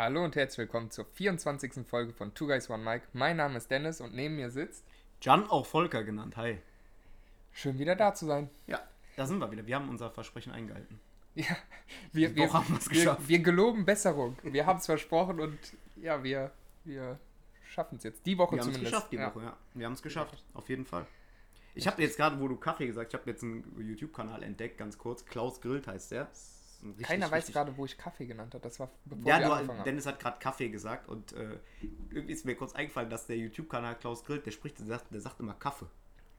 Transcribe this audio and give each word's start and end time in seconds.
Hallo 0.00 0.24
und 0.24 0.34
herzlich 0.34 0.56
willkommen 0.56 0.90
zur 0.90 1.04
24. 1.04 1.86
Folge 1.86 2.14
von 2.14 2.32
Two 2.32 2.46
Guys 2.46 2.70
One 2.70 2.82
Mike. 2.82 3.04
Mein 3.12 3.36
Name 3.36 3.58
ist 3.58 3.70
Dennis 3.70 4.00
und 4.00 4.14
neben 4.14 4.36
mir 4.36 4.48
sitzt. 4.48 4.82
Jan, 5.20 5.46
auch 5.50 5.66
Volker 5.66 6.04
genannt. 6.04 6.38
Hi. 6.38 6.56
Schön 7.52 7.78
wieder 7.78 7.94
da 7.96 8.14
zu 8.14 8.24
sein. 8.24 8.48
Ja, 8.66 8.80
da 9.16 9.26
sind 9.26 9.40
wir 9.40 9.52
wieder. 9.52 9.66
Wir 9.66 9.76
haben 9.76 9.90
unser 9.90 10.10
Versprechen 10.10 10.52
eingehalten. 10.52 10.98
Ja, 11.34 11.54
wir, 12.14 12.34
wir, 12.34 12.50
haben 12.50 12.66
wir, 12.66 12.88
geschafft. 12.88 13.28
wir 13.28 13.40
geloben 13.40 13.84
Besserung. 13.84 14.38
Wir 14.42 14.64
haben 14.64 14.78
es 14.78 14.86
versprochen 14.86 15.38
und 15.38 15.58
ja, 15.96 16.24
wir, 16.24 16.50
wir 16.84 17.20
schaffen 17.62 17.98
es 17.98 18.04
jetzt. 18.04 18.24
Die 18.24 18.38
Woche 18.38 18.56
Wir 18.56 18.62
haben 18.62 18.68
es 18.70 18.74
zumindest. 18.76 18.94
geschafft 18.94 19.12
die 19.12 19.16
ja. 19.16 19.34
Woche, 19.34 19.44
ja. 19.44 19.56
Wir 19.74 19.84
haben 19.84 19.92
es 19.92 20.00
geschafft, 20.00 20.42
auf 20.54 20.66
jeden 20.70 20.86
Fall. 20.86 21.06
Ich 21.74 21.86
habe 21.86 22.00
jetzt 22.00 22.16
gerade, 22.16 22.40
wo 22.40 22.48
du 22.48 22.56
Kaffee 22.56 22.86
gesagt, 22.86 23.12
ich 23.12 23.20
habe 23.20 23.28
jetzt 23.28 23.42
einen 23.42 23.70
YouTube-Kanal 23.78 24.44
entdeckt, 24.44 24.78
ganz 24.78 24.96
kurz. 24.96 25.26
Klaus 25.26 25.60
Grillt 25.60 25.86
heißt 25.86 26.12
der. 26.12 26.24
Das 26.24 26.59
richtig, 26.84 27.06
Keiner 27.06 27.26
weiß 27.30 27.38
richtig- 27.38 27.54
gerade, 27.54 27.76
wo 27.76 27.84
ich 27.84 27.96
Kaffee 27.98 28.26
genannt 28.26 28.54
habe. 28.54 28.62
Das 28.62 28.78
war 28.80 28.90
bevor 29.04 29.26
Ja, 29.28 29.40
wir 29.66 29.66
du. 29.76 29.82
Dennis 29.84 30.06
hat 30.06 30.18
gerade 30.20 30.38
Kaffee 30.38 30.68
gesagt 30.68 31.08
und 31.08 31.32
äh, 31.32 31.58
irgendwie 32.10 32.32
ist 32.32 32.44
mir 32.44 32.54
kurz 32.56 32.72
eingefallen, 32.74 33.10
dass 33.10 33.26
der 33.26 33.36
YouTube-Kanal 33.36 33.96
Klaus 33.98 34.24
Grillt, 34.24 34.46
der 34.46 34.50
spricht, 34.50 34.78
der 34.78 34.86
sagt, 34.86 35.12
der 35.12 35.20
sagt 35.20 35.40
immer 35.40 35.54
Kaffee. 35.54 35.86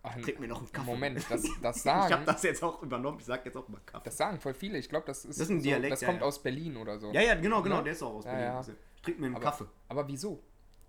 Ach, 0.04 0.16
Trink 0.20 0.40
mir 0.40 0.48
noch 0.48 0.58
einen 0.60 0.72
Kaffee. 0.72 0.86
Moment, 0.90 1.18
das, 1.30 1.44
das 1.44 1.44
Ich 1.46 1.64
habe 1.64 2.10
sagen, 2.10 2.26
das 2.26 2.42
jetzt 2.44 2.64
auch 2.64 2.82
übernommen, 2.82 3.20
ich 3.20 3.26
sage 3.26 3.44
jetzt 3.46 3.56
auch 3.56 3.68
mal 3.68 3.80
Kaffee. 3.86 4.06
das 4.06 4.18
sagen 4.18 4.40
voll 4.40 4.56
viele. 4.56 4.80
Ich 4.80 4.90
glaube, 4.90 5.06
das 5.06 5.20
ist, 5.26 5.40
Das 5.40 5.48
ist 5.48 5.50
ein 5.52 5.62
Dialekt, 5.62 5.92
das 5.94 6.02
ja, 6.02 6.08
kommt 6.08 6.22
ja. 6.22 6.26
aus 6.26 6.42
Berlin 6.42 6.76
oder 6.78 6.98
so. 6.98 7.12
ja, 7.12 7.22
ja, 7.22 7.36
genau, 7.36 7.62
genau, 7.62 7.78
Ne? 7.78 7.84
der 7.84 7.94
ist 7.94 8.02
auch 8.02 8.16
aus 8.16 8.24
Berlin. 8.24 8.42
ja. 8.46 8.58
Also, 8.58 8.72
Ich 8.96 9.02
trinke 9.04 9.22
mir 9.22 9.28
einen 9.28 9.36
aber, 9.36 9.44
Kaffee. 9.46 9.66
aber 9.90 10.08
wieso? 10.08 10.42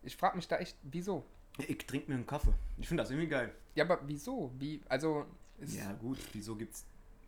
Ich 0.02 0.16
frage 0.16 0.36
mich 0.36 0.48
da 0.48 0.56
echt, 0.58 0.76
wieso? 0.82 1.24
Ich 1.58 1.78
trinke 1.86 2.08
mir 2.10 2.14
einen 2.14 2.26
Kaffee. 2.26 2.54
Ich 2.78 2.88
finde 2.88 3.02
das 3.02 3.10
irgendwie 3.10 3.28
geil. 3.28 3.54
Ja, 3.74 3.84
aber 3.84 4.00
wieso? 4.06 4.50
Wie, 4.58 4.80
also, 4.88 5.26
Ja, 5.60 5.92
gut, 5.92 6.18
wieso 6.32 6.56
gibt's 6.56 6.86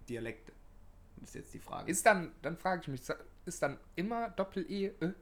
Dialekte? 0.08 0.52
Ist 1.24 1.34
jetzt 1.34 1.52
die 1.54 1.58
Frage. 1.58 1.90
ist 1.90 2.04
dann, 2.06 2.32
dann 2.42 2.56
frage 2.56 2.82
ich 2.82 2.88
mich, 2.88 3.00
ist 3.46 3.62
dann 3.62 3.78
immer 3.96 4.30
Doppel-E? 4.30 4.86
Äh? 5.00 5.12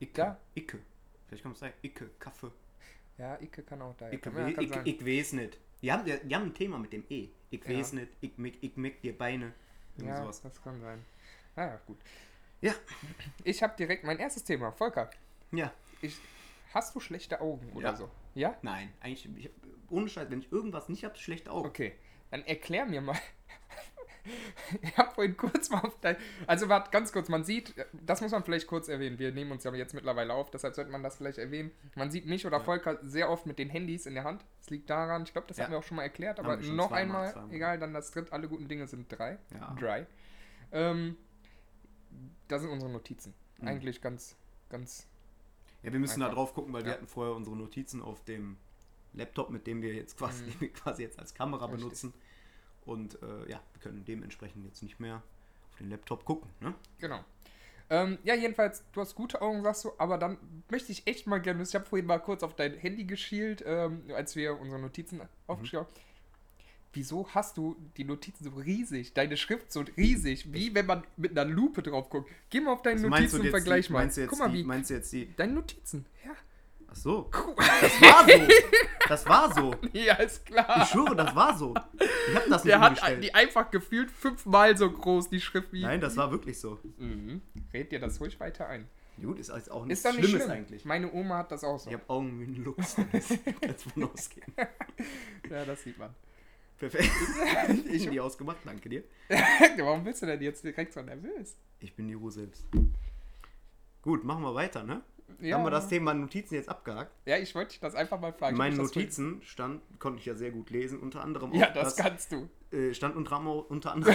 Icke. 0.00 0.36
Icke. 0.54 0.78
Vielleicht 1.26 1.42
kann 1.42 1.52
man 1.52 1.58
sagen, 1.58 1.74
Icke, 1.82 2.10
Kaffee. 2.18 2.52
Ja, 3.18 3.40
Icke 3.40 3.62
kann 3.62 3.80
auch 3.82 3.94
da. 3.96 4.10
Kann, 4.16 4.36
ja, 4.36 4.48
ich, 4.60 4.68
sein. 4.70 4.82
ich 4.84 5.04
weiß 5.04 5.32
nicht. 5.34 5.58
Die 5.82 5.90
haben, 5.90 6.04
die 6.04 6.34
haben 6.34 6.44
ein 6.46 6.54
Thema 6.54 6.78
mit 6.78 6.92
dem 6.92 7.04
E. 7.08 7.28
Ich 7.50 7.64
Ja. 7.64 7.78
weiß 7.78 7.94
nicht, 7.94 8.08
ich, 8.20 8.32
mick- 8.36 8.58
ich 8.60 8.76
mick 8.76 9.00
dir 9.00 9.16
Beine. 9.16 9.52
Ja, 9.98 10.22
sowas. 10.22 10.42
das 10.42 10.60
kann 10.62 10.80
sein. 10.80 11.04
Naja, 11.54 11.80
gut. 11.86 11.98
Ja. 12.60 12.74
Ich 13.44 13.62
habe 13.62 13.74
direkt 13.76 14.04
mein 14.04 14.18
erstes 14.18 14.44
Thema. 14.44 14.70
Volker, 14.72 15.10
Ja. 15.52 15.72
ich, 16.02 16.18
hast 16.74 16.94
du 16.94 17.00
schlechte 17.00 17.40
Augen 17.40 17.70
oder 17.72 17.90
Ja. 17.90 17.96
so? 17.96 18.10
Ja? 18.34 18.56
Nein, 18.62 18.92
eigentlich, 19.00 19.26
ich, 19.36 19.50
ohne 19.88 20.08
Scheiß, 20.08 20.30
wenn 20.30 20.40
ich 20.40 20.52
irgendwas 20.52 20.88
nicht 20.90 21.04
habe, 21.04 21.16
schlechte 21.16 21.50
Augen. 21.50 21.68
Okay, 21.68 21.94
dann 22.30 22.42
erklär 22.44 22.84
mir 22.84 23.00
mal. 23.00 23.18
ich 24.82 24.96
habe 24.98 25.10
vorhin 25.14 25.36
kurz 25.36 25.70
mal 25.70 25.80
auf 25.80 25.98
dein. 26.00 26.16
Also, 26.46 26.68
warte, 26.68 26.90
ganz 26.90 27.12
kurz, 27.12 27.28
man 27.28 27.44
sieht, 27.44 27.74
das 27.92 28.20
muss 28.20 28.32
man 28.32 28.42
vielleicht 28.44 28.66
kurz 28.66 28.88
erwähnen. 28.88 29.18
Wir 29.18 29.32
nehmen 29.32 29.52
uns 29.52 29.64
ja 29.64 29.74
jetzt 29.74 29.94
mittlerweile 29.94 30.32
auf, 30.34 30.50
deshalb 30.50 30.74
sollte 30.74 30.90
man 30.90 31.02
das 31.02 31.16
vielleicht 31.16 31.38
erwähnen. 31.38 31.70
Man 31.94 32.10
sieht 32.10 32.26
mich 32.26 32.46
oder 32.46 32.58
Ja. 32.58 32.64
Volker 32.64 32.98
sehr 33.02 33.30
oft 33.30 33.46
mit 33.46 33.58
den 33.58 33.68
Handys 33.70 34.06
in 34.06 34.14
der 34.14 34.24
Hand. 34.24 34.44
Das 34.60 34.70
liegt 34.70 34.90
daran, 34.90 35.22
ich 35.24 35.32
glaube, 35.32 35.46
das 35.48 35.56
Ja. 35.56 35.64
haben 35.64 35.72
wir 35.72 35.78
auch 35.78 35.82
schon 35.84 35.96
mal 35.96 36.02
erklärt, 36.04 36.38
aber 36.40 36.56
noch 36.56 36.88
zweimal, 36.88 36.98
einmal, 37.02 37.32
zweimal. 37.32 37.54
egal, 37.54 37.78
dann 37.78 37.92
das 37.94 38.10
dritte, 38.10 38.32
alle 38.32 38.48
guten 38.48 38.68
Dinge 38.68 38.86
sind 38.86 39.06
drei. 39.10 39.38
Ja. 39.54 39.74
Dry. 39.78 40.06
Ähm, 40.72 41.16
das 42.48 42.62
sind 42.62 42.70
unsere 42.70 42.90
Notizen. 42.90 43.34
Mhm. 43.58 43.68
Eigentlich 43.68 44.00
ganz, 44.00 44.36
ganz. 44.68 45.06
Ja, 45.82 45.92
wir 45.92 46.00
müssen 46.00 46.20
da 46.20 46.26
Einfach. 46.26 46.36
drauf 46.38 46.54
gucken, 46.54 46.72
weil 46.72 46.84
wir 46.84 46.92
hatten 46.92 47.06
vorher 47.06 47.34
unsere 47.34 47.56
Notizen 47.56 48.02
auf 48.02 48.24
dem 48.24 48.56
Laptop, 49.12 49.50
mit 49.50 49.66
dem 49.66 49.82
wir 49.82 49.94
jetzt 49.94 50.18
quasi, 50.18 50.44
Mhm. 50.44 50.60
wir 50.60 50.68
quasi 50.72 51.02
jetzt 51.02 51.18
als 51.18 51.34
Kamera 51.34 51.64
Richtig. 51.66 51.80
benutzen. 51.82 52.14
Und 52.86 53.20
äh, 53.22 53.50
ja, 53.50 53.60
wir 53.72 53.80
können 53.82 54.04
dementsprechend 54.06 54.64
jetzt 54.64 54.82
nicht 54.82 54.98
mehr 55.00 55.16
auf 55.72 55.78
den 55.78 55.90
Laptop 55.90 56.24
gucken. 56.24 56.48
Ne? 56.60 56.72
Genau. 57.00 57.22
Ähm, 57.88 58.18
ja, 58.24 58.34
jedenfalls, 58.34 58.82
du 58.92 59.00
hast 59.00 59.14
gute 59.14 59.40
Augen, 59.42 59.62
sagst 59.62 59.84
du, 59.84 59.92
aber 59.98 60.18
dann 60.18 60.38
möchte 60.70 60.90
ich 60.90 61.06
echt 61.06 61.26
mal 61.28 61.38
gerne 61.40 61.60
wissen, 61.60 61.70
ich 61.70 61.74
habe 61.76 61.84
vorhin 61.86 62.06
mal 62.06 62.18
kurz 62.18 62.42
auf 62.42 62.56
dein 62.56 62.74
Handy 62.74 63.04
geschielt, 63.04 63.62
ähm, 63.64 64.02
als 64.14 64.34
wir 64.34 64.58
unsere 64.58 64.80
Notizen 64.80 65.18
Mhm. 65.18 65.22
aufgeschrieben 65.46 65.86
haben. 65.86 65.94
Wieso 66.92 67.28
hast 67.34 67.58
du 67.58 67.76
die 67.98 68.04
Notizen 68.04 68.42
so 68.44 68.50
riesig, 68.50 69.12
deine 69.12 69.36
Schrift 69.36 69.70
so 69.70 69.84
riesig, 69.98 70.52
wie 70.54 70.74
wenn 70.74 70.86
man 70.86 71.04
mit 71.18 71.38
einer 71.38 71.44
Lupe 71.48 71.82
drauf 71.82 72.08
guckt? 72.08 72.30
Geh 72.48 72.60
mal 72.60 72.72
auf 72.72 72.80
deine 72.82 72.96
Also 72.96 73.08
Notizen 73.10 73.40
und 73.42 73.48
vergleich 73.50 73.90
mal. 73.90 73.98
Meinst 74.00 74.16
du 74.16 74.22
jetzt 74.22 74.30
Guck 74.30 74.38
mal, 74.38 74.48
die, 74.50 74.58
wie. 74.58 74.64
meinst 74.64 74.88
du 74.90 74.94
jetzt 74.94 75.12
die. 75.12 75.30
Deine 75.36 75.52
Notizen, 75.52 76.06
ja. 76.24 76.32
Ach 76.96 77.02
so. 77.02 77.30
Das 77.80 78.00
war 78.00 78.26
so. 78.26 78.48
Das 79.08 79.26
war 79.26 79.54
so. 79.54 79.74
Ja, 79.92 80.14
ist 80.14 80.46
klar. 80.46 80.82
Ich 80.82 80.88
schwöre, 80.88 81.14
das 81.14 81.34
war 81.34 81.56
so. 81.56 81.74
Ich 82.28 82.34
habe 82.34 82.50
das 82.50 82.64
nicht 82.64 82.72
Der 82.72 82.80
hat 82.80 83.22
die 83.22 83.34
einfach 83.34 83.70
gefühlt 83.70 84.10
fünfmal 84.10 84.76
so 84.76 84.90
groß, 84.90 85.28
die 85.28 85.40
Schrift 85.40 85.72
wie. 85.72 85.82
Nein, 85.82 86.00
das 86.00 86.16
war 86.16 86.30
wirklich 86.30 86.58
so. 86.58 86.78
Mhm. 86.98 87.42
Red 87.72 87.92
dir 87.92 88.00
das 88.00 88.20
ruhig 88.20 88.38
weiter 88.40 88.66
ein. 88.68 88.88
Gut, 89.22 89.38
ist 89.38 89.50
also 89.50 89.72
auch 89.72 89.84
nichts 89.86 90.04
Ist 90.04 90.06
doch 90.10 90.16
nicht 90.16 90.26
Schlimmes 90.28 90.44
schlimm. 90.44 90.56
eigentlich. 90.56 90.84
Meine 90.84 91.12
Oma 91.12 91.38
hat 91.38 91.52
das 91.52 91.64
auch 91.64 91.78
so. 91.78 91.88
Ich 91.88 91.94
habe 91.94 92.04
Augen 92.08 92.38
wie 92.40 92.44
ein 92.44 92.64
Luchs. 92.64 92.96
Kannst 93.60 93.84
von 93.90 94.04
ausgehen. 94.04 94.52
Ja, 95.50 95.64
das 95.64 95.82
sieht 95.84 95.98
man. 95.98 96.14
Perfekt. 96.78 97.04
Ich 97.90 98.02
habe 98.02 98.10
die 98.10 98.20
ausgemacht, 98.20 98.58
danke 98.64 98.88
dir. 98.88 99.04
Warum 99.78 100.04
bist 100.04 100.22
du 100.22 100.26
denn 100.26 100.42
jetzt 100.42 100.64
direkt 100.64 100.92
so 100.92 101.00
nervös? 101.00 101.56
Ich 101.78 101.94
bin 101.94 102.08
die 102.08 102.14
Ruhe 102.14 102.30
selbst. 102.30 102.66
Gut, 104.02 104.24
machen 104.24 104.42
wir 104.42 104.54
weiter, 104.54 104.82
ne? 104.82 105.02
Ja, 105.40 105.56
Haben 105.58 105.64
wir 105.64 105.70
das 105.70 105.88
Thema 105.88 106.14
Notizen 106.14 106.54
jetzt 106.54 106.68
abgehakt? 106.68 107.12
ja 107.26 107.36
ich 107.38 107.54
wollte 107.54 107.70
dich 107.70 107.80
das 107.80 107.94
einfach 107.94 108.20
mal 108.20 108.32
fragen. 108.32 108.54
In 108.54 108.58
meinen 108.58 108.76
das 108.78 108.86
Notizen 108.94 109.42
stand, 109.42 109.82
konnte 109.98 110.20
ich 110.20 110.26
ja 110.26 110.34
sehr 110.34 110.50
gut 110.50 110.70
lesen, 110.70 111.00
unter 111.00 111.22
anderem 111.22 111.50
vorhin- 111.50 111.60
Ja, 111.60 111.70
auch, 111.70 111.74
das 111.74 111.94
dass, 111.94 112.04
kannst 112.04 112.32
du. 112.32 112.48
äh, 112.70 112.94
stand 112.94 113.16
unter, 113.16 113.36
anderem- 113.36 113.64
unter 113.68 113.92
anderem 113.92 114.14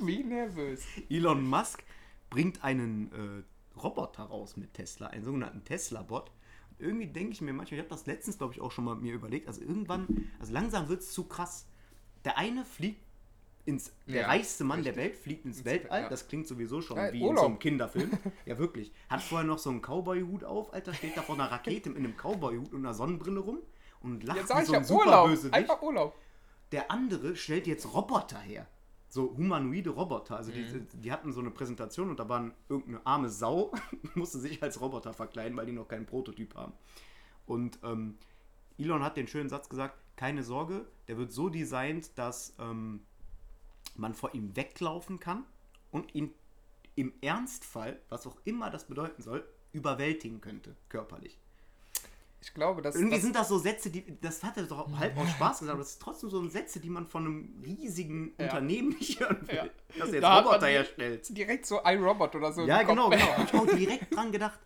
Wie 0.00 0.22
nervös. 0.24 0.84
Elon 1.10 1.44
Musk 1.46 1.82
bringt 2.30 2.62
einen 2.64 3.12
äh, 3.12 3.78
Roboter 3.80 4.24
raus 4.24 4.56
mit 4.56 4.74
Tesla, 4.74 5.08
einen 5.08 5.24
sogenannten 5.24 5.64
Tesla-Bot. 5.64 6.30
Irgendwie 6.78 7.06
denke 7.06 7.32
ich 7.32 7.40
mir 7.40 7.52
manchmal, 7.52 7.78
ich 7.78 7.84
habe 7.84 7.94
das 7.94 8.06
letztens, 8.06 8.38
glaube 8.38 8.52
ich, 8.54 8.60
auch 8.60 8.70
schon 8.70 8.84
mal 8.84 8.94
mir 8.96 9.14
überlegt, 9.14 9.48
also 9.48 9.60
irgendwann, 9.62 10.28
also 10.38 10.52
langsam 10.52 10.88
wird 10.88 11.00
es 11.00 11.10
zu 11.12 11.24
krass. 11.24 11.66
Der 12.24 12.36
eine 12.38 12.64
fliegt 12.64 13.05
ins, 13.66 13.92
der 14.06 14.22
Ja, 14.22 14.26
reichste 14.28 14.64
Mann 14.64 14.82
der 14.82 14.92
richtig. 14.96 15.04
Welt 15.12 15.16
fliegt 15.22 15.44
ins 15.44 15.56
Ins- 15.58 15.64
Weltall, 15.66 16.02
ja. 16.02 16.08
das 16.08 16.28
klingt 16.28 16.46
sowieso 16.46 16.80
schon 16.80 16.96
Ja, 16.96 17.12
wie 17.12 17.18
in 17.20 17.24
Urlaub. 17.26 17.38
so 17.40 17.46
einem 17.46 17.58
Kinderfilm. 17.58 18.10
ja, 18.46 18.58
wirklich. 18.58 18.92
Hat 19.10 19.22
vorher 19.22 19.46
noch 19.46 19.58
so 19.58 19.70
einen 19.70 19.82
Cowboy-Hut 19.82 20.44
auf, 20.44 20.72
Alter, 20.72 20.94
steht 20.94 21.16
da 21.16 21.22
vor 21.22 21.34
einer 21.34 21.50
Rakete 21.50 21.90
in 21.90 21.96
einem 21.96 22.14
Cowboy-Hut 22.16 22.72
und 22.72 22.78
einer 22.80 22.94
Sonnenbrille 22.94 23.40
rum 23.40 23.58
und 24.00 24.22
lacht 24.24 24.38
Jetzt 24.38 24.48
sag 24.48 24.58
wie 24.58 24.62
ich 24.62 24.66
so 24.68 24.72
ja 24.74 24.78
ein 24.80 24.90
Urlaub. 24.90 25.52
Einfach 25.52 25.82
Urlaub. 25.82 26.14
Der 26.72 26.90
andere 26.90 27.36
stellt 27.36 27.66
jetzt 27.66 27.92
Roboter 27.92 28.38
her. 28.38 28.66
So 29.08 29.36
humanoide 29.36 29.90
Roboter. 29.90 30.36
Also 30.36 30.50
die, 30.52 30.64
die 30.94 31.12
hatten 31.12 31.32
so 31.32 31.40
eine 31.40 31.50
Präsentation 31.50 32.10
und 32.10 32.18
da 32.20 32.28
war 32.28 32.50
irgendeine 32.68 33.06
arme 33.06 33.28
Sau, 33.30 33.72
musste 34.14 34.38
sich 34.38 34.62
als 34.62 34.80
Roboter 34.80 35.12
verkleiden, 35.12 35.56
weil 35.56 35.66
die 35.66 35.72
noch 35.72 35.86
keinen 35.88 36.06
Prototyp 36.06 36.54
haben. 36.54 36.72
Und 37.46 37.78
ähm, 37.84 38.18
Elon 38.78 39.02
hat 39.02 39.16
den 39.16 39.26
schönen 39.28 39.48
Satz 39.48 39.68
gesagt, 39.68 39.96
keine 40.16 40.42
Sorge, 40.42 40.86
der 41.08 41.16
wird 41.18 41.30
so 41.32 41.48
designt, 41.48 42.18
dass 42.18 42.54
ähm, 42.58 43.00
man 43.98 44.14
vor 44.14 44.34
ihm 44.34 44.54
weglaufen 44.56 45.20
kann 45.20 45.44
und 45.90 46.14
ihn 46.14 46.32
im 46.94 47.12
Ernstfall, 47.20 48.00
was 48.08 48.26
auch 48.26 48.36
immer 48.44 48.70
das 48.70 48.86
bedeuten 48.86 49.22
soll, 49.22 49.46
überwältigen 49.72 50.40
könnte, 50.40 50.76
körperlich. 50.88 51.38
Ich 52.40 52.54
glaube, 52.54 52.80
dass. 52.80 52.94
Irgendwie 52.94 53.14
das, 53.16 53.22
sind 53.22 53.34
das 53.34 53.48
so 53.48 53.58
Sätze, 53.58 53.90
die, 53.90 54.20
das 54.20 54.44
hat 54.44 54.56
er 54.56 54.64
doch 54.64 54.88
halb 54.98 55.16
aus 55.16 55.28
Spaß 55.30 55.58
gesagt, 55.60 55.72
aber 55.72 55.80
das 55.82 55.92
ist 55.92 56.02
trotzdem 56.02 56.30
so 56.30 56.46
Sätze, 56.48 56.78
die 56.80 56.90
man 56.90 57.06
von 57.06 57.24
einem 57.26 57.62
riesigen 57.64 58.34
Ja. 58.38 58.44
Unternehmen 58.44 58.90
nicht 58.90 59.18
hören 59.20 59.46
will, 59.48 59.54
Ja. 59.56 59.66
dass 59.98 60.08
er 60.08 60.14
jetzt 60.14 60.22
Da 60.22 60.38
Roboter 60.40 60.66
herstellt. 60.68 61.36
direkt 61.36 61.66
so 61.66 61.80
iRobot 61.84 62.34
oder 62.36 62.52
so. 62.52 62.62
Ja, 62.66 62.78
Kopf. 62.84 62.88
genau, 62.88 63.10
genau. 63.10 63.24
Hab 63.36 63.52
ich 63.52 63.58
auch 63.58 63.66
direkt 63.76 64.14
dran 64.14 64.30
gedacht. 64.32 64.60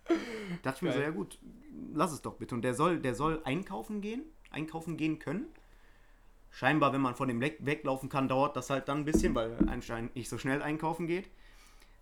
Dachte 0.63 0.77
ich 0.77 0.81
mir 0.83 0.93
so, 0.93 0.99
ja 0.99 1.09
gut, 1.09 1.39
lass 1.93 2.11
es 2.11 2.21
doch 2.21 2.35
bitte. 2.35 2.53
Und 2.55 2.61
der 2.61 2.75
soll, 2.75 2.99
der 2.99 3.15
soll 3.15 3.41
einkaufen 3.45 4.01
gehen, 4.01 4.23
einkaufen 4.51 4.95
gehen 4.97 5.17
können. 5.17 5.45
Scheinbar, 6.51 6.91
wenn 6.93 7.01
man 7.01 7.15
von 7.15 7.27
dem 7.27 7.39
weg- 7.39 7.59
weglaufen 7.61 8.09
kann, 8.09 8.27
dauert 8.27 8.55
das 8.55 8.69
halt 8.69 8.87
dann 8.87 8.99
ein 8.99 9.05
bisschen, 9.05 9.33
weil 9.35 9.51
er 9.51 9.69
anscheinend 9.69 10.15
nicht 10.15 10.29
so 10.29 10.37
schnell 10.37 10.61
einkaufen 10.61 11.07
geht. 11.07 11.29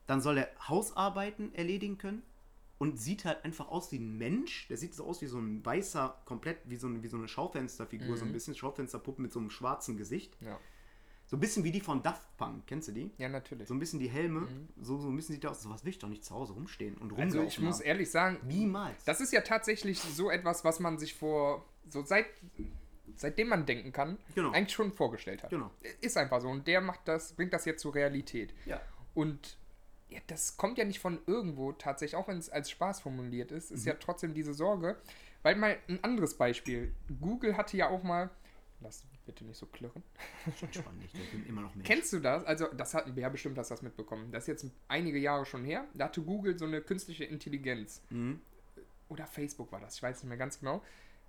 Dann 0.08 0.22
soll 0.22 0.40
er 0.40 0.50
Hausarbeiten 0.68 1.54
erledigen 1.54 2.00
können 2.00 2.24
und 2.80 3.00
sieht 3.00 3.26
halt 3.26 3.46
einfach 3.46 3.68
aus 3.70 3.92
wie 3.92 3.98
ein 4.00 4.18
Mensch. 4.18 4.68
Der 4.70 4.78
sieht 4.78 4.96
so 4.96 5.06
aus 5.06 5.22
wie 5.22 5.28
so 5.28 5.38
ein 5.38 5.64
weißer, 5.64 6.18
komplett 6.26 6.58
wie 6.66 6.78
so 6.78 6.88
eine, 6.88 7.04
wie 7.04 7.08
so 7.08 7.18
eine 7.18 7.28
Schaufensterfigur, 7.28 8.18
so 8.18 8.26
ein 8.26 8.34
bisschen 8.34 8.56
Schaufensterpuppe 8.56 9.22
mit 9.22 9.32
so 9.32 9.40
einem 9.40 9.52
schwarzen 9.52 9.98
Gesicht. 9.98 10.36
Ja. 10.42 10.58
So 11.28 11.38
ein 11.38 11.42
bisschen 11.42 11.64
wie 11.64 11.72
die 11.72 11.82
von 11.82 12.02
Daft 12.02 12.36
Punk, 12.38 12.66
kennst 12.66 12.88
du 12.88 12.92
die? 12.92 13.12
ja, 13.20 13.30
natürlich. 13.30 13.68
So 13.68 13.76
ein 13.76 13.80
bisschen 13.80 14.00
die 14.00 14.10
Helme, 14.10 14.48
so, 14.82 14.98
so 14.98 15.10
ein 15.10 15.16
bisschen 15.16 15.36
sieht 15.36 15.46
aus. 15.46 15.62
So 15.62 15.70
was 15.70 15.84
will 15.84 15.92
ich 15.92 16.00
doch 16.00 16.10
nicht 16.10 16.26
zu 16.26 16.34
Hause 16.34 16.54
rumstehen 16.54 16.96
und 16.96 17.12
rumlaufen. 17.12 17.22
also, 17.22 17.42
ich 17.44 17.60
muss 17.60 17.76
haben. 17.80 17.86
ehrlich 17.86 18.10
sagen, 18.10 18.40
Niemals. 18.48 19.04
das 19.04 19.22
ist 19.22 19.32
ja 19.32 19.42
tatsächlich 19.42 20.00
so 20.00 20.32
etwas, 20.32 20.64
was 20.64 20.80
man 20.80 20.98
sich 20.98 21.14
vor. 21.14 21.64
So 21.88 22.02
seit. 22.02 22.26
Seitdem 23.16 23.50
man 23.50 23.66
denken 23.66 23.92
kann, 23.92 24.18
Genau. 24.36 24.52
eigentlich 24.52 24.74
schon 24.74 24.92
vorgestellt 24.92 25.44
hat. 25.44 25.50
Genau. 25.50 25.72
Ist 26.02 26.18
einfach 26.18 26.42
so. 26.42 26.50
Und 26.50 26.68
der 26.68 26.82
macht 26.82 27.02
das, 27.08 27.34
bringt 27.34 27.54
das 27.54 27.66
jetzt 27.66 27.82
zur 27.82 27.96
Realität. 27.96 28.54
ja. 28.66 28.82
Und 29.16 29.58
ja, 30.10 30.20
das 30.28 30.58
kommt 30.58 30.78
ja 30.80 30.86
nicht 30.86 31.00
von 31.00 31.20
irgendwo 31.28 31.72
tatsächlich, 31.72 32.16
auch 32.16 32.28
wenn 32.28 32.38
es 32.40 32.50
als 32.50 32.70
Spaß 32.72 33.02
formuliert 33.02 33.52
ist, 33.52 33.70
ist 33.70 33.86
ja 33.86 33.94
trotzdem 33.94 34.34
diese 34.34 34.54
Sorge. 34.56 34.96
Weil 35.44 35.56
mal 35.56 35.78
ein 35.88 36.04
anderes 36.04 36.34
Beispiel. 36.36 36.94
Google 37.22 37.56
hatte 37.58 37.78
ja 37.78 37.90
auch 37.90 38.02
mal 38.04 38.30
Lass 38.82 39.04
bitte 39.26 39.44
nicht 39.46 39.58
so 39.58 39.66
klirren. 39.66 40.02
Entspann 40.62 40.98
nicht, 41.00 41.14
ich 41.14 41.32
bin 41.32 41.46
immer 41.46 41.62
noch 41.62 41.76
Mensch. 41.76 41.86
Kennst 41.88 42.14
du 42.14 42.20
das? 42.20 42.44
Also, 42.46 42.68
das 42.68 42.94
hatten 42.94 43.16
wir 43.16 43.24
ja 43.24 43.30
bestimmt, 43.30 43.58
du 43.58 43.62
das 43.62 43.82
mitbekommen. 43.82 44.32
Das 44.32 44.44
ist 44.44 44.48
jetzt 44.48 44.66
einige 44.88 45.20
Jahre 45.20 45.46
schon 45.46 45.64
her. 45.66 45.86
Da 45.94 46.06
hatte 46.06 46.22
Google 46.22 46.58
so 46.58 46.66
eine 46.66 46.82
künstliche 46.82 47.26
Intelligenz. 47.26 48.02
Mhm. 48.10 48.42
Oder 49.10 49.28
Facebook 49.28 49.72
war 49.72 49.80
das, 49.82 49.96
ich 49.98 50.04
weiß 50.04 50.24
nicht 50.24 50.30
mehr 50.30 50.38
ganz 50.38 50.60
genau. 50.60 50.82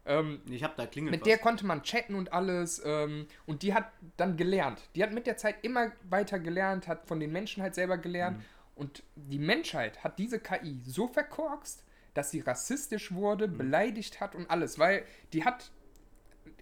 Ähm, 0.06 0.41
Ich 0.50 0.62
hab 0.64 0.76
da 0.76 0.87
klingelt 0.87 1.12
mit 1.12 1.20
was. 1.20 1.26
der 1.29 1.38
konnte 1.38 1.67
man 1.67 1.82
chatten 1.82 2.14
und 2.14 2.32
alles. 2.32 2.81
Ähm, 2.85 3.26
und 3.47 3.62
die 3.62 3.75
hat 3.75 3.91
dann 4.17 4.37
gelernt. 4.37 4.81
Die 4.94 5.02
hat 5.02 5.12
mit 5.12 5.26
der 5.26 5.37
Zeit 5.37 5.56
immer 5.62 5.93
weiter 6.08 6.38
gelernt, 6.38 6.88
hat 6.88 7.06
von 7.06 7.20
den 7.20 7.32
Menschen 7.32 7.62
halt 7.62 7.75
selber 7.75 7.99
gelernt. 7.99 8.38
Mhm. 8.38 8.44
Und 8.76 9.02
die 9.14 9.38
Menschheit 9.38 10.02
hat 10.02 10.19
diese 10.19 10.41
KI 10.41 10.81
so 10.85 11.06
verkorkst, 11.06 11.85
dass 12.14 12.31
sie 12.31 12.41
rassistisch 12.41 13.12
wurde, 13.12 13.47
Mhm. 13.47 13.58
beleidigt 13.58 14.20
hat 14.20 14.35
und 14.35 14.49
alles. 14.50 14.79
Weil 14.79 15.05
die 15.35 15.44
hat, 15.44 15.70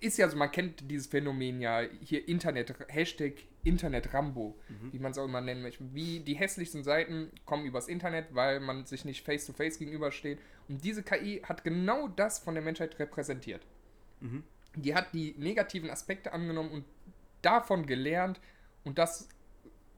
ist 0.00 0.18
ja 0.18 0.28
so, 0.28 0.36
man 0.36 0.50
kennt 0.50 0.90
dieses 0.90 1.06
Phänomen 1.06 1.60
ja, 1.60 1.82
hier 2.00 2.26
Internet, 2.28 2.74
Hashtag 2.88 3.34
Internet 3.64 4.12
Rambo, 4.14 4.58
Mhm. 4.68 4.92
wie 4.92 4.98
man 4.98 5.12
es 5.12 5.18
auch 5.18 5.24
immer 5.26 5.40
nennen 5.40 5.62
möchte. 5.62 5.84
Wie 5.94 6.20
die 6.20 6.34
hässlichsten 6.34 6.82
Seiten 6.84 7.30
kommen 7.44 7.64
übers 7.66 7.86
Internet, 7.88 8.34
weil 8.34 8.60
man 8.60 8.84
sich 8.84 9.04
nicht 9.04 9.24
face 9.24 9.46
to 9.46 9.52
face 9.52 9.78
gegenübersteht. 9.78 10.38
Und 10.68 10.84
diese 10.84 11.02
KI 11.02 11.40
hat 11.44 11.64
genau 11.64 12.08
das 12.08 12.38
von 12.38 12.54
der 12.54 12.62
Menschheit 12.62 12.98
repräsentiert. 12.98 13.66
Mhm. 14.20 14.42
Die 14.76 14.94
hat 14.94 15.12
die 15.14 15.34
negativen 15.38 15.90
Aspekte 15.90 16.32
angenommen 16.32 16.70
und 16.70 16.84
davon 17.42 17.86
gelernt 17.86 18.40
und 18.84 18.98
das, 18.98 19.28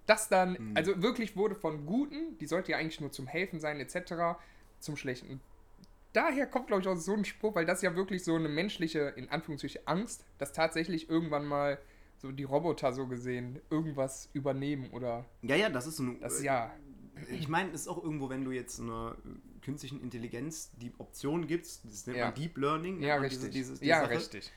das 0.06 0.28
dann, 0.28 0.52
Mhm. 0.52 0.76
also 0.76 1.02
wirklich 1.02 1.36
wurde 1.36 1.54
von 1.54 1.86
Guten, 1.86 2.38
die 2.38 2.46
sollte 2.46 2.72
ja 2.72 2.78
eigentlich 2.78 3.00
nur 3.00 3.10
zum 3.12 3.26
Helfen 3.26 3.60
sein, 3.60 3.80
etc., 3.80 4.38
zum 4.78 4.96
Schlechten. 4.96 5.28
Und 5.30 5.40
daher 6.12 6.46
kommt, 6.46 6.68
glaube 6.68 6.82
ich, 6.82 6.88
auch 6.88 6.96
so 6.96 7.14
ein 7.14 7.24
Spruch, 7.24 7.54
weil 7.54 7.66
das 7.66 7.82
ja 7.82 7.94
wirklich 7.96 8.24
so 8.24 8.34
eine 8.36 8.48
menschliche, 8.48 9.12
in 9.16 9.28
Anführungszeichen, 9.28 9.82
Angst, 9.86 10.24
dass 10.38 10.52
tatsächlich 10.52 11.08
irgendwann 11.10 11.46
mal 11.46 11.78
so 12.18 12.32
die 12.32 12.44
Roboter 12.44 12.92
so 12.92 13.06
gesehen 13.06 13.60
irgendwas 13.70 14.28
übernehmen 14.34 14.90
oder 14.90 15.24
Ja, 15.42 15.56
ja, 15.56 15.70
das 15.70 15.86
ist 15.86 15.96
so 15.96 16.02
eine. 16.04 16.14
das 16.16 16.42
ja. 16.42 16.70
Ich 17.30 17.48
meine, 17.48 17.70
es 17.70 17.82
ist 17.82 17.88
auch 17.88 18.02
irgendwo, 18.02 18.28
wenn 18.30 18.44
du 18.44 18.50
jetzt 18.50 18.80
einer 18.80 19.16
äh, 19.24 19.28
künstlichen 19.62 20.00
Intelligenz 20.02 20.70
die 20.76 20.92
Option 20.98 21.46
gibst, 21.46 21.84
das 21.84 22.06
nennt 22.06 22.18
Ja. 22.18 22.26
man 22.26 22.34
Deep 22.34 22.56
Learning, 22.56 23.02
Ja, 23.02 23.16
richtig. 23.16 23.50
Diese, 23.50 23.50
diese, 23.50 23.72
diese 23.74 23.84
ja, 23.84 24.00
Sache, 24.02 24.10
richtig. 24.16 24.50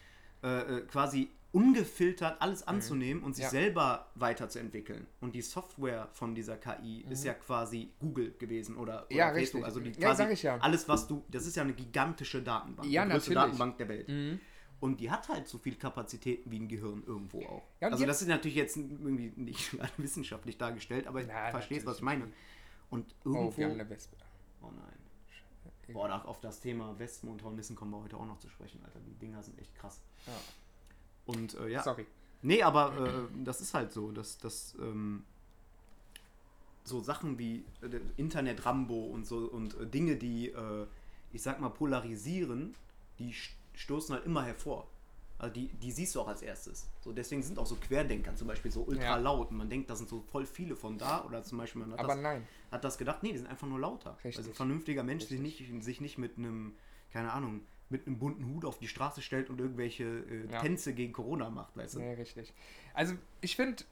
Äh, 0.44 0.48
äh, 0.78 0.82
quasi 0.82 1.30
ungefiltert 1.52 2.42
alles 2.42 2.68
anzunehmen 2.68 3.22
und 3.24 3.36
sich 3.36 3.44
Ja. 3.44 3.50
selber 3.52 4.10
weiterzuentwickeln. 4.16 5.06
Und 5.22 5.36
die 5.36 5.42
Software 5.44 6.10
von 6.14 6.34
dieser 6.34 6.58
KI 6.58 7.06
ist 7.10 7.24
ja 7.26 7.34
quasi 7.36 7.90
Google 8.00 8.34
gewesen 8.40 8.76
oder, 8.76 9.06
oder 9.06 9.08
Mhm. 9.12 9.16
Ja, 9.18 9.26
Facebook. 9.34 9.38
richtig. 9.62 9.64
Also 9.66 9.80
die 9.80 9.92
quasi 9.92 10.46
ja. 10.48 10.58
alles, 10.58 10.88
was 10.90 11.08
du, 11.08 11.24
das 11.30 11.46
ist 11.46 11.56
ja 11.56 11.62
eine 11.64 11.74
gigantische 11.74 12.42
Datenbank, 12.42 12.90
Ja, 12.90 13.06
die 13.06 13.12
größte 13.12 13.32
natürlich. 13.34 13.46
Datenbank 13.58 13.78
der 13.78 13.88
Welt. 13.90 14.10
Mhm. 14.10 14.40
Und 14.80 15.00
die 15.00 15.10
hat 15.12 15.30
halt 15.30 15.48
so 15.48 15.60
viel 15.60 15.76
Kapazitäten 15.76 16.52
wie 16.52 16.60
ein 16.60 16.68
Gehirn 16.68 17.04
irgendwo 17.06 17.42
auch. 17.46 17.64
Also 17.80 18.06
das 18.06 18.22
ist 18.22 18.28
natürlich 18.28 18.58
jetzt 18.58 18.76
irgendwie 18.76 19.32
nicht 19.36 19.78
wissenschaftlich 19.98 20.58
dargestellt, 20.58 21.08
aber 21.08 21.22
ich 21.22 21.28
Na, 21.28 21.52
verstehst, 21.52 21.86
was 21.86 21.98
ich 21.98 22.02
meine. 22.04 22.28
Und 22.90 23.06
Oh, 23.24 23.30
wir 23.30 23.40
haben 23.40 23.46
irgendwo... 23.58 23.64
eine 23.82 23.90
Wespe. 23.90 24.18
Oh 24.64 24.72
nein. 24.72 25.94
Boah, 25.94 26.26
auf 26.26 26.40
das 26.40 26.60
Thema 26.62 26.98
Wespen 26.98 27.30
und 27.30 27.44
Hornissen 27.44 27.76
kommen 27.76 27.92
wir 27.92 28.02
heute 28.02 28.18
auch 28.18 28.26
noch 28.26 28.40
zu 28.40 28.50
sprechen, 28.50 28.82
Alter. 28.86 29.00
Die 29.02 29.14
Dinger 29.16 29.44
sind 29.44 29.60
echt 29.60 29.76
krass. 29.76 30.02
Ja. 30.26 30.34
Und 31.26 31.54
äh, 31.56 31.68
ja. 31.68 31.84
Sorry. 31.84 32.08
Nee, 32.42 32.64
aber 32.64 33.28
äh, 33.30 33.44
das 33.44 33.62
ist 33.62 33.74
halt 33.74 33.92
so, 33.92 34.12
dass 34.12 34.38
das 34.38 34.76
ähm, 34.80 35.24
so 36.84 37.02
Sachen 37.02 37.38
wie 37.38 37.66
äh, 37.82 38.00
Internet 38.18 38.66
Rambo 38.66 39.06
und 39.08 39.26
so 39.26 39.38
und 39.50 39.78
äh, 39.80 39.86
Dinge, 39.86 40.16
die 40.16 40.50
äh, 40.50 40.88
ich 41.32 41.42
sag 41.42 41.60
mal 41.60 41.70
polarisieren, 41.70 42.76
die 43.20 43.34
st- 43.34 43.52
stoßen 43.76 44.16
halt 44.16 44.26
immer 44.26 44.44
hervor. 44.44 44.88
Also 45.44 45.56
die, 45.56 45.68
die 45.74 45.92
siehst 45.92 46.16
du 46.16 46.22
auch 46.22 46.30
als 46.30 46.42
erstes. 46.42 46.88
So, 47.02 47.12
deswegen 47.12 47.44
sind 47.44 47.60
auch 47.60 47.66
so 47.66 47.76
Querdenker 47.76 48.34
zum 48.34 48.48
Beispiel 48.48 48.72
so 48.72 48.84
ultra 48.84 49.04
Ja. 49.04 49.16
laut 49.18 49.52
und 49.52 49.58
man 49.58 49.70
denkt, 49.70 49.90
da 49.90 49.96
sind 49.98 50.08
so 50.08 50.22
voll 50.32 50.46
viele 50.46 50.78
von 50.78 50.98
da 50.98 51.26
oder 51.26 51.44
zum 51.44 51.58
Beispiel 51.58 51.82
man 51.82 51.92
hat 51.92 52.00
Aber 52.00 52.14
das, 52.14 52.18
nein. 52.24 52.48
hat 52.72 52.82
das 52.86 52.98
gedacht, 52.98 53.24
nee, 53.24 53.34
die 53.34 53.40
sind 53.40 53.48
einfach 53.48 53.68
nur 53.68 53.78
lauter. 53.78 54.14
Richtig. 54.24 54.38
Also 54.38 54.52
ein 54.52 54.54
vernünftiger 54.54 55.04
Mensch 55.04 55.26
sich 55.26 55.42
nicht, 55.42 55.62
sich 55.84 56.00
nicht 56.00 56.18
mit 56.18 56.38
einem, 56.38 56.76
keine 57.12 57.34
Ahnung, 57.34 57.60
mit 57.90 58.08
einem 58.08 58.20
bunten 58.20 58.46
Hut 58.54 58.64
auf 58.64 58.80
die 58.80 58.88
Straße 58.88 59.22
stellt 59.22 59.50
und 59.50 59.60
irgendwelche 59.60 60.06
äh, 60.06 60.50
Ja. 60.50 60.62
Tänze 60.62 60.94
gegen 60.94 61.12
Corona 61.12 61.50
macht, 61.50 61.76
weißt 61.76 61.96
du? 61.96 62.00
Nee, 62.00 62.14
richtig. 62.14 62.54
Also 62.94 63.16
ich 63.42 63.58
finde, 63.58 63.84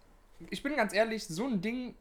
ich 0.52 0.64
bin 0.64 0.78
ganz 0.78 0.94
ehrlich, 0.94 1.28
so 1.28 1.48
ein 1.48 1.60
Ding, 1.60 1.96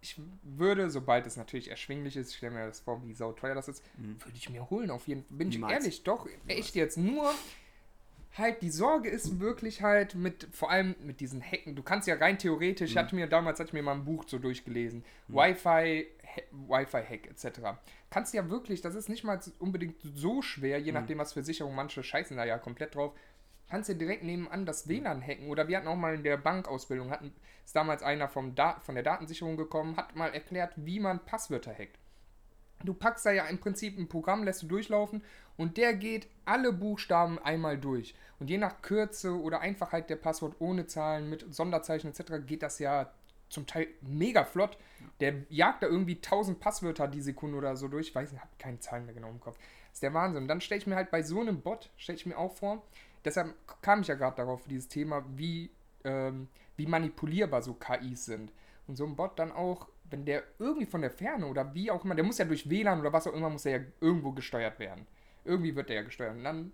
ich 0.00 0.18
würde, 0.42 0.88
sobald 0.88 1.26
es 1.26 1.36
natürlich 1.36 1.68
erschwinglich 1.68 2.16
ist, 2.16 2.30
ich 2.30 2.36
stelle 2.38 2.54
mir 2.54 2.66
das 2.68 2.80
vor, 2.80 3.06
wie 3.06 3.12
sauteuer 3.12 3.54
das 3.54 3.68
ist, 3.68 3.84
würde 3.98 4.36
ich 4.36 4.48
mir 4.48 4.70
holen, 4.70 4.90
auf 4.90 5.06
jeden 5.08 5.24
Fall. 5.24 5.36
Bin 5.36 5.48
ich 5.50 5.56
Niemals. 5.56 5.74
ehrlich, 5.74 6.02
doch, 6.04 6.26
echt 6.46 6.74
jetzt. 6.74 6.96
Nur 6.96 7.30
halt, 8.36 8.62
die 8.62 8.70
Sorge 8.70 9.08
ist 9.08 9.40
wirklich 9.40 9.82
halt 9.82 10.14
mit, 10.14 10.48
vor 10.52 10.70
allem 10.70 10.94
mit 11.00 11.20
diesen 11.20 11.42
Hacken, 11.42 11.74
du 11.76 11.82
kannst 11.82 12.08
ja 12.08 12.16
rein 12.16 12.38
theoretisch, 12.38 12.90
ich 12.90 12.96
hatte 12.96 13.14
mir 13.14 13.26
damals, 13.26 13.58
hatte 13.60 13.68
ich 13.68 13.72
mir 13.74 13.82
mal 13.82 13.92
ein 13.94 14.04
Buch 14.04 14.24
so 14.26 14.38
durchgelesen, 14.38 15.04
Wi-Fi, 15.28 16.06
Ha- 16.36 16.42
Wi-Fi-Hack 16.68 17.26
etc. 17.28 17.60
Kannst 18.10 18.34
ja 18.34 18.48
wirklich, 18.50 18.80
das 18.80 18.94
ist 18.94 19.08
nicht 19.08 19.24
mal 19.24 19.40
unbedingt 19.58 19.96
so 20.02 20.42
schwer, 20.42 20.78
je 20.78 20.92
nachdem, 20.92 21.18
was 21.18 21.32
für 21.32 21.42
Sicherung, 21.44 21.74
manche 21.74 22.02
scheißen 22.02 22.36
da 22.36 22.44
ja 22.44 22.58
komplett 22.58 22.94
drauf, 22.94 23.12
kannst 23.68 23.88
ja 23.88 23.94
direkt 23.94 24.22
nebenan 24.24 24.66
das 24.66 24.88
WLAN 24.88 25.22
hacken. 25.22 25.48
Oder 25.48 25.68
wir 25.68 25.76
hatten 25.78 25.88
auch 25.88 25.96
mal 25.96 26.14
in 26.14 26.22
der 26.22 26.36
Bankausbildung, 26.36 27.10
hatten, 27.10 27.32
ist 27.64 27.74
damals 27.74 28.02
einer 28.02 28.28
vom 28.28 28.54
Dat 28.54 28.82
von 28.84 28.94
der 28.94 29.02
Datensicherung 29.04 29.56
gekommen, 29.56 29.96
hat 29.96 30.14
mal 30.16 30.32
erklärt, 30.34 30.72
wie 30.76 31.00
man 31.00 31.24
Passwörter 31.24 31.72
hackt. 31.72 31.98
Du 32.84 32.94
packst 32.94 33.26
da 33.26 33.32
ja 33.32 33.46
im 33.46 33.58
Prinzip 33.58 33.98
ein 33.98 34.08
Programm, 34.08 34.44
lässt 34.44 34.62
du 34.62 34.66
durchlaufen 34.66 35.22
und 35.56 35.76
der 35.76 35.94
geht 35.94 36.28
alle 36.44 36.72
Buchstaben 36.72 37.38
einmal 37.38 37.78
durch. 37.78 38.14
Und 38.38 38.50
je 38.50 38.58
nach 38.58 38.82
Kürze 38.82 39.40
oder 39.40 39.60
Einfachheit 39.60 40.10
der 40.10 40.16
Passwort 40.16 40.56
ohne 40.58 40.86
Zahlen, 40.86 41.30
mit 41.30 41.54
Sonderzeichen 41.54 42.10
etc. 42.10 42.46
geht 42.46 42.62
das 42.62 42.78
ja 42.78 43.10
zum 43.48 43.66
Teil 43.66 43.88
mega 44.02 44.44
flott. 44.44 44.76
Der 45.20 45.34
jagt 45.48 45.82
da 45.82 45.86
irgendwie 45.86 46.16
1000 46.16 46.60
Passwörter 46.60 47.08
die 47.08 47.20
Sekunde 47.20 47.56
oder 47.56 47.76
so 47.76 47.88
durch. 47.88 48.08
Ich 48.08 48.14
weiß 48.14 48.32
nicht, 48.32 48.40
habe 48.40 48.50
keine 48.58 48.80
Zahlen 48.80 49.06
mehr 49.06 49.14
genau 49.14 49.30
im 49.30 49.40
Kopf. 49.40 49.56
Das 49.56 49.94
ist 49.94 50.02
der 50.02 50.14
Wahnsinn. 50.14 50.42
Und 50.42 50.48
dann 50.48 50.60
stelle 50.60 50.80
ich 50.80 50.86
mir 50.86 50.96
halt 50.96 51.10
bei 51.10 51.22
so 51.22 51.40
einem 51.40 51.60
Bot, 51.60 51.90
stelle 51.96 52.18
ich 52.18 52.26
mir 52.26 52.36
auch 52.36 52.52
vor, 52.52 52.82
deshalb 53.24 53.54
kam 53.80 54.00
ich 54.00 54.08
ja 54.08 54.16
gerade 54.16 54.36
darauf, 54.36 54.64
dieses 54.66 54.88
Thema, 54.88 55.24
wie, 55.36 55.70
ähm, 56.04 56.48
wie 56.76 56.86
manipulierbar 56.86 57.62
so 57.62 57.74
KIs 57.74 58.24
sind. 58.24 58.52
Und 58.86 58.96
so 58.96 59.06
ein 59.06 59.16
Bot 59.16 59.38
dann 59.38 59.52
auch, 59.52 59.88
wenn 60.10 60.24
der 60.24 60.44
irgendwie 60.58 60.86
von 60.86 61.00
der 61.00 61.10
Ferne 61.10 61.46
oder 61.46 61.74
wie 61.74 61.90
auch 61.90 62.04
immer, 62.04 62.14
der 62.14 62.24
muss 62.24 62.38
ja 62.38 62.44
durch 62.44 62.68
WLAN 62.68 63.00
oder 63.00 63.12
was 63.12 63.26
auch 63.26 63.32
immer, 63.32 63.50
muss 63.50 63.66
er 63.66 63.80
ja 63.80 63.84
irgendwo 64.00 64.32
gesteuert 64.32 64.78
werden. 64.78 65.06
Irgendwie 65.44 65.74
wird 65.74 65.88
der 65.88 65.96
ja 65.96 66.02
gesteuert. 66.02 66.36
Und 66.36 66.44
dann, 66.44 66.72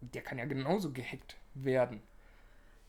der 0.00 0.22
kann 0.22 0.38
ja 0.38 0.44
genauso 0.44 0.92
gehackt 0.92 1.36
werden. 1.54 2.02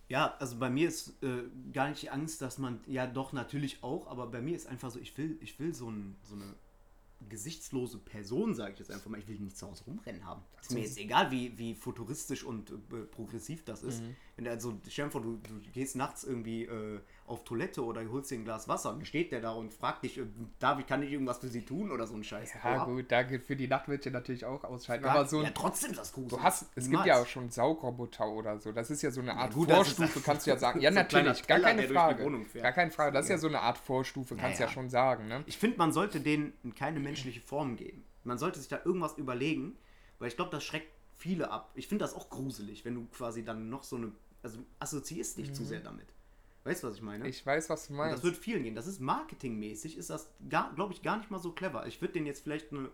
Ja, 0.10 0.36
also 0.40 0.58
bei 0.60 0.70
mir 0.70 0.90
ist 0.90 1.24
äh, 1.24 1.44
gar 1.72 1.90
nicht 1.90 2.02
die 2.02 2.10
Angst, 2.10 2.42
dass 2.42 2.58
man, 2.58 2.82
ja 2.88 3.08
doch 3.08 3.34
natürlich 3.34 3.84
auch, 3.84 4.08
aber 4.08 4.28
bei 4.28 4.42
mir 4.42 4.56
ist 4.56 4.68
einfach 4.68 4.92
so, 4.92 5.00
ich 5.00 5.18
will, 5.18 5.38
ich 5.42 5.60
will 5.60 5.74
so, 5.74 5.90
ein, 5.90 6.16
so 6.24 6.36
eine 6.36 6.54
gesichtslose 7.30 7.98
Person, 7.98 8.54
sage 8.54 8.74
ich 8.74 8.80
jetzt 8.80 8.92
einfach 8.92 9.10
mal, 9.10 9.20
ich 9.20 9.28
will 9.28 9.38
die 9.38 9.44
nicht 9.44 9.58
zu 9.58 9.68
Hause 9.68 9.86
rumrennen 9.86 10.26
haben. 10.26 10.42
Ist 10.62 10.72
mir 10.72 10.82
jetzt 10.82 10.98
egal, 10.98 11.32
wie, 11.32 11.58
wie 11.58 11.74
futuristisch 11.74 12.44
und 12.44 12.72
äh, 12.72 12.98
progressiv 13.12 13.64
das 13.64 13.84
ist. 13.84 14.04
Wenn 14.36 14.46
der 14.46 14.54
also, 14.54 14.74
stell 14.90 15.06
dir 15.06 15.12
vor, 15.12 15.22
du, 15.22 15.38
du 15.38 15.60
gehst 15.74 15.96
nachts 15.96 16.24
irgendwie 16.24 16.64
äh, 16.64 17.00
auf 17.28 17.44
Toilette 17.44 17.84
oder 17.86 18.02
holst 18.10 18.32
dir 18.32 18.36
ein 18.40 18.44
Glas 18.46 18.68
Wasser 18.68 18.90
und 18.90 18.98
dann 18.98 19.06
steht 19.06 19.32
der 19.32 19.42
da 19.42 19.52
und 19.52 19.72
fragt 19.72 20.04
dich, 20.04 20.18
äh, 20.18 20.24
David, 20.58 20.88
kann 20.88 21.04
ich 21.04 21.12
irgendwas 21.12 21.38
für 21.38 21.50
sie 21.50 21.62
tun 21.64 21.92
oder 21.92 22.08
so 22.08 22.16
ein 22.16 22.24
Scheiß. 22.24 22.54
Ja, 22.64 22.78
Oha. 22.78 22.86
gut, 22.86 23.12
da 23.12 23.22
gilt 23.22 23.44
für 23.44 23.56
die 23.56 23.68
Nachtwäsche 23.68 24.10
natürlich 24.10 24.44
auch 24.44 24.64
ausschalten. 24.64 25.06
Ja, 25.06 25.12
aber 25.12 25.26
so 25.28 25.38
ein, 25.38 25.44
ja, 25.44 25.52
trotzdem 25.52 25.94
das 25.94 26.12
gruselig. 26.14 26.32
Du 26.36 26.42
hast, 26.42 26.64
es 26.64 26.70
gibt 26.86 26.88
Niemals. 26.88 27.08
ja 27.08 27.22
auch 27.22 27.28
schon 27.28 27.52
Saugroboter 27.52 28.28
oder 28.28 28.58
so. 28.60 28.72
Das 28.72 28.90
ist 28.90 29.04
ja 29.04 29.12
so 29.12 29.22
eine 29.22 29.36
Art 29.36 29.54
gut, 29.54 29.70
das 29.70 29.88
ist- 29.90 29.98
Vorstufe, 29.98 30.22
kannst 30.26 30.48
du 30.48 30.52
ja 30.52 30.58
sagen. 30.58 30.82
Ja, 30.82 30.90
so 30.92 30.96
natürlich, 30.96 31.46
gar 31.46 31.58
Teller, 31.58 31.68
keine 31.70 31.88
die 31.88 31.94
Frage. 31.94 32.46
Gar 32.60 32.72
keine 32.72 32.90
Frage. 32.92 33.12
Das 33.12 33.26
ist 33.26 33.30
ja 33.30 33.38
so 33.38 33.48
eine 33.48 33.60
Art 33.62 33.78
Vorstufe, 33.78 34.36
kannst 34.36 34.58
du 34.60 34.64
Ja, 34.64 34.68
ja 34.68 34.72
ja. 34.72 34.74
schon 34.74 34.90
sagen, 34.90 35.28
ne? 35.28 35.44
Ich 35.46 35.60
finde, 35.60 35.78
man 35.78 35.92
sollte 35.92 36.20
denen 36.22 36.54
keine 36.76 37.00
menschliche 37.00 37.42
Form 37.42 37.76
geben. 37.76 38.04
Man 38.24 38.40
sollte 38.40 38.58
sich 38.58 38.68
da 38.68 38.80
irgendwas 38.84 39.16
überlegen, 39.18 39.78
weil 40.18 40.30
ich 40.30 40.36
glaube, 40.36 40.50
das 40.50 40.64
schreckt 40.64 40.88
viele 41.24 41.50
ab. 41.50 41.72
Ich 41.74 41.88
finde 41.88 42.04
das 42.04 42.14
auch 42.14 42.30
gruselig, 42.30 42.84
wenn 42.84 42.96
du 42.96 43.06
quasi 43.06 43.46
dann 43.46 43.70
noch 43.70 43.84
so 43.84 43.96
eine. 43.96 44.12
Also 44.44 44.60
assoziierst 44.80 45.38
dich 45.38 45.54
zu 45.54 45.64
sehr 45.64 45.80
damit. 45.80 46.08
Weißt 46.66 46.84
du, 46.84 46.88
was 46.88 46.96
ich 46.96 47.02
meine? 47.02 47.24
Mhm. 47.24 47.30
Ich 47.30 47.46
weiß, 47.46 47.70
was 47.70 47.88
du 47.88 47.94
Und 47.94 47.98
meinst. 47.98 48.18
das 48.18 48.24
wird 48.26 48.36
vielen 48.36 48.64
gehen. 48.64 48.76
Das 48.76 48.88
ist 48.88 49.00
marketingmäßig, 49.00 49.98
ist 49.98 50.10
das, 50.10 50.30
glaube 50.50 50.92
ich, 50.94 51.02
gar 51.02 51.18
nicht 51.18 51.32
mal 51.32 51.40
so 51.40 51.54
clever. 51.54 51.88
Ich 51.88 52.02
würde 52.02 52.14
denen 52.14 52.26
jetzt 52.26 52.44
vielleicht 52.44 52.74
eine 52.74 52.90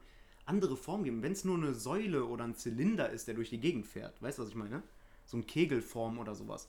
andere 0.46 0.78
Form 0.78 1.04
geben. 1.04 1.24
Wenn 1.24 1.32
es 1.32 1.44
nur 1.44 1.58
eine 1.58 1.74
Säule 1.74 2.26
oder 2.26 2.44
ein 2.44 2.54
Zylinder 2.54 3.10
ist, 3.10 3.28
der 3.28 3.34
durch 3.34 3.50
die 3.50 3.60
Gegend 3.60 3.88
fährt. 3.88 4.22
Weißt 4.22 4.38
du, 4.38 4.44
was 4.44 4.50
ich 4.50 4.56
meine? 4.56 4.84
So 5.26 5.38
ein 5.38 5.48
Kegelform 5.48 6.20
oder 6.20 6.36
sowas. 6.36 6.68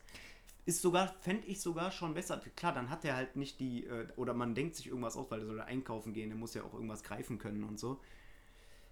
Ist 0.64 0.80
sogar, 0.80 1.08
fände 1.20 1.46
ich 1.46 1.60
sogar 1.60 1.90
schon 1.90 2.14
besser. 2.14 2.40
Klar, 2.56 2.72
dann 2.72 2.88
hat 2.88 3.04
er 3.04 3.16
halt 3.16 3.36
nicht 3.36 3.60
die, 3.60 3.84
äh, 3.84 4.06
oder 4.16 4.32
man 4.32 4.54
denkt 4.54 4.76
sich 4.76 4.86
irgendwas 4.86 5.16
aus, 5.16 5.30
weil 5.30 5.40
er 5.40 5.46
soll 5.46 5.60
einkaufen 5.60 6.14
gehen, 6.14 6.30
der 6.30 6.38
muss 6.38 6.54
ja 6.54 6.62
auch 6.62 6.72
irgendwas 6.72 7.02
greifen 7.02 7.38
können 7.38 7.64
und 7.64 7.78
so. 7.78 8.00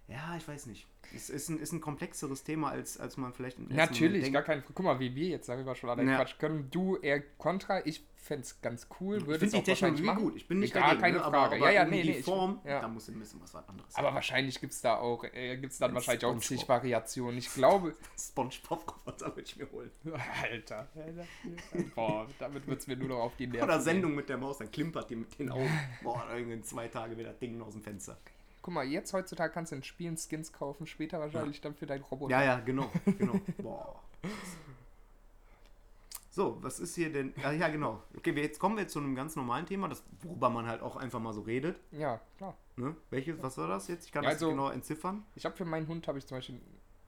Ja, 0.08 0.34
ich 0.36 0.48
weiß 0.48 0.66
nicht. 0.66 0.86
Es 1.14 1.30
ist 1.30 1.48
ein, 1.48 1.58
ist 1.58 1.72
ein 1.72 1.80
komplexeres 1.80 2.44
Thema, 2.44 2.70
als, 2.70 2.98
als 2.98 3.16
man 3.16 3.32
vielleicht 3.32 3.58
im 3.58 3.68
Natürlich, 3.68 4.22
denkt. 4.24 4.34
gar 4.34 4.42
kein. 4.42 4.62
Guck 4.66 4.84
mal, 4.84 4.98
wie 5.00 5.14
wir 5.14 5.28
jetzt 5.28 5.48
darüber 5.48 5.74
schon 5.74 5.88
alle 5.90 6.02
Ja. 6.04 6.16
Quatsch 6.16 6.38
können. 6.38 6.70
Du 6.70 6.96
eher 6.96 7.20
kontra, 7.38 7.84
ich 7.86 8.04
fände 8.16 8.42
es 8.44 8.60
ganz 8.60 8.86
cool. 9.00 9.16
Ich 9.18 9.26
Würde 9.26 9.38
finde 9.38 9.46
es 9.46 9.52
die 9.52 9.58
auch 9.58 9.64
Technologie 9.74 10.02
machen. 10.02 10.22
gut. 10.22 10.36
Ich 10.36 10.46
bin 10.48 10.58
nicht 10.60 10.74
Gar 10.74 10.82
dagegen, 10.82 11.00
keine 11.00 11.16
ne? 11.18 11.20
Frage. 11.22 11.36
aber, 11.36 11.46
aber 11.46 11.56
ja, 11.58 11.70
ja, 11.70 11.80
irgendwie 11.82 11.98
nee, 11.98 12.04
nee. 12.04 12.12
die 12.12 12.18
ich- 12.18 12.24
Form, 12.26 12.60
ja. 12.64 12.80
da 12.80 12.88
muss 12.88 13.08
ein 13.08 13.18
bisschen 13.18 13.40
was 13.40 13.54
anderes 13.54 13.94
Aber 13.94 14.14
wahrscheinlich 14.14 14.60
gibt 14.60 14.72
es 14.74 14.80
da 14.82 14.96
auch, 14.96 15.24
äh, 15.24 15.56
gibt's 15.56 15.78
dann 15.78 15.90
Ein 15.92 15.94
wahrscheinlich 15.94 16.24
auch 16.26 16.30
SpongeBob. 16.30 16.58
zig 16.58 16.68
Variationen. 16.68 17.38
Ich 17.38 17.52
glaube. 17.54 17.94
Spongebob-Roboter 18.18 19.26
würde 19.28 19.42
ich 19.42 19.56
mir 19.56 19.70
holen. 19.72 19.90
Alter. 20.42 20.88
Boah, 21.94 22.26
damit 22.38 22.66
wird 22.66 22.80
es 22.80 22.86
mir 22.86 22.96
nur 22.96 23.08
noch 23.08 23.18
auf 23.20 23.36
die 23.36 23.46
Nerven. 23.46 23.64
Oder. 23.68 23.80
Sendung 23.80 24.14
mit 24.14 24.28
der 24.28 24.36
Maus, 24.38 24.58
dann 24.58 24.70
klimpert 24.70 25.08
die 25.10 25.16
mit 25.16 25.38
den 25.38 25.50
Augen. 25.50 25.70
Boah, 26.02 26.24
in 26.36 26.62
zwei 26.64 26.88
Tage 26.88 27.16
wieder 27.16 27.32
Ding 27.32 27.60
aus 27.62 27.72
dem 27.72 27.82
Fenster. 27.82 28.18
Guck 28.68 28.74
mal, 28.74 28.84
jetzt 28.86 29.14
heutzutage 29.14 29.50
kannst 29.54 29.72
du 29.72 29.76
in 29.76 29.82
Spielen 29.82 30.18
Skins 30.18 30.52
kaufen, 30.52 30.86
später 30.86 31.18
wahrscheinlich 31.18 31.62
dann 31.62 31.74
für 31.74 31.86
deinen 31.86 32.02
Roboter. 32.02 32.32
Ja, 32.32 32.44
ja, 32.44 32.60
genau, 32.60 32.90
genau. 33.18 33.40
Boah. 33.62 33.98
So, 36.30 36.58
was 36.62 36.78
ist 36.78 36.94
hier 36.94 37.10
denn? 37.10 37.32
Ah, 37.42 37.52
ja, 37.52 37.68
genau. 37.68 38.02
Okay, 38.14 38.34
wir- 38.36 38.42
jetzt 38.42 38.58
kommen 38.58 38.76
wir 38.76 38.86
zu 38.86 38.98
einem 38.98 39.14
ganz 39.16 39.36
normalen 39.36 39.64
Thema, 39.64 39.88
das, 39.88 40.02
worüber 40.22 40.50
man 40.50 40.66
halt 40.66 40.82
auch 40.82 40.96
einfach 40.96 41.18
mal 41.18 41.32
so 41.32 41.40
redet. 41.40 41.80
Ja, 41.92 42.20
klar. 42.36 42.58
Ne? 42.76 42.94
Welches, 43.08 43.42
was 43.42 43.56
war 43.56 43.68
das 43.68 43.88
jetzt? 43.88 44.04
Ich 44.04 44.12
kann 44.12 44.22
Ja, 44.22 44.28
das 44.28 44.42
also- 44.42 44.50
genau 44.50 44.68
entziffern. 44.68 45.24
Ich 45.34 45.46
habe 45.46 45.56
für 45.56 45.64
meinen 45.64 45.88
Hund 45.88 46.06
habe 46.06 46.18
ich 46.18 46.26
zum 46.26 46.36
Beispiel 46.36 46.60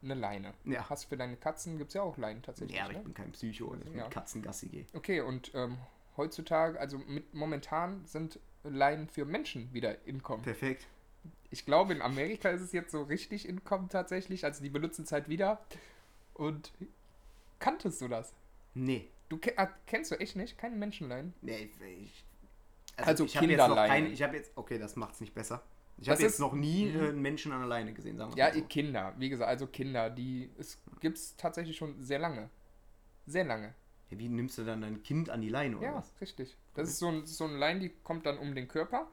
eine 0.02 0.14
Leine. 0.14 0.54
Ja. 0.64 0.88
Hast 0.88 1.04
für 1.04 1.18
deine 1.18 1.36
Katzen 1.36 1.76
gibt 1.76 1.88
es 1.90 1.94
ja 1.94 2.00
auch 2.00 2.16
Leinen 2.16 2.40
tatsächlich. 2.42 2.74
Ja, 2.78 2.84
aber 2.84 2.92
ich 2.92 2.98
ne? 3.00 3.04
bin 3.04 3.12
kein 3.12 3.32
Psycho 3.32 3.66
und 3.66 3.84
ich 3.86 3.94
Ja. 3.94 4.04
mit 4.04 4.10
Katzen 4.12 4.40
Gassi 4.40 4.68
gehe. 4.70 4.86
Okay, 4.94 5.20
und 5.20 5.50
ähm, 5.54 5.76
heutzutage, 6.16 6.80
also 6.80 6.96
mit, 6.96 7.34
momentan 7.34 8.06
sind 8.06 8.40
Leinen 8.64 9.08
für 9.10 9.26
Menschen 9.26 9.70
wieder 9.74 10.06
in 10.06 10.22
Kommen. 10.22 10.42
Perfekt. 10.42 10.86
Ich 11.50 11.64
glaube, 11.66 11.92
in 11.92 12.02
Amerika 12.02 12.48
ist 12.50 12.60
es 12.62 12.72
jetzt 12.72 12.92
so 12.92 13.02
richtig 13.02 13.48
in 13.48 13.64
Kommen 13.64 13.88
tatsächlich. 13.88 14.44
Also 14.44 14.62
die 14.62 14.70
benutzen 14.70 15.04
es 15.04 15.12
halt 15.12 15.28
wieder. 15.28 15.60
Und 16.34 16.72
kanntest 17.58 18.00
du 18.00 18.08
das? 18.08 18.32
Nee. 18.74 19.08
Du 19.28 19.38
ah, 19.56 19.68
kennst 19.86 20.10
du 20.10 20.16
echt 20.20 20.36
nicht? 20.36 20.58
Keine 20.58 20.76
Menschenleinen? 20.76 21.34
Nee, 21.42 21.70
ich. 21.78 21.80
ich 22.04 22.24
Also 22.96 23.24
ich 23.24 23.36
habe 23.36 23.46
jetzt 23.46 23.68
noch 23.68 23.76
keine. 23.76 24.08
Ich 24.08 24.22
habe 24.22 24.36
jetzt. 24.36 24.52
Okay, 24.56 24.78
das 24.78 24.96
macht's 24.96 25.20
nicht 25.20 25.34
besser. 25.34 25.62
Ich 25.98 26.08
habe 26.08 26.22
jetzt 26.22 26.40
noch 26.40 26.54
nie 26.54 26.86
Mhm. 26.86 27.00
äh, 27.00 27.08
einen 27.08 27.20
Menschen 27.20 27.52
an 27.52 27.60
der 27.60 27.68
Leine 27.68 27.92
gesehen, 27.92 28.16
sagen 28.16 28.32
wir 28.32 28.38
Ja, 28.38 28.48
mal 28.50 28.54
so. 28.58 28.64
Kinder. 28.66 29.14
Wie 29.18 29.28
gesagt, 29.28 29.48
also 29.50 29.66
Kinder, 29.66 30.08
die 30.08 30.50
es 30.58 30.78
gibt 31.00 31.18
es 31.18 31.36
tatsächlich 31.36 31.76
schon 31.76 32.00
sehr 32.02 32.18
lange. 32.18 32.48
Sehr 33.26 33.44
lange. 33.44 33.74
Ja, 34.08 34.18
wie 34.18 34.28
nimmst 34.28 34.56
du 34.56 34.64
dann 34.64 34.80
dein 34.80 35.02
Kind 35.02 35.28
an 35.30 35.42
die 35.42 35.50
Leine 35.50 35.76
oder 35.76 35.86
Ja, 35.86 35.94
was? 35.96 36.12
richtig. 36.20 36.56
Das 36.74 36.88
ist 36.88 36.98
so 36.98 37.08
ein, 37.08 37.26
so 37.26 37.44
ein 37.44 37.58
Line, 37.58 37.80
die 37.80 37.90
kommt 38.02 38.24
dann 38.26 38.38
um 38.38 38.54
den 38.54 38.66
Körper. 38.66 39.08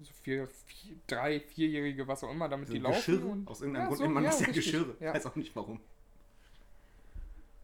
So 0.00 0.12
für 0.22 0.48
vier, 0.66 0.96
drei, 1.06 1.40
vierjährige, 1.40 2.06
was 2.08 2.24
auch 2.24 2.30
immer, 2.30 2.48
damit 2.48 2.68
So 2.68 2.74
die 2.74 2.80
laufen. 2.80 2.96
Geschirr? 2.96 3.24
und- 3.26 3.48
Aus 3.48 3.60
irgendeinem 3.60 3.82
Ja, 3.82 3.86
Grund 3.88 3.98
so, 3.98 4.04
nennt 4.04 4.14
man 4.14 4.24
ja, 4.24 4.30
das 4.30 4.40
ja. 4.40 4.46
Geschirr. 4.52 4.96
Ja. 5.00 5.14
Weiß 5.14 5.26
auch 5.26 5.36
nicht 5.36 5.54
warum. 5.56 5.80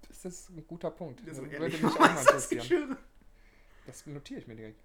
Das 0.08 0.24
ist 0.24 0.50
ein 0.50 0.66
guter 0.66 0.90
Punkt. 0.90 1.20
Das 1.26 1.38
Das 1.38 1.50
würde 1.50 1.68
mich 1.68 1.84
auch 1.84 1.98
mal 1.98 2.10
interessieren. 2.20 2.96
Das 3.86 4.06
notiere 4.06 4.40
ich 4.40 4.46
mir 4.46 4.56
direkt. 4.56 4.80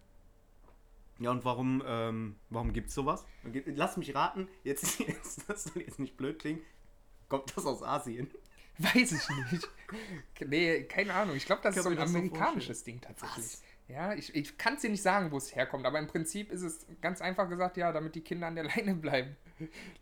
Ja, 1.19 1.31
und 1.31 1.45
warum, 1.45 1.81
ähm, 1.85 2.35
warum 2.49 2.73
gibt's 2.73 2.93
sowas? 2.93 3.25
Lass 3.65 3.95
mich 3.97 4.13
raten, 4.15 4.47
jetzt, 4.63 4.99
jetzt, 5.07 5.47
das 5.49 5.65
soll 5.65 5.81
jetzt 5.83 5.99
nicht 5.99 6.17
blöd 6.17 6.39
klingen, 6.39 6.61
kommt 7.29 7.55
das 7.55 7.65
aus 7.65 7.83
Asien? 7.83 8.29
Weiß 8.77 9.11
ich 9.13 9.51
nicht. 9.51 9.69
Nee, 10.47 10.83
keine 10.83 11.13
Ahnung. 11.13 11.35
Ich 11.37 11.45
glaube, 11.45 11.61
das 11.61 11.75
Ich 11.75 11.77
ist 11.77 11.83
so 11.83 11.89
ein 11.91 11.97
amerikanisches 11.99 12.83
Ding 12.83 12.99
tatsächlich. 12.99 13.45
Was? 13.45 13.63
Ja, 13.87 14.13
ich, 14.13 14.33
ich 14.35 14.57
kann 14.57 14.75
es 14.75 14.81
dir 14.81 14.89
nicht 14.89 15.03
sagen, 15.03 15.31
wo 15.31 15.37
es 15.37 15.55
herkommt, 15.55 15.85
aber 15.85 15.99
im 15.99 16.07
Prinzip 16.07 16.51
ist 16.51 16.63
es 16.63 16.87
ganz 17.01 17.21
einfach 17.21 17.47
gesagt, 17.49 17.77
ja, 17.77 17.91
damit 17.91 18.15
die 18.15 18.21
Kinder 18.21 18.47
an 18.47 18.55
der 18.55 18.63
Leine 18.75 18.95
bleiben. 18.95 19.35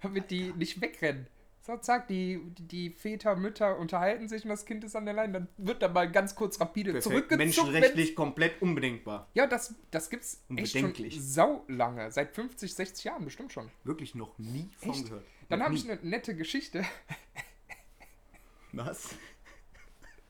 damit 0.01 0.31
die 0.31 0.53
nicht 0.53 0.81
wegrennen. 0.81 1.27
So, 1.65 1.77
zack, 1.77 2.09
die, 2.09 2.41
die 2.59 2.89
Väter, 2.89 3.37
Mütter 3.37 3.77
unterhalten 3.77 4.27
sich 4.27 4.43
und 4.43 4.49
das 4.49 4.65
Kind 4.65 4.83
ist 4.83 4.97
an 4.97 5.05
der 5.05 5.13
Leine. 5.13 5.33
Dann 5.33 5.47
wird 5.55 5.81
da 5.81 5.87
mal 5.87 6.11
ganz 6.11 6.35
kurz 6.35 6.59
rapide 6.59 6.91
Perfekt. 6.91 7.03
zurückgezuckt. 7.03 7.37
Menschenrechtlich 7.37 8.15
komplett 8.17 8.61
unbedenkbar. 8.61 9.29
Ja, 9.33 9.47
das, 9.47 9.73
das 9.89 10.09
gibt's 10.09 10.43
echt 10.57 10.77
schon 10.77 10.93
sau 11.11 11.63
lange. 11.69 12.11
Seit 12.11 12.35
50, 12.35 12.73
60 12.73 13.05
Jahren 13.05 13.23
bestimmt 13.23 13.53
schon. 13.53 13.69
Wirklich 13.85 14.13
noch 14.13 14.37
nie 14.37 14.71
von 14.77 14.91
Echt? 14.91 15.05
gehört. 15.05 15.25
Dann 15.47 15.63
habe 15.63 15.73
ich 15.75 15.89
eine 15.89 16.01
nette 16.03 16.35
Geschichte. 16.35 16.83
Was? 18.73 19.15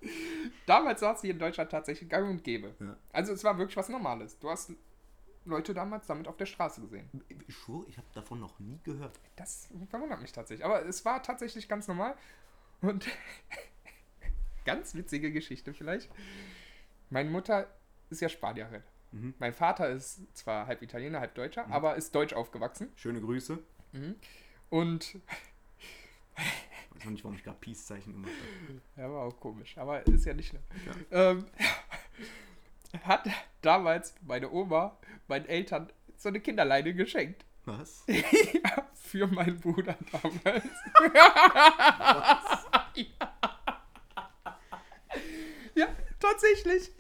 Damals 0.66 1.02
war 1.02 1.16
es 1.16 1.22
hier 1.22 1.32
in 1.32 1.40
Deutschland 1.40 1.72
tatsächlich 1.72 2.10
gang 2.10 2.30
und 2.30 2.44
gäbe. 2.44 2.76
Ja. 2.80 2.96
Also 3.12 3.34
es 3.34 3.44
war 3.44 3.58
wirklich 3.58 3.78
was 3.78 3.90
Normales. 3.90 4.38
Du 4.40 4.50
hast 4.50 4.72
Leute 5.46 5.74
damals 5.74 6.08
damit 6.08 6.28
auf 6.28 6.38
der 6.38 6.46
Straße 6.46 6.82
gesehen. 6.82 7.10
Ich 7.48 7.56
schwöre, 7.56 7.86
ich 7.88 7.98
habe 7.98 8.08
davon 8.14 8.40
noch 8.40 8.60
nie 8.60 8.80
gehört. 8.84 9.20
Das 9.36 9.68
verwundert 9.90 10.22
mich 10.22 10.32
tatsächlich. 10.32 10.66
Aber 10.66 10.86
es 10.86 11.04
war 11.04 11.22
tatsächlich 11.22 11.68
ganz 11.68 11.88
normal. 11.88 12.16
Und 12.82 13.06
ganz 14.66 14.96
witzige 14.96 15.32
Geschichte 15.32 15.74
vielleicht. 15.74 16.10
Meine 17.10 17.30
Mutter 17.30 17.68
ist 18.10 18.22
ja 18.22 18.30
Spanierin. 18.30 18.84
Mhm. 19.12 19.34
Mein 19.38 19.54
Vater 19.54 19.90
ist 19.90 20.22
zwar 20.36 20.68
halb 20.68 20.82
Italiener, 20.82 21.20
halb 21.20 21.36
Deutscher, 21.36 21.68
aber 21.70 21.96
ist 21.96 22.16
deutsch 22.16 22.34
aufgewachsen. 22.34 22.92
Schöne 22.96 23.22
Grüße. 23.22 23.60
Und 24.70 25.20
Ich 26.96 27.00
weiß 27.00 27.06
noch 27.06 27.12
nicht, 27.12 27.24
warum 27.24 27.38
ich 27.38 27.44
gerade 27.44 27.58
Peace-Zeichen 27.60 28.14
gemacht 28.14 28.32
habe. 28.32 28.82
Ja, 29.02 29.12
war 29.12 29.24
auch 29.24 29.40
komisch, 29.40 29.78
aber 29.78 30.06
ist 30.08 30.26
ja 30.26 30.34
nicht 30.34 30.50
schlimm. 30.50 30.64
Ähm, 31.12 31.46
hat 33.04 33.28
damals 33.62 34.16
meine 34.22 34.52
Oma 34.52 34.98
meinen 35.28 35.46
Eltern 35.46 35.92
so 36.18 36.30
eine 36.30 36.40
Kinderleine 36.40 36.94
geschenkt. 36.94 37.46
Was? 37.66 38.04
ja, 38.08 38.88
für 38.94 39.28
meinen 39.28 39.60
Bruder 39.60 39.98
damals. 40.12 40.64
ja, 45.76 45.88
tatsächlich. 46.20 46.92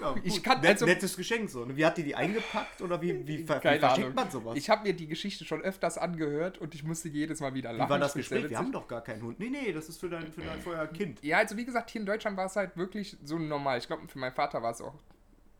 Ja, 0.00 0.14
Ich 0.22 0.42
kann- 0.42 0.60
Net, 0.60 0.70
also- 0.72 0.86
nettes 0.86 1.16
Geschenk 1.16 1.48
so. 1.50 1.66
Wie 1.76 1.84
hat 1.84 1.96
die 1.96 2.02
die 2.02 2.14
eingepackt 2.14 2.82
oder 2.82 3.00
wie, 3.00 3.26
wie, 3.26 3.44
ver, 3.44 3.62
wie 3.64 3.78
verschickt 3.78 4.14
man 4.14 4.30
sowas? 4.30 4.56
Ich 4.56 4.68
habe 4.70 4.82
mir 4.86 4.92
die 4.94 5.06
Geschichte 5.06 5.44
schon 5.44 5.62
öfters 5.62 5.96
angehört 5.98 6.58
und 6.58 6.74
ich 6.74 6.82
musste 6.84 7.08
jedes 7.08 7.40
Mal 7.40 7.54
wieder 7.54 7.72
wie 7.72 7.78
lachen. 7.78 7.90
war 7.90 7.98
das 7.98 8.14
Ich 8.16 8.28
Gespräch? 8.28 8.50
Wir 8.50 8.58
haben 8.58 8.72
doch 8.72 8.86
gar 8.86 9.02
keinen 9.02 9.22
Hund. 9.22 9.38
Nee, 9.40 9.48
nee, 9.50 9.72
das 9.72 9.88
ist 9.88 9.98
für 9.98 10.08
dein, 10.10 10.30
für 10.32 10.42
dein 10.42 10.60
für 10.60 10.70
euer 10.70 10.86
Kind. 10.86 11.22
Ja, 11.22 11.38
also 11.38 11.56
wie 11.56 11.64
gesagt, 11.64 11.90
hier 11.90 12.00
in 12.00 12.06
Deutschland 12.06 12.36
war 12.36 12.46
es 12.46 12.56
halt 12.56 12.76
wirklich 12.76 13.16
so 13.24 13.38
normal. 13.38 13.78
Ich 13.78 13.86
glaube, 13.86 14.06
für 14.08 14.18
meinen 14.18 14.34
Vater 14.34 14.62
war 14.62 14.70
es 14.72 14.80
auch 14.80 14.94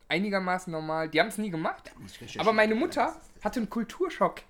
einigermaßen 0.09 0.71
normal. 0.71 1.09
Die 1.09 1.19
haben 1.19 1.27
es 1.27 1.37
nie 1.37 1.49
gemacht. 1.49 1.91
ich. 2.21 2.39
Aber 2.39 2.53
meine 2.53 2.75
Mutter 2.75 3.19
hatte 3.43 3.59
einen 3.59 3.69
Kulturschock. 3.69 4.41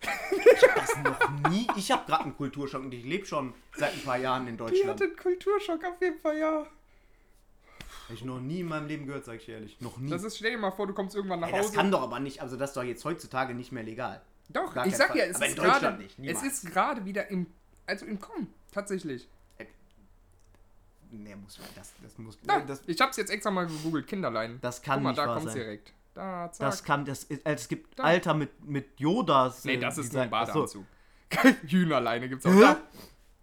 Das 0.76 0.96
noch 1.04 1.50
nie. 1.50 1.68
Ich 1.76 1.92
habe 1.92 2.06
gerade 2.06 2.26
einen 2.26 2.38
Kulturschock 2.38 2.84
und 2.84 2.94
ich 2.94 3.04
lebe 3.04 3.26
schon 3.26 3.54
seit 3.76 3.94
ein 3.94 4.02
paar 4.02 4.18
Jahren 4.18 4.48
in 4.48 4.54
Die 4.54 4.58
Deutschland. 4.58 4.90
hatte 4.90 5.04
einen 5.06 5.16
Kulturschock 5.16 5.84
auf 5.84 6.02
jeden 6.02 6.20
Fall, 6.20 6.38
ja. 6.38 6.66
Habe 8.06 8.14
ich 8.14 8.24
noch 8.24 8.40
nie 8.40 8.62
in 8.62 8.68
meinem 8.68 8.88
Leben 8.88 9.06
gehört, 9.06 9.26
sag 9.26 9.36
ich 9.36 9.50
ehrlich. 9.50 9.80
Noch 9.82 9.98
nie. 9.98 10.10
Das 10.10 10.24
ist, 10.24 10.38
stell 10.38 10.52
dir 10.52 10.58
mal 10.58 10.72
vor, 10.72 10.88
du 10.88 10.94
kommst 10.94 11.16
irgendwann 11.16 11.40
nach 11.42 11.48
Ey, 11.50 11.54
das 11.58 11.68
Hause. 11.68 11.76
kann 11.76 11.92
doch 11.92 12.02
aber 12.02 12.20
nicht, 12.20 12.42
also 12.42 12.56
das 12.58 12.70
ist 12.72 12.78
doch 12.78 12.84
jetzt 12.84 13.04
heutzutage 13.06 13.54
nicht 13.54 13.72
mehr 13.72 13.84
legal. 13.84 14.22
doch, 14.50 14.74
gar 14.74 14.86
ich 14.88 14.96
sag 14.96 15.10
Fall. 15.10 15.18
ja, 15.18 15.26
es 15.26 15.36
Aber 15.38 15.48
ist 15.48 15.56
gerade, 15.58 15.98
nicht, 15.98 16.12
es 16.12 16.18
niemals. 16.18 16.44
ist 16.44 16.66
gerade 16.72 17.06
wieder 17.06 17.28
im, 17.30 17.48
also 17.86 18.06
im 18.06 18.20
Kommen, 18.20 18.54
tatsächlich. 18.72 19.28
Nee, 21.10 21.36
muss 21.38 21.58
man, 21.60 21.68
das, 21.76 21.94
das 22.04 22.18
muss, 22.18 22.38
Da, 22.46 22.60
das, 22.60 22.82
ich 22.86 23.00
hab's 23.00 23.16
jetzt 23.16 23.30
extra 23.30 23.50
mal 23.50 23.66
gegoogelt, 23.66 24.08
Kinderlein. 24.08 24.60
das 24.62 24.82
kann 24.82 24.96
Guck 24.96 25.04
mal, 25.04 25.10
nicht 25.12 25.20
da 25.20 25.28
wahr 25.28 25.36
kommt's 25.38 25.54
sein. 25.54 25.62
direkt. 25.64 25.94
Da, 26.14 26.52
zack. 26.52 26.68
Das 26.70 26.84
kann, 26.84 27.06
das 27.06 27.24
ist, 27.26 27.46
also 27.46 27.62
es 27.62 27.68
gibt 27.70 27.98
Da. 28.00 28.04
Alter 28.04 28.34
mit, 28.34 28.66
mit 28.68 29.00
Yodas. 29.00 29.64
nee, 29.64 29.76
äh, 29.76 29.80
das 29.80 29.98
ist 29.98 30.14
ein 30.16 30.30
Ach 30.32 30.48
so. 30.48 30.54
Badeanzug. 30.54 30.86
Hühnerleine 31.70 32.28
gibt's 32.28 32.46
auch. 32.46 32.52
Hä? 32.52 32.76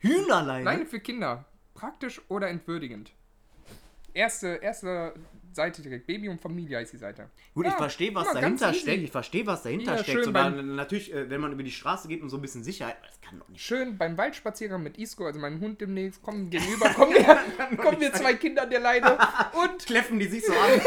Hühnerleine? 0.01 0.65
Leine 0.65 0.87
für 0.87 1.01
Kinder. 1.01 1.45
Praktisch 1.75 2.21
oder 2.29 2.49
entwürdigend. 2.49 3.13
Erste, 4.15 4.47
erste 4.63 5.13
Seite 5.53 5.83
direkt. 5.83 6.07
Baby 6.07 6.29
und 6.29 6.41
Familie 6.41 6.79
heißt 6.79 6.93
die 6.93 6.97
Seite. 6.99 7.29
Gut, 7.53 7.65
Ja, 7.67 7.73
ich 7.73 7.77
verstehe, 7.77 8.15
was 8.15 8.33
dahinter 8.33 8.73
steckt. 8.73 9.03
Ich 9.03 9.11
verstehe, 9.11 9.47
was 9.47 9.63
dahinter 9.65 9.93
Ja, 9.97 9.99
steckt. 9.99 10.11
schön 10.19 10.25
So, 10.25 10.31
da, 10.33 10.49
beim- 10.51 10.75
natürlich, 10.77 11.13
äh, 11.13 11.29
wenn 11.31 11.41
man 11.41 11.53
über 11.53 11.63
die 11.65 11.71
Straße 11.73 12.07
geht 12.09 12.23
und 12.23 12.29
so 12.31 12.37
ein 12.39 12.41
bisschen 12.43 12.63
Sicherheit, 12.65 12.97
das 13.07 13.21
kann 13.21 13.39
doch 13.41 13.49
nicht. 13.49 13.61
Schön 13.63 13.99
beim 13.99 14.17
Waldspaziergang 14.17 14.83
mit 14.83 14.99
Isco, 14.99 15.27
also 15.27 15.39
meinem 15.41 15.61
Hund 15.61 15.81
demnächst, 15.81 16.23
kommen 16.23 16.49
gegenüber, 16.51 16.89
kommen 16.91 17.13
wir, 17.15 17.77
kommen 17.77 18.01
wir 18.01 18.13
zwei 18.13 18.35
Kinder 18.35 18.63
an 18.63 18.71
der 18.71 18.81
Leine 18.81 19.19
und, 19.65 19.85
Kläffen 19.87 20.19
die 20.21 20.27
sich 20.27 20.45
so 20.47 20.53
an. 20.53 20.71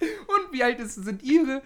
und 0.00 0.52
wie 0.52 0.62
alt 0.62 0.78
ist, 0.80 0.94
sind 0.96 1.22
ihre? 1.22 1.62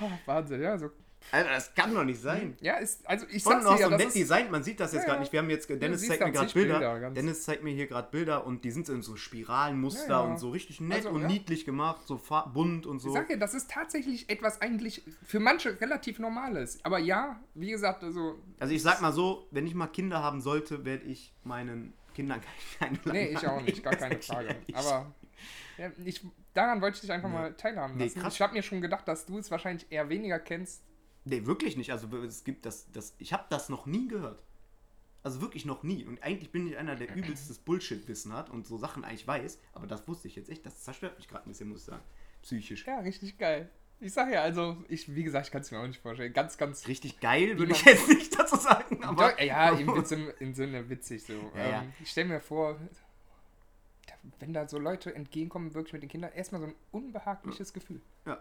Oh, 0.00 0.10
Wahnsinn, 0.26 0.62
ja, 0.62 0.76
so. 0.78 0.90
Alter, 1.32 1.50
das 1.50 1.74
kann 1.74 1.94
doch 1.94 2.04
nicht 2.04 2.20
sein. 2.20 2.56
Ja, 2.60 2.76
ist, 2.76 3.06
also 3.08 3.26
ich 3.30 3.42
sag's 3.42 3.66
dir 3.66 3.76
so 3.84 3.90
nett 3.90 4.14
designt, 4.14 4.50
man 4.50 4.62
sieht 4.62 4.78
das 4.80 4.92
jetzt 4.92 5.02
Ja, 5.02 5.08
gerade 5.08 5.20
nicht. 5.20 5.32
Wir 5.32 5.40
haben 5.40 5.50
jetzt, 5.50 5.68
Dennis 5.68 6.06
zeigt 6.06 6.20
mir 6.24 6.32
ganz 6.32 6.52
gerade 6.52 6.66
Bilder. 6.66 6.78
Bilder, 6.94 7.10
Dennis 7.10 7.42
zeigt 7.44 7.62
mir 7.64 7.70
hier 7.74 7.86
gerade 7.86 8.08
Bilder 8.10 8.46
und 8.46 8.64
die 8.64 8.70
sind 8.70 8.86
so 8.86 8.92
in 8.92 9.02
so 9.02 9.16
Spiralenmuster 9.16 10.08
Ja, 10.08 10.22
ja. 10.24 10.30
und 10.30 10.38
so 10.38 10.50
richtig 10.50 10.80
nett 10.80 10.98
Also, 10.98 11.10
und 11.10 11.26
niedlich 11.26 11.64
gemacht, 11.64 12.02
so 12.06 12.20
bunt 12.52 12.86
und 12.86 13.00
so. 13.00 13.08
ich 13.08 13.14
sag 13.14 13.28
ja, 13.30 13.36
das 13.36 13.54
ist 13.54 13.70
tatsächlich 13.70 14.28
etwas 14.30 14.60
eigentlich 14.60 15.02
für 15.24 15.40
manche 15.40 15.80
relativ 15.80 16.18
Normales. 16.18 16.78
Aber 16.84 16.98
ja, 16.98 17.40
wie 17.54 17.70
gesagt, 17.70 18.04
also, 18.04 18.38
Also 18.58 18.74
ich 18.74 18.82
sag 18.82 19.00
mal 19.00 19.12
so, 19.12 19.46
wenn 19.50 19.66
ich 19.66 19.74
mal 19.74 19.86
Kinder 19.88 20.22
haben 20.22 20.40
sollte, 20.40 20.84
werde 20.84 21.04
ich 21.04 21.34
meinen 21.44 21.92
Kindern 22.14 22.40
keine 22.78 22.98
nee, 23.06 23.10
Leine 23.26 23.30
ich 23.30 23.46
auch 23.46 23.60
nicht, 23.60 23.82
gar 23.82 23.94
keine 23.96 24.18
Frage. 24.22 24.56
Aber 24.74 25.14
ja, 25.76 25.90
ich, 26.04 26.22
daran 26.54 26.80
wollte 26.80 26.94
ich 26.94 27.00
dich 27.02 27.12
einfach 27.12 27.28
Nee. 27.28 27.34
mal 27.34 27.54
teilhaben 27.54 27.96
Nee, 27.96 28.04
lassen. 28.04 28.20
krass. 28.20 28.34
ich 28.34 28.40
habe 28.40 28.54
mir 28.54 28.62
schon 28.62 28.80
gedacht, 28.80 29.06
dass 29.06 29.26
du 29.26 29.38
es 29.38 29.50
wahrscheinlich 29.50 29.86
eher 29.90 30.08
weniger 30.08 30.38
kennst 30.38 30.82
Nee, 31.26 31.44
wirklich 31.44 31.76
nicht. 31.76 31.90
Also 31.90 32.06
es 32.18 32.44
gibt 32.44 32.64
das, 32.66 32.90
das 32.92 33.14
ich 33.18 33.32
habe 33.32 33.44
das 33.50 33.68
noch 33.68 33.84
nie 33.84 34.06
gehört. 34.06 34.42
Also 35.24 35.40
wirklich 35.40 35.64
noch 35.64 35.82
nie. 35.82 36.04
Und 36.04 36.22
eigentlich 36.22 36.52
bin 36.52 36.68
ich 36.68 36.76
einer, 36.76 36.94
der 36.94 37.14
übelstes 37.16 37.58
Bullshit-Wissen 37.58 38.32
hat 38.32 38.48
und 38.48 38.64
so 38.64 38.78
Sachen 38.78 39.04
eigentlich 39.04 39.26
weiß. 39.26 39.60
Aber 39.72 39.88
das 39.88 40.06
wusste 40.06 40.28
ich 40.28 40.36
jetzt 40.36 40.48
echt. 40.48 40.64
Das 40.64 40.84
zerstört 40.84 41.18
mich 41.18 41.26
gerade 41.26 41.44
ein 41.44 41.48
bisschen, 41.48 41.68
muss 41.68 41.80
ich 41.80 41.84
sagen. 41.86 42.02
Psychisch. 42.42 42.86
Ja, 42.86 43.00
richtig 43.00 43.36
geil. 43.38 43.68
Ich 43.98 44.12
sag 44.12 44.30
ja, 44.32 44.42
also, 44.42 44.76
ich, 44.88 45.12
wie 45.16 45.24
gesagt, 45.24 45.46
ich 45.46 45.52
kann 45.52 45.62
es 45.62 45.70
mir 45.72 45.80
auch 45.80 45.86
nicht 45.86 46.00
vorstellen. 46.00 46.32
Ganz, 46.32 46.58
ganz. 46.58 46.86
Richtig 46.86 47.18
geil 47.18 47.58
würde 47.58 47.72
ich 47.72 47.84
jetzt 47.84 48.06
nicht 48.08 48.38
dazu 48.38 48.54
sagen. 48.54 49.02
Aber 49.02 49.30
Doch, 49.32 49.40
ja, 49.40 49.70
im, 49.76 49.88
Witz, 49.96 50.12
im, 50.12 50.30
im 50.38 50.54
Sinne 50.54 50.88
witzig 50.88 51.24
so. 51.24 51.32
Ja, 51.56 51.68
ja. 51.68 51.82
Ähm, 51.82 51.92
ich 52.00 52.10
stelle 52.10 52.28
mir 52.28 52.40
vor, 52.40 52.78
wenn 54.38 54.52
da 54.52 54.68
so 54.68 54.78
Leute 54.78 55.12
entgegenkommen, 55.12 55.74
wirklich 55.74 55.94
mit 55.94 56.02
den 56.02 56.08
Kindern, 56.08 56.30
erstmal 56.32 56.60
so 56.60 56.68
ein 56.68 56.74
unbehagliches 56.92 57.72
Gefühl. 57.72 58.00
Ja. 58.26 58.40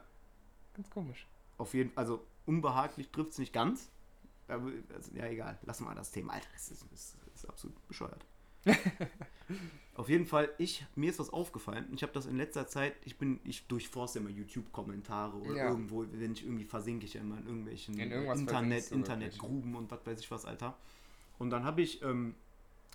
Ganz 0.75 0.89
komisch. 0.91 1.25
auf 1.57 1.73
jeden 1.73 1.89
Fall, 1.89 2.03
also 2.03 2.27
unbehaglich 2.45 3.09
trifft 3.09 3.31
es 3.31 3.37
nicht 3.37 3.53
ganz. 3.53 3.89
Aber, 4.47 4.71
also, 4.93 5.11
ja, 5.15 5.25
egal. 5.25 5.57
Lassen 5.63 5.85
wir 5.85 5.95
das 5.95 6.11
Thema. 6.11 6.33
Alter, 6.33 6.47
das 6.53 6.69
ist, 6.69 6.85
das 6.91 7.15
ist 7.35 7.45
absolut 7.49 7.87
bescheuert. 7.87 8.25
Auf 9.95 10.09
jeden 10.09 10.25
Fall, 10.25 10.49
ich, 10.57 10.85
mir 10.95 11.09
ist 11.09 11.19
was 11.19 11.29
aufgefallen. 11.29 11.87
Ich 11.93 12.03
habe 12.03 12.11
das 12.11 12.25
in 12.25 12.35
letzter 12.35 12.67
Zeit, 12.67 12.95
ich 13.05 13.17
bin, 13.17 13.39
ich 13.45 13.65
durchforste 13.67 14.19
immer 14.19 14.29
YouTube-Kommentare 14.29 15.37
oder 15.37 15.55
Ja. 15.55 15.69
irgendwo, 15.69 16.05
wenn 16.11 16.33
ich 16.33 16.43
irgendwie 16.43 16.65
versinke 16.65 17.05
ich 17.05 17.13
ja 17.13 17.21
immer 17.21 17.37
in 17.37 17.45
irgendwelchen 17.45 17.97
In 17.97 18.11
Internet, 18.11 18.91
Internetgruben 18.91 19.75
und 19.75 19.89
was 19.89 20.05
weiß 20.05 20.19
ich 20.19 20.29
was, 20.31 20.45
Alter. 20.45 20.75
Und 21.37 21.49
dann 21.51 21.63
habe 21.63 21.81
ich, 21.81 22.01
ähm, 22.01 22.35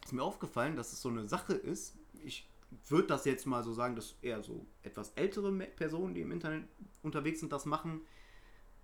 ist 0.04 0.12
mir 0.12 0.22
aufgefallen, 0.22 0.76
dass 0.76 0.92
es 0.92 1.00
so 1.00 1.08
eine 1.08 1.26
Sache 1.26 1.54
ist. 1.54 1.94
Ich 2.24 2.46
würde 2.88 3.08
das 3.08 3.24
jetzt 3.24 3.46
mal 3.46 3.62
so 3.62 3.72
sagen, 3.72 3.96
dass 3.96 4.16
eher 4.20 4.42
so 4.42 4.66
etwas 4.82 5.12
ältere 5.14 5.50
Personen, 5.52 6.14
die 6.14 6.20
im 6.20 6.32
Internet 6.32 6.64
unterwegs 7.02 7.40
sind, 7.40 7.52
das 7.52 7.64
machen. 7.64 8.02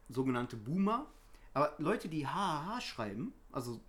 Sogenannte 0.08 0.56
Boomer. 0.56 1.06
Aber 1.54 1.74
Leute, 1.78 2.08
die 2.08 2.26
HHH 2.26 2.80
schreiben, 2.80 3.32
also 3.50 3.80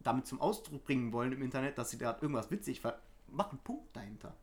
damit 0.00 0.26
zum 0.26 0.40
Ausdruck 0.40 0.84
bringen 0.84 1.12
wollen 1.12 1.32
im 1.32 1.42
Internet, 1.42 1.78
dass 1.78 1.90
sie 1.90 1.98
da 1.98 2.16
irgendwas 2.20 2.50
witzig 2.50 2.80
ver 2.80 3.00
machen 3.28 3.50
einen 3.52 3.64
Punkt 3.64 3.94
dahinter. 3.96 4.34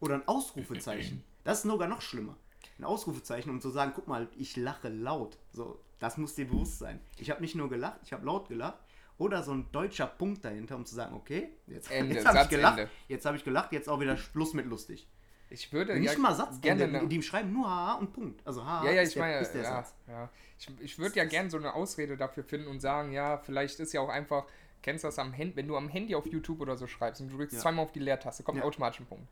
Oder 0.00 0.14
ein 0.14 0.28
Ausrufezeichen. 0.28 1.22
Das 1.44 1.58
ist 1.58 1.70
sogar 1.70 1.88
noch 1.88 2.00
schlimmer. 2.00 2.38
Ein 2.78 2.84
Ausrufezeichen, 2.84 3.50
um 3.50 3.60
zu 3.60 3.68
sagen, 3.68 3.92
guck 3.94 4.08
mal, 4.08 4.28
ich 4.38 4.56
lache 4.56 4.88
laut. 4.88 5.36
So, 5.52 5.78
das 5.98 6.16
muss 6.16 6.34
dir 6.34 6.46
bewusst 6.46 6.78
sein. 6.78 7.00
Ich 7.18 7.30
habe 7.30 7.42
nicht 7.42 7.54
nur 7.54 7.68
gelacht, 7.68 8.00
ich 8.02 8.14
habe 8.14 8.24
laut 8.24 8.48
gelacht. 8.48 8.78
Oder 9.18 9.42
so 9.42 9.52
ein 9.52 9.70
deutscher 9.70 10.06
Punkt 10.06 10.42
dahinter, 10.42 10.74
um 10.74 10.86
zu 10.86 10.94
sagen, 10.94 11.14
okay, 11.14 11.50
jetzt, 11.66 11.90
Ende, 11.90 12.14
jetzt 12.14 12.26
habe 12.26 12.38
ich 12.38 12.48
gelacht, 12.48 12.78
Satzende. 12.78 12.90
jetzt 13.08 13.26
habe 13.26 13.36
ich 13.36 13.44
gelacht, 13.44 13.72
jetzt 13.72 13.90
auch 13.90 14.00
wieder 14.00 14.16
Schluss 14.16 14.54
mit 14.54 14.64
lustig. 14.64 15.06
Ich 15.50 15.72
würde 15.72 15.98
Nicht 15.98 16.12
ja 16.14 16.18
mal 16.18 16.34
Satz, 16.34 16.60
gerne 16.60 16.88
die, 16.88 16.96
eine- 16.96 17.06
die 17.08 17.22
schreiben 17.22 17.52
nur 17.52 17.68
haha 17.68 17.94
und 17.94 18.12
Punkt. 18.12 18.40
Also 18.46 18.64
haha 18.64 18.84
Ja, 18.86 18.92
ja, 18.92 19.02
ist, 19.02 19.08
ich 19.10 19.14
der, 19.14 19.22
meine, 19.22 19.38
ist 19.38 19.52
der 19.52 19.62
ja, 19.62 19.68
Satz. 19.82 19.94
ja. 20.08 20.30
Ich, 20.58 20.68
ich 20.80 20.98
würde 20.98 21.16
ja 21.16 21.24
gerne 21.24 21.50
so 21.50 21.56
eine 21.58 21.74
Ausrede 21.74 22.16
dafür 22.16 22.42
finden 22.44 22.66
und 22.68 22.80
sagen, 22.80 23.12
ja, 23.12 23.38
vielleicht 23.38 23.78
ist 23.80 23.92
ja 23.92 24.00
auch 24.00 24.08
einfach, 24.08 24.46
kennst 24.82 25.04
du 25.04 25.08
das 25.08 25.18
am 25.18 25.32
Handy, 25.32 25.54
wenn 25.56 25.68
du 25.68 25.76
am 25.76 25.88
Handy 25.88 26.14
auf 26.14 26.26
YouTube 26.26 26.60
oder 26.60 26.76
so 26.76 26.86
schreibst 26.86 27.20
und 27.20 27.28
du 27.28 27.36
drückst 27.36 27.54
Ja. 27.56 27.60
zweimal 27.62 27.84
auf 27.84 27.92
die 27.92 28.00
Leertaste, 28.00 28.42
kommt 28.42 28.58
Ja. 28.58 28.64
automatisch 28.64 29.00
ein 29.00 29.06
Punkt. 29.06 29.28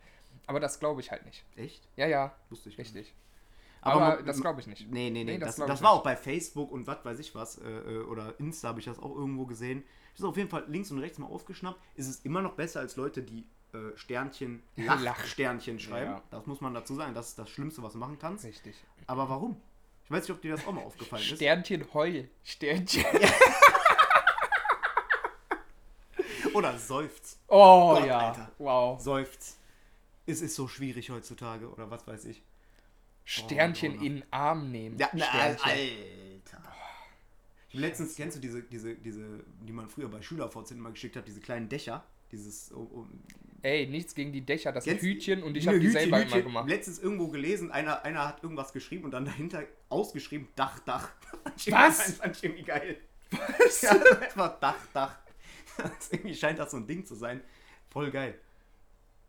Aber 0.46 0.60
das 0.60 0.78
glaube 0.80 1.00
ich 1.00 1.10
halt 1.10 1.24
nicht. 1.24 1.44
Echt? 1.56 1.82
Ja, 1.96 2.06
ja, 2.06 2.34
Wusste 2.50 2.68
ich 2.68 2.76
gar 2.76 2.82
nicht. 2.84 2.94
richtig. 2.94 3.14
Aber 3.80 4.00
Aber, 4.02 4.16
man- 4.16 4.26
das 4.26 4.40
glaube 4.40 4.60
ich 4.60 4.66
nicht. 4.68 4.90
Nee, 4.92 5.10
nee, 5.10 5.24
nee. 5.24 5.32
Nee, 5.32 5.38
das 5.38 5.56
das 5.56 5.66
das, 5.66 5.82
war 5.82 5.90
auch 5.92 6.02
bei 6.04 6.14
Facebook 6.16 6.70
und 6.70 6.86
was 6.86 7.04
weiß 7.04 7.18
ich 7.18 7.34
was. 7.34 7.58
Äh, 7.58 7.68
äh, 7.68 7.98
oder 8.04 8.38
Insta 8.38 8.68
habe 8.68 8.78
ich 8.78 8.86
das 8.86 8.98
auch 9.00 9.14
irgendwo 9.14 9.44
gesehen. 9.46 9.82
Das 10.12 10.20
ist 10.20 10.26
auf 10.26 10.36
jeden 10.36 10.50
Fall 10.50 10.64
links 10.68 10.90
und 10.92 10.98
rechts 11.00 11.18
mal 11.18 11.26
aufgeschnappt. 11.26 11.80
Ist 11.96 12.06
es 12.08 12.20
immer 12.20 12.42
noch 12.42 12.52
besser 12.54 12.80
als 12.80 12.94
Leute, 12.96 13.22
die 13.22 13.44
äh, 13.74 13.96
Sternchen, 13.96 14.62
Lach. 14.76 15.00
Lachsternchen 15.00 15.78
schreiben. 15.80 16.12
Ja. 16.12 16.22
Das 16.30 16.46
muss 16.46 16.60
man 16.60 16.74
dazu 16.74 16.94
sagen. 16.94 17.14
Das 17.14 17.28
ist 17.28 17.38
das 17.38 17.48
Schlimmste, 17.50 17.82
was 17.82 17.92
du 17.92 17.98
machen 17.98 18.18
kannst. 18.18 18.44
Richtig. 18.44 18.76
Aber 19.06 19.28
warum? 19.28 19.60
Ich 20.04 20.10
weiß 20.10 20.22
nicht, 20.24 20.30
ob 20.36 20.42
dir 20.42 20.52
das 20.56 20.66
auch 20.66 20.72
mal 20.72 20.82
aufgefallen 20.84 21.22
ist. 21.22 21.36
Sternchen 21.36 21.86
heul. 21.94 22.28
Sternchen. 22.44 23.04
Oder 26.54 26.78
seufz. 26.78 27.38
Oh 27.48 27.94
Gott, 27.94 28.06
ja. 28.06 28.28
Alter. 28.28 28.52
Wow. 28.58 29.00
Seufz. 29.00 29.56
Es 30.26 30.42
ist 30.42 30.54
so 30.54 30.68
schwierig 30.68 31.08
heutzutage. 31.10 31.68
Oder 31.70 31.90
was 31.90 32.06
weiß 32.06 32.26
ich. 32.26 32.42
Sternchen 33.24 33.98
Oh, 33.98 34.02
in 34.04 34.14
den 34.16 34.32
Arm 34.32 34.70
nehmen. 34.70 34.98
Ja, 34.98 35.08
na, 35.12 35.24
Sternchen. 35.24 35.70
Alter. 35.70 36.62
Letztens, 37.72 38.16
kennst 38.16 38.36
du 38.36 38.40
diese, 38.40 38.62
diese, 38.62 38.94
diese, 38.96 39.44
die 39.62 39.72
man 39.72 39.88
früher 39.88 40.08
bei 40.08 40.20
SchülerVZ 40.20 40.72
immer 40.72 40.90
geschickt 40.90 41.16
hat, 41.16 41.26
diese 41.26 41.40
kleinen 41.40 41.70
Dächer? 41.70 42.04
Dieses, 42.32 42.72
oh, 42.72 42.88
oh, 42.92 43.06
Ey, 43.62 43.86
nichts 43.86 44.14
gegen 44.14 44.32
die 44.32 44.40
Dächer, 44.40 44.72
das 44.72 44.84
Kennst- 44.84 45.02
Hütchen 45.04 45.42
und 45.42 45.56
ich 45.56 45.68
habe 45.68 45.78
die 45.78 45.86
Hütchen, 45.86 46.00
selber 46.00 46.18
Hütchen. 46.18 46.32
immer 46.32 46.42
gemacht. 46.42 46.68
Letztens 46.68 46.98
irgendwo 46.98 47.28
gelesen, 47.28 47.70
einer, 47.70 48.04
einer 48.04 48.26
hat 48.26 48.42
irgendwas 48.42 48.72
geschrieben 48.72 49.04
und 49.04 49.12
dann 49.12 49.24
dahinter 49.24 49.62
ausgeschrieben 49.88 50.48
Dach, 50.56 50.78
Dach. 50.80 51.10
Fand 51.44 51.54
ich 51.66 51.72
Was? 51.72 52.12
Fand 52.16 52.36
ich 52.36 52.42
irgendwie 52.44 52.64
geil. 52.64 52.96
Was? 53.30 53.82
Ja, 53.82 53.90
einfach 53.92 54.58
Dach, 54.58 54.78
Dach. 54.92 55.18
Das 55.76 56.10
irgendwie 56.12 56.34
scheint 56.34 56.58
das 56.58 56.70
so 56.72 56.76
ein 56.78 56.86
Ding 56.86 57.06
zu 57.06 57.14
sein. 57.14 57.40
Voll 57.90 58.10
geil. 58.10 58.34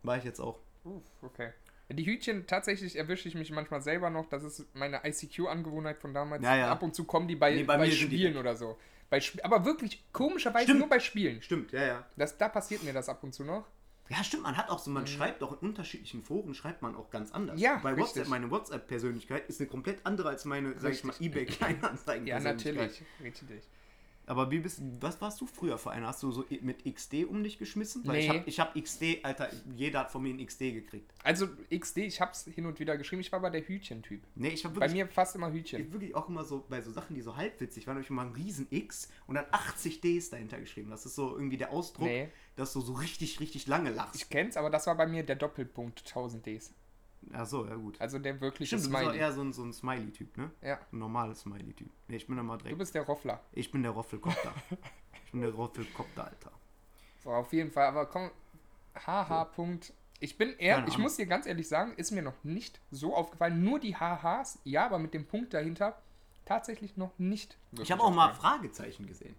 War 0.02 0.18
ich 0.18 0.24
jetzt 0.24 0.40
auch. 0.40 0.58
Uff, 0.84 1.02
okay. 1.22 1.52
Die 1.90 2.04
Hütchen, 2.04 2.46
tatsächlich 2.46 2.96
erwische 2.96 3.28
ich 3.28 3.34
mich 3.34 3.50
manchmal 3.50 3.80
selber 3.82 4.10
noch. 4.10 4.26
Das 4.28 4.42
ist 4.42 4.66
meine 4.74 5.00
ICQ-Angewohnheit 5.04 5.98
von 5.98 6.12
damals. 6.12 6.42
Ja, 6.42 6.56
ja. 6.56 6.70
Ab 6.70 6.82
und 6.82 6.94
zu 6.94 7.04
kommen 7.04 7.28
die 7.28 7.36
bei, 7.36 7.54
Nee, 7.54 7.62
bei 7.64 7.78
bei, 7.78 7.86
die 7.86 7.92
Spielen 7.92 8.34
weg. 8.34 8.40
oder 8.40 8.56
so. 8.56 8.78
Bei 9.14 9.18
Sp 9.22 9.38
aber 9.44 9.64
wirklich, 9.64 10.02
komischerweise 10.12 10.64
Stimmt. 10.64 10.80
nur 10.80 10.88
bei 10.88 10.98
Spielen. 10.98 11.40
Stimmt, 11.40 11.70
ja, 11.70 11.84
ja. 11.84 12.06
Das, 12.16 12.36
da 12.36 12.48
passiert 12.48 12.82
mir 12.82 12.92
das 12.92 13.08
ab 13.08 13.22
und 13.22 13.32
zu 13.32 13.44
noch. 13.44 13.64
Ja, 14.08 14.24
stimmt, 14.24 14.42
man 14.42 14.56
hat 14.56 14.70
auch 14.70 14.80
so, 14.80 14.90
man 14.90 15.06
schreibt 15.06 15.40
auch 15.44 15.52
in 15.52 15.68
unterschiedlichen 15.68 16.24
Foren, 16.24 16.52
schreibt 16.52 16.82
man 16.82 16.96
auch 16.96 17.10
ganz 17.10 17.30
anders. 17.30 17.54
Mhm. 17.54 17.62
Ja, 17.62 17.76
Bei 17.76 17.90
richtig. 17.90 18.08
WhatsApp, 18.08 18.28
meine 18.28 18.50
WhatsApp-Persönlichkeit 18.50 19.48
ist 19.48 19.60
eine 19.60 19.70
komplett 19.70 20.04
andere 20.04 20.30
als 20.30 20.44
meine, 20.46 20.76
sag 20.80 20.94
ich 20.94 21.04
mal, 21.04 21.12
Richtig. 21.12 21.28
eBay-Kleinanzeigen. 21.28 22.26
Ja, 22.26 22.40
natürlich. 22.40 23.02
Richtig. 23.22 23.62
Aber 24.26 24.50
wie 24.50 24.58
bist 24.60 24.80
was 25.00 25.20
warst 25.20 25.40
du 25.40 25.46
früher 25.46 25.76
für 25.76 25.90
einer? 25.90 26.06
Hast 26.06 26.22
du 26.22 26.30
so 26.30 26.44
mit 26.62 26.84
XD 26.84 27.24
um 27.26 27.42
dich 27.42 27.58
geschmissen? 27.58 28.06
Weil 28.06 28.16
ich 28.20 28.28
Nee. 28.28 28.38
habe 28.38 28.48
ich 28.48 28.60
hab 28.60 28.74
XD, 28.74 29.18
Alter, 29.22 29.50
jeder 29.76 30.00
hat 30.00 30.10
von 30.10 30.22
mir 30.22 30.32
ein 30.32 30.44
XD 30.44 30.72
gekriegt. 30.72 31.12
Also 31.22 31.46
XD, 31.70 31.98
ich 31.98 32.20
hab's 32.20 32.44
hin 32.44 32.66
und 32.66 32.80
wieder 32.80 32.96
geschrieben. 32.96 33.20
Ich 33.20 33.30
war 33.32 33.38
aber 33.40 33.50
der 33.50 33.66
Hütchen-Typ. 33.66 34.22
Nee, 34.34 34.48
ich 34.48 34.64
habe 34.64 34.74
Bei 34.74 34.86
wirklich, 34.86 35.04
mir 35.04 35.08
fast 35.12 35.34
immer 35.36 35.52
Hütchen. 35.52 35.80
ich 35.80 35.92
wirklich 35.92 36.14
auch 36.14 36.28
immer 36.28 36.44
so, 36.44 36.64
bei 36.68 36.80
so 36.80 36.90
Sachen, 36.90 37.14
die 37.14 37.20
so 37.22 37.36
halbwitzig 37.36 37.86
waren, 37.86 37.96
habe 37.96 38.04
ich 38.04 38.10
immer 38.10 38.22
ein 38.22 38.32
riesen 38.32 38.66
X 38.70 39.08
und 39.26 39.34
dann 39.34 39.44
80 39.50 40.00
Ds 40.00 40.30
dahinter 40.30 40.58
geschrieben. 40.58 40.90
Das 40.90 41.04
ist 41.06 41.14
so 41.16 41.34
irgendwie 41.36 41.56
der 41.58 41.70
Ausdruck, 41.70 42.06
Nee. 42.06 42.28
dass 42.56 42.72
du 42.72 42.80
so 42.80 42.94
richtig, 42.94 43.40
richtig 43.40 43.66
lange 43.66 43.90
lachst. 43.90 44.16
Ich 44.16 44.28
kenn's, 44.30 44.56
aber 44.56 44.70
das 44.70 44.86
war 44.86 44.96
bei 44.96 45.06
mir 45.06 45.22
der 45.22 45.36
Doppelpunkt 45.36 46.00
1000 46.06 46.46
Ds. 46.46 46.72
Ach 47.32 47.46
so, 47.46 47.66
ja 47.66 47.74
gut. 47.74 48.00
Also 48.00 48.18
der 48.18 48.40
wirkliche 48.40 48.78
Stimmt, 48.78 48.84
du 48.84 48.88
bist 48.90 48.96
auch 49.02 49.06
Smiley. 49.10 49.18
eher 49.18 49.32
so 49.32 49.42
ein, 49.42 49.52
so 49.52 49.62
ein 49.64 49.72
Smiley-Typ, 49.72 50.36
ne? 50.36 50.50
Ja, 50.62 50.78
Ein 50.92 50.98
normales 50.98 51.40
Smiley-Typ. 51.40 51.90
Nee, 52.08 52.16
ich 52.16 52.26
bin 52.26 52.36
da 52.36 52.42
mal 52.42 52.56
du 52.58 52.64
direkt. 52.64 52.78
bist 52.78 52.94
der 52.94 53.02
Roffler. 53.02 53.40
Ich 53.52 53.70
bin 53.70 53.82
der 53.82 53.92
Roffelkopter. 53.92 54.52
ich 55.24 55.32
bin 55.32 55.40
der 55.40 55.50
Roffelkopter, 55.50 56.24
Alter. 56.24 56.52
So, 57.22 57.30
auf 57.30 57.52
jeden 57.52 57.70
Fall, 57.70 57.86
aber 57.86 58.06
komm, 58.06 58.30
haha, 59.06 59.44
Punkt. 59.44 59.92
Ich 60.20 60.38
bin 60.38 60.56
eher, 60.58 60.86
ich 60.86 60.96
muss 60.98 61.16
dir 61.16 61.26
ganz 61.26 61.46
ehrlich 61.46 61.68
sagen, 61.68 61.94
ist 61.96 62.10
mir 62.10 62.22
noch 62.22 62.44
nicht 62.44 62.80
so 62.90 63.14
aufgefallen. 63.14 63.62
Nur 63.62 63.78
die 63.80 63.96
HHs, 63.96 64.58
ja, 64.64 64.86
aber 64.86 64.98
mit 64.98 65.12
dem 65.12 65.26
Punkt 65.26 65.52
dahinter 65.52 66.00
tatsächlich 66.44 66.96
noch 66.96 67.18
nicht. 67.18 67.58
Ich 67.80 67.90
habe 67.90 68.02
auch 68.02 68.12
mal. 68.14 68.32
Fragezeichen 68.34 69.06
gesehen. 69.06 69.34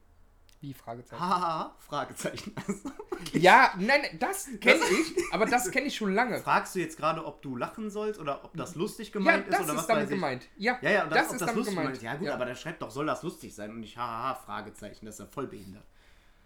Wie 0.62 0.74
Fragezeichen. 0.74 1.22
Hahaha, 1.22 1.76
Fragezeichen. 1.80 2.56
Also, 2.68 2.92
Ja, 3.34 3.74
nein, 3.78 4.02
das 4.20 4.48
kenne 4.62 4.80
ich, 4.92 5.34
aber 5.34 5.46
das 5.46 5.70
kenne 5.72 5.88
ich 5.88 5.96
schon 5.96 6.14
lange. 6.14 6.40
Fragst 6.40 6.76
du 6.76 6.80
jetzt 6.80 6.98
gerade, 6.98 7.26
ob 7.26 7.42
du 7.42 7.56
lachen 7.56 7.90
sollst 7.90 8.20
oder 8.20 8.44
ob 8.44 8.56
das 8.56 8.76
lustig 8.76 9.08
Ja, 9.08 9.14
gemeint 9.14 9.48
das 9.48 9.60
ist 9.60 9.64
oder 9.66 9.74
ist 9.74 9.78
was 9.80 9.88
damit 9.88 10.04
weiß 10.04 10.10
ich? 10.10 10.16
gemeint. 10.16 10.48
Ja, 10.58 10.78
Ja, 10.82 10.90
ja, 10.92 11.04
und 11.04 11.10
das, 11.12 11.18
das, 11.18 11.26
ist 11.34 11.40
das 11.42 11.48
damit 11.48 11.56
lustig 11.58 11.76
gemeint. 11.76 11.96
ist. 11.98 12.04
Ja 12.04 12.16
gut, 12.16 12.28
aber 12.30 12.46
der 12.46 12.56
schreibt 12.56 12.82
doch, 12.82 12.92
soll 12.92 13.06
das 13.06 13.24
lustig 13.24 13.54
sein 13.56 13.72
und 13.72 13.80
nicht 13.80 13.98
hahaha, 13.98 14.36
Fragezeichen, 14.36 15.06
das 15.06 15.16
ist 15.16 15.20
ja 15.20 15.26
voll 15.28 15.48
behindert. 15.48 15.84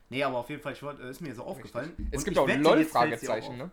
Nee, 0.09 0.23
aber 0.23 0.37
auf 0.39 0.49
jeden 0.49 0.61
Fall, 0.61 0.73
ich 0.73 0.81
wollte, 0.83 1.03
ist 1.03 1.21
mir 1.21 1.35
so 1.35 1.43
aufgefallen. 1.43 1.93
Es 2.11 2.19
Und 2.19 2.25
gibt 2.25 2.37
auch 2.37 2.47
wette, 2.47 2.59
LOL 2.61 2.79
jetzt 2.79 2.91
fällt's 2.93 3.21
dir 3.21 3.29
auch 3.29 3.33
Fragezeichen, 3.33 3.51
auf. 3.53 3.67
ne? 3.67 3.71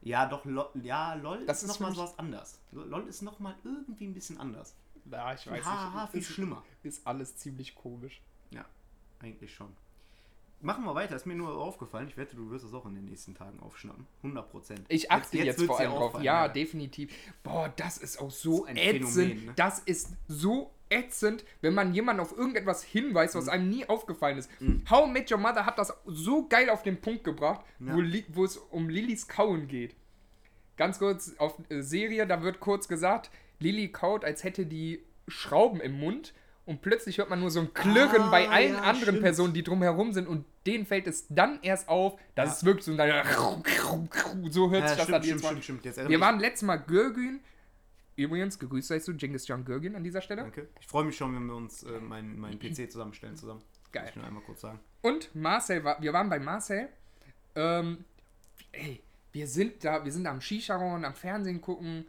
Ja, 0.00 0.26
doch, 0.26 0.44
LOL, 0.44 0.70
ja, 0.82 1.14
LOL 1.14 1.44
Das 1.44 1.58
ist 1.62 1.70
ist 1.70 1.80
nochmal 1.80 1.94
sowas 1.94 2.18
anders. 2.18 2.60
LOL 2.72 3.06
ist 3.08 3.22
nochmal 3.22 3.54
irgendwie 3.64 4.06
ein 4.06 4.14
bisschen 4.14 4.38
anders. 4.40 4.74
Ja, 5.10 5.34
ich 5.34 5.46
weiß 5.50 5.64
Hahaha, 5.64 6.06
viel 6.06 6.20
nicht. 6.20 6.30
schlimmer. 6.30 6.62
Ist, 6.82 6.98
ist 6.98 7.06
alles 7.06 7.36
ziemlich 7.36 7.74
komisch. 7.74 8.20
Ja, 8.50 8.64
eigentlich 9.20 9.54
schon. 9.54 9.68
Machen 10.60 10.84
wir 10.84 10.94
weiter, 10.96 11.14
ist 11.14 11.24
mir 11.26 11.36
nur 11.36 11.56
aufgefallen. 11.56 12.08
Ich 12.08 12.16
wette, 12.16 12.34
du 12.34 12.50
wirst 12.50 12.64
es 12.64 12.74
auch 12.74 12.84
in 12.86 12.94
den 12.96 13.04
nächsten 13.04 13.32
Tagen 13.34 13.60
aufschnappen. 13.60 14.06
100 14.24 14.50
Prozent. 14.50 14.80
Ich 14.88 15.08
achte 15.10 15.38
jetzt, 15.38 15.62
vor 15.62 15.78
allem 15.78 15.92
drauf. 15.92 16.02
auffallen, 16.06 16.24
Ja, 16.24 16.48
definitiv. 16.48 17.12
Boah, 17.44 17.72
das 17.76 17.98
ist 17.98 18.20
auch 18.20 18.32
so 18.32 18.64
ein 18.64 18.76
ätzend. 18.76 19.14
Phänomen, 19.14 19.44
ne? 19.46 19.52
Das 19.54 19.78
ist 19.78 20.14
so 20.26 20.72
ätzend, 20.90 21.44
wenn 21.60 21.74
man 21.74 21.94
jemanden 21.94 22.20
auf 22.20 22.36
irgendetwas 22.36 22.82
hinweist, 22.82 23.34
Mhm. 23.36 23.38
was 23.38 23.48
einem 23.48 23.68
nie 23.70 23.88
aufgefallen 23.88 24.36
ist. 24.38 24.50
How 24.90 25.06
I 25.06 25.10
Met 25.12 25.30
Your 25.30 25.38
Mother 25.38 25.64
hat 25.64 25.78
das 25.78 25.92
so 26.06 26.48
geil 26.48 26.70
auf 26.70 26.82
den 26.82 27.00
Punkt 27.00 27.22
gebracht, 27.22 27.64
Ja. 27.78 27.94
wo, 27.94 28.02
wo 28.30 28.44
es 28.44 28.56
um 28.56 28.88
Lillys 28.88 29.28
Kauen 29.28 29.68
geht. 29.68 29.94
Ganz 30.76 30.98
kurz 30.98 31.34
auf 31.38 31.56
äh, 31.68 31.82
Serie, 31.82 32.26
da 32.26 32.42
wird 32.42 32.58
kurz 32.58 32.88
gesagt, 32.88 33.30
Lilly 33.60 33.92
kaut, 33.92 34.24
als 34.24 34.42
hätte 34.42 34.66
die 34.66 35.04
Schrauben 35.28 35.80
im 35.80 36.00
Mund. 36.00 36.32
Und 36.68 36.82
plötzlich 36.82 37.16
hört 37.16 37.30
man 37.30 37.40
nur 37.40 37.50
so 37.50 37.60
ein 37.60 37.72
Klirren 37.72 38.22
Ah, 38.24 38.30
bei 38.30 38.48
allen 38.48 38.74
ja, 38.74 38.80
anderen 38.80 39.00
stimmt. 39.02 39.22
Personen, 39.22 39.54
die 39.54 39.62
drumherum 39.62 40.12
sind. 40.12 40.28
Und 40.28 40.44
denen 40.66 40.84
fällt 40.84 41.06
es 41.06 41.26
dann 41.28 41.58
erst 41.62 41.88
auf, 41.88 42.20
dass 42.34 42.48
Ja. 42.48 42.54
es 42.56 42.64
wirklich 42.64 42.84
so, 42.84 42.92
ein 42.92 44.50
so 44.50 44.70
hört 44.70 44.82
Ja, 44.82 44.88
sich 44.88 44.96
das 44.98 45.06
stimmt, 45.06 45.24
stimmt, 45.24 45.40
stimmt, 45.44 45.64
stimmt. 45.64 45.84
Jetzt 45.86 46.08
Wir 46.08 46.20
waren 46.20 46.38
letztes 46.38 46.66
Mal 46.66 46.76
Gürgün 46.76 47.40
Übrigens, 48.16 48.58
gegrüßt 48.58 48.88
seist 48.88 49.06
du, 49.06 49.14
Genghis 49.14 49.46
John 49.46 49.64
Gürgen 49.64 49.94
an 49.94 50.02
dieser 50.02 50.20
Stelle. 50.20 50.42
Danke. 50.42 50.68
Ich 50.80 50.88
freue 50.88 51.04
mich 51.04 51.16
schon, 51.16 51.32
wenn 51.36 51.46
wir 51.46 51.54
uns 51.54 51.84
äh, 51.84 52.00
meinen 52.00 52.36
mein 52.38 52.58
PC 52.58 52.90
zusammenstellen 52.90 53.36
zusammen. 53.36 53.62
Geil. 53.92 54.02
Muss 54.02 54.10
ich 54.10 54.16
nur 54.16 54.26
einmal 54.26 54.42
kurz 54.42 54.60
sagen. 54.60 54.80
Und 55.02 55.32
Marcel 55.36 55.84
war, 55.84 56.02
wir 56.02 56.12
waren 56.12 56.28
bei 56.28 56.40
Marcel. 56.40 56.88
Ähm, 57.54 58.04
ey, 58.72 59.00
wir 59.30 59.46
sind 59.46 59.84
da, 59.84 60.04
wir 60.04 60.10
sind 60.10 60.24
da 60.24 60.32
am 60.32 60.40
Shisha-Raum, 60.40 61.04
am 61.04 61.14
Fernsehen 61.14 61.60
gucken. 61.60 62.06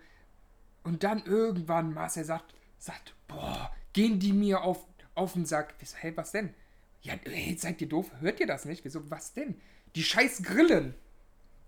Und 0.83 1.03
dann 1.03 1.23
irgendwann 1.25 1.93
Marcel 1.93 2.23
sagt, 2.25 2.55
sagt, 2.79 3.13
boah, 3.27 3.71
gehen 3.93 4.19
die 4.19 4.33
mir 4.33 4.61
auf, 4.61 4.85
auf 5.15 5.33
den 5.33 5.45
Sack. 5.45 5.75
Ich 5.81 5.89
so, 5.89 5.97
hey, 5.97 6.15
was 6.15 6.31
denn? 6.31 6.53
Ja, 7.01 7.13
hey, 7.23 7.55
seid 7.57 7.81
ihr 7.81 7.89
doof? 7.89 8.11
Hört 8.19 8.39
ihr 8.39 8.47
das 8.47 8.65
nicht? 8.65 8.83
Wieso, 8.85 9.09
was 9.09 9.33
denn? 9.33 9.59
Die 9.95 10.03
scheiß 10.03 10.43
Grillen. 10.43 10.93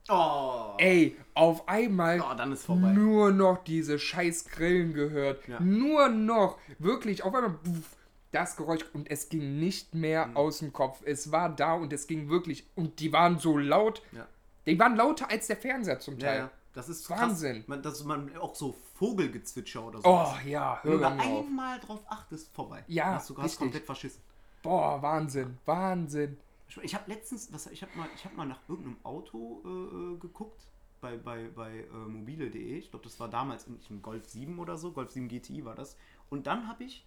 Oh, 0.10 0.74
Ey, 0.80 1.16
auf 1.36 1.68
einmal 1.70 2.20
oh 2.22 2.34
dann 2.36 2.52
ist 2.52 2.66
vorbei. 2.66 2.92
nur 2.92 3.32
noch 3.32 3.64
diese 3.64 4.00
scheiß 4.00 4.46
Grillen 4.46 4.94
gehört. 4.94 5.48
Ja. 5.48 5.60
Nur 5.60 6.10
noch. 6.10 6.58
Wirklich, 6.80 7.24
auf 7.24 7.34
einmal 7.36 7.52
puff, 7.54 7.96
das 8.32 8.56
Geräusch 8.58 8.84
und 8.94 9.10
es 9.12 9.30
ging 9.30 9.60
nicht 9.60 9.94
mehr 9.94 10.28
Mhm. 10.28 10.38
aus 10.38 10.60
dem 10.60 10.74
Kopf. 10.74 11.02
Es 11.06 11.32
war 11.32 11.56
da 11.56 11.76
und 11.76 11.94
es 11.94 12.08
ging 12.08 12.30
wirklich. 12.30 12.66
Und 12.76 13.00
die 13.00 13.14
waren 13.14 13.38
so 13.40 13.58
laut. 13.58 14.02
Ja. 14.12 14.28
Die 14.66 14.78
waren 14.80 14.96
lauter 14.96 15.30
als 15.30 15.48
der 15.48 15.58
Fernseher 15.58 16.00
zum 16.00 16.18
Teil. 16.20 16.38
ja. 16.40 16.52
Das 16.74 16.88
ist 16.90 17.10
Wahnsinn. 17.10 17.64
Man, 17.68 17.84
dass 17.84 18.04
man 18.06 18.36
auch 18.38 18.56
so 18.56 18.74
Vogelgezwitscher 19.02 19.84
oder 19.84 20.00
so. 20.00 20.08
Oh 20.08 20.36
ja, 20.46 20.80
Wenn 20.84 20.92
du 20.92 21.00
hör 21.00 21.10
mir 21.10 21.24
auf. 21.24 21.46
einmal 21.48 21.80
drauf 21.80 22.04
achtest, 22.08 22.54
vorbei. 22.54 22.84
Ja, 22.88 23.16
Hast 23.16 23.32
du 23.32 23.38
hast 23.38 23.58
komplett 23.58 23.84
verschissen. 23.84 24.22
Boah, 24.62 25.02
Wahnsinn, 25.02 25.58
Wahnsinn. 25.66 26.38
Ich, 26.84 26.94
habe 26.94 27.10
letztens, 27.12 27.52
was, 27.52 27.66
ich 27.66 27.82
habe 27.82 27.98
mal, 27.98 28.08
ich 28.16 28.24
hab 28.24 28.38
mal 28.38 28.46
nach 28.46 28.60
irgendeinem 28.70 28.98
Auto 29.02 29.64
äh, 29.66 30.14
äh, 30.14 30.18
geguckt 30.20 30.68
bei, 31.02 31.18
bei, 31.18 31.48
bei 31.48 31.80
äh, 31.80 32.08
mobile.de. 32.08 32.78
Ich 32.78 32.92
glaube, 32.92 33.04
das 33.04 33.20
war 33.20 33.28
damals 33.28 33.66
in, 33.66 33.80
ein 33.90 34.04
Golf 34.04 34.30
7 34.30 34.60
oder 34.60 34.78
so. 34.78 34.92
Golf 34.92 35.10
7 35.10 35.28
GTI 35.28 35.66
war 35.66 35.74
das. 35.74 35.98
Und 36.30 36.46
dann 36.46 36.68
habe 36.68 36.84
ich 36.84 37.04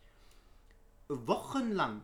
wochenlang, 1.08 2.02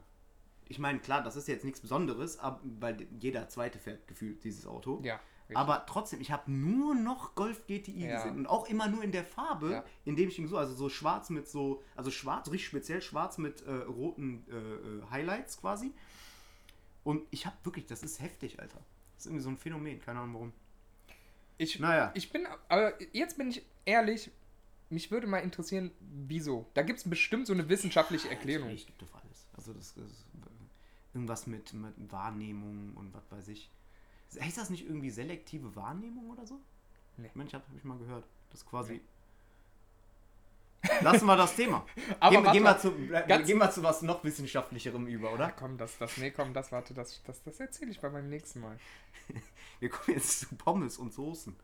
ich 0.68 0.78
meine, 0.78 1.00
klar, 1.00 1.20
das 1.24 1.34
ist 1.34 1.48
jetzt 1.48 1.64
nichts 1.64 1.80
Besonderes, 1.80 2.38
aber, 2.38 2.60
weil 2.78 3.08
jeder 3.18 3.48
zweite 3.48 3.80
fährt 3.80 4.06
gefühlt 4.06 4.44
dieses 4.44 4.68
Auto. 4.68 5.00
Ja. 5.02 5.18
Richtig. 5.50 5.56
Aber 5.58 5.84
trotzdem, 5.86 6.20
ich 6.20 6.30
habe 6.30 6.50
nur 6.50 6.94
noch 6.94 7.34
Golf 7.34 7.66
GTI 7.66 8.06
Ja. 8.06 8.16
gesehen 8.16 8.38
und 8.38 8.46
auch 8.46 8.68
immer 8.68 8.88
nur 8.88 9.02
in 9.04 9.12
der 9.12 9.24
Farbe, 9.24 9.70
Ja. 9.70 9.84
in 10.04 10.16
dem 10.16 10.28
ich 10.28 10.38
ihn 10.38 10.48
so, 10.48 10.56
also 10.56 10.74
so 10.74 10.88
schwarz 10.88 11.28
mit 11.30 11.48
so, 11.48 11.82
also 11.96 12.10
schwarz, 12.10 12.48
richtig 12.50 12.66
speziell 12.68 13.02
schwarz 13.02 13.38
mit 13.38 13.62
äh, 13.66 13.70
roten 13.72 14.44
äh, 14.50 14.54
äh, 14.56 15.02
Highlights 15.10 15.60
quasi. 15.60 15.92
Und 17.04 17.26
ich 17.30 17.46
habe 17.46 17.56
wirklich, 17.64 17.86
das 17.86 18.02
ist 18.02 18.20
heftig, 18.20 18.60
Alter. 18.60 18.78
Das 19.16 19.24
ist 19.24 19.26
irgendwie 19.26 19.42
so 19.44 19.50
ein 19.50 19.56
Phänomen, 19.58 20.00
keine 20.00 20.20
Ahnung 20.20 20.34
warum. 20.34 20.52
ich, 21.58 21.78
Naja. 21.78 22.10
ich 22.14 22.30
bin, 22.32 22.46
aber 22.68 22.92
jetzt 23.14 23.36
bin 23.38 23.48
ich 23.50 23.62
ehrlich, 23.84 24.30
mich 24.88 25.10
würde 25.10 25.26
mal 25.26 25.38
interessieren, 25.38 25.90
wieso. 26.00 26.66
Da 26.74 26.82
gibt 26.82 26.98
es 26.98 27.08
bestimmt 27.08 27.46
so 27.46 27.52
eine 27.52 27.68
wissenschaftliche 27.68 28.28
Erklärung. 28.30 28.70
Ich 28.70 28.86
gibt 28.86 29.00
doch 29.02 29.12
alles. 29.14 29.46
Also 29.56 29.72
das 29.72 29.92
ist 29.96 30.24
irgendwas 31.14 31.46
mit, 31.46 31.72
mit 31.74 31.94
Wahrnehmung 32.10 32.92
und 32.96 33.12
was 33.14 33.30
weiß 33.30 33.48
ich. 33.48 33.70
Heißt 34.38 34.58
das 34.58 34.70
nicht 34.70 34.84
irgendwie 34.84 35.10
selektive 35.10 35.74
Wahrnehmung 35.74 36.30
oder 36.30 36.46
so? 36.46 36.60
Nee. 37.16 37.30
Mensch, 37.34 37.52
hab, 37.54 37.66
hab 37.66 37.76
ich 37.76 37.84
mal 37.84 37.98
gehört. 37.98 38.24
Das 38.50 38.64
quasi. 38.66 39.00
Lassen 41.02 41.26
wir 41.26 41.36
das 41.36 41.56
Thema. 41.56 41.84
Aber 42.20 42.36
gehen, 42.36 42.44
gehen, 42.44 42.54
wir 42.54 42.60
mal, 42.62 42.78
zu, 42.78 42.92
gehen 42.92 43.58
wir 43.58 43.70
zu 43.70 43.82
was 43.82 44.02
noch 44.02 44.24
wissenschaftlicherem 44.24 45.06
über, 45.06 45.28
Ja, 45.28 45.34
oder? 45.34 45.50
komm, 45.50 45.76
das, 45.76 45.98
das, 45.98 46.16
nee, 46.16 46.30
komm, 46.30 46.54
das, 46.54 46.72
warte, 46.72 46.94
das, 46.94 47.22
das, 47.24 47.42
das 47.42 47.60
erzähle 47.60 47.90
ich 47.90 48.00
bei 48.00 48.08
meinem 48.08 48.30
nächsten 48.30 48.60
Mal. 48.60 48.78
Wir 49.80 49.88
kommen 49.88 50.16
jetzt 50.16 50.40
zu 50.40 50.54
Pommes 50.56 50.98
und 50.98 51.12
Soßen. 51.12 51.56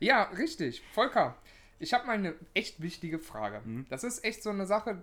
Ja, 0.00 0.24
richtig. 0.24 0.82
Volker, 0.92 1.36
ich 1.78 1.92
habe 1.92 2.06
mal 2.06 2.14
eine 2.14 2.34
echt 2.54 2.80
wichtige 2.80 3.18
Frage. 3.18 3.60
Mhm. 3.64 3.86
Das 3.88 4.04
ist 4.04 4.24
echt 4.24 4.42
so 4.42 4.50
eine 4.50 4.66
Sache. 4.66 5.02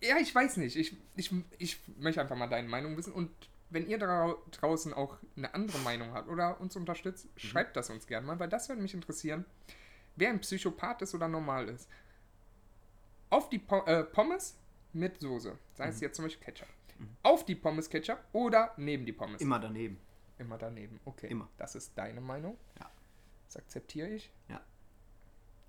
Ja, 0.00 0.18
ich 0.18 0.34
weiß 0.34 0.58
nicht. 0.58 0.76
Ich, 0.76 0.96
ich, 1.16 1.32
ich 1.58 1.78
möchte 1.98 2.20
einfach 2.20 2.36
mal 2.36 2.48
deine 2.48 2.68
Meinung 2.68 2.96
wissen. 2.96 3.12
Und 3.12 3.30
wenn 3.72 3.86
ihr 3.86 3.98
da 3.98 4.34
draußen 4.52 4.92
auch 4.92 5.16
eine 5.36 5.52
andere 5.54 5.78
Meinung 5.80 6.12
habt 6.12 6.28
oder 6.28 6.60
uns 6.60 6.76
unterstützt, 6.76 7.26
Mhm. 7.26 7.38
schreibt 7.38 7.76
das 7.76 7.90
uns 7.90 8.06
gerne 8.06 8.26
mal, 8.26 8.38
weil 8.38 8.48
das 8.48 8.68
würde 8.68 8.82
mich 8.82 8.94
interessieren, 8.94 9.44
wer 10.16 10.30
ein 10.30 10.40
Psychopath 10.40 11.02
ist 11.02 11.14
oder 11.14 11.28
normal 11.28 11.68
ist. 11.68 11.88
Auf 13.30 13.48
die 13.48 13.58
Po- 13.58 13.84
äh, 13.86 14.04
Pommes 14.04 14.56
mit 14.92 15.20
Soße. 15.20 15.56
Sei 15.74 15.84
Mhm. 15.86 15.90
es 15.90 16.00
jetzt 16.00 16.16
zum 16.16 16.24
Beispiel 16.26 16.44
Ketchup. 16.44 16.68
Auf 17.22 17.44
die 17.44 17.54
Pommes 17.54 17.88
Ketchup 17.88 18.18
oder 18.32 18.72
neben 18.76 19.06
die 19.06 19.12
Pommes. 19.12 19.40
Immer 19.40 19.58
daneben. 19.58 19.98
Immer 20.38 20.58
daneben. 20.58 21.00
Okay. 21.04 21.28
Immer. 21.28 21.48
Das 21.56 21.74
ist 21.74 21.96
deine 21.96 22.20
Meinung. 22.20 22.56
Ja. 22.78 22.90
Das 23.46 23.56
akzeptiere 23.56 24.08
ich. 24.08 24.30
Ja. 24.48 24.60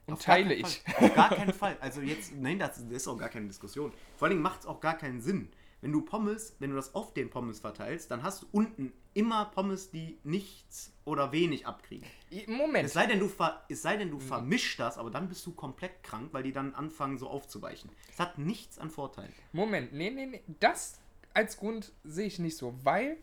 Und 0.06 0.16
Auf 0.16 0.22
teile 0.24 0.54
ich. 0.54 0.82
Fall. 0.82 1.10
Auf 1.10 1.16
gar 1.16 1.30
keinen 1.36 1.54
Fall. 1.54 1.78
Also 1.80 2.02
jetzt, 2.02 2.34
nein, 2.36 2.60
das 2.60 2.78
ist 2.80 3.08
auch 3.08 3.18
gar 3.18 3.30
keine 3.30 3.48
Diskussion. 3.48 3.94
Vor 4.18 4.26
allen 4.26 4.32
Dingen 4.34 4.44
macht 4.44 4.60
es 4.62 4.66
auch 4.66 4.80
gar 4.82 4.98
keinen 4.98 5.22
Sinn. 5.22 5.50
Wenn 5.84 5.92
du 5.92 6.00
Pommes, 6.00 6.56
wenn 6.60 6.70
du 6.70 6.78
das 6.78 6.96
auf 6.96 7.14
den 7.14 7.30
Pommes 7.30 7.60
verteilst, 7.60 8.10
dann 8.10 8.24
hast 8.24 8.42
du 8.42 8.46
unten 8.54 8.94
immer 9.14 9.44
Pommes, 9.44 9.92
die 9.92 10.18
nichts 10.24 10.94
oder 11.04 11.34
wenig 11.34 11.68
abkriegen. 11.68 12.08
Moment. 12.48 12.86
Es 12.86 12.94
sei 12.94 13.06
denn, 13.06 13.20
du, 13.20 13.28
ver, 13.28 13.66
es 13.68 13.82
sei 13.82 13.98
denn, 13.98 14.10
du 14.10 14.18
vermischst 14.22 14.80
das, 14.80 14.98
aber 14.98 15.12
dann 15.12 15.28
bist 15.28 15.46
du 15.46 15.52
komplett 15.52 16.02
krank, 16.02 16.30
weil 16.32 16.44
die 16.44 16.54
dann 16.54 16.74
anfangen 16.74 17.18
so 17.18 17.28
aufzuweichen. 17.28 17.90
Es 18.10 18.18
hat 18.18 18.38
nichts 18.38 18.80
an 18.80 18.90
Vorteil. 18.90 19.28
Moment. 19.52 19.92
Nee, 19.92 20.10
nee, 20.10 20.26
nee. 20.26 20.42
Das 20.62 21.02
als 21.34 21.58
Grund 21.58 21.92
sehe 22.06 22.28
ich 22.28 22.40
nicht 22.40 22.56
so, 22.56 22.74
weil 22.84 23.18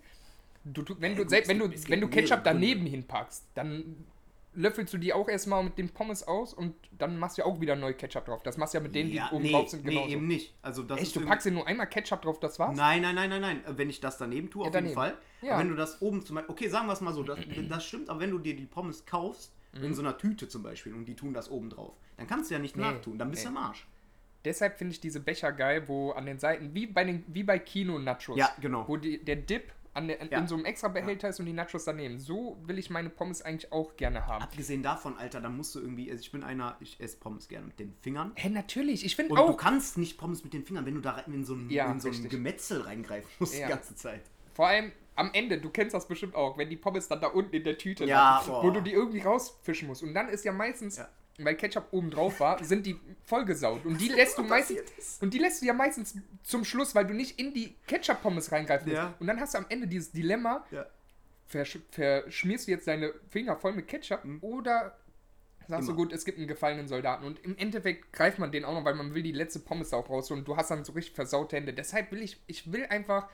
du, 0.65 0.85
wenn, 0.99 1.13
Ja, 1.13 1.17
du, 1.17 1.23
gut, 1.23 1.31
selbst 1.31 1.49
wenn, 1.49 1.61
du, 1.61 1.71
wenn 1.89 2.01
du 2.03 2.09
Ketchup 2.09 2.45
daneben 2.45 2.85
hinpackst, 2.85 3.47
dann 3.55 4.05
löffelst 4.55 4.93
du 4.93 4.99
die 4.99 5.13
auch 5.13 5.29
erstmal 5.29 5.63
mit 5.63 5.79
dem 5.79 5.89
Pommes 5.91 6.27
aus 6.27 6.53
und 6.55 6.75
dann 6.99 7.19
machst 7.19 7.39
du 7.39 7.43
ja 7.43 7.47
auch 7.47 7.61
wieder 7.61 7.77
neu 7.77 7.95
Ketchup 7.95 8.25
drauf. 8.25 8.43
Das 8.43 8.57
machst 8.57 8.75
du 8.75 8.79
ja 8.79 8.83
mit 8.83 8.95
denen, 8.95 9.11
die 9.11 9.21
oben 9.31 9.43
nee, 9.45 9.53
drauf 9.53 9.69
sind, 9.71 9.85
nee, 9.85 9.91
genauso. 9.93 10.09
eben 10.11 10.27
nicht. 10.27 10.55
Also 10.63 10.83
das 10.83 11.01
Echt, 11.01 11.15
du 11.17 11.25
packst 11.25 11.47
dir 11.47 11.53
nur 11.53 11.67
einmal 11.67 11.87
Ketchup 11.89 12.23
drauf, 12.23 12.41
das 12.41 12.59
war's? 12.59 12.77
Nein, 12.77 13.03
nein, 13.03 13.15
nein, 13.15 13.31
nein, 13.31 13.41
nein. 13.41 13.65
Wenn 13.69 13.89
ich 13.91 14.01
das 14.01 14.19
daneben 14.19 14.51
tue, 14.51 14.63
Ja, 14.65 14.69
auf 14.69 14.75
jeden 14.75 14.87
daneben. 14.95 14.95
Fall. 14.95 15.17
Ja. 15.43 15.53
Aber 15.53 15.61
wenn 15.63 15.69
du 15.69 15.77
das 15.77 16.03
oben 16.03 16.25
zum 16.25 16.37
Beispiel, 16.37 16.53
okay, 16.53 16.69
sagen 16.69 16.87
wir 16.87 16.93
es 16.95 17.01
mal 17.01 17.13
so, 17.15 17.23
das, 17.23 17.39
das 17.69 17.85
stimmt, 17.85 18.11
aber 18.11 18.21
wenn 18.21 18.31
du 18.31 18.39
dir 18.39 18.57
die 18.57 18.67
Pommes 18.67 19.07
kaufst, 19.07 19.53
Mhm. 19.73 19.85
in 19.85 19.95
so 19.95 20.03
einer 20.03 20.19
Tüte 20.19 20.49
zum 20.49 20.65
Beispiel, 20.65 20.93
und 20.93 21.05
die 21.05 21.15
tun 21.15 21.33
das 21.33 21.49
oben 21.49 21.71
drauf, 21.71 21.93
dann 22.17 22.27
kannst 22.27 22.51
du 22.51 22.55
ja 22.55 22.59
nicht 22.61 22.77
Nee, 22.77 22.83
nachtun, 22.83 23.19
dann 23.19 23.31
bist 23.31 23.45
du 23.45 23.51
nee. 23.53 23.57
am 23.57 23.67
Arsch. 23.67 23.87
Deshalb 24.45 24.77
finde 24.79 24.95
ich 24.95 25.01
diese 25.01 25.21
Becher 25.21 25.53
geil, 25.53 25.87
wo 25.87 26.11
an 26.11 26.27
den 26.27 26.41
Seiten, 26.41 26.75
wie 26.75 26.89
bei, 26.89 27.05
den, 27.05 27.23
wie 27.29 27.45
bei 27.45 27.61
Kino-Nachos, 27.61 28.37
Ja, 28.37 28.51
genau. 28.61 28.89
wo 28.89 28.97
die, 28.97 29.25
der 29.25 29.37
Dip 29.37 29.71
an 29.93 30.07
der, 30.09 30.25
Ja. 30.25 30.39
in 30.39 30.47
so 30.47 30.55
einem 30.55 30.65
extra 30.65 30.89
Behälter 30.89 31.29
ist 31.29 31.41
und 31.41 31.47
die 31.47 31.53
Nachos 31.53 31.85
daneben. 31.85 32.19
So 32.19 32.59
will 32.65 32.79
ich 32.79 32.91
meine 32.91 33.11
Pommes 33.11 33.43
eigentlich 33.43 33.73
auch 33.73 33.97
gerne 33.97 34.27
haben. 34.27 34.43
Abgesehen 34.43 34.83
davon, 34.83 35.17
Alter, 35.19 35.41
dann 35.41 35.57
musst 35.57 35.75
du 35.75 35.81
irgendwie, 35.81 36.11
also 36.11 36.21
ich 36.21 36.31
bin 36.31 36.45
einer, 36.45 36.77
ich 36.81 37.01
esse 37.01 37.17
Pommes 37.19 37.49
gerne 37.49 37.67
mit 37.67 37.79
den 37.81 37.95
Fingern. 38.01 38.33
Hä, 38.37 38.49
natürlich, 38.51 39.05
ich 39.05 39.17
finde 39.17 39.33
Und 39.35 39.39
du 39.41 39.45
auch, 39.45 39.57
kannst 39.57 39.99
nicht 39.99 40.17
Pommes 40.19 40.45
mit 40.45 40.53
den 40.53 40.65
Fingern, 40.65 40.87
wenn 40.87 40.95
du 40.95 41.01
da 41.01 41.19
in 41.21 41.45
so 41.45 41.55
ein, 41.55 41.69
Ja, 41.71 41.91
in 41.91 41.99
so 42.01 42.09
ein. 42.09 42.29
Gemetzel 42.29 42.83
reingreifen 42.83 43.29
musst 43.41 43.59
Ja. 43.59 43.67
die 43.67 43.73
ganze 43.73 43.95
Zeit. 43.97 44.23
vor 44.55 44.67
allem 44.69 44.93
am 45.17 45.31
Ende, 45.35 45.59
du 45.61 45.69
kennst 45.71 45.93
das 45.95 46.07
bestimmt 46.09 46.35
auch, 46.35 46.57
wenn 46.57 46.71
die 46.71 46.77
Pommes 46.77 47.07
dann 47.09 47.21
da 47.21 47.27
unten 47.29 47.55
in 47.55 47.65
der 47.65 47.77
Tüte 47.77 48.05
Ja, 48.07 48.37
landen, 48.47 48.53
wo 48.67 48.71
du 48.71 48.81
die 48.81 48.93
irgendwie 48.93 49.21
rausfischen 49.21 49.87
musst. 49.89 50.03
Und 50.03 50.15
dann 50.15 50.29
ist 50.29 50.45
ja 50.45 50.53
meistens, 50.53 50.97
Ja. 50.99 51.09
Weil 51.45 51.55
Ketchup 51.57 51.89
oben 51.91 52.11
drauf 52.11 52.41
war, 52.41 52.63
sind 52.65 52.87
die 52.87 52.99
vollgesaut. 53.25 53.85
Und 53.85 54.01
die 54.01 54.09
lässt 54.09 54.39
du 54.39 54.43
meistens, 54.43 54.81
ist. 54.99 55.23
und 55.23 55.33
die 55.35 55.39
lässt 55.39 55.63
du 55.63 55.67
ja 55.67 55.73
meistens 55.73 56.15
zum 56.43 56.65
Schluss, 56.65 56.95
weil 56.95 57.07
du 57.07 57.15
nicht 57.15 57.39
in 57.39 57.53
die 57.55 57.75
Ketchup-Pommes 57.87 58.53
reingreifen 58.53 58.87
musst. 58.89 58.97
Ja. 58.97 59.15
Und 59.19 59.27
dann 59.27 59.41
hast 59.41 59.55
du 59.55 59.59
am 59.59 59.67
Ende 59.69 59.87
dieses 59.87 60.11
Dilemma, 60.13 60.65
Ja. 60.71 60.87
versch 61.47 61.79
verschmierst 61.91 62.67
du 62.67 62.71
jetzt 62.73 62.87
deine 62.87 63.13
Finger 63.31 63.57
voll 63.57 63.73
mit 63.73 63.89
Ketchup 63.89 64.23
oder 64.41 64.97
sagst 65.69 65.89
du 65.89 65.93
Mhm. 65.93 65.99
Immer. 65.99 66.07
gut, 66.07 66.13
es 66.13 66.25
gibt 66.25 66.39
einen 66.39 66.49
gefallenen 66.49 66.89
Soldaten 66.89 67.25
und 67.25 67.39
im 67.45 67.57
Endeffekt 67.57 68.13
greift 68.13 68.39
man 68.39 68.51
den 68.53 68.65
auch 68.65 68.73
noch, 68.75 68.85
weil 68.85 68.95
man 68.95 69.15
will 69.15 69.23
die 69.23 69.33
letzte 69.33 69.59
Pommes 69.61 69.93
auch 69.93 70.09
raus 70.09 70.31
und 70.31 70.47
du 70.49 70.57
hast 70.57 70.71
dann 70.71 70.85
so 70.85 70.93
richtig 70.93 71.15
versaute 71.15 71.57
Hände. 71.57 71.73
Deshalb 71.73 72.11
will 72.13 72.23
ich, 72.23 72.41
ich 72.47 72.73
will 72.73 72.87
einfach 72.87 73.29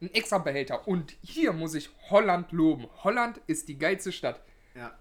einen 0.00 0.14
extra 0.14 0.38
Behälter 0.38 0.88
und 0.88 1.14
hier 1.22 1.52
muss 1.52 1.74
ich 1.74 1.90
Holland 2.08 2.52
loben. 2.52 2.86
Holland 3.04 3.40
ist 3.46 3.68
die 3.68 3.78
geilste 3.78 4.12
Stadt. 4.12 4.40
Ja. 4.74 4.96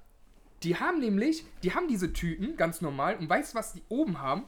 Die 0.63 0.75
haben 0.77 0.99
nämlich, 0.99 1.45
die 1.63 1.73
haben 1.73 1.87
diese 1.87 2.11
Tüten 2.13 2.57
ganz 2.57 2.81
normal 2.81 3.17
und 3.17 3.29
weißt 3.29 3.55
was 3.55 3.73
die 3.73 3.83
oben 3.89 4.19
haben? 4.19 4.43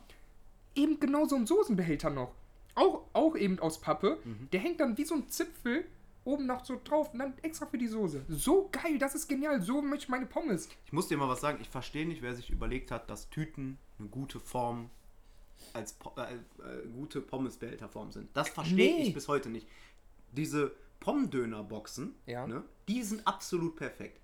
Eben 0.75 0.99
genau 0.99 1.25
so 1.25 1.35
einen 1.35 1.47
Soßenbehälter 1.47 2.09
noch. 2.09 2.33
Auch, 2.75 3.03
auch 3.13 3.35
eben 3.35 3.59
aus 3.59 3.81
Pappe. 3.81 4.17
Mhm. 4.23 4.49
Der 4.51 4.59
hängt 4.61 4.79
dann 4.79 4.97
wie 4.97 5.03
so 5.05 5.15
ein 5.15 5.27
Zipfel 5.29 5.85
oben 6.23 6.45
noch 6.45 6.63
so 6.63 6.79
drauf 6.83 7.11
und 7.13 7.19
dann 7.19 7.33
extra 7.41 7.65
für 7.65 7.77
die 7.77 7.87
Soße. 7.87 8.23
So 8.29 8.69
geil, 8.71 8.97
das 8.99 9.15
ist 9.15 9.27
genial. 9.27 9.61
So 9.61 9.81
möchte 9.81 10.03
ich 10.05 10.09
meine 10.09 10.27
Pommes. 10.27 10.69
Ich 10.85 10.93
muss 10.93 11.07
dir 11.07 11.17
mal 11.17 11.27
was 11.27 11.41
sagen, 11.41 11.57
ich 11.61 11.69
verstehe 11.69 12.05
nicht, 12.07 12.21
wer 12.21 12.35
sich 12.35 12.49
überlegt 12.51 12.91
hat, 12.91 13.09
dass 13.09 13.29
Tüten 13.29 13.77
eine 13.99 14.07
gute 14.07 14.39
Form 14.39 14.89
als 15.73 15.93
po 15.93 16.11
äh, 16.19 16.33
äh, 16.35 16.87
gute 16.95 17.21
Pommesbehälterform 17.21 18.11
sind. 18.11 18.29
Das 18.33 18.49
verstehe 18.49 18.95
Nee. 18.97 19.03
ich 19.03 19.13
bis 19.13 19.27
heute 19.27 19.49
nicht. 19.49 19.67
Diese 20.31 20.71
Pommdöner-Boxen, 20.99 22.15
Ja. 22.25 22.45
ne, 22.47 22.63
die 22.87 23.01
sind 23.03 23.25
absolut 23.27 23.75
perfekt. 23.75 24.20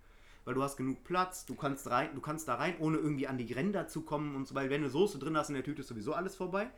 Weil 0.48 0.54
du 0.54 0.64
hast 0.64 0.78
genug 0.78 1.04
Platz, 1.04 1.46
du 1.46 1.56
kannst 1.56 1.90
rein, 1.90 2.12
du 2.16 2.22
kannst 2.22 2.48
da 2.48 2.56
rein, 2.56 2.76
ohne 2.80 2.96
irgendwie 2.96 3.28
an 3.28 3.38
die 3.38 3.52
Ränder 3.52 3.90
zu 3.90 4.04
kommen 4.04 4.34
und 4.34 4.48
so, 4.48 4.56
weil 4.56 4.70
wenn 4.70 4.82
du 4.82 4.90
Soße 4.90 5.20
drin 5.20 5.36
hast 5.36 5.50
in 5.50 5.56
der 5.56 5.64
Tüte 5.66 5.82
ist 5.82 5.90
sowieso 5.90 6.14
alles 6.14 6.38
vorbei. 6.38 6.70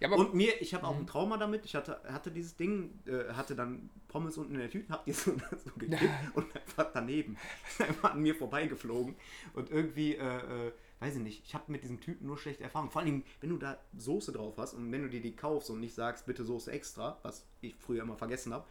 Ja, 0.00 0.10
und 0.10 0.32
mir, 0.32 0.62
ich 0.62 0.72
habe 0.72 0.86
auch 0.86 0.96
ein 0.96 1.06
Trauma 1.06 1.36
damit. 1.36 1.66
Ich 1.66 1.74
hatte, 1.74 2.00
hatte 2.10 2.30
dieses 2.30 2.56
Ding, 2.56 2.98
äh, 3.04 3.34
hatte 3.34 3.54
dann 3.54 3.90
Pommes 4.08 4.38
unten 4.38 4.54
in 4.54 4.60
der 4.60 4.70
Tüte, 4.70 4.90
hab 4.90 5.04
die 5.04 5.12
so, 5.12 5.32
so 5.62 5.70
gekippt 5.76 6.10
und 6.34 6.56
einfach 6.56 6.90
daneben. 6.94 7.36
Einfach 7.78 8.14
an 8.14 8.22
mir 8.22 8.34
vorbeigeflogen. 8.34 9.14
Und 9.52 9.70
irgendwie, 9.70 10.14
äh, 10.14 10.68
äh, 10.68 10.72
weiß 11.00 11.16
ich 11.16 11.22
nicht, 11.22 11.44
ich 11.44 11.54
habe 11.54 11.70
mit 11.70 11.82
diesen 11.82 12.00
Tüten 12.00 12.26
nur 12.26 12.38
schlechte 12.38 12.64
Erfahrungen. 12.64 12.90
Vor 12.90 13.02
allem, 13.02 13.24
wenn 13.42 13.50
du 13.50 13.58
da 13.58 13.76
Soße 13.98 14.32
drauf 14.32 14.54
hast 14.56 14.72
und 14.72 14.90
wenn 14.90 15.02
du 15.02 15.10
dir 15.10 15.20
die 15.20 15.36
kaufst 15.36 15.68
und 15.68 15.80
nicht 15.80 15.94
sagst, 15.94 16.24
bitte 16.24 16.44
Soße 16.44 16.72
extra, 16.72 17.18
was 17.22 17.46
ich 17.60 17.74
früher 17.74 18.04
immer 18.04 18.16
vergessen 18.16 18.54
habe, 18.54 18.64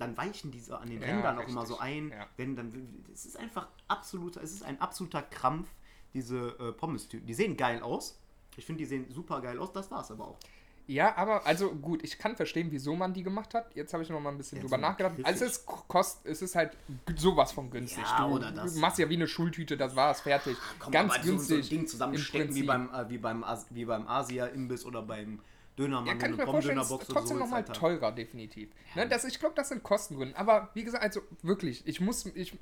dann 0.00 0.16
weichen 0.16 0.50
diese 0.50 0.78
an 0.78 0.88
den 0.88 1.00
Ja, 1.02 1.08
Rändern 1.08 1.38
auch 1.38 1.48
immer 1.48 1.66
so 1.66 1.78
ein. 1.78 2.10
Ja. 2.10 2.26
Wenn 2.36 2.56
dann, 2.56 3.04
es 3.12 3.26
ist 3.26 3.36
einfach 3.36 3.68
absoluter, 3.88 4.42
es 4.42 4.52
ist 4.52 4.62
ein 4.62 4.80
absoluter 4.80 5.22
Krampf, 5.22 5.68
diese 6.14 6.56
äh, 6.58 6.72
Pommes-Tüten. 6.72 7.26
Die 7.26 7.34
sehen 7.34 7.56
geil 7.56 7.82
aus. 7.82 8.18
Ich 8.56 8.66
finde, 8.66 8.78
die 8.80 8.86
sehen 8.86 9.06
super 9.10 9.40
geil 9.40 9.58
aus. 9.58 9.72
Das 9.72 9.90
war's 9.90 10.10
aber 10.10 10.26
auch. 10.28 10.38
Ja, 10.86 11.16
aber 11.16 11.46
also 11.46 11.70
gut, 11.72 12.02
ich 12.02 12.18
kann 12.18 12.34
verstehen, 12.34 12.68
wieso 12.72 12.96
man 12.96 13.14
die 13.14 13.22
gemacht 13.22 13.54
hat. 13.54 13.76
Jetzt 13.76 13.92
habe 13.92 14.02
ich 14.02 14.08
noch 14.10 14.18
mal 14.18 14.30
ein 14.30 14.38
bisschen 14.38 14.58
Ja, 14.58 14.62
drüber 14.64 14.76
nachgedacht. 14.78 15.14
griffig. 15.14 15.26
Also 15.26 15.44
es 15.44 15.64
kostet, 15.64 16.32
es 16.32 16.42
ist 16.42 16.56
halt 16.56 16.76
sowas 17.14 17.52
von 17.52 17.70
günstig. 17.70 18.02
Ja, 18.02 18.26
du, 18.26 18.34
oder 18.34 18.50
das. 18.50 18.74
machst 18.74 18.98
ja 18.98 19.08
wie 19.08 19.14
eine 19.14 19.28
Schultüte, 19.28 19.76
das 19.76 19.94
war's, 19.94 20.20
fertig. 20.22 20.56
Komm, 20.80 20.90
Ganz 20.90 21.14
so- 21.14 21.20
günstig. 21.22 21.64
So 21.64 21.74
ein 21.74 21.78
Ding 21.78 21.86
zusammenstecken 21.86 22.54
wie 22.56 22.60
im 22.60 22.66
beim, 22.66 22.92
äh, 22.92 23.08
wie 23.08 23.18
beim, 23.18 23.44
As 23.44 23.66
wie 23.70 23.84
beim 23.84 24.08
Asia-Imbiss 24.08 24.84
oder 24.84 25.02
beim 25.02 25.38
Dönermann. 25.80 26.06
Ja, 26.06 26.14
kann 26.14 26.32
ich 26.32 26.36
mir 26.38 26.44
vorstellen, 26.44 26.78
ist 26.78 26.88
Pommdönerbox 26.88 27.10
oder 27.10 27.18
trotzdem 27.20 27.36
so 27.38 27.44
nochmal 27.44 27.62
ist, 27.62 27.68
Alter. 27.70 27.80
teurer, 27.80 28.12
definitiv. 28.12 28.70
Ne, 28.94 29.08
das, 29.08 29.24
ich 29.24 29.38
glaube, 29.38 29.54
das 29.54 29.68
sind 29.70 29.82
Kostengründe. 29.82 30.36
Aber 30.36 30.70
wie 30.74 30.84
gesagt, 30.84 31.02
also 31.02 31.20
wirklich, 31.42 31.86
ich 31.86 32.00
muss, 32.00 32.26
ich, 32.26 32.56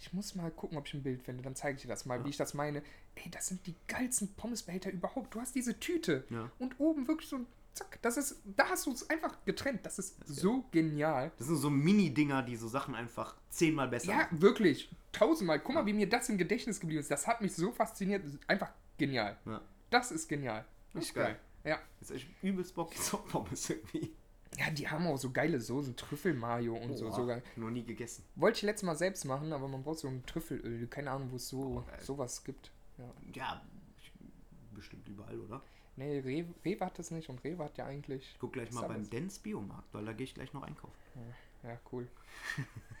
ich 0.00 0.12
muss 0.12 0.34
mal 0.34 0.50
gucken, 0.50 0.76
ob 0.78 0.86
ich 0.86 0.94
ein 0.94 1.02
Bild 1.02 1.22
finde. 1.22 1.42
Dann 1.42 1.54
zeige 1.54 1.76
ich 1.76 1.82
dir 1.82 1.88
das 1.88 2.04
mal, 2.06 2.24
wie 2.24 2.30
ich 2.30 2.36
das 2.36 2.54
meine. 2.54 2.82
Ey, 3.14 3.30
das 3.30 3.46
sind 3.48 3.66
die 3.66 3.74
geilsten 3.86 4.34
Pommesbehälter 4.34 4.90
überhaupt. 4.90 5.34
Du 5.34 5.40
hast 5.40 5.54
diese 5.54 5.78
Tüte 5.80 6.24
Ja. 6.30 6.50
und 6.58 6.78
oben 6.80 7.06
wirklich 7.08 7.28
so 7.28 7.36
ein 7.36 7.46
Zack. 7.74 7.98
Das 8.02 8.16
ist, 8.16 8.40
da 8.56 8.68
hast 8.70 8.86
du 8.86 8.92
es 8.92 9.08
einfach 9.08 9.36
getrennt. 9.44 9.80
Das 9.86 10.00
ist 10.00 10.16
so 10.26 10.64
genial. 10.72 11.30
Das 11.38 11.46
sind 11.46 11.56
so 11.58 11.70
Mini-Dinger, 11.70 12.42
die 12.42 12.56
so 12.56 12.66
Sachen 12.66 12.94
einfach 12.96 13.36
zehnmal 13.50 13.86
besser 13.86 14.10
Ja, 14.10 14.16
machen. 14.16 14.42
wirklich. 14.42 14.90
Tausendmal. 15.12 15.60
Guck 15.60 15.74
mal, 15.76 15.86
wie 15.86 15.92
mir 15.92 16.08
das 16.08 16.28
im 16.28 16.38
Gedächtnis 16.38 16.80
geblieben 16.80 17.00
ist. 17.00 17.10
Das 17.10 17.26
hat 17.28 17.40
mich 17.40 17.54
so 17.54 17.70
fasziniert. 17.70 18.24
Einfach 18.48 18.70
genial. 18.98 19.36
Ja. 19.46 19.60
Das 19.90 20.10
ist 20.10 20.28
genial. 20.28 20.64
Das 20.92 21.02
Richtig 21.02 21.08
ist 21.10 21.14
geil. 21.14 21.24
geil. 21.26 21.40
Ja. 21.68 21.78
Jetzt 22.00 22.10
echt 22.10 22.28
übelst 22.42 22.74
Bock 22.74 22.94
jetzt 22.94 23.12
auf 23.14 23.26
Pommes 23.28 23.70
irgendwie. 23.70 24.12
Ja, 24.56 24.70
die 24.70 24.88
haben 24.88 25.06
auch 25.06 25.18
so 25.18 25.30
geile 25.30 25.60
Soßen, 25.60 25.94
Trüffelmayo 25.94 26.74
und 26.74 26.96
so. 26.96 27.06
Boah, 27.06 27.14
so 27.14 27.26
geil. 27.26 27.42
Noch 27.56 27.70
nie 27.70 27.84
gegessen. 27.84 28.24
Wollte 28.34 28.56
ich 28.58 28.62
letztes 28.62 28.86
Mal 28.86 28.96
selbst 28.96 29.24
machen, 29.24 29.52
aber 29.52 29.68
man 29.68 29.82
braucht 29.82 29.98
so 29.98 30.08
ein 30.08 30.24
Trüffelöl. 30.26 30.86
Keine 30.86 31.10
Ahnung, 31.10 31.30
wo 31.30 31.36
es 31.36 31.48
so 31.48 31.84
geil. 31.86 32.00
sowas 32.00 32.42
gibt. 32.42 32.70
Ja. 32.96 33.12
Ja, 33.34 33.62
bestimmt 34.74 35.06
überall, 35.08 35.38
oder? 35.38 35.62
Nee, 35.96 36.20
Rewe, 36.20 36.54
Rewe 36.64 36.84
hat 36.86 36.98
das 36.98 37.10
nicht 37.10 37.28
und 37.28 37.42
Rewe 37.44 37.64
hat 37.64 37.76
ja 37.76 37.84
eigentlich. 37.84 38.22
Ich 38.22 38.38
guck 38.38 38.52
gleich 38.52 38.68
Ist 38.68 38.74
mal 38.74 38.88
beim 38.88 39.08
Dance 39.10 39.40
Biomarkt, 39.40 39.92
weil 39.92 40.04
da 40.04 40.12
gehe 40.12 40.24
ich 40.24 40.34
gleich 40.34 40.52
noch 40.52 40.62
einkaufen. 40.62 40.96
Ja, 41.62 41.78
cool. 41.92 42.08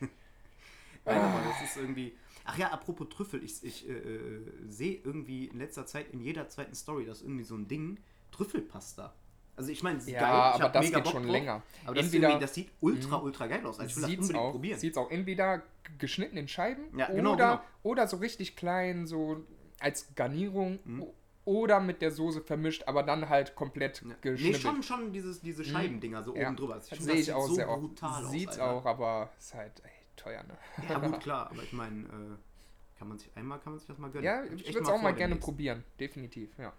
Nein, 1.04 1.20
aber 1.20 1.42
das 1.48 1.70
ist 1.70 1.76
irgendwie. 1.76 2.12
Ach 2.44 2.58
ja, 2.58 2.70
apropos 2.70 3.08
Trüffel, 3.08 3.42
ich, 3.44 3.62
ich 3.62 3.88
äh, 3.88 3.92
äh, 3.92 4.40
sehe 4.66 5.00
irgendwie 5.04 5.46
in 5.46 5.58
letzter 5.58 5.86
Zeit 5.86 6.12
in 6.12 6.20
jeder 6.20 6.48
zweiten 6.48 6.74
Story, 6.74 7.04
das 7.04 7.18
ist 7.18 7.24
irgendwie 7.24 7.44
so 7.44 7.54
ein 7.54 7.68
Ding, 7.68 7.98
Trüffelpasta. 8.30 9.12
Also 9.56 9.72
ich 9.72 9.82
meine, 9.82 9.98
Ja, 10.04 10.20
geil, 10.20 10.52
ich 10.56 10.62
aber 10.62 10.68
das 10.72 10.84
mega 10.84 10.96
geht 10.98 11.04
Bock 11.04 11.12
schon 11.14 11.22
drauf, 11.24 11.32
länger. 11.32 11.62
Aber 11.84 11.94
das, 11.96 12.04
Entweder- 12.04 12.36
Mhm. 12.36 12.40
das 12.40 12.54
sieht 12.54 12.70
ultra, 12.80 13.16
ultra 13.16 13.46
geil 13.48 13.66
aus. 13.66 13.80
Also 13.80 13.90
ich 13.90 13.96
will 13.96 14.02
das 14.02 14.10
unbedingt 14.12 14.36
auch, 14.38 14.50
probieren. 14.52 14.78
sieht's 14.78 14.96
auch 14.96 15.10
entweder 15.10 15.62
geschnitten 15.98 16.36
in 16.36 16.46
Scheiben 16.46 16.96
Ja, 16.96 17.06
genau, 17.08 17.32
oder, 17.32 17.48
genau. 17.56 17.60
oder 17.82 18.06
so 18.06 18.18
richtig 18.18 18.54
klein, 18.54 19.06
so 19.08 19.44
als 19.80 20.14
Garnierung 20.14 20.78
Mhm. 20.84 21.06
oder 21.44 21.80
mit 21.80 22.02
der 22.02 22.12
Soße 22.12 22.40
vermischt, 22.42 22.84
aber 22.86 23.02
dann 23.02 23.28
halt 23.28 23.56
komplett 23.56 24.02
Ja. 24.02 24.08
Nee, 24.08 24.14
geschnitten. 24.22 24.60
schon, 24.60 24.82
schon 24.84 25.12
dieses, 25.12 25.40
diese 25.40 25.64
Scheibendinger 25.64 26.22
so 26.22 26.34
Mhm. 26.34 26.40
Ja, 26.40 26.48
oben 26.48 26.56
drüber. 26.56 26.74
Das 26.76 26.88
find, 26.90 27.02
sehe 27.02 27.14
ich 27.16 27.24
sieht 27.26 27.34
auch 27.34 27.46
so 27.48 27.54
sehr 27.54 27.68
oft. 27.68 27.80
brutal 27.80 28.24
aus. 28.26 28.30
Sieht's 28.30 28.58
auch, 28.60 28.84
aber 28.86 29.30
ist 29.38 29.54
halt 29.54 29.72
ey, 29.82 29.90
teuer, 30.14 30.44
ne? 30.44 30.56
Ja, 30.88 30.98
gut, 30.98 31.20
klar, 31.20 31.50
aber 31.50 31.62
ich 31.64 31.72
meine, 31.72 32.02
äh, 32.04 32.96
kann 32.98 33.08
man 33.08 33.18
sich 33.18 33.28
einmal 33.34 33.58
kann 33.58 33.72
man 33.72 33.78
sich 33.80 33.88
das 33.88 33.98
mal 33.98 34.10
gönnen. 34.10 34.24
Ja, 34.24 34.44
ich 34.44 34.66
echt 34.66 34.74
würde 34.74 34.84
es 34.86 34.88
auch 34.88 35.02
mal 35.02 35.14
gerne 35.14 35.34
probieren, 35.36 35.82
definitiv, 35.98 36.50
ja. 36.58 36.72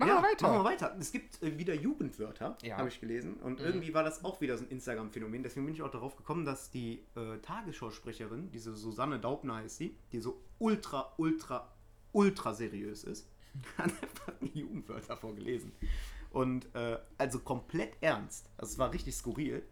Machen 0.00 0.08
ja, 0.08 0.22
wir 0.22 0.28
weiter. 0.30 0.48
Machen 0.48 0.58
wir 0.60 0.64
weiter. 0.64 0.96
Es 0.98 1.12
gibt 1.12 1.42
äh, 1.42 1.58
wieder 1.58 1.74
Jugendwörter, 1.74 2.56
Ja. 2.62 2.74
Mhm. 2.74 2.78
habe 2.78 2.88
ich 2.88 3.00
gelesen. 3.00 3.34
Und 3.34 3.60
irgendwie 3.60 3.92
war 3.92 4.02
das 4.02 4.24
auch 4.24 4.40
wieder 4.40 4.56
so 4.56 4.64
ein 4.64 4.70
Instagram-Phänomen. 4.70 5.42
Deswegen 5.42 5.66
bin 5.66 5.74
ich 5.74 5.82
auch 5.82 5.90
darauf 5.90 6.16
gekommen, 6.16 6.46
dass 6.46 6.70
die 6.70 7.04
äh, 7.16 7.36
Tagesschausprecherin, 7.42 8.50
diese 8.50 8.74
Susanne 8.74 9.20
Daubner 9.20 9.56
heißt 9.56 9.76
sie, 9.76 9.94
die 10.12 10.20
so 10.20 10.40
ultra, 10.58 11.12
ultra, 11.18 11.70
ultra 12.12 12.54
seriös 12.54 13.04
ist, 13.04 13.28
hat 13.78 13.90
einfach 13.90 14.32
die 14.40 14.60
Jugendwörter 14.60 15.16
vorgelesen. 15.18 15.72
Und 16.30 16.74
äh, 16.74 16.98
also 17.18 17.40
komplett 17.40 17.94
ernst. 18.00 18.48
Also 18.56 18.72
es 18.72 18.78
war 18.78 18.92
richtig 18.94 19.14
skurril. 19.14 19.62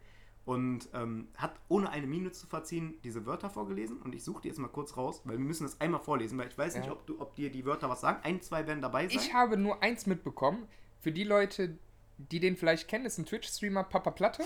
Und 0.45 0.89
ähm, 0.93 1.27
hat 1.35 1.53
ohne 1.67 1.89
eine 1.91 2.07
Miene 2.07 2.31
zu 2.31 2.47
verziehen 2.47 2.95
diese 3.03 3.25
Wörter 3.27 3.49
vorgelesen. 3.51 3.97
Und 3.97 4.15
ich 4.15 4.23
suche 4.23 4.41
die 4.41 4.47
jetzt 4.47 4.57
mal 4.57 4.67
kurz 4.67 4.97
raus, 4.97 5.21
weil 5.25 5.37
wir 5.37 5.45
müssen 5.45 5.63
das 5.63 5.79
einmal 5.79 5.99
vorlesen, 6.01 6.37
weil 6.39 6.47
ich 6.47 6.57
weiß 6.57 6.75
nicht, 6.75 6.87
Ja. 6.87 6.93
ob, 6.93 7.05
du, 7.05 7.19
ob 7.21 7.35
dir 7.35 7.51
die 7.51 7.65
Wörter 7.65 7.87
was 7.89 8.01
sagen. 8.01 8.19
Ein, 8.23 8.41
zwei 8.41 8.65
werden 8.65 8.81
dabei 8.81 9.07
sein. 9.07 9.17
Ich 9.17 9.33
habe 9.33 9.57
nur 9.57 9.83
eins 9.83 10.07
mitbekommen. 10.07 10.67
Für 11.01 11.11
die 11.11 11.23
Leute, 11.23 11.77
die 12.17 12.39
den 12.39 12.57
vielleicht 12.57 12.87
kennen, 12.87 13.05
ist 13.05 13.17
ein 13.19 13.25
Twitch-Streamer 13.25 13.83
Papa 13.83 14.09
Platte. 14.11 14.43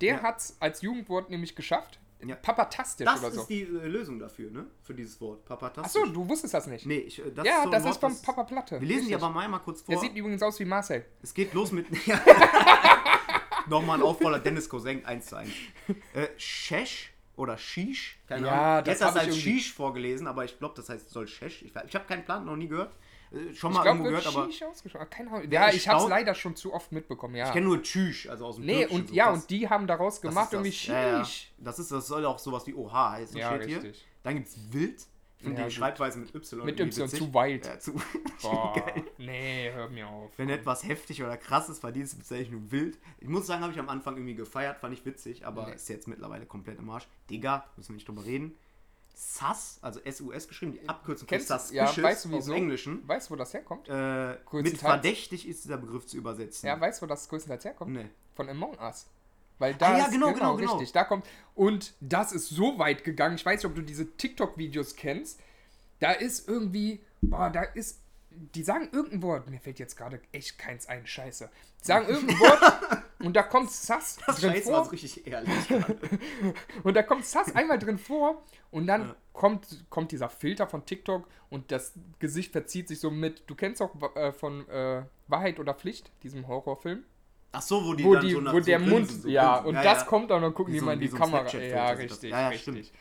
Der 0.00 0.16
Ja. 0.16 0.22
hat 0.22 0.38
es 0.40 0.56
als 0.60 0.82
Jugendwort 0.82 1.30
nämlich 1.30 1.54
geschafft. 1.54 2.00
Ja. 2.26 2.36
Papatastisch 2.36 3.04
Das 3.04 3.18
oder 3.20 3.28
ist 3.28 3.34
so. 3.34 3.44
die 3.44 3.62
äh, 3.62 3.86
Lösung 3.86 4.18
dafür, 4.18 4.50
ne? 4.50 4.66
Für 4.82 4.94
dieses 4.94 5.20
Wort. 5.20 5.44
Papatastisch. 5.44 6.00
Achso, 6.02 6.10
du 6.12 6.26
wusstest 6.26 6.54
das 6.54 6.66
nicht. 6.66 6.86
Nee, 6.86 6.98
ich, 7.00 7.18
äh, 7.24 7.30
das 7.30 7.46
ja, 7.46 7.58
so 7.58 7.64
ein 7.64 7.70
das 7.70 7.84
Wort, 7.84 7.92
ist 7.94 8.00
vom 8.00 8.12
das- 8.12 8.22
Papa 8.22 8.44
Platte. 8.44 8.80
Wir 8.80 8.88
lesen 8.88 9.06
die 9.06 9.12
Richtig. 9.12 9.22
aber 9.22 9.32
mal 9.34 9.44
einmal 9.44 9.60
kurz 9.60 9.84
Der 9.84 9.98
vor. 9.98 10.02
sieht 10.04 10.16
übrigens 10.16 10.42
aus 10.42 10.58
wie 10.58 10.64
Marcel. 10.64 11.04
Es 11.22 11.34
geht 11.34 11.52
los 11.52 11.70
mit. 11.70 11.86
Nochmal 13.68 13.98
ein 13.98 14.02
Aufroller, 14.02 14.38
Dennis 14.38 14.68
Cousin 14.68 15.04
1 15.04 15.26
zu 15.26 15.36
1. 15.36 15.50
Äh, 16.14 16.28
Shesh 16.36 17.12
oder 17.36 17.56
Shish. 17.58 18.18
Keine 18.28 18.46
Ja, 18.46 18.52
Ahnung. 18.74 18.84
das 18.84 18.94
Jetzt 19.00 19.04
hast 19.04 19.16
du 19.16 19.20
als 19.20 19.36
Shish 19.36 19.72
vorgelesen, 19.72 20.26
aber 20.26 20.44
ich 20.44 20.58
glaube, 20.58 20.74
das 20.76 20.88
heißt, 20.88 21.10
soll 21.10 21.26
Shesh. 21.26 21.62
Ich, 21.62 21.72
ich 21.74 21.94
habe 21.94 22.04
keinen 22.06 22.24
Plan, 22.24 22.44
noch 22.44 22.56
nie 22.56 22.68
gehört. 22.68 22.94
Äh, 23.32 23.52
schon 23.54 23.72
Ich 23.72 23.76
mal 23.78 23.82
glaube, 23.82 23.88
irgendwo 23.98 24.04
gehört, 24.10 24.26
aber. 24.26 24.46
Shish 24.50 24.62
ausgesprochen. 24.62 25.10
Keine 25.10 25.30
Ahnung. 25.30 25.50
Ja, 25.50 25.70
ich 25.70 25.88
habe 25.88 26.02
es 26.02 26.08
leider 26.08 26.34
schon 26.34 26.54
zu 26.56 26.72
oft 26.72 26.92
mitbekommen, 26.92 27.34
ja. 27.34 27.46
Ich 27.46 27.52
kenne 27.52 27.66
nur 27.66 27.82
Tschüsch, 27.82 28.28
also 28.28 28.46
aus 28.46 28.56
dem 28.56 28.66
Nee, 28.66 28.80
Türkischen, 28.86 29.00
und 29.00 29.08
so 29.08 29.14
ja, 29.14 29.30
das- 29.32 29.40
und 29.42 29.50
die 29.50 29.68
haben 29.68 29.86
daraus 29.86 30.20
gemacht 30.20 30.52
irgendwie 30.52 30.70
das. 30.70 30.86
Ja, 30.86 31.08
ja. 31.18 31.24
Shish. 31.24 31.52
Das, 31.58 31.78
ist, 31.78 31.90
das 31.90 32.06
soll 32.06 32.24
auch 32.26 32.38
sowas 32.38 32.66
wie 32.66 32.74
Oha 32.74 33.12
heißen, 33.12 33.36
Ja, 33.36 33.54
steht 33.56 33.66
hier. 33.68 33.82
richtig. 33.82 34.06
Dann 34.22 34.34
gibt 34.36 34.48
es 34.48 34.56
Wild. 34.72 35.06
Finde 35.44 35.60
Ja, 35.62 35.68
die 35.68 35.74
gut. 35.74 35.78
Schreibweise 35.78 36.18
mit 36.18 36.34
Y. 36.34 36.64
Mit 36.64 36.80
Y, 36.80 36.86
witzig. 37.04 37.18
zu 37.20 37.32
wild. 37.34 37.66
Ja, 37.66 37.78
zu 37.78 37.92
Boah, 38.42 38.74
geil. 38.74 39.04
nee, 39.18 39.70
hör 39.72 39.88
mir 39.88 40.08
auf. 40.08 40.30
Wenn 40.36 40.48
etwas 40.48 40.82
heftig 40.84 41.22
oder 41.22 41.36
krass 41.36 41.68
ist, 41.68 41.78
verdient 41.80 42.06
es 42.06 42.14
Bezeichnung 42.14 42.70
wild. 42.70 42.98
Ich 43.20 43.28
muss 43.28 43.46
sagen, 43.46 43.62
habe 43.62 43.72
ich 43.72 43.78
am 43.78 43.88
Anfang 43.88 44.16
irgendwie 44.16 44.34
gefeiert, 44.34 44.78
fand 44.78 44.94
ich 44.94 45.04
witzig, 45.06 45.46
aber 45.46 45.66
Nee. 45.68 45.74
ist 45.74 45.88
jetzt 45.88 46.08
mittlerweile 46.08 46.46
komplett 46.46 46.78
im 46.78 46.90
Arsch. 46.90 47.06
Digga, 47.30 47.66
müssen 47.76 47.90
wir 47.90 47.94
nicht 47.94 48.08
drüber 48.08 48.24
reden. 48.24 48.54
Sus, 49.16 49.78
also 49.80 50.00
S-U-S 50.00 50.48
geschrieben, 50.48 50.72
die 50.72 50.88
Abkürzung 50.88 51.28
Kennst- 51.28 51.48
ja, 51.48 51.86
suspicious 51.86 52.02
weißt 52.02 52.24
du 52.24 52.30
wieso? 52.32 52.52
dem 52.52 52.62
Englischen. 52.62 53.06
Weißt 53.08 53.28
du, 53.28 53.34
wo 53.34 53.36
das 53.36 53.54
herkommt? 53.54 53.88
Äh, 53.88 54.38
mit 54.52 54.76
verdächtig 54.78 55.46
ist 55.46 55.64
dieser 55.64 55.76
Begriff 55.76 56.04
zu 56.06 56.16
übersetzen. 56.16 56.66
Ja, 56.66 56.80
weißt 56.80 57.00
du, 57.00 57.04
wo 57.04 57.08
das 57.08 57.28
größtenteils 57.28 57.64
herkommt? 57.64 57.92
Nee. 57.92 58.06
Von 58.34 58.48
Among 58.48 58.76
Us. 58.78 59.06
Weil 59.58 59.74
da 59.74 59.86
Ah, 59.94 59.98
ja, 59.98 60.04
ist, 60.06 60.12
genau, 60.12 60.32
genau, 60.32 60.56
genau. 60.56 60.72
richtig, 60.72 60.92
da 60.92 61.04
kommt 61.04 61.26
und 61.54 61.94
das 62.00 62.32
ist 62.32 62.48
so 62.48 62.78
weit 62.78 63.04
gegangen. 63.04 63.36
Ich 63.36 63.46
weiß 63.46 63.60
nicht, 63.62 63.66
ob 63.66 63.74
du 63.76 63.82
diese 63.82 64.16
TikTok 64.16 64.58
Videos 64.58 64.96
kennst. 64.96 65.40
Da 66.00 66.10
ist 66.12 66.48
irgendwie, 66.48 67.00
boah, 67.22 67.50
da 67.50 67.62
ist 67.62 68.00
die 68.36 68.64
sagen 68.64 68.88
irgendein 68.90 69.22
Wort, 69.22 69.48
mir 69.48 69.60
fällt 69.60 69.78
jetzt 69.78 69.96
gerade 69.96 70.20
echt 70.32 70.58
keins 70.58 70.86
ein, 70.88 71.06
scheiße. 71.06 71.48
Die 71.82 71.86
sagen 71.86 72.08
irgendein 72.08 72.40
Wort 72.40 73.02
und 73.20 73.36
da 73.36 73.44
kommt 73.44 73.70
Sass 73.70 74.18
Das 74.26 74.40
drin 74.40 74.50
Scheiße 74.54 74.64
vor 74.72 74.90
richtig 74.90 75.24
ehrlich. 75.28 75.54
und 76.82 76.94
da 76.96 77.02
kommt 77.04 77.24
Sass 77.24 77.54
einmal 77.54 77.78
drin 77.78 77.96
vor 77.98 78.42
und 78.72 78.88
dann 78.88 79.02
Ja. 79.02 79.16
kommt, 79.32 79.84
kommt 79.88 80.10
dieser 80.10 80.28
Filter 80.28 80.66
von 80.66 80.84
TikTok 80.84 81.28
und 81.48 81.70
das 81.70 81.92
Gesicht 82.18 82.50
verzieht 82.50 82.88
sich 82.88 82.98
so 82.98 83.10
mit, 83.12 83.44
du 83.48 83.54
kennst 83.54 83.80
auch 83.80 83.94
äh, 84.16 84.32
von 84.32 84.68
äh, 84.68 85.04
Wahrheit 85.28 85.60
oder 85.60 85.72
Pflicht, 85.74 86.10
diesem 86.24 86.48
Horrorfilm. 86.48 87.04
Ach 87.54 87.62
so, 87.62 87.84
wo 87.84 87.94
die 87.94 88.04
wo, 88.04 88.14
dann 88.14 88.26
die, 88.26 88.32
so 88.32 88.40
nach 88.40 88.52
wo 88.52 88.58
so 88.58 88.64
der 88.64 88.78
Mund, 88.80 89.10
so 89.10 89.28
ja, 89.28 89.58
und 89.58 89.74
das 89.74 90.06
kommt 90.06 90.30
dann 90.30 90.42
und 90.44 90.54
gucken 90.54 90.74
Wie 90.74 90.78
die 90.78 90.84
mal 90.84 90.92
in 90.94 91.00
die 91.00 91.08
Kamera. 91.08 91.46
Ja, 91.56 91.90
richtig, 91.90 92.30
Ja, 92.30 92.40
ja, 92.40 92.48
richtig. 92.48 92.86
stimmt. 92.88 92.92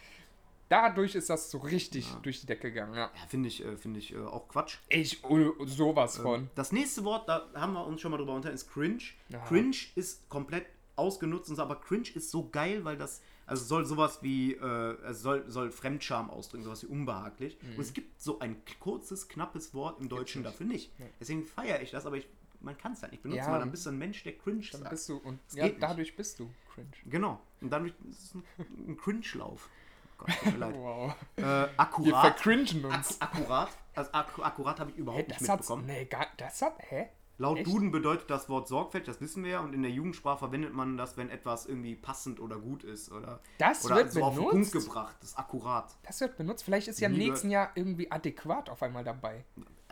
Dadurch 0.69 1.13
ist 1.13 1.29
das 1.29 1.51
so 1.51 1.59
richtig 1.59 2.09
Ja. 2.09 2.19
durch 2.23 2.41
die 2.41 2.47
Decke 2.47 2.71
gegangen, 2.71 2.95
ja. 2.95 3.11
Ja, 3.13 3.27
finde 3.27 3.47
ich, 3.47 3.63
äh, 3.63 3.77
finde 3.77 3.99
ich 3.99 4.13
äh, 4.13 4.17
auch 4.17 4.47
Quatsch. 4.47 4.77
Ich, 4.89 5.23
oh, 5.23 5.53
sowas 5.65 6.17
von. 6.17 6.49
Das 6.55 6.71
nächste 6.71 7.03
Wort, 7.03 7.27
da 7.29 7.47
haben 7.53 7.73
wir 7.73 7.85
uns 7.85 8.01
schon 8.01 8.11
mal 8.11 8.17
drüber 8.17 8.33
unterhalten, 8.33 8.55
ist 8.55 8.71
cringe. 8.71 9.03
Ja. 9.29 9.39
Cringe 9.45 9.75
ist 9.95 10.27
komplett 10.29 10.65
ausgenutzt, 10.95 11.49
und 11.49 11.57
so, 11.57 11.61
aber 11.61 11.75
cringe 11.75 12.09
ist 12.15 12.31
so 12.31 12.49
geil, 12.49 12.85
weil 12.85 12.97
das, 12.97 13.21
also 13.45 13.65
soll 13.65 13.85
sowas 13.85 14.19
wie, 14.21 14.53
äh, 14.53 14.97
es 15.05 15.21
soll, 15.21 15.43
soll 15.47 15.69
Fremdscham 15.71 16.29
ausdrücken, 16.29 16.63
sowas 16.63 16.81
wie 16.83 16.87
unbehaglich. 16.87 17.57
Und 17.75 17.81
es 17.81 17.93
gibt 17.93 18.19
so 18.21 18.39
ein 18.39 18.55
kurzes, 18.79 19.27
knappes 19.27 19.73
Wort 19.75 19.99
im 19.99 20.09
Deutschen 20.09 20.43
dafür 20.43 20.65
nicht. 20.65 20.91
Deswegen 21.19 21.45
feiere 21.45 21.81
ich 21.81 21.91
das, 21.91 22.05
aber 22.05 22.17
ich, 22.17 22.27
man 22.63 22.77
kann 22.77 22.93
es 22.93 23.01
halt 23.01 23.11
nicht 23.11 23.21
benutzen, 23.23 23.39
Ja. 23.45 23.51
weil 23.51 23.59
dann 23.59 23.71
bist 23.71 23.85
du 23.85 23.89
ein 23.91 23.97
Mensch, 23.97 24.23
der 24.23 24.37
cringe 24.37 24.61
Dann 24.71 24.81
sagt. 24.81 24.89
bist 24.91 25.09
du, 25.09 25.17
und 25.17 25.39
ja, 25.53 25.69
dadurch 25.69 26.15
bist 26.15 26.39
du 26.39 26.49
cringe. 26.73 26.87
Genau. 27.05 27.39
Und 27.61 27.69
dadurch 27.69 27.93
ist 28.09 28.23
es 28.23 28.33
ein, 28.35 28.43
ein 28.87 28.97
Cringe-Lauf. 28.97 29.69
Gott, 30.17 30.29
tut 30.43 30.53
mir 30.53 30.57
leid. 30.59 30.75
Wow. 30.77 31.15
Äh, 31.37 31.41
Wir 31.41 31.69
akkurat. 31.77 32.21
vercringen 32.21 32.85
uns. 32.85 33.21
Ak 33.21 33.35
akkurat. 33.35 33.69
Also 33.95 34.11
ak 34.13 34.39
akkurat 34.39 34.79
habe 34.79 34.91
ich 34.91 34.97
überhaupt 34.97 35.23
Hä, 35.23 35.27
nicht 35.39 35.41
mitbekommen. 35.41 35.85
nee, 35.85 36.05
gar, 36.05 36.27
das 36.37 36.61
hat, 36.61 36.75
hä? 36.89 37.09
Laut 37.39 37.57
Echt? 37.57 37.67
Duden 37.67 37.91
bedeutet 37.91 38.29
das 38.29 38.47
Wort 38.47 38.67
sorgfältig, 38.67 39.07
das 39.07 39.19
wissen 39.19 39.43
wir 39.43 39.51
ja, 39.51 39.59
und 39.59 39.73
in 39.73 39.81
der 39.81 39.89
Jugendsprache 39.91 40.37
verwendet 40.37 40.71
man 40.73 40.97
das, 40.97 41.17
wenn 41.17 41.31
etwas 41.31 41.65
irgendwie 41.65 41.95
passend 41.95 42.39
oder 42.39 42.57
gut 42.59 42.83
ist 42.83 43.11
oder, 43.11 43.39
Das 43.57 43.83
oder 43.85 43.95
wird 43.97 44.11
so 44.13 44.21
auf 44.23 44.35
den 44.35 44.43
Punkt 44.43 44.71
benutzt? 44.71 44.73
gebracht, 44.87 45.15
das 45.19 45.31
ist 45.31 45.39
akkurat. 45.39 45.95
Das 46.03 46.21
wird 46.21 46.37
benutzt. 46.37 46.63
Vielleicht 46.63 46.87
ist 46.87 46.99
ja 46.99 47.07
im 47.09 47.17
nächsten 47.17 47.49
Jahr 47.49 47.71
irgendwie 47.73 48.09
adäquat 48.11 48.69
auf 48.69 48.83
einmal 48.83 49.03
dabei. 49.03 49.43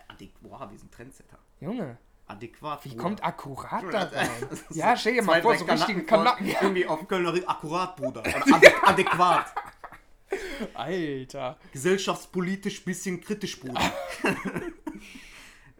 Adäqu 0.07 0.33
wow, 0.41 0.69
wir 0.69 0.77
sind 0.77 0.91
Trendsetter. 0.93 1.39
Junge, 1.59 1.97
Adäquat. 2.31 2.85
wie 2.85 2.95
kommt 2.95 3.23
akkurat 3.23 3.83
da 3.91 4.03
rein? 4.03 4.29
Ja, 4.71 4.95
stell 4.97 5.13
dir 5.13 5.21
mal 5.23 5.41
vor, 5.41 5.55
so 5.55 5.65
richtige 5.65 6.03
Kanaken 6.03 6.45
Kanaken. 6.45 6.47
vor- 6.51 6.61
Irgendwie 6.63 6.85
auf 6.87 7.07
Kölner 7.07 7.33
akkurat, 7.47 7.95
Bruder. 7.95 8.21
Oder 8.25 8.55
adä 8.55 8.71
adäquat. 8.83 9.45
Alter. 10.73 11.57
Gesellschaftspolitisch 11.73 12.83
bisschen 12.85 13.19
kritisch, 13.21 13.59
Bruder. 13.59 13.81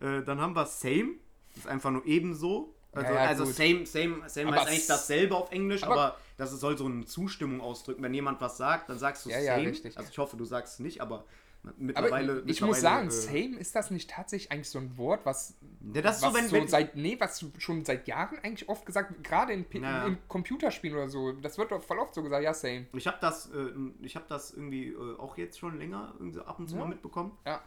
äh, 0.02 0.22
dann 0.24 0.40
haben 0.42 0.56
wir 0.56 0.66
same. 0.66 1.16
Das 1.50 1.66
ist 1.66 1.68
einfach 1.68 1.92
nur 1.92 2.06
ebenso. 2.06 2.74
Also, 2.94 3.14
Ja, 3.14 3.24
ja, 3.24 3.30
also 3.30 3.46
same, 3.46 3.86
same, 3.86 4.28
same 4.28 4.48
Aber 4.50 4.58
heißt 4.58 4.68
eigentlich 4.68 4.88
dasselbe 4.88 5.36
auf 5.36 5.52
Englisch, 5.52 5.84
aber- 5.84 5.94
aber, 5.94 6.18
das 6.38 6.52
soll 6.52 6.78
so 6.78 6.86
eine 6.86 7.06
Zustimmung 7.06 7.62
ausdrücken. 7.62 8.04
Wenn 8.04 8.14
jemand 8.14 8.42
was 8.42 8.58
sagt, 8.58 8.90
dann 8.90 8.98
sagst 9.00 9.26
du 9.26 9.30
Ja, 9.30 9.38
same. 9.42 9.64
ja, 9.64 9.70
richtig. 9.70 9.98
Also 9.98 10.10
ich 10.12 10.18
hoffe, 10.18 10.36
du 10.36 10.44
sagst 10.46 10.74
es 10.76 10.80
nicht, 10.80 11.00
aber 11.02 11.24
Aber 11.64 11.74
mittlerweile. 11.78 12.44
ich 12.48 12.62
muss 12.62 12.82
sagen, 12.82 13.08
mittlerweile, 13.08 13.44
same, 13.46 13.58
ist 13.60 13.76
das 13.76 13.92
nicht 13.92 14.10
tatsächlich 14.10 14.52
eigentlich 14.52 14.70
so 14.70 14.80
ein 14.80 14.98
Wort, 14.98 15.26
was, 15.26 15.56
Ja, 15.94 16.04
was 16.04 16.20
so, 16.22 16.34
wenn, 16.34 16.48
so 16.48 16.56
wenn, 16.56 16.68
seit, 16.68 16.96
nee, 16.96 17.16
was 17.20 17.46
schon 17.60 17.86
seit 17.86 18.08
Jahren 18.08 18.40
eigentlich 18.40 18.68
oft 18.68 18.86
gesagt, 18.86 19.24
gerade 19.24 19.54
in, 19.54 19.66
Naja. 19.80 20.08
in 20.08 20.18
Computerspielen 20.28 20.98
oder 20.98 21.10
so, 21.10 21.34
das 21.34 21.58
wird 21.60 21.72
doch 21.72 21.84
voll 21.84 22.00
oft 22.00 22.16
so 22.16 22.24
gesagt, 22.24 22.44
ja, 22.44 22.54
same. 22.54 22.88
ich 22.94 23.06
habe 23.06 23.18
das, 23.22 23.52
äh, 23.52 23.70
ich 24.02 24.16
habe 24.16 24.26
das 24.28 24.52
irgendwie 24.54 24.88
äh, 24.88 25.18
auch 25.18 25.38
jetzt 25.38 25.60
schon 25.60 25.78
länger 25.78 26.16
ab 26.46 26.60
und 26.60 26.68
zu 26.68 26.76
Ja. 26.76 26.82
mal 26.82 26.90
mitbekommen. 26.90 27.38
Ja. 27.46 27.62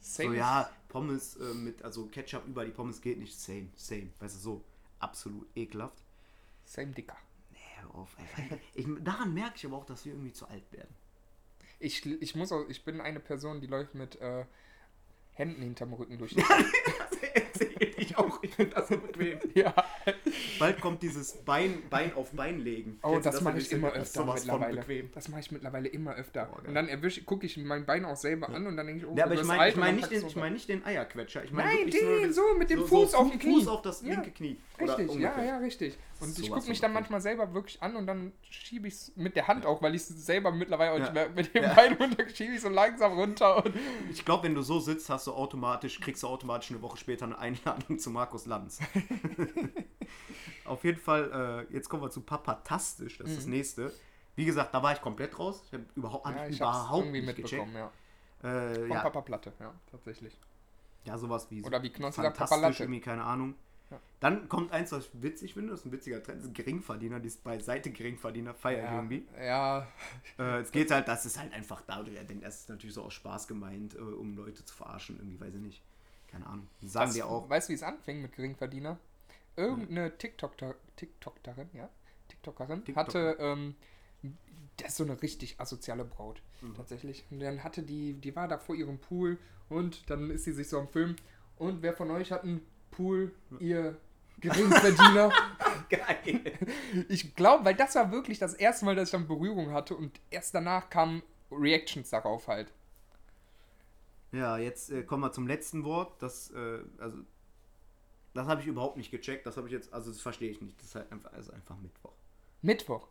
Same. 0.00 0.30
So, 0.30 0.34
ja, 0.34 0.70
Pommes 0.88 1.36
äh, 1.36 1.54
mit, 1.54 1.82
also 1.82 2.06
Ketchup 2.06 2.46
über 2.46 2.64
die 2.64 2.70
Pommes 2.72 3.00
geht 3.00 3.18
nicht. 3.18 3.38
Same, 3.38 3.68
same. 3.76 4.08
Weißt 4.18 4.36
du, 4.36 4.40
so 4.40 4.64
absolut 4.98 5.46
ekelhaft. 5.54 6.02
Same 6.64 6.88
dicker. 6.88 7.16
Nee, 7.50 7.58
hör 7.80 7.94
auf. 7.94 8.16
ey. 8.36 8.58
Ich, 8.74 8.86
daran 9.00 9.34
merke 9.34 9.56
ich 9.56 9.66
aber 9.66 9.76
auch, 9.76 9.84
dass 9.84 10.04
wir 10.04 10.12
irgendwie 10.12 10.32
zu 10.32 10.46
alt 10.48 10.70
werden. 10.72 10.94
Ich, 11.80 12.06
ich 12.06 12.34
muss 12.34 12.52
auch, 12.52 12.68
ich 12.68 12.84
bin 12.84 13.00
eine 13.00 13.20
Person, 13.20 13.60
die 13.60 13.66
läuft 13.66 13.94
mit 13.94 14.20
äh, 14.20 14.44
Händen 15.32 15.62
hinterm 15.62 15.92
Rücken 15.94 16.18
durch 16.18 16.34
die 16.34 16.44
erzähle 17.34 17.89
ich 18.10 18.18
auch. 18.18 18.42
Ich 18.42 18.54
finde 18.54 18.74
das 18.74 18.88
so 18.88 18.96
bequem. 18.98 19.38
Ja. 19.54 19.74
Bald 20.58 20.80
kommt 20.80 21.02
dieses 21.02 21.32
Bein, 21.44 21.82
Bein 21.90 22.14
auf 22.14 22.30
Bein 22.32 22.60
legen. 22.60 22.98
Oh, 23.02 23.12
Kennst 23.12 23.26
du 23.26 23.30
das 23.30 23.40
mache 23.42 23.58
ich 23.58 23.68
so- 23.68 23.76
immer 23.76 23.90
das 23.90 24.16
öfter 24.16 24.24
mittlerweile. 24.24 24.84
Das 25.14 25.28
mache 25.28 25.40
ich 25.40 25.50
mittlerweile 25.52 25.88
immer 25.88 26.14
öfter. 26.14 26.46
Geil. 26.46 26.68
und 26.68 26.74
dann 26.74 26.88
gucke 27.26 27.46
ich 27.46 27.56
mein 27.58 27.86
Bein 27.86 28.04
auch 28.04 28.16
selber 28.16 28.48
an 28.50 28.66
und 28.66 28.76
dann 28.76 28.86
denke 28.86 29.02
ich, 29.04 29.10
oh, 29.10 29.14
Ja, 29.16 29.24
aber 29.24 29.34
ich 29.34 29.44
meine 29.44 29.68
ich 29.68 29.76
mein 29.76 29.96
nicht, 29.96 30.10
den, 30.10 30.26
ich 30.26 30.32
so- 30.32 30.38
mein 30.40 30.52
nicht 30.52 30.68
den 30.68 30.84
Eierquetscher. 30.84 31.44
Ich 31.44 31.52
mein 31.52 31.66
Nein, 31.66 31.90
den, 31.90 32.26
das- 32.28 32.36
so, 32.36 32.42
mit 32.58 32.70
dem 32.70 32.84
Fuß 32.86 33.14
auf 33.14 33.24
Fu- 33.26 33.30
dem 33.30 33.38
Knie. 33.38 33.54
Fuß 33.54 33.68
auf 33.68 33.82
das 33.82 34.02
Ja. 34.02 34.08
linke 34.14 34.30
Knie. 34.30 34.56
Richtig, 34.80 35.14
ja, 35.16 35.42
ja, 35.42 35.58
richtig. 35.58 35.98
Und 36.20 36.38
ich 36.38 36.50
gucke 36.50 36.68
mich 36.68 36.80
dann 36.80 36.92
manchmal 36.92 37.20
selber 37.20 37.52
wirklich 37.54 37.82
an 37.82 37.96
und 37.96 38.06
dann 38.06 38.32
schiebe 38.42 38.88
ich 38.88 38.94
es 38.94 39.12
mit 39.16 39.36
der 39.36 39.46
Hand 39.48 39.64
auch, 39.64 39.80
weil 39.82 39.94
ich 39.94 40.02
es 40.02 40.08
selber 40.08 40.50
mittlerweile 40.52 40.92
auch 40.92 40.98
Ja. 40.98 41.02
nicht 41.04 41.14
mehr 41.14 41.28
mit 41.30 41.54
dem 41.54 41.64
Ja. 41.64 41.74
Bein 41.74 41.94
runter 41.94 42.28
schiebe 42.28 42.54
ich 42.54 42.60
so 42.60 42.68
langsam 42.68 43.12
runter. 43.18 43.62
Ich 44.10 44.24
glaube, 44.24 44.44
wenn 44.44 44.54
du 44.54 44.60
so 44.62 44.78
sitzt, 44.80 45.08
hast 45.08 45.26
du 45.26 45.32
automatisch, 45.32 45.98
kriegst 46.00 46.22
du 46.22 46.26
automatisch 46.28 46.70
eine 46.70 46.82
Woche 46.82 46.96
später 46.98 47.24
eine 47.26 47.38
Einladung 47.38 47.98
zu 48.00 48.10
Markus 48.10 48.46
Lanz. 48.46 48.78
Auf 50.64 50.84
jeden 50.84 50.98
Fall, 51.00 51.66
äh, 51.70 51.72
jetzt 51.74 51.88
kommen 51.88 52.02
wir 52.02 52.10
zu 52.10 52.20
Papatastisch, 52.22 53.18
das 53.18 53.30
ist 53.30 53.38
das 53.38 53.46
nächste. 53.46 53.92
Wie 54.36 54.44
gesagt, 54.44 54.74
da 54.74 54.82
war 54.82 54.92
ich 54.92 55.00
komplett 55.00 55.38
raus. 55.38 55.62
Ich 55.66 55.72
habe 55.74 55.84
überhaupt, 55.96 56.26
Mhm. 56.26 56.36
ja, 56.36 56.46
ich 56.46 56.56
überhaupt 56.56 57.04
irgendwie 57.04 57.22
nicht 57.22 57.38
mitbekommen, 57.38 57.72
gecheckt. 57.72 57.92
ja. 58.42 58.50
Äh, 58.70 58.74
Von 58.74 58.90
ja, 58.90 59.00
Papa 59.02 59.20
Platte, 59.20 59.52
ja, 59.60 59.74
tatsächlich. 59.90 60.38
ja, 61.04 61.18
sowas 61.18 61.46
wie 61.50 61.62
Oder 61.62 61.82
wie 61.82 61.90
Knossi 61.90 62.22
sagt, 62.22 62.36
Papa 62.38 62.46
fantastisch, 62.48 62.78
Latte. 62.78 62.82
irgendwie, 62.84 63.00
keine 63.00 63.24
Ahnung. 63.24 63.54
Ja. 63.90 64.00
Dann 64.20 64.48
kommt 64.48 64.70
eins, 64.72 64.92
was 64.92 65.06
ich 65.06 65.10
witzig 65.22 65.54
finde, 65.54 65.72
das 65.72 65.80
ist 65.80 65.86
ein 65.86 65.92
witziger 65.92 66.22
Trend, 66.22 66.38
das 66.38 66.46
ist 66.46 66.54
Geringverdiener, 66.54 67.18
die 67.18 67.26
ist 67.26 67.42
beiseite 67.42 67.90
Geringverdiener, 67.90 68.54
feier 68.54 68.78
ich 68.78 68.84
Ja, 68.84 68.94
irgendwie. 68.96 69.26
ja, 69.42 69.86
Äh, 70.38 70.60
es 70.60 70.70
geht 70.70 70.90
halt, 70.92 71.08
das 71.08 71.26
ist 71.26 71.38
halt 71.38 71.52
einfach 71.52 71.82
da, 71.82 72.02
er 72.06 72.24
denkt, 72.24 72.44
das 72.44 72.60
ist 72.60 72.68
natürlich 72.70 72.94
so 72.94 73.02
aus 73.02 73.14
Spaß 73.14 73.48
gemeint, 73.48 73.94
äh, 73.96 73.98
um 73.98 74.36
Leute 74.36 74.64
zu 74.64 74.74
verarschen, 74.74 75.16
irgendwie, 75.18 75.40
weiß 75.40 75.54
ich 75.54 75.60
nicht. 75.60 75.82
Keine 76.30 76.46
Ahnung. 76.46 76.68
Sagen 76.82 77.06
das, 77.08 77.14
die 77.14 77.22
auch. 77.22 77.48
Weißt 77.50 77.68
du, 77.68 77.72
wie 77.72 77.76
es 77.76 77.82
anfing 77.82 78.22
mit 78.22 78.32
Geringverdiener? 78.34 78.98
Irgendeine 79.56 80.16
TikTok 80.16 80.52
TikTokerin, 80.96 81.68
ja, 81.72 81.88
TikTokerin 82.28 82.84
TikTok. 82.84 82.96
hatte, 83.06 83.36
ähm, 83.40 83.74
das 84.76 84.88
ist 84.90 84.96
so 84.98 85.04
eine 85.04 85.20
richtig 85.20 85.58
asoziale 85.60 86.04
Braut, 86.04 86.40
Mhm. 86.62 86.74
tatsächlich. 86.74 87.24
Und 87.30 87.40
dann 87.40 87.62
hatte 87.64 87.82
die, 87.82 88.14
die 88.14 88.34
war 88.36 88.48
da 88.48 88.58
vor 88.58 88.74
ihrem 88.74 88.98
Pool 88.98 89.38
und 89.68 90.08
dann 90.08 90.30
ist 90.30 90.44
sie 90.44 90.52
sich 90.52 90.68
so 90.68 90.78
am 90.78 90.88
Film. 90.88 91.16
Und 91.56 91.82
wer 91.82 91.92
von 91.94 92.10
euch 92.10 92.32
hat 92.32 92.44
einen 92.44 92.60
Pool, 92.90 93.32
ihr 93.58 93.96
Geringverdiener? 94.40 95.30
Geil. 95.90 96.40
ich 97.08 97.34
glaube, 97.34 97.64
weil 97.64 97.74
das 97.74 97.94
war 97.96 98.10
wirklich 98.12 98.38
das 98.38 98.54
erste 98.54 98.84
Mal, 98.84 98.94
dass 98.94 99.08
ich 99.08 99.12
dann 99.12 99.26
Berührung 99.26 99.72
hatte 99.72 99.94
und 99.96 100.18
erst 100.30 100.54
danach 100.54 100.88
kamen 100.88 101.22
Reactions 101.50 102.08
darauf 102.10 102.46
halt. 102.48 102.72
Ja, 104.32 104.58
jetzt 104.58 104.90
äh, 104.90 105.02
kommen 105.02 105.22
wir 105.22 105.32
zum 105.32 105.46
letzten 105.46 105.84
Wort. 105.84 106.22
Das, 106.22 106.50
äh, 106.52 106.80
also, 106.98 107.18
das 108.34 108.46
habe 108.46 108.60
ich 108.60 108.66
überhaupt 108.66 108.96
nicht 108.96 109.10
gecheckt. 109.10 109.46
Das 109.46 109.56
habe 109.56 109.66
ich 109.66 109.72
jetzt, 109.72 109.92
also 109.92 110.10
das 110.10 110.20
verstehe 110.20 110.50
ich 110.50 110.60
nicht. 110.60 110.78
Das 110.78 110.86
ist 110.88 110.94
halt 110.94 111.10
einfach, 111.12 111.32
also 111.32 111.52
einfach 111.52 111.76
Mittwoch. 111.78 112.12
Mittwoch. 112.62 113.08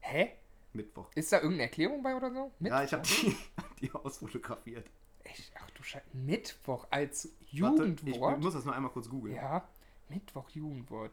Hä? 0.00 0.32
Mittwoch. 0.72 1.10
Ist 1.14 1.32
da 1.32 1.38
irgendeine 1.38 1.62
Erklärung 1.64 2.02
bei 2.02 2.14
oder 2.14 2.32
so? 2.32 2.52
Ja, 2.60 2.84
ich 2.84 2.92
habe 2.92 3.02
Mittwoch? 3.02 3.32
die, 3.80 3.80
die 3.86 3.92
ausfotografiert. 3.92 4.88
Echt? 5.24 5.52
Ach 5.60 5.70
du 5.70 5.82
Scheiße. 5.82 6.04
Mittwoch 6.12 6.86
als 6.90 7.24
Warte, 7.24 7.36
ich 7.42 7.52
Jugendwort? 7.52 8.40
muss 8.40 8.54
das 8.54 8.64
noch 8.64 8.74
einmal 8.74 8.92
kurz 8.92 9.08
googeln. 9.08 9.34
ja, 9.34 9.66
Mittwoch 10.08 10.48
Jugendwort. 10.50 11.12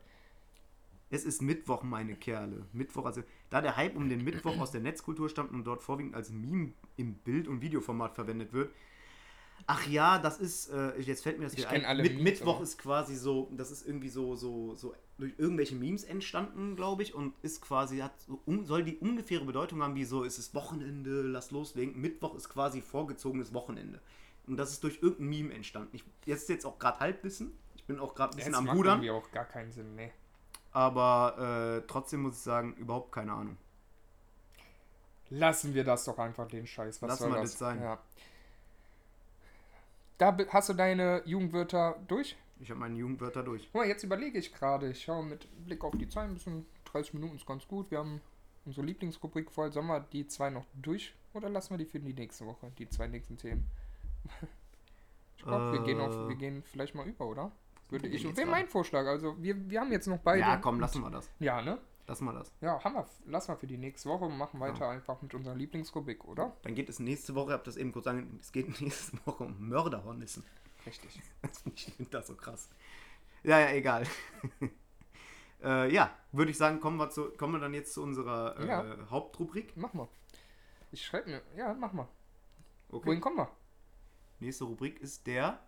Es 1.10 1.24
ist 1.24 1.41
Mittwoch, 1.41 1.84
meine 1.84 2.15
Kerle. 2.15 2.65
Mittwoch, 2.74 3.06
also 3.06 3.24
da 3.50 3.62
der 3.62 3.78
Hype 3.78 3.96
um 3.96 4.10
den 4.10 4.24
Mittwoch 4.24 4.58
aus 4.60 4.72
der 4.72 4.82
Netzkultur 4.82 5.30
stammt 5.30 5.52
und 5.52 5.63
dort 5.63 5.82
vorwiegend 5.82 6.15
als 6.15 6.32
Meme 6.32 6.74
im 6.98 7.13
Bild- 7.15 7.48
und 7.48 7.62
Videoformat 7.62 8.13
verwendet 8.15 8.52
wird. 8.54 8.72
Ach 9.65 9.86
ja, 9.88 10.17
das 10.20 10.38
ist, 10.38 10.70
äh, 10.70 10.98
jetzt 11.00 11.24
fällt 11.24 11.39
mir 11.39 11.46
das 11.46 11.58
wieder 11.58 11.70
ein. 11.70 11.84
alle 11.84 12.04
Mit, 12.04 12.13
Memes, 12.13 12.24
Mittwoch 12.39 12.56
aber- 12.56 12.63
ist 12.63 12.78
quasi 12.78 13.15
so, 13.15 13.50
das 13.52 13.72
ist 13.72 13.86
irgendwie 13.86 14.08
so, 14.10 14.36
so, 14.36 14.76
so 14.76 14.93
durch 15.17 15.34
irgendwelche 15.38 15.76
Memes 15.76 16.04
entstanden, 16.06 16.76
glaube 16.76 17.04
ich, 17.04 17.13
und 17.15 17.34
ist 17.41 17.62
quasi, 17.62 17.98
hat 17.98 18.13
so, 18.22 18.39
um, 18.46 18.65
soll 18.65 18.84
die 18.84 18.96
ungefähre 18.98 19.43
Bedeutung 19.43 19.82
haben, 19.84 19.96
wie 19.96 20.06
so, 20.06 20.24
es 20.24 20.38
ist 20.39 20.54
Wochenende, 20.56 21.22
lass 21.24 21.52
loslegen. 21.52 22.00
Mittwoch 22.00 22.36
ist 22.36 22.48
quasi 22.50 22.82
vorgezogenes 22.82 23.54
Wochenende. 23.54 24.00
Und 24.46 24.56
das 24.56 24.72
ist 24.72 24.84
durch 24.84 25.00
irgendein 25.02 25.28
Meme 25.28 25.54
entstanden. 25.54 25.89
Ich, 25.93 26.04
jetzt 26.26 26.43
ist 26.43 26.50
jetzt 26.50 26.65
auch 26.65 26.80
gerade 26.80 27.00
Halbwissen. 27.02 27.52
Ich 27.76 27.84
bin 27.84 28.00
auch 28.00 28.15
gerade 28.15 28.34
ein 28.34 28.38
bisschen 28.38 28.52
Das 28.54 28.60
am 28.60 28.65
macht 28.65 28.78
Rudern. 28.78 29.04
irgendwie 29.04 29.12
auch 29.12 29.32
gar 29.32 29.46
keinen 29.46 29.72
Sinn, 29.74 29.96
ne. 29.96 30.12
Aber 30.72 31.82
äh, 31.82 31.88
trotzdem 31.88 32.22
muss 32.22 32.36
ich 32.38 32.41
sagen, 32.43 32.74
überhaupt 32.76 33.12
keine 33.12 33.34
Ahnung. 33.34 33.58
Lassen 35.30 35.74
wir 35.74 35.84
das 35.84 36.06
doch 36.06 36.17
einfach 36.20 36.48
den 36.48 36.65
Scheiß. 36.67 37.02
Was 37.02 37.10
Lassen 37.10 37.24
soll 37.24 37.32
wir 37.34 37.41
das 37.41 37.52
das 37.52 37.60
sein. 37.60 37.82
Ja. 37.82 38.00
Da 40.17 40.36
hast 40.49 40.69
du 40.69 40.73
deine 40.73 41.21
Jugendwörter 41.25 41.99
durch? 42.08 42.36
Ich 42.60 42.69
habe 42.71 42.80
meine 42.80 42.95
Jugendwörter 42.95 43.43
durch. 43.43 43.69
Guck 43.71 43.82
mal, 43.82 43.88
jetzt 43.88 44.03
überlege 44.03 44.39
ich 44.39 44.51
gerade. 44.53 44.89
Ich 44.89 45.03
schaue 45.03 45.23
mit 45.23 45.47
Blick 45.65 45.84
auf 45.84 45.95
die 45.95 46.10
Zeit 46.10 46.25
ein 46.25 46.34
bisschen. 46.34 46.65
30 46.86 47.13
Minuten 47.13 47.36
ist 47.36 47.45
ganz 47.45 47.67
gut. 47.67 47.91
Wir 47.91 47.99
haben 47.99 48.21
unsere 48.65 48.86
Lieblingsrubrik 48.86 49.51
voll. 49.51 49.71
Sollen 49.71 49.88
wir 49.88 49.99
die 49.99 50.25
zwei 50.27 50.49
noch 50.49 50.65
durch 50.73 51.13
oder 51.34 51.49
lassen 51.49 51.71
wir 51.71 51.77
die 51.77 51.86
für 51.86 51.99
die 51.99 52.13
nächste 52.13 52.45
Woche? 52.45 52.71
Die 52.80 52.89
zwei 52.89 53.08
nächsten 53.08 53.38
Themen. 53.38 53.69
Ich 55.39 55.43
glaube, 55.43 55.71
wir, 55.71 55.82
gehen 55.84 56.01
auf, 56.01 56.15
Äh. 56.15 56.30
wir 56.30 56.36
gehen 56.36 56.63
vielleicht 56.63 56.95
mal 56.95 57.08
über, 57.08 57.27
oder? 57.27 57.51
Würde 57.89 58.08
ich. 58.08 58.23
jetzt 58.23 58.36
Wäre 58.38 58.49
mein 58.49 58.67
Vorschlag. 58.67 59.06
Also, 59.06 59.41
wir, 59.41 59.69
wir 59.69 59.80
haben 59.80 59.91
jetzt 59.91 60.08
noch 60.08 60.17
beide. 60.17 60.39
Ja, 60.39 60.58
komm, 60.58 60.80
lassen 60.80 61.03
wir 61.03 61.12
das. 61.12 61.30
Ja, 61.39 61.62
ne? 61.62 61.77
Lassen 62.08 62.24
wir 62.24 62.34
das. 62.34 62.54
Ja, 62.62 62.82
haben 62.84 62.96
wir. 62.96 63.06
Lassen 63.26 63.50
wir 63.50 63.58
für 63.58 63.67
die 63.67 63.78
nächste 63.78 64.08
Woche 64.10 64.26
und 64.26 64.38
machen 64.38 64.62
weiter 64.62 64.88
einfach 64.89 65.22
mit 65.22 65.34
unserer 65.34 65.56
Lieblingsrubrik, 65.56 66.24
oder? 66.24 66.56
Dann 66.62 66.74
geht 66.74 66.88
es 66.88 67.00
nächste 67.00 67.36
Woche, 67.36 67.48
ich 67.48 67.54
habe 67.54 67.63
das 67.65 67.76
eben 67.76 67.91
kurz 67.91 68.06
sagen, 68.06 68.39
es 68.41 68.52
geht 68.54 68.80
nächste 68.82 69.17
Woche 69.26 69.43
um 69.43 69.67
Mörderhornissen. 69.67 70.43
Richtig. 70.86 71.20
Ich 71.76 71.86
finde 71.93 72.12
das 72.12 72.28
so 72.28 72.36
krass. 72.36 72.70
Ja, 73.43 73.60
ja, 73.60 73.72
egal. 73.72 74.06
äh, 75.63 75.93
ja, 75.93 76.12
würde 76.32 76.52
ich 76.52 76.58
sagen, 76.58 76.80
kommen 76.80 76.98
wir, 76.98 77.10
zu, 77.10 77.30
kommen 77.32 77.54
wir 77.54 77.60
dann 77.60 77.74
jetzt 77.74 77.93
zu 77.93 78.02
unserer 78.02 78.58
äh, 78.58 78.67
Ja. 78.67 79.10
Hauptrubrik. 79.10 79.76
Mach 79.76 79.93
mal. 79.93 80.08
Ich 80.91 81.06
schreibe 81.06 81.30
mir. 81.30 81.41
Ja, 81.58 81.74
mach 81.74 81.91
mal. 81.91 82.08
Okay. 82.89 83.08
Wohin 83.08 83.22
kommen 83.22 83.38
wir? 83.38 83.50
Nächste 84.39 84.63
Rubrik 84.63 85.02
ist 85.02 85.28
der. 85.28 85.60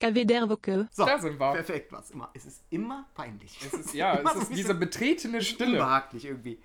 D'Hervoque. 0.00 0.88
So, 0.92 1.04
Da 1.04 1.18
sind 1.18 1.38
wir. 1.38 1.52
perfekt, 1.52 1.92
was 1.92 2.10
immer. 2.10 2.30
Es 2.34 2.46
ist 2.46 2.62
immer 2.70 3.06
peinlich. 3.14 3.58
Es 3.64 3.72
ist, 3.72 3.94
ja, 3.94 4.18
es 4.34 4.42
ist 4.42 4.54
diese 4.54 4.74
betretene 4.74 5.42
Stille. 5.42 5.72
Unbehaglich 5.72 6.24
irgendwie. 6.24 6.58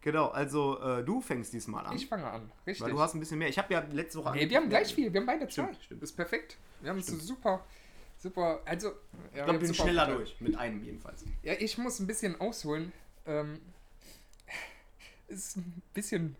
Genau, 0.00 0.28
also 0.28 0.80
äh, 0.80 1.04
du 1.04 1.20
fängst 1.20 1.52
diesmal 1.52 1.84
an. 1.84 1.96
Ich 1.96 2.06
fange 2.06 2.26
an. 2.26 2.50
Richtig. 2.66 2.84
weil 2.84 2.92
du 2.92 3.00
hast 3.00 3.14
ein 3.14 3.20
bisschen 3.20 3.38
mehr. 3.38 3.48
Ich 3.48 3.58
habe 3.58 3.72
ja 3.74 3.80
letzte 3.90 4.18
Woche. 4.24 4.36
nee, 4.36 4.48
wir 4.48 4.56
haben 4.58 4.68
gleich 4.68 4.94
viel. 4.94 5.12
Wir 5.12 5.20
haben 5.20 5.26
beide 5.26 5.48
zwei. 5.48 5.64
Stimmt, 5.64 5.82
stimmt. 5.84 6.02
Ist 6.04 6.12
perfekt. 6.12 6.56
Wir 6.80 6.90
haben 6.90 6.98
es 6.98 7.06
super. 7.06 7.64
Super. 8.18 8.60
Also. 8.64 8.88
Ja, 8.88 8.92
Ich 9.30 9.34
wir 9.34 9.44
glaube, 9.44 9.58
bin 9.58 9.68
super 9.68 9.82
schneller 9.82 10.02
aufgeteilt. 10.04 10.28
durch. 10.28 10.40
Mit 10.40 10.56
einem 10.56 10.82
jedenfalls. 10.84 11.24
Ja, 11.42 11.54
ich 11.58 11.76
muss 11.78 11.98
ein 11.98 12.06
bisschen 12.06 12.40
ausholen. 12.40 12.92
Ähm, 13.26 13.60
ist 15.26 15.56
ein 15.56 15.82
bisschen 15.92 16.36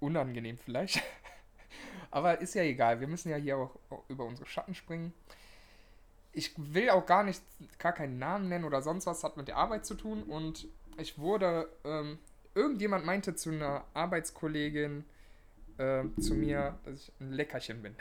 unangenehm 0.00 0.58
vielleicht. 0.58 1.02
Aber 2.10 2.40
ist 2.42 2.54
ja 2.54 2.62
egal. 2.62 3.00
Wir 3.00 3.08
müssen 3.08 3.30
ja 3.30 3.36
hier 3.36 3.56
auch 3.56 3.74
über 4.08 4.24
unsere 4.26 4.46
Schatten 4.46 4.74
springen. 4.74 5.14
Ich 6.32 6.52
will 6.56 6.88
auch 6.90 7.04
gar 7.06 7.24
nicht, 7.24 7.42
gar 7.78 7.92
keinen 7.92 8.18
Namen 8.18 8.48
nennen 8.48 8.64
oder 8.64 8.80
sonst 8.82 9.06
was, 9.06 9.22
hat 9.24 9.36
mit 9.36 9.48
der 9.48 9.56
Arbeit 9.56 9.84
zu 9.84 9.94
tun. 9.94 10.22
Und 10.22 10.66
ich 10.96 11.18
wurde, 11.18 11.68
ähm, 11.84 12.18
irgendjemand 12.54 13.04
meinte 13.04 13.34
zu 13.34 13.50
einer 13.50 13.84
Arbeitskollegin, 13.94 15.04
äh, 15.78 16.04
zu 16.20 16.34
mir, 16.34 16.78
dass 16.84 16.94
ich 17.00 17.12
ein 17.20 17.32
Leckerchen 17.32 17.82
bin. 17.82 17.94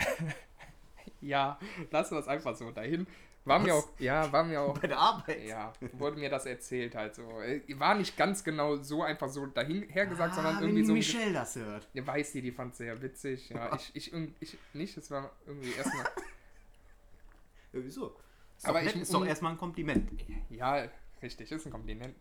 ja, 1.21 1.59
lassen 1.89 2.15
wir 2.15 2.19
es 2.19 2.27
einfach 2.27 2.55
so 2.55 2.71
dahin. 2.71 3.07
War 3.43 3.57
mir 3.57 3.73
Was? 3.73 3.85
auch, 3.85 3.89
ja, 3.99 4.31
war 4.31 4.43
mir 4.43 4.61
auch 4.61 4.77
Bei 4.81 4.87
der 4.87 4.99
Arbeit. 4.99 5.43
ja, 5.47 5.73
wurde 5.93 6.17
mir 6.19 6.29
das 6.29 6.45
erzählt 6.45 6.93
halt 6.95 7.15
so. 7.15 7.23
Äh, 7.41 7.61
War 7.79 7.95
nicht 7.95 8.15
ganz 8.15 8.43
genau 8.43 8.77
so 8.77 9.01
einfach 9.01 9.29
so 9.29 9.47
dahin 9.47 9.83
hergesagt, 9.89 10.35
sondern 10.35 10.57
Ah, 10.57 10.61
irgendwie 10.61 10.81
wenn 10.81 10.85
so. 10.87 10.93
Michelle 10.93 11.33
das 11.33 11.55
hört. 11.55 11.87
Ihr 11.93 12.05
weiß 12.05 12.33
die, 12.33 12.41
die 12.43 12.51
fand 12.51 12.75
sehr 12.75 13.01
witzig. 13.01 13.49
Ja, 13.49 13.75
ich, 13.93 14.13
ich, 14.13 14.33
ich 14.39 14.57
nicht, 14.73 14.95
es 14.95 15.09
war 15.09 15.31
irgendwie 15.47 15.71
erstmal. 15.73 16.05
Ja, 17.73 17.79
wieso? 17.83 18.15
Ist 18.57 18.65
Aber 18.67 18.83
ich- 18.83 18.95
ist 18.95 19.13
doch 19.13 19.25
erstmal 19.25 19.53
ein 19.53 19.57
Kompliment. 19.57 20.09
Ja, 20.49 20.87
richtig, 21.21 21.51
ist 21.51 21.65
ein 21.65 21.71
Kompliment. 21.71 22.15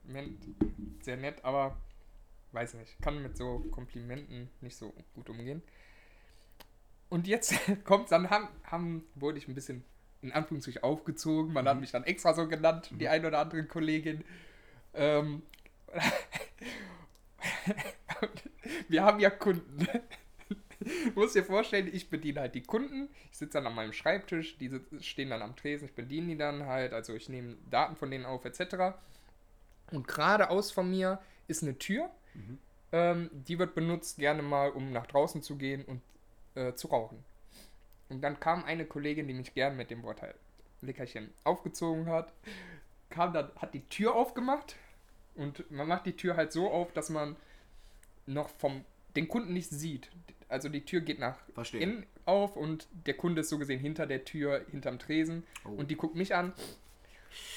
Sehr 1.03 1.17
nett, 1.17 1.45
aber 1.45 1.77
weiß 2.53 2.75
nicht. 2.75 3.01
Kann 3.01 3.23
mit 3.23 3.37
so 3.37 3.61
Komplimenten 3.71 4.49
nicht 4.61 4.77
so 4.77 4.93
gut 5.15 5.29
umgehen. 5.29 5.63
Und 7.09 7.27
jetzt 7.27 7.55
kommt 7.85 8.11
dann, 8.13 8.31
haben, 8.31 8.49
haben, 8.65 9.05
wurde 9.15 9.39
ich 9.39 9.49
ein 9.49 9.55
bisschen 9.55 9.85
in 10.23 10.33
Anführungszeichen 10.33 10.83
aufgezogen. 10.83 11.53
Man 11.53 11.67
hat 11.69 11.81
mich 11.81 11.91
dann 11.91 12.05
extra 12.05 12.35
so 12.35 12.47
genannt, 12.47 12.91
die 12.93 13.09
eine 13.09 13.27
oder 13.27 13.39
andere 13.41 13.65
Kollegin. 13.65 14.25
Ähm, 14.95 15.43
wir 18.89 19.03
haben 19.03 19.19
ja 19.21 19.31
Kunden. 19.31 19.87
Du 21.15 21.21
musst 21.21 21.35
dir 21.35 21.45
vorstellen, 21.45 21.91
ich 21.93 22.09
bediene 22.09 22.41
halt 22.41 22.55
die 22.55 22.63
Kunden. 22.63 23.09
Ich 23.31 23.39
sitze 23.39 23.59
dann 23.59 23.67
an 23.67 23.75
meinem 23.75 23.93
Schreibtisch, 23.93 24.57
die 24.57 24.81
stehen 25.01 25.31
dann 25.31 25.43
am 25.43 25.57
Tresen, 25.57 25.89
ich 25.89 25.95
bediene 25.95 26.29
die 26.29 26.37
dann 26.39 26.67
halt, 26.67 26.93
also 26.93 27.15
ich 27.15 27.29
nehme 27.29 27.57
Daten 27.71 27.97
von 27.97 28.11
denen 28.11 28.25
auf, 28.25 28.45
etc. 28.45 28.97
Und 29.91 30.09
geradeaus 30.09 30.71
von 30.71 30.91
mir 30.91 31.21
ist 31.49 31.63
eine 31.63 31.77
Tür. 31.79 32.11
Ähm, 32.93 33.31
die 33.33 33.59
wird 33.59 33.75
benutzt 33.75 34.19
gerne 34.19 34.43
mal, 34.43 34.71
um 34.71 34.93
nach 34.93 35.07
draußen 35.07 35.43
zu 35.43 35.57
gehen 35.57 35.85
und 35.85 36.01
äh, 36.55 36.75
zu 36.75 36.89
rauchen. 36.89 37.23
Und 38.09 38.23
dann 38.23 38.41
kam 38.41 38.65
eine 38.65 38.85
Kollegin, 38.85 39.29
die 39.29 39.35
mich 39.35 39.55
gern 39.55 39.77
mit 39.77 39.91
dem 39.91 40.03
Wort 40.03 40.23
halt 40.23 40.35
Leckerchen 40.81 41.33
aufgezogen 41.45 42.07
hat, 42.07 42.33
kam 43.11 43.33
dann, 43.33 43.51
hat 43.57 43.75
die 43.75 43.87
Tür 43.89 44.15
aufgemacht 44.15 44.77
und 45.35 45.71
man 45.71 45.87
macht 45.87 46.07
die 46.07 46.17
Tür 46.17 46.37
halt 46.37 46.53
so 46.53 46.71
auf, 46.71 46.93
dass 46.93 47.11
man 47.11 47.37
noch 48.27 48.49
vom 48.49 48.85
den 49.17 49.29
Kunden 49.29 49.53
nicht 49.53 49.71
sieht. 49.71 50.11
Also 50.51 50.69
die 50.69 50.85
Tür 50.85 51.01
geht 51.01 51.19
nach 51.19 51.37
Verstehe. 51.55 51.81
innen 51.81 52.07
auf 52.27 52.57
und 52.57 52.87
der 53.07 53.15
Kunde 53.15 53.41
ist 53.41 53.49
so 53.49 53.59
gesehen 53.59 53.81
hinter 53.81 54.07
der 54.07 54.25
Tür, 54.25 54.65
hinterm 54.71 54.99
Tresen 54.99 55.45
Oh. 55.65 55.69
und 55.71 55.91
die 55.91 55.97
guckt 55.97 56.17
mich 56.17 56.35
an. 56.35 56.53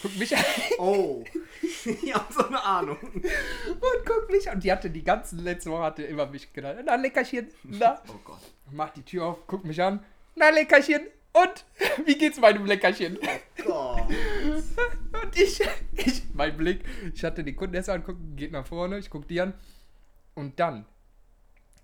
Guckt 0.03 0.17
mich 0.19 0.37
an 0.37 0.43
Oh, 0.77 1.23
ich 1.83 2.13
habe 2.13 2.31
so 2.31 2.45
eine 2.45 2.63
Ahnung. 2.63 2.97
und 3.01 4.05
guckt 4.05 4.29
mich 4.29 4.47
an. 4.47 4.55
Und 4.55 4.63
die 4.63 4.71
hatte 4.71 4.89
die 4.91 5.03
ganze 5.03 5.35
letzte 5.37 5.71
Woche 5.71 5.81
hatte 5.83 6.03
immer 6.03 6.27
mich 6.27 6.53
genannt. 6.53 6.81
Na, 6.85 6.95
Leckerchen, 6.95 7.47
na. 7.63 8.01
Oh 8.07 8.19
Gott. 8.23 8.39
Macht 8.71 8.95
die 8.97 9.03
Tür 9.03 9.25
auf, 9.25 9.47
guckt 9.47 9.65
mich 9.65 9.81
an. 9.81 10.03
Na, 10.35 10.49
Leckerchen. 10.49 11.01
Und 11.33 11.65
wie 12.05 12.15
geht's 12.15 12.39
meinem 12.39 12.65
Leckerchen? 12.67 13.17
Gott. 13.65 14.03
Und 15.23 15.39
ich, 15.39 15.59
ich, 15.95 16.21
mein 16.33 16.55
Blick, 16.55 16.81
ich 17.15 17.23
hatte 17.23 17.43
die 17.43 17.55
Kunden 17.55 17.73
erst 17.73 17.89
angucken, 17.89 18.35
geht 18.35 18.51
nach 18.51 18.67
vorne, 18.67 18.99
ich 18.99 19.09
guck 19.09 19.27
die 19.27 19.41
an. 19.41 19.55
Und 20.35 20.59
dann 20.59 20.85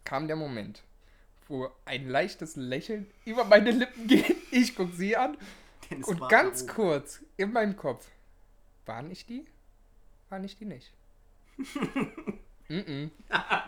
kam 0.03 0.27
der 0.27 0.35
Moment, 0.35 0.83
wo 1.49 1.69
ein 1.85 2.07
leichtes 2.07 2.55
Lächeln 2.55 3.11
über 3.25 3.43
meine 3.43 3.71
Lippen 3.71 4.07
geht. 4.07 4.37
Ich 4.51 4.75
guck 4.75 4.93
sie 4.95 5.15
an 5.15 5.37
Dennis 5.89 6.07
und 6.07 6.27
ganz 6.27 6.63
oben. 6.63 6.71
kurz 6.71 7.21
in 7.37 7.53
meinem 7.53 7.75
Kopf, 7.75 8.07
waren 8.87 9.11
ich 9.11 9.27
die? 9.27 9.45
Waren 10.29 10.43
ich 10.43 10.57
die 10.57 10.65
nicht? 10.65 10.91
mm 12.67 12.73
-mm. 12.73 13.09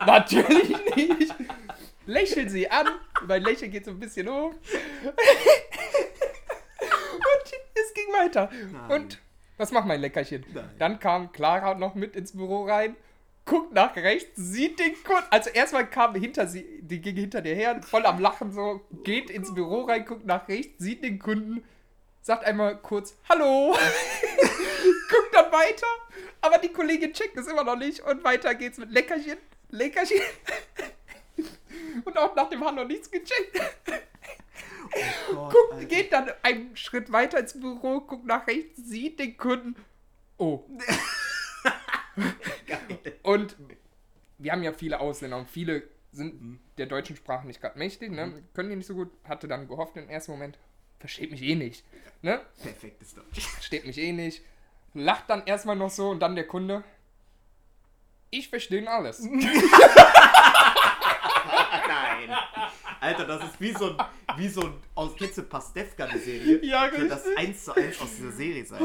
Natürlich 0.04 0.70
nicht. 0.96 1.34
Lächeln 2.06 2.48
sie 2.48 2.68
an. 2.68 2.88
Mein 3.28 3.42
Lächeln 3.42 3.70
geht 3.70 3.84
so 3.84 3.92
ein 3.92 4.00
bisschen 4.00 4.28
hoch. 4.28 4.52
und 4.54 4.62
es 7.74 7.94
ging 7.94 8.12
weiter. 8.12 8.50
Nein. 8.72 8.90
Und 8.90 9.20
was 9.56 9.70
macht 9.70 9.86
mein 9.86 10.00
Leckerchen? 10.00 10.44
Nein. 10.52 10.68
Dann 10.80 10.98
kam 10.98 11.30
Clara 11.30 11.74
noch 11.74 11.94
mit 11.94 12.16
ins 12.16 12.32
Büro 12.32 12.64
rein, 12.64 12.96
guckt 13.44 13.72
nach 13.72 13.96
rechts, 13.96 14.30
sieht 14.36 14.78
den 14.78 14.94
Kunden. 15.02 15.26
Also 15.30 15.50
erstmal 15.50 15.88
kam 15.88 16.14
hinter 16.14 16.46
sie, 16.46 16.80
die 16.82 17.00
ging 17.00 17.16
hinter 17.16 17.40
dir 17.40 17.54
her, 17.54 17.82
voll 17.82 18.06
am 18.06 18.20
Lachen 18.20 18.52
so, 18.52 18.80
geht 19.04 19.30
ins 19.30 19.52
Büro 19.54 19.82
rein, 19.82 20.04
guckt 20.04 20.26
nach 20.26 20.48
rechts, 20.48 20.82
sieht 20.82 21.02
den 21.02 21.18
Kunden, 21.18 21.64
sagt 22.20 22.44
einmal 22.44 22.76
kurz 22.78 23.16
Hallo, 23.28 23.72
guckt 25.10 25.34
dann 25.34 25.52
weiter, 25.52 25.86
aber 26.40 26.58
die 26.58 26.68
Kollegin 26.68 27.12
checkt 27.12 27.36
es 27.36 27.46
immer 27.46 27.64
noch 27.64 27.76
nicht 27.76 28.00
und 28.00 28.22
weiter 28.24 28.54
geht's 28.54 28.78
mit 28.78 28.90
Leckerchen, 28.90 29.38
Leckerchen. 29.70 30.20
Und 32.04 32.16
auch 32.16 32.34
nach 32.34 32.48
dem 32.48 32.64
Hallo 32.64 32.84
nichts 32.84 33.10
gecheckt. 33.10 33.60
Oh 35.30 35.34
Gott, 35.34 35.52
Guckt, 35.52 35.72
Alter. 35.72 35.86
geht 35.86 36.12
dann 36.12 36.30
einen 36.42 36.76
Schritt 36.76 37.12
weiter 37.12 37.38
ins 37.38 37.58
Büro, 37.58 38.00
guckt 38.00 38.26
nach 38.26 38.46
rechts, 38.46 38.76
sieht 38.76 39.18
den 39.18 39.36
Kunden. 39.36 39.76
Oh. 40.38 40.64
Und 43.22 43.56
wir 44.38 44.52
haben 44.52 44.62
ja 44.62 44.72
viele 44.72 45.00
Ausländer 45.00 45.38
und 45.38 45.48
viele 45.48 45.84
sind 46.12 46.60
der 46.78 46.86
deutschen 46.86 47.16
Sprache 47.16 47.46
nicht 47.46 47.60
gerade 47.60 47.78
mächtig, 47.78 48.10
ne? 48.10 48.42
können 48.54 48.70
die 48.70 48.76
nicht 48.76 48.86
so 48.86 48.94
gut. 48.94 49.10
Hatte 49.24 49.48
dann 49.48 49.68
gehofft 49.68 49.96
im 49.96 50.08
ersten 50.08 50.32
Moment, 50.32 50.58
versteht 50.98 51.30
mich 51.30 51.42
eh 51.42 51.54
nicht. 51.54 51.84
Ne? 52.20 52.40
Perfektes 52.62 53.14
Deutsch. 53.14 53.46
Versteht 53.46 53.86
mich 53.86 53.98
eh 53.98 54.12
nicht. 54.12 54.42
Lacht 54.94 55.30
dann 55.30 55.46
erstmal 55.46 55.76
noch 55.76 55.90
so 55.90 56.10
und 56.10 56.20
dann 56.20 56.34
der 56.34 56.46
Kunde. 56.46 56.84
Ich 58.30 58.48
verstehe 58.48 58.88
alles. 58.90 59.20
Nein. 59.30 59.42
Alter, 63.00 63.26
das 63.26 63.44
ist 63.44 63.60
wie 63.60 63.72
so 63.72 63.90
ein, 63.90 63.96
wie 64.36 64.48
so 64.48 64.62
ein 64.62 64.74
aus 64.94 65.16
Kitze 65.16 65.42
Pastewka 65.42 66.06
die 66.06 66.18
Serie. 66.18 66.64
Ja, 66.64 66.88
Könnte 66.88 67.08
das 67.08 67.24
richtig. 67.26 67.38
eins 67.38 67.64
zu 67.64 67.74
eins 67.74 68.00
aus 68.00 68.14
dieser 68.16 68.32
Serie 68.32 68.64
sein. 68.64 68.80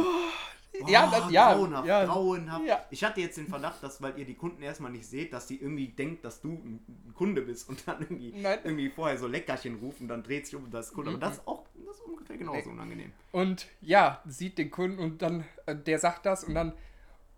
Ja, 0.87 1.05
Boah, 1.07 1.19
das, 1.21 1.31
ja, 1.31 1.53
grauenhaft, 1.53 1.87
ja. 1.87 2.05
grauenhaft. 2.05 2.65
Ja. 2.65 2.85
Ich 2.91 3.03
hatte 3.03 3.21
jetzt 3.21 3.37
den 3.37 3.47
Verdacht, 3.47 3.81
dass, 3.81 4.01
weil 4.01 4.17
ihr 4.19 4.25
die 4.25 4.35
Kunden 4.35 4.61
erstmal 4.61 4.91
nicht 4.91 5.05
seht, 5.07 5.33
dass 5.33 5.47
die 5.47 5.59
irgendwie 5.61 5.87
denkt, 5.87 6.23
dass 6.23 6.41
du 6.41 6.49
ein 6.49 7.13
Kunde 7.15 7.41
bist 7.41 7.67
und 7.69 7.87
dann 7.87 8.01
irgendwie, 8.01 8.33
Nein. 8.35 8.59
irgendwie 8.63 8.89
vorher 8.89 9.17
so 9.17 9.27
Leckerchen 9.27 9.75
rufen, 9.79 10.07
dann 10.07 10.23
dreht 10.23 10.45
sich 10.45 10.55
um 10.55 10.65
und 10.65 10.73
das 10.73 10.87
ist 10.87 10.93
Kunde. 10.93 11.09
Aber 11.11 11.17
Mhm. 11.17 11.21
das 11.21 11.33
ist 11.37 11.47
auch 11.47 11.65
das 11.85 11.95
ist 11.97 12.01
ungefähr 12.03 12.37
genauso 12.37 12.57
Nee. 12.69 12.73
unangenehm. 12.73 13.11
Und 13.31 13.67
ja, 13.81 14.21
sieht 14.25 14.57
den 14.57 14.69
Kunden 14.71 14.99
und 14.99 15.21
dann, 15.21 15.45
äh, 15.65 15.75
der 15.75 15.99
sagt 15.99 16.25
das 16.25 16.43
und 16.43 16.53
dann, 16.53 16.73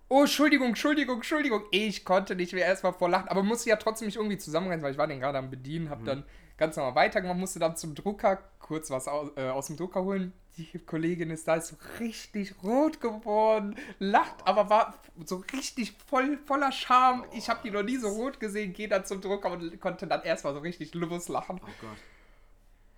oh, 0.09 0.21
Entschuldigung, 0.21 0.69
Entschuldigung, 0.69 1.17
Entschuldigung. 1.17 1.63
Ich 1.71 2.03
konnte 2.03 2.36
nicht 2.36 2.53
mehr 2.53 2.65
erstmal 2.65 2.93
vor 2.93 3.09
Lachen, 3.09 3.27
aber 3.30 3.43
musste 3.43 3.69
ja 3.69 3.75
trotzdem 3.75 4.07
mich 4.07 4.15
irgendwie 4.15 4.38
zusammenreißen, 4.38 4.82
weil 4.84 4.91
ich 4.93 4.97
war 4.97 5.07
den 5.07 5.19
gerade 5.19 5.38
am 5.38 5.49
Bedienen, 5.49 5.89
hab 5.89 6.03
dann 6.03 6.23
ganz 6.57 6.75
normal 6.75 6.95
weitergemacht, 6.95 7.38
musste 7.38 7.59
dann 7.59 7.77
zum 7.77 7.95
Drucker 7.95 8.39
kurz 8.59 8.89
was 8.89 9.07
aus, 9.07 9.30
äh, 9.38 9.47
aus 9.49 9.67
dem 9.67 9.77
Drucker 9.77 10.03
holen. 10.03 10.34
Die 10.60 10.80
Kollegin 10.80 11.30
ist 11.32 11.47
da, 11.47 11.55
ist 11.55 11.68
so 11.68 11.78
richtig 11.99 12.53
rot 12.64 12.99
geworden, 12.99 13.76
lacht, 13.97 14.45
aber 14.45 14.70
war 14.70 14.99
so 15.26 15.38
richtig 15.53 15.95
voll, 16.07 16.38
voller 16.45 16.74
Charme. 16.74 17.24
Ich 17.34 17.49
habe 17.49 17.62
die 17.64 17.72
noch 17.72 17.84
nie 17.84 17.95
so 17.95 18.10
rot 18.10 18.41
gesehen, 18.41 18.74
gehe 18.74 18.89
dann 18.89 19.05
zum 19.05 19.22
Drucker 19.22 19.51
und 19.51 19.80
konnte 19.80 20.05
dann 20.05 20.24
erstmal 20.24 20.53
so 20.53 20.60
richtig 20.60 20.93
loslachen. 20.93 21.62
Oh 21.64 21.70
Gott. 21.80 21.97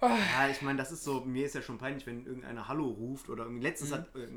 Ja, 0.02 0.50
ich 0.50 0.64
meine, 0.64 0.80
das 0.80 0.92
ist 0.92 1.04
so, 1.04 1.22
mir 1.22 1.46
ist 1.46 1.54
ja 1.54 1.62
schon 1.62 1.78
peinlich, 1.78 2.08
wenn 2.08 2.26
irgendeiner 2.26 2.68
Hallo 2.68 2.88
ruft 2.88 3.30
oder 3.30 3.44
irgendwie. 3.44 3.62
Letztens 3.62 3.92
hat, 3.92 4.16
äh, 4.16 4.28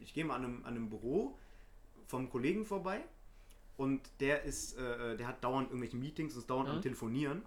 ich 0.00 0.12
gehe 0.14 0.24
mal 0.24 0.34
an 0.34 0.44
einem, 0.44 0.64
an 0.64 0.74
einem 0.74 0.90
Büro 0.90 1.38
vom 2.08 2.28
Kollegen 2.28 2.64
vorbei 2.64 3.00
und 3.76 4.00
der 4.18 4.42
ist, 4.42 4.76
äh, 4.76 5.16
der 5.16 5.28
hat 5.28 5.44
dauernd 5.44 5.68
irgendwelche 5.68 5.96
Meetings, 5.96 6.34
ist 6.34 6.50
dauernd 6.50 6.68
am 6.68 6.82
Telefonieren 6.82 7.42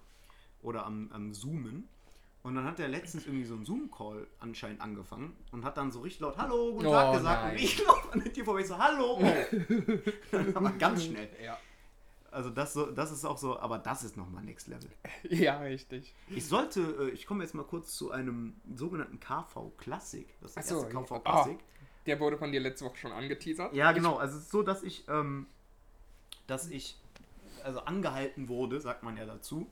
oder 0.61 0.85
am, 0.85 1.11
am 1.11 1.33
Zoomen. 1.33 1.89
Und 2.45 2.53
dann 2.53 2.65
hat 2.65 2.79
er 2.79 2.87
letztens 2.87 3.25
irgendwie 3.27 3.45
so 3.45 3.55
einen 3.55 3.65
Zoom-Call 3.65 4.27
anscheinend 4.39 4.79
angefangen 4.79 5.35
und 5.51 5.65
hat 5.65 5.77
dann 5.77 5.91
so 5.91 6.01
richtig 6.01 6.21
laut 6.21 6.37
Hallo, 6.37 6.73
guten 6.73 6.85
Oh, 6.85 6.91
Tag 6.91 7.13
gesagt. 7.17 7.43
nein. 7.43 7.51
Und 7.55 7.59
ich 7.63 7.83
laufe 7.87 8.13
an 8.13 8.19
der 8.23 8.31
Tür 8.33 8.45
vorbei, 8.45 8.61
ich 8.61 8.67
so 8.67 8.77
Hallo. 8.77 9.19
Oh. 10.31 10.37
aber 10.53 10.71
ganz 10.73 11.05
schnell. 11.05 11.27
Ja, 11.43 11.57
Also 12.29 12.51
das, 12.51 12.73
so, 12.73 12.91
das 12.91 13.11
ist 13.11 13.25
auch 13.25 13.37
so, 13.39 13.59
aber 13.59 13.79
das 13.79 14.03
ist 14.03 14.15
nochmal 14.15 14.43
Next 14.43 14.67
Level. 14.67 14.91
ja 15.23 15.57
richtig. 15.59 16.13
Ich 16.29 16.45
sollte, 16.45 16.81
äh, 16.81 17.09
ich 17.09 17.25
komme 17.25 17.43
jetzt 17.43 17.55
mal 17.55 17.63
kurz 17.63 17.95
zu 17.95 18.11
einem 18.11 18.53
sogenannten 18.75 19.19
KV 19.19 19.71
Classic. 19.77 20.27
Das 20.41 20.51
ist 20.51 20.55
der 20.57 20.63
so, 20.77 20.83
erste. 20.83 20.93
KV. 20.93 21.19
Classic. 21.23 21.57
Der 22.05 22.19
wurde 22.19 22.37
von 22.37 22.51
dir 22.51 22.59
letzte 22.59 22.85
Woche 22.85 22.97
schon 22.97 23.11
angeteasert. 23.11 23.73
Ja, 23.73 23.91
genau. 23.91 24.17
Also 24.17 24.37
es 24.37 24.43
ist 24.43 24.51
so, 24.51 24.61
dass 24.61 24.83
ich, 24.83 25.07
ähm, 25.07 25.47
dass 26.45 26.69
ich, 26.69 26.95
also 27.63 27.79
angehalten 27.79 28.47
wurde, 28.49 28.79
sagt 28.79 29.01
man 29.01 29.17
ja 29.17 29.25
dazu, 29.25 29.67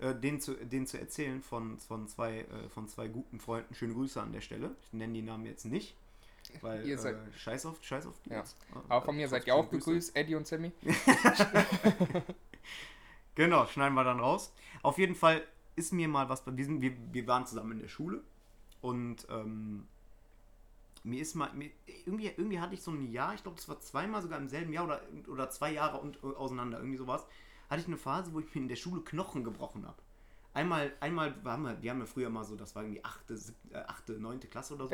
äh, 0.00 0.14
den, 0.14 0.40
zu, 0.40 0.54
den 0.54 0.86
zu 0.86 0.98
erzählen 0.98 1.40
von, 1.42 1.78
von, 1.78 2.08
zwei, 2.08 2.40
äh, 2.40 2.68
von 2.72 2.88
zwei 2.88 3.08
guten 3.08 3.38
Freunden. 3.40 3.74
Schöne 3.74 3.94
Grüße 3.94 4.20
an 4.20 4.32
der 4.32 4.40
Stelle. 4.40 4.74
Ich 4.82 4.92
nenne 4.92 5.12
die 5.12 5.22
Namen 5.22 5.46
jetzt 5.46 5.64
nicht. 5.64 5.94
Weil, 6.62 6.84
Ihr 6.86 6.94
äh, 6.96 6.98
seid- 6.98 7.16
scheiß 7.36 7.66
auf, 7.66 7.82
scheiß 7.82 8.06
auf 8.06 8.14
die 8.24 8.30
Ja. 8.30 8.38
jetzt. 8.38 8.56
Aber 8.88 9.04
von 9.04 9.14
mir 9.16 9.28
seid 9.28 9.46
ihr 9.46 9.54
auch 9.54 9.70
gegrüßt, 9.70 10.16
Eddie 10.16 10.34
und 10.34 10.46
Sammy. 10.46 10.72
Genau, 13.36 13.64
schneiden 13.66 13.94
wir 13.94 14.04
dann 14.04 14.20
raus. 14.20 14.52
Auf 14.82 14.98
jeden 14.98 15.14
Fall 15.14 15.42
ist 15.76 15.92
mir 15.92 16.08
mal 16.08 16.28
was, 16.28 16.44
wir, 16.46 16.64
sind, 16.64 16.80
wir, 16.82 16.92
wir 17.12 17.26
waren 17.26 17.46
zusammen 17.46 17.72
in 17.72 17.78
der 17.80 17.88
Schule 17.88 18.22
und 18.82 19.26
ähm, 19.30 19.86
mir 21.04 21.22
ist 21.22 21.34
mal, 21.36 21.50
mir, 21.54 21.70
irgendwie, 22.04 22.26
irgendwie 22.26 22.60
hatte 22.60 22.74
ich 22.74 22.82
so 22.82 22.90
ein 22.90 23.10
Jahr, 23.12 23.34
ich 23.34 23.42
glaube, 23.42 23.56
das 23.56 23.68
war 23.68 23.80
zweimal 23.80 24.20
sogar 24.20 24.38
im 24.38 24.48
selben 24.48 24.72
Jahr 24.72 24.84
oder, 24.84 25.00
oder 25.28 25.48
zwei 25.48 25.72
Jahre 25.72 25.98
und, 26.00 26.16
äh, 26.22 26.26
auseinander, 26.36 26.78
irgendwie 26.78 26.98
sowas, 26.98 27.24
hatte 27.70 27.80
ich 27.80 27.86
eine 27.86 27.96
Phase, 27.96 28.32
wo 28.34 28.40
ich 28.40 28.54
mir 28.54 28.62
in 28.62 28.68
der 28.68 28.76
Schule 28.76 29.00
Knochen 29.02 29.44
gebrochen 29.44 29.86
habe. 29.86 29.96
Einmal, 30.52 30.92
einmal 30.98 31.44
waren 31.44 31.62
wir, 31.62 31.80
wir 31.80 31.92
haben 31.92 32.00
ja 32.00 32.06
früher 32.06 32.28
mal 32.28 32.44
so, 32.44 32.56
das 32.56 32.74
war 32.74 32.82
irgendwie 32.82 33.04
8., 33.04 33.28
7., 33.28 33.56
äh, 33.70 33.76
8., 33.76 34.08
9. 34.18 34.40
Klasse 34.40 34.74
oder 34.74 34.88
so. 34.88 34.90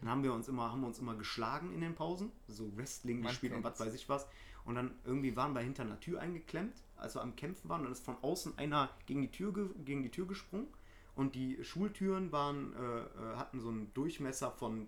Dann 0.00 0.08
haben 0.08 0.22
wir 0.22 0.32
uns 0.32 0.46
immer, 0.46 0.70
haben 0.70 0.82
wir 0.82 0.86
uns 0.86 1.00
immer 1.00 1.16
geschlagen 1.16 1.74
in 1.74 1.80
den 1.80 1.96
Pausen, 1.96 2.30
so 2.46 2.70
Wrestling 2.76 3.22
gespielt 3.22 3.52
und 3.52 3.64
was 3.64 3.80
weiß 3.80 3.92
ich 3.94 4.08
was. 4.08 4.28
Und 4.64 4.76
dann 4.76 4.94
irgendwie 5.04 5.34
waren 5.34 5.52
wir 5.52 5.62
hinter 5.62 5.82
einer 5.82 5.98
Tür 5.98 6.20
eingeklemmt, 6.20 6.74
als 6.96 7.16
wir 7.16 7.22
am 7.22 7.34
Kämpfen 7.34 7.68
waren. 7.68 7.80
Und 7.80 7.86
dann 7.86 7.92
ist 7.92 8.04
von 8.04 8.16
außen 8.22 8.56
einer 8.58 8.90
gegen 9.06 9.22
die 9.22 9.30
Tür, 9.30 9.52
ge 9.52 9.68
gegen 9.84 10.04
die 10.04 10.10
Tür 10.10 10.28
gesprungen. 10.28 10.68
Und 11.16 11.34
die 11.34 11.62
Schultüren 11.64 12.30
waren, 12.30 12.72
äh, 12.74 13.00
äh, 13.00 13.36
hatten 13.36 13.58
so 13.58 13.68
einen 13.68 13.92
Durchmesser 13.94 14.52
von 14.52 14.86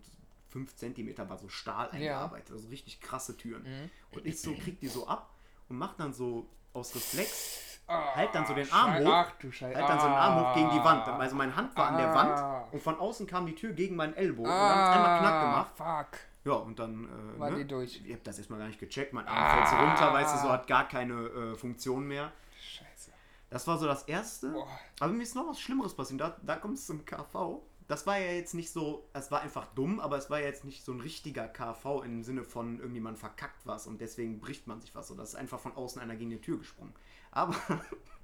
5 0.50 0.76
cm, 0.76 1.18
war 1.28 1.38
so 1.38 1.48
Stahl 1.48 1.90
eingearbeitet. 1.90 2.52
Also 2.52 2.68
richtig 2.68 3.00
krasse 3.00 3.36
Türen. 3.36 3.64
Mhm. 3.64 3.90
Und 4.12 4.26
ich 4.26 4.40
so 4.40 4.54
krieg 4.54 4.78
die 4.78 4.88
so 4.88 5.08
ab 5.08 5.34
und 5.68 5.78
mach 5.78 5.96
dann 5.96 6.12
so 6.12 6.48
aus 6.74 6.94
Reflex 6.94 7.58
Ah, 7.88 8.14
halt 8.14 8.34
dann 8.34 8.46
so 8.46 8.54
den 8.54 8.70
Arm 8.72 8.92
Schei- 8.92 9.04
hoch, 9.04 9.12
Ach 9.12 9.32
du 9.40 9.50
Scheiße. 9.52 9.76
halt 9.78 9.88
dann 9.88 10.00
so 10.00 10.06
den 10.06 10.14
Arm 10.14 10.40
hoch 10.40 10.54
gegen 10.54 10.70
die 10.70 10.82
Wand. 10.84 11.06
Also 11.08 11.36
meine 11.36 11.54
Hand 11.54 11.76
war 11.76 11.88
an 11.88 11.96
der 11.98 12.08
Ah. 12.10 12.14
Wand 12.62 12.72
und 12.72 12.82
von 12.82 12.98
außen 12.98 13.26
kam 13.26 13.44
die 13.44 13.54
Tür 13.54 13.72
gegen 13.72 13.96
meinen 13.96 14.14
Ellbogen 14.14 14.50
und 14.50 14.56
dann 14.56 14.74
hat's 14.78 14.96
einmal 14.96 15.18
knack 15.20 15.40
gemacht. 15.42 15.70
Fuck. 16.12 16.20
Ja, 16.44 16.52
und 16.54 16.78
dann. 16.78 17.04
Äh, 17.36 17.40
War 17.40 17.50
ne? 17.50 17.56
die 17.58 17.66
durch. 17.68 18.00
Ich 18.04 18.12
hab 18.14 18.24
das 18.24 18.38
erstmal 18.38 18.60
gar 18.60 18.66
nicht 18.68 18.78
gecheckt. 18.80 19.12
Mein 19.12 19.26
Arm 19.26 19.36
Ah. 19.36 19.50
fällt 19.56 19.68
so 19.68 19.76
runter, 19.76 20.12
weißt 20.12 20.34
du, 20.34 20.38
so 20.40 20.48
hat 20.52 20.66
gar 20.68 20.88
keine 20.88 21.14
äh, 21.14 21.54
Funktion 21.56 22.06
mehr. 22.06 22.30
Scheiße. 22.60 23.10
Das 23.50 23.66
war 23.66 23.76
so 23.78 23.86
das 23.86 24.04
erste. 24.04 24.48
Boah. 24.50 24.66
Aber 25.00 25.12
mir 25.12 25.22
ist 25.24 25.34
noch 25.34 25.48
was 25.48 25.60
Schlimmeres 25.60 25.94
passiert. 25.94 26.20
Da, 26.20 26.36
da 26.40 26.56
kommt 26.56 26.74
es 26.78 26.86
zum 26.86 27.04
KV. 27.04 27.60
Das 27.88 28.06
war 28.06 28.18
ja 28.18 28.32
jetzt 28.32 28.54
nicht 28.54 28.70
so, 28.70 29.08
es 29.12 29.30
war 29.30 29.42
einfach 29.42 29.66
dumm, 29.74 30.00
aber 30.00 30.16
es 30.16 30.30
war 30.30 30.40
ja 30.40 30.46
jetzt 30.46 30.64
nicht 30.64 30.84
so 30.84 30.92
ein 30.92 31.00
richtiger 31.00 31.48
KV 31.48 32.02
im 32.04 32.22
Sinne 32.22 32.44
von 32.44 32.78
irgendjemand 32.78 33.18
verkackt 33.18 33.66
was 33.66 33.86
und 33.86 34.00
deswegen 34.00 34.40
bricht 34.40 34.66
man 34.66 34.80
sich 34.80 34.94
was. 34.94 35.08
So, 35.08 35.14
das 35.14 35.30
ist 35.30 35.34
einfach 35.34 35.60
von 35.60 35.72
außen 35.72 36.00
einer 36.00 36.16
gegen 36.16 36.30
die 36.30 36.40
Tür 36.40 36.58
gesprungen. 36.58 36.94
Aber 37.30 37.56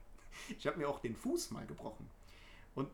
ich 0.58 0.66
habe 0.66 0.78
mir 0.78 0.88
auch 0.88 1.00
den 1.00 1.16
Fuß 1.16 1.50
mal 1.50 1.66
gebrochen. 1.66 2.08
Und 2.74 2.88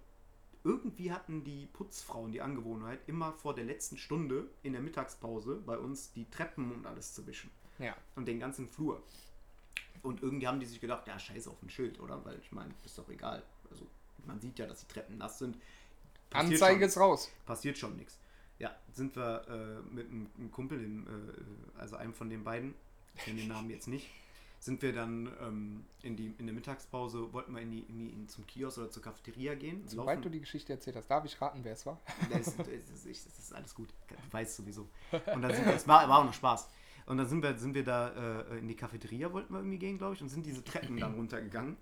irgendwie 0.64 1.12
hatten 1.12 1.44
die 1.44 1.66
Putzfrauen 1.66 2.32
die 2.32 2.40
Angewohnheit, 2.40 3.00
immer 3.06 3.32
vor 3.32 3.54
der 3.54 3.64
letzten 3.64 3.98
Stunde 3.98 4.48
in 4.62 4.72
der 4.72 4.80
Mittagspause 4.82 5.62
bei 5.64 5.78
uns 5.78 6.12
die 6.12 6.28
Treppen 6.30 6.72
und 6.72 6.86
alles 6.86 7.14
zu 7.14 7.26
wischen. 7.26 7.50
Ja. 7.78 7.94
Und 8.16 8.26
den 8.26 8.40
ganzen 8.40 8.68
Flur. 8.68 9.02
Und 10.02 10.22
irgendwie 10.22 10.46
haben 10.46 10.60
die 10.60 10.66
sich 10.66 10.80
gedacht, 10.80 11.06
ja, 11.06 11.18
scheiße 11.18 11.50
auf 11.50 11.62
ein 11.62 11.70
Schild, 11.70 12.00
oder? 12.00 12.24
Weil 12.24 12.38
ich 12.38 12.52
meine, 12.52 12.74
ist 12.84 12.98
doch 12.98 13.08
egal. 13.08 13.42
Also 13.70 13.86
man 14.26 14.40
sieht 14.40 14.58
ja, 14.58 14.66
dass 14.66 14.80
die 14.80 14.92
Treppen 14.92 15.18
nass 15.18 15.38
sind. 15.38 15.58
Passiert 16.34 16.62
Anzeige 16.62 16.80
schon, 16.80 16.88
ist 16.88 16.98
raus. 16.98 17.30
passiert 17.46 17.78
schon 17.78 17.96
nichts. 17.96 18.18
Ja, 18.58 18.74
sind 18.92 19.16
wir 19.16 19.46
äh, 19.48 19.94
mit 19.94 20.08
einem, 20.10 20.28
einem 20.36 20.50
Kumpel, 20.50 20.78
dem, 20.78 21.06
äh, 21.06 21.80
also 21.80 21.96
einem 21.96 22.12
von 22.12 22.28
den 22.28 22.44
beiden, 22.44 22.74
ich 23.14 23.24
kenne 23.24 23.40
den 23.40 23.48
Namen 23.48 23.70
jetzt 23.70 23.88
nicht, 23.88 24.10
sind 24.58 24.80
wir 24.80 24.92
dann 24.92 25.30
ähm, 25.42 25.84
in, 26.02 26.16
die, 26.16 26.34
in 26.38 26.46
der 26.46 26.54
Mittagspause, 26.54 27.32
wollten 27.32 27.52
wir 27.54 27.60
in 27.60 27.70
die, 27.70 27.80
in 27.80 27.98
die, 27.98 28.08
in, 28.08 28.28
zum 28.28 28.46
Kiosk 28.46 28.78
oder 28.78 28.90
zur 28.90 29.02
Cafeteria 29.02 29.54
gehen. 29.54 29.86
Sobald 29.86 30.24
du 30.24 30.30
die 30.30 30.40
Geschichte 30.40 30.72
erzählt 30.72 30.96
hast, 30.96 31.08
darf 31.08 31.24
ich 31.24 31.40
raten, 31.40 31.60
wer 31.62 31.74
es 31.74 31.84
war? 31.84 32.00
Das 32.30 32.48
ist, 32.48 32.58
das, 32.58 33.04
das 33.04 33.38
ist 33.38 33.54
alles 33.54 33.74
gut. 33.74 33.90
Du 34.08 34.14
weißt 34.32 34.56
sowieso. 34.56 34.88
Und 35.34 35.42
dann 35.42 35.54
sind 35.54 35.66
wir, 35.66 35.74
es 35.76 35.86
war, 35.86 36.08
war 36.08 36.20
auch 36.20 36.24
noch 36.24 36.32
Spaß. 36.32 36.68
Und 37.06 37.18
dann 37.18 37.28
sind 37.28 37.42
wir, 37.42 37.58
sind 37.58 37.74
wir 37.74 37.84
da 37.84 38.42
äh, 38.50 38.58
in 38.58 38.68
die 38.68 38.74
Cafeteria, 38.74 39.32
wollten 39.32 39.52
wir 39.52 39.58
irgendwie 39.58 39.78
gehen, 39.78 39.98
glaube 39.98 40.14
ich, 40.14 40.22
und 40.22 40.30
sind 40.30 40.46
diese 40.46 40.64
Treppen 40.64 40.96
dann 40.96 41.14
runtergegangen. 41.14 41.76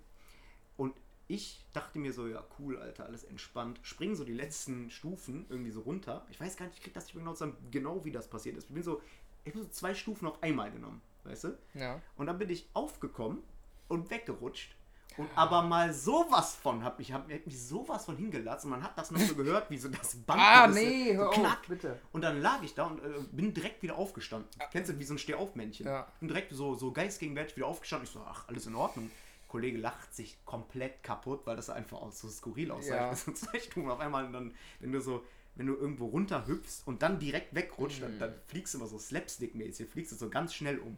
Und 0.75 0.93
ich 1.27 1.63
dachte 1.73 1.99
mir 1.99 2.13
so, 2.13 2.27
ja 2.27 2.43
cool, 2.59 2.77
Alter, 2.77 3.05
alles 3.05 3.23
entspannt. 3.23 3.79
Springen 3.83 4.15
so 4.15 4.23
die 4.25 4.33
letzten 4.33 4.89
Stufen 4.89 5.45
irgendwie 5.49 5.71
so 5.71 5.81
runter. 5.81 6.25
Ich 6.29 6.39
weiß 6.39 6.57
gar 6.57 6.65
nicht, 6.65 6.77
ich 6.77 6.83
krieg 6.83 6.93
das 6.93 7.05
nicht 7.05 7.15
mehr 7.15 7.23
genau 7.23 7.33
zusammen, 7.33 7.57
genau 7.71 8.03
wie 8.05 8.11
das 8.11 8.29
passiert 8.29 8.57
ist. 8.57 8.67
Ich 8.67 8.73
bin 8.73 8.83
so, 8.83 9.01
ich 9.45 9.53
bin 9.53 9.61
so 9.63 9.69
zwei 9.69 9.93
Stufen 9.95 10.27
auf 10.27 10.41
einmal 10.43 10.71
genommen, 10.71 11.01
weißt 11.23 11.45
du? 11.45 11.57
Ja. 11.75 12.01
Und 12.17 12.27
dann 12.27 12.37
bin 12.37 12.49
ich 12.49 12.67
aufgekommen 12.73 13.41
und 13.87 14.09
weggerutscht. 14.09 14.75
Und 15.15 15.29
aber 15.35 15.61
mal 15.61 15.93
sowas 15.93 16.55
von, 16.55 16.83
hab 16.83 16.99
ich 16.99 17.13
hab, 17.13 17.31
hab 17.31 17.45
mich 17.45 17.61
sowas 17.63 18.05
von 18.05 18.17
hingelatzt 18.17 18.65
und 18.65 18.71
man 18.71 18.81
hat 18.81 18.97
das 18.97 19.11
noch 19.11 19.19
so 19.19 19.35
gehört, 19.35 19.69
wie 19.69 19.77
so 19.77 19.87
das 19.87 20.15
Band 20.25 20.39
Ah, 20.41 20.67
nee, 20.67 21.13
hör 21.15 21.25
so 21.25 21.29
auf, 21.29 21.35
knack. 21.35 21.67
bitte. 21.67 21.99
Und 22.11 22.21
dann 22.21 22.41
lag 22.41 22.63
ich 22.63 22.73
da 22.73 22.87
und 22.87 22.99
äh, 22.99 23.19
bin 23.31 23.53
direkt 23.53 23.83
wieder 23.83 23.95
aufgestanden. 23.95 24.49
Kennst 24.71 24.89
du, 24.91 24.97
wie 24.97 25.03
so 25.03 25.13
ein 25.13 25.19
Stehaufmännchen. 25.19 25.85
Ja. 25.85 26.07
Und 26.19 26.29
direkt 26.29 26.51
so, 26.51 26.73
so 26.73 26.91
geistgegenwärtig 26.91 27.55
wieder 27.55 27.67
aufgestanden. 27.67 28.07
Ich 28.07 28.11
so, 28.13 28.21
ach, 28.27 28.47
alles 28.47 28.65
in 28.65 28.73
Ordnung. 28.73 29.11
Kollege 29.53 29.77
lacht 29.77 30.15
sich 30.15 30.43
komplett 30.45 31.03
kaputt, 31.03 31.41
weil 31.45 31.55
das 31.55 31.69
einfach 31.69 32.01
auch 32.01 32.11
so 32.11 32.27
skurril 32.27 32.71
aussah. 32.71 33.11
Ja. 33.11 33.15
Stunden 33.59 33.91
auf 33.91 33.99
einmal 33.99 34.25
und 34.25 34.33
dann, 34.33 34.55
wenn 34.79 34.91
du 34.91 34.99
so, 34.99 35.23
wenn 35.53 35.67
du 35.67 35.75
irgendwo 35.75 36.07
runter 36.07 36.47
hüpfst 36.47 36.81
und 36.87 37.03
dann 37.03 37.19
direkt 37.19 37.53
wegrutscht, 37.53 38.01
dann, 38.01 38.17
dann 38.17 38.33
fliegst 38.47 38.73
du 38.73 38.79
immer 38.79 38.87
so 38.87 38.97
Slapstick-mäßig, 38.97 39.87
fliegst 39.87 40.11
du 40.11 40.15
so 40.15 40.31
ganz 40.31 40.55
schnell 40.55 40.79
um. 40.79 40.97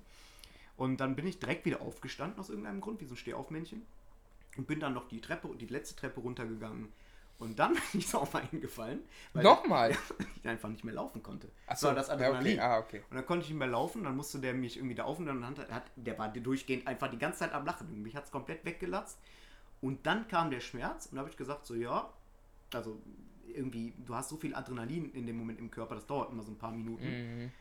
Und 0.77 1.01
dann 1.01 1.17
bin 1.17 1.27
ich 1.27 1.37
direkt 1.37 1.65
wieder 1.65 1.81
aufgestanden 1.81 2.39
aus 2.39 2.47
irgendeinem 2.47 2.79
Grund, 2.79 3.01
wie 3.01 3.05
so 3.05 3.15
ein 3.15 3.17
Stehaufmännchen. 3.17 3.85
Und 4.55 4.67
bin 4.67 4.79
dann 4.79 4.93
noch 4.93 5.09
die 5.09 5.19
Treppe, 5.19 5.49
die 5.59 5.65
letzte 5.65 5.97
Treppe 5.97 6.21
runtergegangen. 6.21 6.93
Und 7.37 7.59
dann 7.59 7.73
bin 7.91 7.99
ich 7.99 8.07
so 8.07 8.19
auf 8.19 8.33
einen 8.35 8.61
gefallen, 8.61 8.99
weil 9.33 9.43
Nochmal. 9.43 9.91
ich 10.43 10.47
einfach 10.47 10.69
nicht 10.69 10.83
mehr 10.83 10.93
laufen 10.93 11.21
konnte. 11.21 11.49
Ach 11.67 11.71
Das 11.73 11.83
war 11.83 11.93
das 11.93 12.07
ja, 12.07 12.13
Adrenalin. 12.13 12.53
okay. 12.53 12.59
Ah, 12.59 12.77
okay. 12.79 13.01
Und 13.09 13.15
dann 13.15 13.25
konnte 13.25 13.43
ich 13.43 13.49
nicht 13.49 13.59
mehr 13.59 13.67
laufen, 13.67 14.03
dann 14.03 14.15
musste 14.15 14.39
der 14.39 14.53
mich 14.53 14.77
irgendwie 14.77 14.95
da 14.95 15.03
aufnehmen. 15.03 15.41
Dann 15.41 15.57
hat, 15.57 15.71
hat, 15.71 15.91
der 15.95 16.17
war 16.17 16.29
durchgehend 16.29 16.87
einfach 16.87 17.09
die 17.09 17.19
ganze 17.19 17.39
Zeit 17.39 17.53
am 17.53 17.65
Lachen. 17.65 17.87
Und 17.87 18.01
Mich 18.01 18.15
hat 18.15 18.25
es 18.25 18.31
komplett 18.31 18.63
weggelatzt. 18.63 19.19
Und 19.81 20.05
dann 20.05 20.27
kam 20.27 20.49
der 20.49 20.61
Schmerz 20.61 21.07
und 21.07 21.15
da 21.15 21.19
habe 21.19 21.29
ich 21.29 21.37
gesagt, 21.37 21.65
so 21.65 21.75
ja, 21.75 22.09
also 22.73 22.99
irgendwie, 23.53 23.93
du 24.05 24.15
hast 24.15 24.29
so 24.29 24.37
viel 24.37 24.55
Adrenalin 24.55 25.11
in 25.11 25.27
dem 25.27 25.37
Moment 25.37 25.59
im 25.59 25.71
Körper, 25.71 25.95
das 25.95 26.05
dauert 26.05 26.31
immer 26.31 26.43
so 26.43 26.51
ein 26.51 26.57
paar 26.57 26.71
Minuten. 26.71 27.05
Mhm. 27.43 27.51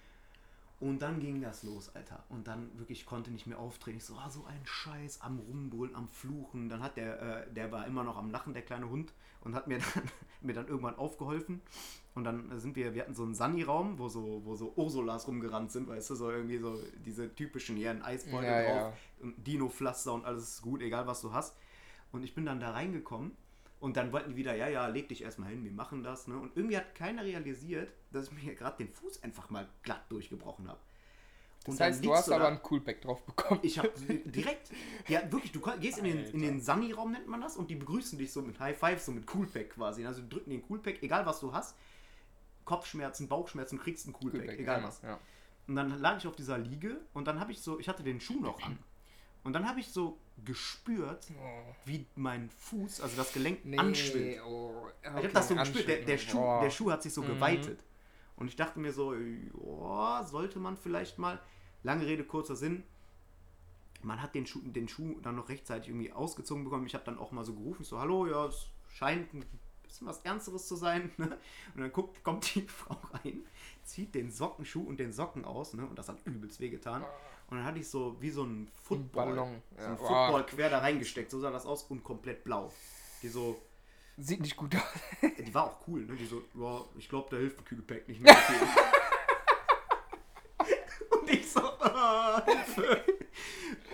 Und 0.81 1.01
dann 1.03 1.21
ging 1.21 1.41
das 1.41 1.63
los, 1.63 1.95
Alter. 1.95 2.25
Und 2.29 2.47
dann 2.47 2.77
wirklich 2.79 3.01
ich 3.01 3.07
konnte 3.07 3.31
nicht 3.31 3.47
mehr 3.47 3.59
auftreten. 3.59 3.99
Ich 3.99 4.05
so, 4.05 4.17
ah, 4.17 4.29
so 4.29 4.45
ein 4.45 4.61
Scheiß, 4.65 5.21
am 5.21 5.39
Rumbrüllen, 5.39 5.95
am 5.95 6.09
Fluchen. 6.09 6.69
Dann 6.69 6.83
hat 6.83 6.97
der, 6.97 7.23
äh, 7.23 7.53
der 7.53 7.73
war 7.73 7.87
immer 7.87 8.05
noch 8.05 8.17
am 8.17 8.31
Lachen, 8.31 8.53
der 8.53 8.63
kleine 8.63 8.91
Hund, 8.91 9.13
und 9.45 9.55
hat 9.55 9.67
mir 9.67 9.79
dann, 9.95 10.03
mir 10.41 10.55
dann 10.55 10.69
irgendwann 10.69 10.97
aufgeholfen. 10.97 11.61
Und 12.15 12.25
dann 12.25 12.59
sind 12.61 12.77
wir, 12.77 12.95
wir 12.95 13.03
hatten 13.03 13.15
so 13.15 13.25
einen 13.25 13.35
Sunny-Raum, 13.35 13.99
wo 13.99 14.09
so, 14.09 14.43
wo 14.45 14.55
so 14.55 14.73
Ursulas 14.77 15.27
rumgerannt 15.27 15.73
sind, 15.73 15.89
weißt 15.89 16.11
du, 16.11 16.15
so 16.15 16.31
irgendwie 16.31 16.59
so 16.59 16.79
diese 17.05 17.35
typischen, 17.35 17.77
hier 17.77 17.91
ein 17.91 18.03
Eisbeutel 18.03 18.45
Ja, 18.49 18.63
drauf, 18.63 18.77
ja. 18.77 18.93
und 19.25 19.47
Dino-Pflaster 19.47 20.13
und 20.13 20.25
alles 20.25 20.45
ist 20.45 20.63
gut, 20.63 20.81
egal 20.81 21.07
was 21.07 21.21
du 21.23 21.33
hast. 21.33 21.57
Und 22.13 22.23
ich 22.23 22.35
bin 22.35 22.47
dann 22.47 22.61
da 22.61 22.71
reingekommen 22.71 23.33
und 23.81 23.97
dann 23.97 24.13
wollten 24.13 24.31
die 24.31 24.37
wieder, 24.37 24.55
ja, 24.55 24.69
ja, 24.69 24.87
leg 24.87 25.09
dich 25.09 25.23
erstmal 25.23 25.51
hin, 25.51 25.65
wir 25.65 25.73
machen 25.73 26.05
das. 26.05 26.29
Ne? 26.29 26.39
Und 26.39 26.57
irgendwie 26.57 26.77
hat 26.77 26.95
keiner 26.95 27.25
realisiert, 27.25 27.93
dass 28.13 28.29
ich 28.29 28.33
mir 28.33 28.55
gerade 28.55 28.77
den 28.79 28.89
Fuß 28.89 29.25
einfach 29.25 29.51
mal 29.51 29.69
glatt 29.83 30.05
durchgebrochen 30.11 30.69
habe. 30.69 30.79
Das 31.65 31.81
heißt, 31.81 32.05
du 32.05 32.13
hast 32.15 32.31
aber 32.31 32.49
einen 32.49 32.63
Coolback 32.63 33.01
drauf 33.01 33.23
bekommen. 33.23 33.61
Ich 33.63 33.79
habe 33.79 33.91
direkt, 34.27 34.71
ja 35.09 35.21
wirklich, 35.33 35.51
du 35.53 35.61
gehst 35.81 35.99
in 35.99 36.05
den, 36.05 36.25
in 36.27 36.41
den 36.43 36.61
Sunny-Raum, 36.61 37.13
nennt 37.13 37.27
man 37.27 37.41
das, 37.41 37.57
und 37.57 37.71
die 37.71 37.75
begrüßen 37.77 38.19
dich 38.19 38.33
so 38.33 38.43
mit 38.43 38.61
High 38.61 38.77
Five, 38.79 39.01
so 39.03 39.13
mit 39.13 39.27
Coolpack 39.27 39.71
quasi. 39.71 40.05
Also 40.07 40.21
die 40.23 40.29
drücken 40.29 40.51
den 40.51 40.63
Coolpack, 40.63 41.03
egal 41.03 41.25
was 41.25 41.41
du 41.41 41.53
hast. 41.55 41.75
Kopfschmerzen, 42.65 43.29
Bauchschmerzen, 43.29 43.79
kriegst 43.79 44.07
einen 44.07 44.15
Coolpack, 44.15 44.41
Coolback, 44.41 44.59
egal 44.61 44.81
ja, 44.81 44.87
was. 44.87 45.03
Ja. 45.03 45.19
Und 45.67 45.77
dann 45.77 45.99
lag 46.01 46.19
ich 46.19 46.27
auf 46.27 46.37
dieser 46.37 46.59
Liege 46.59 47.01
und 47.15 47.27
dann 47.27 47.41
habe 47.41 47.53
ich 47.53 47.61
so, 47.61 47.79
ich 47.79 47.89
hatte 47.89 48.03
den 48.03 48.21
Schuh 48.21 48.41
noch 48.41 48.63
an. 48.63 48.79
Und 49.43 49.53
dann 49.53 49.69
habe 49.69 49.81
ich 49.81 49.89
so 49.89 50.19
gespürt, 50.45 51.27
Oh. 51.39 51.75
wie 51.85 52.07
mein 52.17 52.49
Fuß, 52.51 53.01
also 53.03 53.17
das 53.17 53.33
Gelenk 53.33 53.65
Nee, 53.65 53.77
anschwillt. 53.79 54.41
oh, 54.47 54.89
Ich 55.03 55.09
okay, 55.09 55.17
habe 55.17 55.29
das 55.29 55.49
so 55.49 55.55
gespürt, 55.55 55.89
der, 55.89 55.99
der. 56.03 56.19
Schuh, 56.19 56.39
Boah. 56.39 56.63
der 56.63 56.71
Schuh 56.71 56.91
hat 56.91 57.03
sich 57.03 57.13
so 57.13 57.23
Mhm. 57.23 57.27
geweitet. 57.29 57.81
Und 58.37 58.49
ich 58.49 58.57
dachte 58.57 58.81
mir 58.81 58.93
so, 58.93 59.15
ja, 59.15 60.25
sollte 60.25 60.59
man 60.59 60.77
vielleicht 60.77 61.19
mal, 61.19 61.41
lange 61.83 62.07
Rede, 62.07 62.25
kurzer 62.25 62.57
Sinn, 62.57 62.83
man 64.03 64.21
hat 64.21 64.35
den 64.35 64.47
Schuh, 64.47 64.61
den 64.65 64.89
Schuh 64.89 65.21
dann 65.23 65.37
noch 65.37 65.49
rechtzeitig 65.49 65.89
irgendwie 65.89 66.13
ausgezogen 66.13 66.65
bekommen. 66.65 66.87
Ich 66.87 66.95
habe 66.95 67.05
dann 67.05 67.19
auch 67.19 67.33
mal 67.33 67.45
so 67.45 67.55
gerufen, 67.55 67.85
so, 67.85 67.99
hallo, 67.99 68.27
ja, 68.27 68.47
es 68.47 68.67
scheint 68.89 69.33
ein 69.33 69.45
bisschen 69.83 70.07
was 70.07 70.21
Ernsteres 70.21 70.67
zu 70.67 70.77
sein. 70.77 71.11
Ne? 71.17 71.39
Und 71.75 71.81
dann 71.81 71.93
guckt, 71.93 72.23
kommt 72.25 72.55
die 72.55 72.63
Frau 72.69 72.97
rein, 73.13 73.45
zieht 73.85 74.15
den 74.15 74.31
Sockenschuh 74.31 74.83
und 74.83 74.99
den 74.99 75.13
Socken 75.13 75.45
aus, 75.45 75.75
ne? 75.75 75.87
und 75.87 75.99
das 75.99 76.09
hat 76.09 76.19
übelst 76.27 76.61
wehgetan. 76.61 77.03
Und 77.51 77.59
dann 77.59 77.67
hatte 77.67 77.79
ich 77.79 77.89
so 77.89 78.17
wie 78.21 78.31
so 78.31 78.43
ein 78.43 78.69
Football, 78.83 79.27
Ballon, 79.35 79.63
so 79.77 79.83
ja. 79.83 79.89
ein 79.89 79.97
Boah. 79.97 80.07
Football 80.07 80.47
quer 80.47 80.71
da 80.71 80.79
reingesteckt. 80.79 81.31
So 81.31 81.41
sah 81.41 81.51
das 81.51 81.67
aus 81.67 81.85
und 81.85 82.03
komplett 82.03 82.43
blau. 82.43 82.73
Die 83.23 83.29
so, 83.29 83.61
Sieht 84.17 84.41
nicht 84.41 84.57
gut 84.57 84.75
aus. 84.77 84.83
die 85.39 85.53
war 85.55 85.65
auch 85.65 85.89
cool, 85.89 86.05
ne? 86.05 86.15
Die 86.15 86.27
so, 86.27 86.43
ja, 86.55 86.85
ich 86.97 87.09
glaube, 87.09 87.29
da 87.31 87.37
hilft 87.37 87.59
ein 87.59 87.65
Kügelpack 87.65 88.07
nicht 88.09 88.21
mehr. 88.21 88.37
und 91.11 91.31
ich 91.31 91.51
so, 91.51 91.61
ah, 91.61 92.43
Hilfe. 92.45 93.05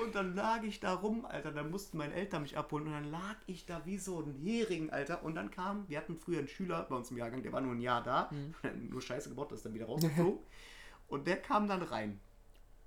Und 0.03 0.15
dann 0.15 0.35
lag 0.35 0.63
ich 0.63 0.81
da 0.81 0.95
rum, 0.95 1.25
Alter. 1.25 1.53
Dann 1.53 1.71
mussten 1.71 1.97
meine 1.99 2.13
Eltern 2.15 2.43
mich 2.43 2.57
abholen. 2.59 2.87
Und 2.87 2.93
dann 2.93 3.11
lag 3.11 3.37
ich 3.47 3.65
da 3.67 3.81
wie 3.87 3.97
so 3.99 4.21
ein 4.21 4.35
Hering, 4.35 4.91
Alter. 4.91 5.23
Und 5.23 5.35
dann 5.37 5.51
kam, 5.51 5.89
wir 5.89 5.99
hatten 5.99 6.17
früher 6.17 6.39
einen 6.39 6.49
Schüler 6.49 6.87
bei 6.89 6.97
uns 6.97 7.11
im 7.11 7.17
Jahrgang, 7.17 7.43
der 7.43 7.53
war 7.53 7.61
nur 7.61 7.73
ein 7.75 7.81
Jahr 7.81 8.03
da. 8.03 8.31
Nur 8.91 9.01
Scheiße 9.01 9.31
gebaut, 9.31 9.53
ist 9.53 9.65
dann 9.65 9.75
wieder 9.75 9.87
rausgeflogen. 9.87 10.41
und 11.09 11.27
der 11.27 11.37
kam 11.37 11.67
dann 11.69 11.83
rein. 11.83 12.21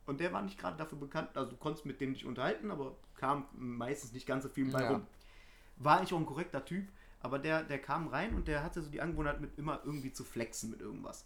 Und 0.06 0.20
der 0.20 0.34
war 0.34 0.42
nicht 0.42 0.60
gerade 0.60 0.78
dafür 0.78 0.98
bekannt, 0.98 1.30
also 1.36 1.50
du 1.52 1.56
konntest 1.56 1.86
mit 1.86 2.02
dem 2.02 2.12
nicht 2.12 2.26
unterhalten, 2.26 2.72
aber 2.72 2.98
kam 3.16 3.46
meistens 3.54 4.12
nicht 4.12 4.28
ganz 4.28 4.44
so 4.44 4.50
viel 4.50 4.70
bei 4.70 4.82
Ja. 4.82 4.92
rum. 4.92 5.08
War 5.78 5.98
eigentlich 5.98 6.14
auch 6.14 6.20
ein 6.20 6.26
korrekter 6.26 6.66
Typ, 6.66 6.90
aber 7.24 7.39
der, 7.39 7.63
der 7.63 7.80
kam 7.80 8.07
rein 8.07 8.36
und 8.36 8.47
der 8.47 8.63
hatte 8.63 8.82
so 8.84 8.89
die 8.89 9.01
Angewohnheit, 9.01 9.41
mit 9.41 9.57
immer 9.57 9.82
irgendwie 9.84 10.13
zu 10.13 10.24
flexen 10.24 10.69
mit 10.69 10.82
irgendwas. 10.82 11.26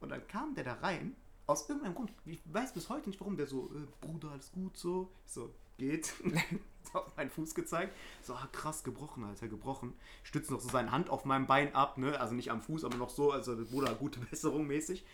Und 0.00 0.08
dann 0.08 0.26
kam 0.26 0.54
der 0.54 0.64
da 0.64 0.74
rein, 0.74 1.14
aus 1.46 1.68
irgendeinem 1.68 1.94
Grund, 1.94 2.12
ich 2.24 2.40
weiß 2.46 2.72
bis 2.72 2.88
heute 2.88 3.08
nicht 3.10 3.20
warum, 3.20 3.36
der 3.36 3.46
so, 3.46 3.70
äh, 3.74 4.06
Bruder, 4.06 4.30
alles 4.30 4.50
gut 4.52 4.76
so. 4.76 5.12
Ich 5.26 5.32
so, 5.32 5.52
geht. 5.78 6.14
auf 6.92 7.16
meinen 7.16 7.30
Fuß 7.30 7.54
gezeigt. 7.54 7.94
So, 8.22 8.34
ah, 8.34 8.48
krass, 8.52 8.84
gebrochen, 8.84 9.24
Alter, 9.24 9.48
gebrochen. 9.48 9.94
Stützt 10.22 10.50
noch 10.50 10.60
so 10.60 10.68
seine 10.68 10.92
Hand 10.92 11.10
auf 11.10 11.24
meinem 11.24 11.46
Bein 11.46 11.74
ab, 11.74 11.98
ne? 11.98 12.18
Also 12.18 12.34
nicht 12.34 12.50
am 12.50 12.62
Fuß, 12.62 12.84
aber 12.84 12.96
noch 12.96 13.10
so, 13.10 13.32
also 13.32 13.56
Bruder, 13.56 13.94
gute 13.94 14.20
Besserung 14.20 14.66
mäßig. 14.66 15.04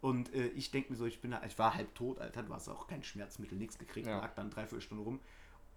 Und 0.00 0.32
äh, 0.34 0.48
ich 0.48 0.70
denke 0.70 0.92
mir 0.92 0.96
so, 0.96 1.06
ich 1.06 1.20
bin 1.20 1.30
da, 1.30 1.42
ich 1.44 1.58
war 1.58 1.74
halb 1.74 1.94
tot, 1.94 2.20
Alter, 2.20 2.42
du 2.42 2.54
hast 2.54 2.68
auch 2.68 2.86
kein 2.86 3.02
Schmerzmittel, 3.02 3.56
nichts 3.58 3.78
gekriegt, 3.78 4.06
Ja. 4.06 4.20
lag 4.20 4.34
dann 4.34 4.50
dreiviertel 4.50 4.82
Stunde 4.82 5.04
rum. 5.04 5.20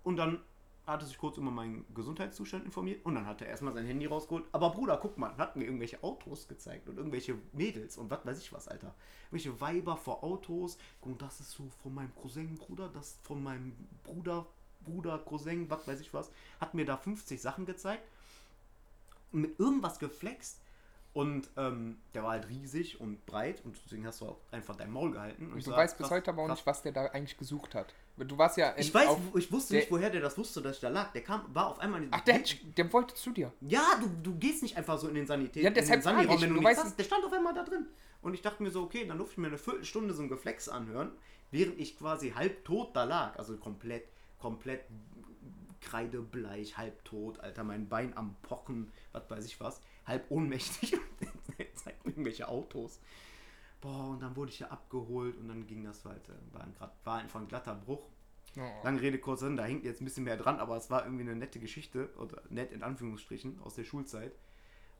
Und 0.03 0.17
dann 0.17 0.39
hatte 0.85 1.05
sich 1.05 1.17
kurz 1.17 1.37
über 1.37 1.51
meinen 1.51 1.85
Gesundheitszustand 1.93 2.65
informiert 2.65 3.05
und 3.05 3.15
dann 3.15 3.25
hat 3.25 3.41
er 3.41 3.47
erstmal 3.47 3.73
sein 3.73 3.85
Handy 3.85 4.05
rausgeholt. 4.05 4.45
Aber 4.51 4.71
Bruder, 4.71 4.97
guck 4.97 5.17
mal, 5.17 5.35
hat 5.37 5.55
mir 5.55 5.65
irgendwelche 5.65 6.03
Autos 6.03 6.47
gezeigt 6.47 6.89
und 6.89 6.97
irgendwelche 6.97 7.35
Mädels 7.53 7.97
und 7.97 8.09
was 8.09 8.25
weiß 8.25 8.39
ich 8.39 8.51
was, 8.51 8.67
Alter. 8.67 8.95
Irgendwelche 9.31 9.61
Weiber 9.61 9.97
vor 9.97 10.23
Autos. 10.23 10.77
Und 11.01 11.21
das 11.21 11.39
ist 11.39 11.51
so 11.51 11.69
von 11.83 11.93
meinem 11.93 12.13
Cousin, 12.15 12.55
Bruder, 12.55 12.89
das 12.89 13.19
von 13.23 13.43
meinem 13.43 13.75
Bruder, 14.03 14.47
Bruder, 14.81 15.19
Cousin, 15.19 15.69
was 15.69 15.87
weiß 15.87 15.99
ich 15.99 16.13
was. 16.13 16.31
Hat 16.59 16.73
mir 16.73 16.85
da 16.85 16.97
50 16.97 17.39
Sachen 17.39 17.65
gezeigt 17.65 18.07
und 19.31 19.41
mit 19.41 19.59
irgendwas 19.59 19.99
geflext. 19.99 20.59
Und 21.11 21.49
ähm, 21.57 21.97
der 22.13 22.23
war 22.23 22.31
halt 22.31 22.47
riesig 22.49 23.01
und 23.01 23.25
breit 23.25 23.65
und 23.65 23.75
deswegen 23.83 24.05
hast 24.05 24.21
du 24.21 24.25
auch 24.27 24.37
einfach 24.51 24.75
dein 24.75 24.91
Maul 24.91 25.11
gehalten. 25.11 25.51
Und 25.51 25.57
ich 25.57 25.63
Du 25.65 25.71
sag, 25.71 25.77
weißt 25.79 25.97
bis 25.97 26.09
heute 26.11 26.29
aber 26.29 26.43
auch 26.43 26.49
nicht, 26.49 26.65
was 26.67 26.83
der 26.83 26.91
da 26.91 27.05
eigentlich 27.07 27.35
gesucht 27.37 27.73
hat. 27.73 27.93
Du 28.15 28.37
warst 28.37 28.57
ja 28.57 28.69
in, 28.71 28.81
Ich 28.81 28.93
weiß, 28.93 29.09
ich 29.35 29.51
wusste 29.51 29.73
der- 29.73 29.81
nicht, 29.81 29.91
woher 29.91 30.09
der 30.11 30.21
das 30.21 30.37
wusste, 30.37 30.61
dass 30.61 30.75
ich 30.75 30.81
da 30.81 30.89
lag. 30.89 31.11
Der 31.13 31.23
kam, 31.23 31.43
war 31.53 31.67
auf 31.67 31.79
einmal 31.79 32.03
in 32.03 32.09
Ach, 32.11 32.19
der, 32.21 32.35
hat- 32.35 32.57
der 32.77 32.93
wollte 32.93 33.15
zu 33.15 33.31
dir. 33.31 33.51
Ja, 33.61 33.83
du, 33.99 34.07
du 34.21 34.37
gehst 34.37 34.61
nicht 34.61 34.77
einfach 34.77 34.99
so 34.99 35.07
in 35.07 35.15
den 35.15 35.25
Sanität. 35.25 35.63
Ja, 35.63 35.69
deshalb 35.71 35.95
in 35.95 35.99
den 36.01 36.03
Saniraum, 36.03 36.41
wenn 36.41 36.49
du, 36.49 36.55
du 36.57 36.63
weißt 36.63 36.83
hast. 36.83 36.99
Der 36.99 37.03
stand 37.05 37.25
auf 37.25 37.33
einmal 37.33 37.53
da 37.55 37.63
drin. 37.63 37.87
Und 38.21 38.33
ich 38.33 38.41
dachte 38.41 38.61
mir 38.61 38.69
so, 38.69 38.83
okay, 38.83 39.05
dann 39.07 39.17
durfte 39.17 39.33
ich 39.33 39.37
mir 39.39 39.47
eine 39.47 39.57
Viertelstunde 39.57 40.13
so 40.13 40.21
ein 40.21 40.29
Geflex 40.29 40.69
anhören, 40.69 41.11
während 41.51 41.79
ich 41.79 41.97
quasi 41.97 42.31
halb 42.31 42.63
tot 42.65 42.95
da 42.95 43.05
lag. 43.05 43.37
Also 43.39 43.55
komplett, 43.57 44.03
komplett 44.37 44.81
kreidebleich, 45.81 46.77
halb 46.77 47.03
tot, 47.05 47.39
Alter, 47.39 47.63
mein 47.63 47.87
Bein 47.87 48.15
am 48.17 48.35
Pochen, 48.41 48.91
was 49.13 49.29
weiß 49.29 49.45
ich 49.45 49.59
was, 49.61 49.79
halb 50.09 50.29
ohnmächtig. 50.29 50.93
Und 50.93 51.01
zeigt 51.75 52.05
mir 52.05 52.11
irgendwelche 52.11 52.47
Autos. 52.47 52.99
Boah, 53.81 54.09
und 54.09 54.21
dann 54.21 54.35
wurde 54.35 54.51
ich 54.51 54.59
ja 54.59 54.67
abgeholt 54.67 55.37
und 55.37 55.47
dann 55.47 55.65
ging 55.65 55.83
das 55.85 56.03
weiter. 56.03 56.33
War, 56.51 56.63
ein, 56.63 56.73
war 57.05 57.17
einfach 57.19 57.39
ein 57.39 57.47
glatter 57.47 57.75
Bruch. 57.75 58.05
Oh. 58.57 58.61
Lange 58.83 58.99
Rede, 59.01 59.19
kurzer 59.19 59.45
Sinn, 59.45 59.55
da 59.57 59.63
hängt 59.63 59.85
jetzt 59.85 60.01
ein 60.01 60.05
bisschen 60.05 60.23
mehr 60.25 60.35
dran, 60.35 60.59
aber 60.59 60.75
es 60.75 60.89
war 60.89 61.03
irgendwie 61.05 61.21
eine 61.23 61.35
nette 61.35 61.59
Geschichte, 61.59 62.09
oder 62.17 62.41
nett 62.49 62.71
in 62.73 62.83
Anführungsstrichen, 62.83 63.59
aus 63.61 63.75
der 63.75 63.83
Schulzeit. 63.85 64.33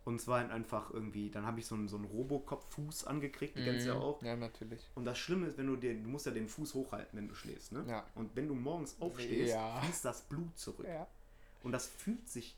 Und 0.05 0.21
zwar 0.21 0.39
halt 0.39 0.51
einfach 0.51 0.91
irgendwie, 0.93 1.29
dann 1.29 1.45
habe 1.45 1.59
ich 1.59 1.65
so 1.65 1.75
einen, 1.75 1.89
so 1.89 1.97
einen 1.97 2.05
Robocop-Fuß 2.05 3.05
angekriegt, 3.05 3.57
die 3.57 3.63
kennst 3.63 3.85
du 3.85 3.89
ja 3.91 3.95
Mhm. 3.95 4.01
auch. 4.01 4.23
Ja, 4.23 4.35
natürlich. 4.37 4.87
Und 4.95 5.03
das 5.05 5.17
Schlimme 5.17 5.47
ist, 5.47 5.57
wenn 5.57 5.67
du 5.67 5.75
dir, 5.75 5.93
du 5.93 6.07
musst 6.07 6.25
ja 6.25 6.31
den 6.31 6.47
Fuß 6.47 6.73
hochhalten, 6.73 7.17
wenn 7.19 7.27
du 7.27 7.35
schläfst, 7.35 7.73
ne? 7.73 7.83
Ja. 7.87 8.05
Und 8.15 8.33
wenn 8.35 8.47
du 8.47 8.55
morgens 8.55 8.95
aufstehst, 9.01 9.51
Ja. 9.53 9.81
fließt 9.81 10.05
das 10.05 10.21
Blut 10.21 10.57
zurück. 10.57 10.87
Ja. 10.87 11.05
Und 11.63 11.73
das 11.73 11.87
fühlt 11.87 12.29
sich 12.29 12.55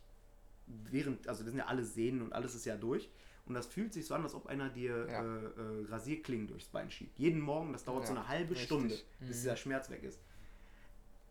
während, 0.90 1.28
also 1.28 1.42
das 1.42 1.50
sind 1.52 1.58
ja 1.58 1.66
alle 1.66 1.84
Sehnen 1.84 2.22
und 2.22 2.32
alles 2.32 2.54
ist 2.54 2.64
ja 2.64 2.76
durch. 2.76 3.08
Und 3.44 3.54
das 3.54 3.66
fühlt 3.66 3.92
sich 3.92 4.06
so 4.06 4.14
an, 4.14 4.22
als 4.22 4.34
ob 4.34 4.46
einer 4.46 4.68
dir 4.68 5.06
Ja. 5.10 5.22
äh, 5.22 5.44
äh, 5.46 5.86
Rasierklingen 5.88 6.46
durchs 6.46 6.68
Bein 6.68 6.90
schiebt. 6.90 7.18
Jeden 7.18 7.40
Morgen, 7.40 7.72
das 7.72 7.84
dauert 7.84 8.06
so 8.06 8.14
Ja, 8.14 8.20
eine 8.20 8.28
halbe 8.28 8.50
richtig. 8.52 8.66
Stunde, 8.66 8.94
bis 9.18 9.28
Mhm. 9.28 9.32
dieser 9.32 9.56
Schmerz 9.56 9.90
weg 9.90 10.02
ist. 10.04 10.20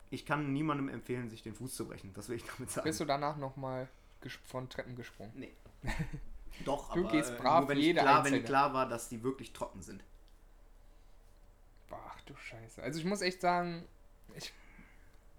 Ich 0.09 0.25
kann 0.25 0.51
niemandem 0.51 0.89
empfehlen, 0.89 1.29
sich 1.29 1.41
den 1.41 1.55
Fuß 1.55 1.73
zu 1.73 1.87
brechen. 1.87 2.11
Das 2.13 2.27
will 2.27 2.35
ich 2.35 2.43
damit 2.57 2.69
sagen. 2.69 2.83
Bist 2.85 2.99
du 2.99 3.05
danach 3.05 3.37
nochmal 3.37 3.87
von 4.45 4.67
Treppen 4.67 4.95
gesprungen? 4.97 5.31
Nee. 5.35 5.53
Doch, 6.65 6.93
Du 6.93 6.99
aber 6.99 7.11
gehst 7.13 7.31
äh, 7.31 7.37
brav 7.37 7.61
nur 7.61 7.69
wenn, 7.69 7.77
ich 7.77 7.85
jede 7.85 8.01
klar, 8.01 8.17
wenn 8.25 8.33
einzelne. 8.33 8.43
klar 8.43 8.73
war, 8.73 8.89
dass 8.89 9.07
die 9.07 9.23
wirklich 9.23 9.53
trocken 9.53 9.81
sind. 9.81 10.03
Ach 11.89 12.21
du 12.21 12.35
Scheiße. 12.35 12.81
Also 12.83 12.99
ich 12.99 13.05
muss 13.05 13.21
echt 13.21 13.41
sagen, 13.41 13.85
ich, 14.35 14.53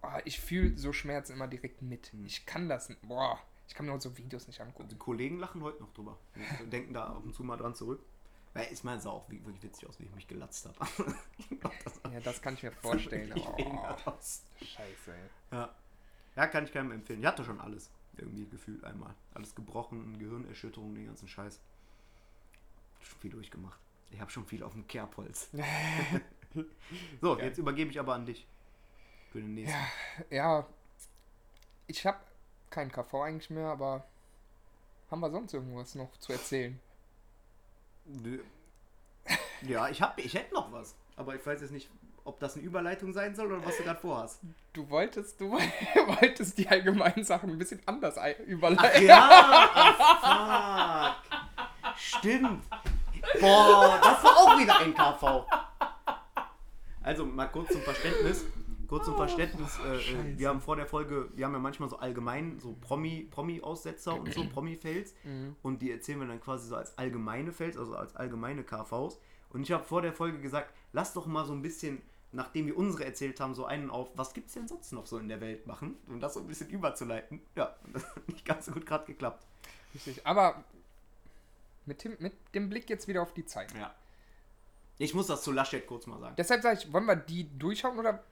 boah, 0.00 0.20
ich 0.24 0.40
fühle 0.40 0.76
so 0.78 0.92
Schmerz 0.92 1.30
immer 1.30 1.48
direkt 1.48 1.82
mit. 1.82 2.12
Hm. 2.12 2.24
Ich 2.26 2.46
kann 2.46 2.68
das 2.68 2.88
nicht. 2.88 3.00
Boah, 3.03 3.38
ich 3.73 3.77
kann 3.77 3.87
mir 3.87 3.99
so 3.99 4.18
Videos 4.18 4.47
nicht 4.47 4.61
angucken. 4.61 4.91
Die 4.91 4.99
Kollegen 4.99 5.39
lachen 5.39 5.62
heute 5.62 5.81
noch 5.81 5.91
drüber. 5.95 6.18
Die 6.61 6.68
denken 6.68 6.93
da 6.93 7.07
ab 7.07 7.25
und 7.25 7.35
zu 7.35 7.43
mal 7.43 7.57
dran 7.57 7.75
zurück. 7.75 8.05
Weil 8.53 8.70
ich 8.70 8.85
meine, 8.85 8.99
es 8.99 9.05
sah 9.05 9.11
auch 9.11 9.31
wirklich 9.31 9.62
witzig 9.62 9.89
aus, 9.89 9.99
wie 9.99 10.05
ich 10.05 10.14
mich 10.14 10.29
gelatzt 10.29 10.68
habe. 10.68 11.14
Ja, 12.12 12.20
das 12.20 12.43
kann 12.43 12.53
ich 12.53 12.62
mir 12.62 12.73
vorstellen. 12.83 13.33
Oh, 13.35 14.11
aus. 14.11 14.43
Scheiße, 14.61 15.14
ey. 15.14 15.31
Ja. 15.53 15.75
ja, 16.37 16.47
kann 16.49 16.64
ich 16.64 16.73
keinem 16.73 16.93
empfehlen. 16.93 17.20
Ich 17.20 17.27
hatte 17.27 17.47
schon 17.47 17.59
alles. 17.62 17.91
Irgendwie 18.18 18.47
gefühlt 18.47 18.85
einmal. 18.85 19.14
Alles 19.33 19.55
gebrochen, 19.55 20.18
Gehirnerschütterung, 20.18 20.95
den 20.95 21.07
ganzen 21.07 21.29
Scheiß. 21.29 21.59
Schon 23.01 23.18
viel 23.20 23.31
durchgemacht. 23.31 23.81
Ich 24.11 24.20
habe 24.20 24.31
schon 24.31 24.45
viel 24.45 24.62
auf 24.62 24.75
dem 24.75 24.87
Kerbholz. 24.87 25.49
so, 27.23 27.37
Geil. 27.37 27.47
jetzt 27.47 27.57
übergebe 27.57 27.91
ich 27.91 27.99
aber 27.99 28.12
an 28.12 28.27
dich. 28.27 28.47
Für 29.31 29.41
den 29.41 29.55
nächsten. 29.55 29.79
Ja, 30.29 30.68
ich 31.87 32.05
habe 32.05 32.20
keinen 32.73 32.91
KV 32.91 33.14
eigentlich 33.23 33.51
mehr, 33.51 33.68
aber 33.68 34.05
haben 35.11 35.20
wir 35.20 35.31
sonst 35.31 35.53
irgendwas 35.55 35.95
noch 35.95 36.11
zu 36.18 36.33
erzählen? 36.33 36.81
Nö. 38.05 38.41
Ja, 39.62 39.89
ich, 39.89 40.03
hab, 40.03 40.18
ich 40.18 40.35
hätte 40.35 40.53
noch 40.55 40.73
was. 40.73 40.97
Aber 41.16 41.35
ich 41.37 41.47
weiß 41.47 41.61
jetzt 41.61 41.70
nicht, 41.70 41.89
ob 42.25 42.41
das 42.41 42.55
eine 42.57 42.64
Überleitung 42.64 43.12
sein 43.12 43.35
soll 43.37 43.53
oder 43.53 43.64
was 43.64 43.77
du 43.77 43.85
gerade 43.85 44.01
vorhast. 44.01 44.41
Du 44.73 44.89
wolltest, 44.91 45.41
du 45.41 45.51
wolltest 46.20 46.59
die 46.59 46.68
allgemeinen 46.68 47.23
Sachen 47.25 47.51
ein 47.51 47.59
bisschen 47.59 47.81
anders 47.87 48.18
ei- 48.18 48.37
Ach 48.41 48.47
überleiten. 48.47 49.07
ja, 49.07 49.29
ach, 49.75 51.14
fuck. 51.14 51.97
Stimmt. 51.97 52.64
Boah, 53.41 54.01
das 54.03 54.25
war 54.25 54.37
auch 54.37 54.59
wieder 54.59 54.79
ein 54.81 54.95
KV. 54.95 55.47
Also 57.03 57.25
mal 57.27 57.47
kurz 57.49 57.73
zum 57.73 57.83
Verständnis. 57.83 58.45
Kurz 58.93 59.07
zum 59.07 59.16
Verständnis, 59.16 59.78
äh, 59.86 59.97
äh, 59.97 60.38
wir 60.38 60.51
haben 60.51 60.61
vor 60.61 60.76
der 60.76 60.84
Folge, 60.84 61.30
wir 61.34 61.47
haben 61.47 61.55
ja 61.55 61.59
manchmal 61.59 61.88
so 61.88 61.97
allgemein 61.97 62.61
so 62.61 62.76
Promi, 62.78 63.26
Promi-Aussetzer 63.30 64.14
und 64.20 64.34
so 64.34 64.47
Promi-Fails 64.47 65.14
Mhm. 65.24 65.57
und 65.62 65.80
die 65.80 65.90
erzählen 65.90 66.20
wir 66.20 66.26
dann 66.26 66.43
quasi 66.43 66.68
so 66.68 66.76
als 66.76 66.99
allgemeine 66.99 67.53
Fails, 67.53 67.78
also 67.78 67.97
als 67.97 68.14
allgemeine 68.16 68.64
KVs. 68.64 69.18
Und 69.49 69.62
ich 69.62 69.72
habe 69.72 69.82
vor 69.82 70.03
der 70.03 70.12
Folge 70.12 70.40
gesagt, 70.40 70.74
lass 70.93 71.14
doch 71.14 71.24
mal 71.24 71.47
so 71.47 71.55
ein 71.55 71.62
bisschen, 71.62 72.03
nachdem 72.32 72.66
wir 72.66 72.76
unsere 72.76 73.07
erzählt 73.07 73.40
haben, 73.40 73.55
so 73.55 73.64
einen 73.64 73.88
auf, 73.88 74.11
was 74.14 74.34
gibt's 74.34 74.53
denn 74.53 74.68
sonst 74.68 74.93
noch 74.93 75.07
so 75.07 75.16
in 75.16 75.28
der 75.28 75.40
Welt 75.40 75.66
machen, 75.66 75.97
um 76.07 76.20
das 76.20 76.34
so 76.34 76.40
ein 76.40 76.47
bisschen 76.47 76.68
überzuleiten. 76.68 77.40
Ja, 77.57 77.74
das 77.95 78.05
hat 78.14 78.28
nicht 78.28 78.45
ganz 78.45 78.66
so 78.66 78.72
gut 78.72 78.84
gerade 78.84 79.07
geklappt. 79.07 79.47
Richtig. 79.95 80.26
Aber 80.26 80.64
mit 81.86 82.05
dem, 82.05 82.14
mit 82.18 82.34
dem 82.55 82.68
Blick 82.68 82.90
jetzt 82.90 83.09
wieder 83.09 83.22
auf 83.22 83.32
die 83.32 83.47
Zeit. 83.47 83.72
Ja. 83.74 83.95
Ich 84.99 85.14
muss 85.14 85.28
das 85.28 85.43
zu 85.43 85.51
Laschet 85.51 85.86
kurz 85.86 86.07
mal 86.07 86.20
sagen. 86.20 86.34
Deshalb 86.36 86.61
sage 86.62 86.78
ich, 86.78 86.93
wollen 86.93 87.07
wir 87.07 87.16
die 87.16 87.59
durchschauen 87.59 87.99
oder. 87.99 88.22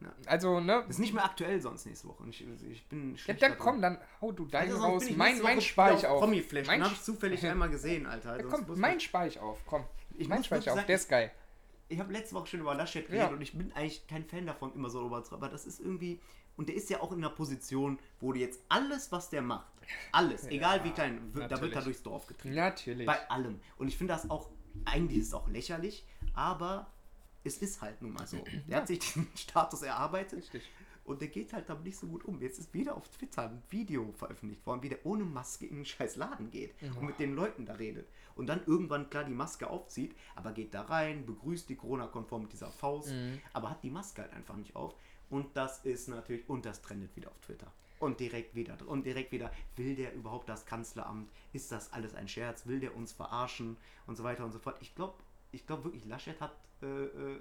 Ja. 0.00 0.12
Also, 0.26 0.60
ne? 0.60 0.80
Das 0.86 0.90
ist 0.96 0.98
nicht 1.00 1.12
mehr 1.14 1.24
aktuell 1.24 1.60
sonst 1.60 1.86
nächste 1.86 2.08
Woche. 2.08 2.24
Ich, 2.28 2.44
ich 2.70 2.86
bin 2.88 3.12
Ja, 3.12 3.18
schlecht 3.18 3.42
dann 3.42 3.50
da 3.52 3.56
drin. 3.56 3.64
komm, 3.64 3.82
dann 3.82 3.98
hau 4.20 4.32
du 4.32 4.44
deinen 4.46 4.72
Also 4.72 4.82
raus. 4.84 5.04
ich 5.06 5.16
Mein, 5.16 5.40
mein 5.42 5.60
spare 5.60 5.94
ich 5.96 6.06
auf. 6.06 6.20
Promi-Flash. 6.20 6.66
Mein 6.66 6.80
Den 6.80 6.84
habe 6.84 6.94
ich 6.94 7.02
zufällig 7.02 7.44
einmal 7.46 7.68
gesehen, 7.70 8.06
Alter. 8.06 8.38
Ja, 8.38 8.44
Also 8.44 8.64
komm, 8.64 8.78
mein 8.80 9.00
spare 9.00 9.28
ich 9.28 9.38
auf. 9.40 9.60
Komm. 9.66 9.84
Ich 10.18 10.28
mein 10.28 10.44
spare 10.44 10.60
ich 10.60 10.68
auf. 10.70 10.76
sagen, 10.76 10.86
Der 10.86 10.96
ist 10.96 11.08
geil. 11.08 11.30
Ich 11.88 11.98
habe 11.98 12.12
letzte 12.12 12.34
Woche 12.36 12.46
schon 12.46 12.60
über 12.60 12.74
Laschet 12.74 13.06
geredet 13.06 13.28
Ja. 13.28 13.34
und 13.34 13.42
ich 13.42 13.52
bin 13.56 13.72
eigentlich 13.72 14.06
kein 14.06 14.24
Fan 14.24 14.46
davon, 14.46 14.72
immer 14.74 14.88
so 14.88 15.00
darüber 15.00 15.22
zu 15.24 15.34
aber 15.34 15.48
das 15.48 15.66
ist 15.66 15.78
irgendwie, 15.80 16.20
und 16.56 16.68
der 16.68 16.76
ist 16.76 16.88
ja 16.88 17.00
auch 17.00 17.12
in 17.12 17.18
einer 17.18 17.28
Position, 17.34 17.98
wo 18.20 18.32
du 18.32 18.38
jetzt 18.38 18.60
alles, 18.70 19.12
was 19.12 19.28
der 19.30 19.42
macht, 19.42 19.66
alles, 20.10 20.46
egal 20.46 20.84
wie 20.84 20.90
klein, 20.90 21.34
wird, 21.34 21.50
da 21.50 21.60
wird 21.60 21.72
er 21.72 21.76
natürlich. 21.76 21.84
durchs 21.84 22.02
Dorf 22.02 22.26
getrieben. 22.26 22.54
Natürlich. 22.54 23.06
Bei 23.06 23.28
allem. 23.30 23.60
Und 23.76 23.88
ich 23.88 23.98
finde 23.98 24.14
das 24.14 24.30
auch, 24.30 24.48
eigentlich 24.86 25.18
ist 25.18 25.28
es 25.28 25.34
auch 25.34 25.48
lächerlich, 25.48 26.06
aber 26.34 26.86
es 27.44 27.58
ist 27.58 27.80
halt 27.80 28.00
nun 28.02 28.12
mal 28.12 28.26
so. 28.26 28.42
Der 28.68 28.78
hat 28.78 28.88
sich 28.88 28.98
diesen 28.98 29.28
Status 29.34 29.82
erarbeitet 29.82 30.38
Richtig. 30.38 30.62
und 31.04 31.20
der 31.20 31.28
geht 31.28 31.52
halt 31.52 31.68
damit 31.68 31.84
nicht 31.84 31.98
so 31.98 32.06
gut 32.06 32.24
um. 32.24 32.40
Jetzt 32.40 32.58
ist 32.58 32.72
wieder 32.72 32.96
auf 32.96 33.08
Twitter 33.08 33.48
ein 33.48 33.62
Video 33.70 34.12
veröffentlicht 34.12 34.64
worden, 34.66 34.82
wie 34.82 34.88
der 34.88 35.04
ohne 35.04 35.24
Maske 35.24 35.66
in 35.66 35.76
einen 35.76 35.84
scheiß 35.84 36.16
Laden 36.16 36.50
geht 36.50 36.74
und 36.96 37.06
mit 37.06 37.18
den 37.18 37.34
Leuten 37.34 37.66
da 37.66 37.74
redet. 37.74 38.08
Und 38.34 38.46
dann 38.46 38.62
irgendwann 38.66 39.10
klar 39.10 39.24
die 39.24 39.32
Maske 39.32 39.68
aufzieht, 39.68 40.14
aber 40.36 40.52
geht 40.52 40.72
da 40.74 40.82
rein, 40.82 41.26
begrüßt 41.26 41.68
die 41.68 41.76
Corona-konform 41.76 42.42
mit 42.42 42.52
dieser 42.52 42.70
Faust, 42.70 43.12
aber 43.52 43.70
hat 43.70 43.82
die 43.82 43.90
Maske 43.90 44.22
halt 44.22 44.32
einfach 44.32 44.56
nicht 44.56 44.74
auf. 44.76 44.94
Und 45.28 45.56
das 45.56 45.84
ist 45.84 46.08
natürlich, 46.08 46.48
und 46.48 46.64
das 46.66 46.82
trendet 46.82 47.14
wieder 47.16 47.30
auf 47.30 47.40
Twitter. 47.40 47.72
Und 47.98 48.18
direkt 48.18 48.54
wieder, 48.56 48.76
und 48.86 49.06
direkt 49.06 49.30
wieder, 49.30 49.52
will 49.76 49.94
der 49.94 50.12
überhaupt 50.12 50.48
das 50.48 50.66
Kanzleramt? 50.66 51.30
Ist 51.52 51.70
das 51.70 51.92
alles 51.92 52.14
ein 52.14 52.26
Scherz? 52.26 52.66
Will 52.66 52.80
der 52.80 52.96
uns 52.96 53.12
verarschen? 53.12 53.76
Und 54.06 54.16
so 54.16 54.24
weiter 54.24 54.44
und 54.44 54.50
so 54.50 54.58
fort. 54.58 54.76
Ich 54.80 54.94
glaube, 54.94 55.14
ich 55.52 55.66
glaube 55.66 55.84
wirklich, 55.84 56.04
Laschet 56.06 56.40
hat 56.40 56.54
äh, 56.82 56.86
äh, 56.86 57.40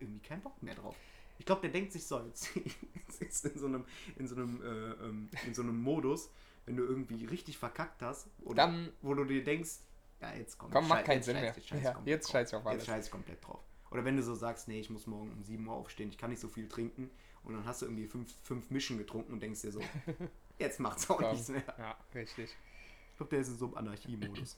irgendwie 0.00 0.20
keinen 0.20 0.42
Bock 0.42 0.62
mehr 0.62 0.74
drauf. 0.74 0.96
Ich 1.38 1.46
glaube, 1.46 1.62
der 1.62 1.70
denkt 1.70 1.92
sich 1.92 2.04
so, 2.06 2.20
jetzt 2.26 2.54
ist 3.20 3.44
in 3.46 3.58
so 3.58 3.66
einem, 3.66 3.84
in 4.16 4.26
so 4.28 4.36
einem, 4.36 4.62
äh, 4.62 4.66
ähm, 5.06 5.28
in 5.46 5.54
so 5.54 5.62
einem 5.62 5.80
Modus, 5.82 6.30
wenn 6.66 6.76
du 6.76 6.84
irgendwie 6.84 7.24
richtig 7.24 7.58
verkackt 7.58 8.02
hast, 8.02 8.28
oder 8.44 8.66
Dann- 8.66 8.92
wo 9.00 9.14
du 9.14 9.24
dir 9.24 9.42
denkst, 9.42 9.78
ja, 10.20 10.32
jetzt 10.34 10.56
komm, 10.58 10.70
Komm, 10.70 10.86
macht 10.88 11.04
keinen 11.04 11.16
jetzt 11.16 11.24
Sinn 11.26 11.36
scheiß- 11.36 11.40
mehr. 11.40 11.54
Jetzt 11.56 11.68
scheiß, 11.68 11.82
Ja, 11.82 11.88
ich 11.90 11.94
komplett 11.96 12.14
jetzt 12.14 12.30
scheiß 12.30 12.48
ich 12.50 12.54
auf 12.54 12.66
alles. 12.66 12.82
Jetzt 12.82 12.86
scheiß 12.86 13.04
ich 13.06 13.10
komplett 13.10 13.44
drauf. 13.44 13.60
Oder 13.90 14.04
wenn 14.04 14.16
du 14.16 14.22
so 14.22 14.34
sagst, 14.34 14.68
nee, 14.68 14.78
ich 14.80 14.88
muss 14.90 15.06
morgen 15.06 15.32
um 15.32 15.42
7 15.42 15.66
Uhr 15.66 15.74
aufstehen, 15.74 16.08
ich 16.10 16.16
kann 16.18 16.30
nicht 16.30 16.40
so 16.40 16.48
viel 16.48 16.68
trinken 16.68 17.10
und 17.44 17.54
dann 17.54 17.64
hast 17.64 17.82
du 17.82 17.86
irgendwie 17.86 18.06
fünf, 18.06 18.32
fünf 18.42 18.70
Mischen 18.70 18.98
getrunken 18.98 19.32
und 19.32 19.40
denkst 19.42 19.62
dir 19.62 19.72
so, 19.72 19.80
Jetzt 20.58 20.78
macht's 20.78 21.10
auch 21.10 21.18
Komm. 21.18 21.32
nichts 21.32 21.48
mehr. 21.48 21.64
Ja, 21.78 21.96
richtig. 22.14 22.50
Ich 23.10 23.16
glaube, 23.16 23.30
der 23.30 23.40
ist 23.40 23.48
in 23.48 23.56
so 23.58 23.66
einem 23.66 23.74
Anarchie-Modus. 23.78 24.56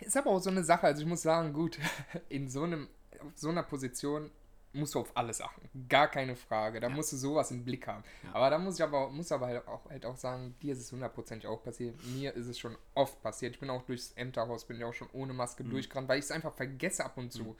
Ist 0.00 0.16
aber 0.16 0.30
auch 0.30 0.40
so 0.40 0.50
eine 0.50 0.62
Sache, 0.64 0.86
also 0.86 1.02
ich 1.02 1.08
muss 1.08 1.22
sagen, 1.22 1.52
gut, 1.52 1.78
in 2.28 2.48
so 2.48 2.62
einem, 2.64 2.88
auf 3.20 3.32
so 3.34 3.48
einer 3.48 3.62
Position 3.62 4.30
musst 4.72 4.94
du 4.94 5.00
auf 5.00 5.16
alles 5.16 5.40
achten. 5.40 5.70
Gar 5.88 6.08
keine 6.08 6.36
Frage. 6.36 6.80
Da 6.80 6.90
musst 6.90 7.10
du 7.10 7.16
sowas 7.16 7.50
im 7.50 7.64
Blick 7.64 7.86
haben. 7.86 8.04
Ja. 8.24 8.34
Aber 8.34 8.50
da 8.50 8.58
muss 8.58 8.74
ich 8.74 8.82
aber, 8.82 9.08
muss 9.08 9.32
aber 9.32 9.46
halt 9.46 9.66
auch, 9.66 9.88
halt 9.88 10.04
auch 10.04 10.16
sagen, 10.16 10.54
dir 10.60 10.72
ist 10.74 10.80
es 10.80 10.92
hundertprozentig 10.92 11.48
auch 11.48 11.62
passiert. 11.62 11.94
Mir 12.14 12.34
ist 12.34 12.46
es 12.46 12.58
schon 12.58 12.76
oft 12.94 13.22
passiert. 13.22 13.54
Ich 13.54 13.60
bin 13.60 13.70
auch 13.70 13.86
durchs 13.86 14.12
Ämterhaus, 14.12 14.66
bin 14.66 14.78
ja 14.78 14.86
auch 14.86 14.92
schon 14.92 15.08
ohne 15.14 15.32
Maske 15.32 15.64
Mhm. 15.64 15.70
durchgerannt, 15.70 16.08
weil 16.08 16.18
ich 16.18 16.26
es 16.26 16.30
einfach 16.30 16.52
vergesse 16.52 17.06
ab 17.06 17.16
und 17.16 17.32
zu. 17.32 17.56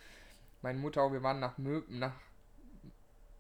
Meine 0.60 0.78
Mutter, 0.78 1.10
wir 1.10 1.22
waren 1.22 1.40
nach 1.40 1.56
Mö 1.56 1.82
nach, 1.88 2.12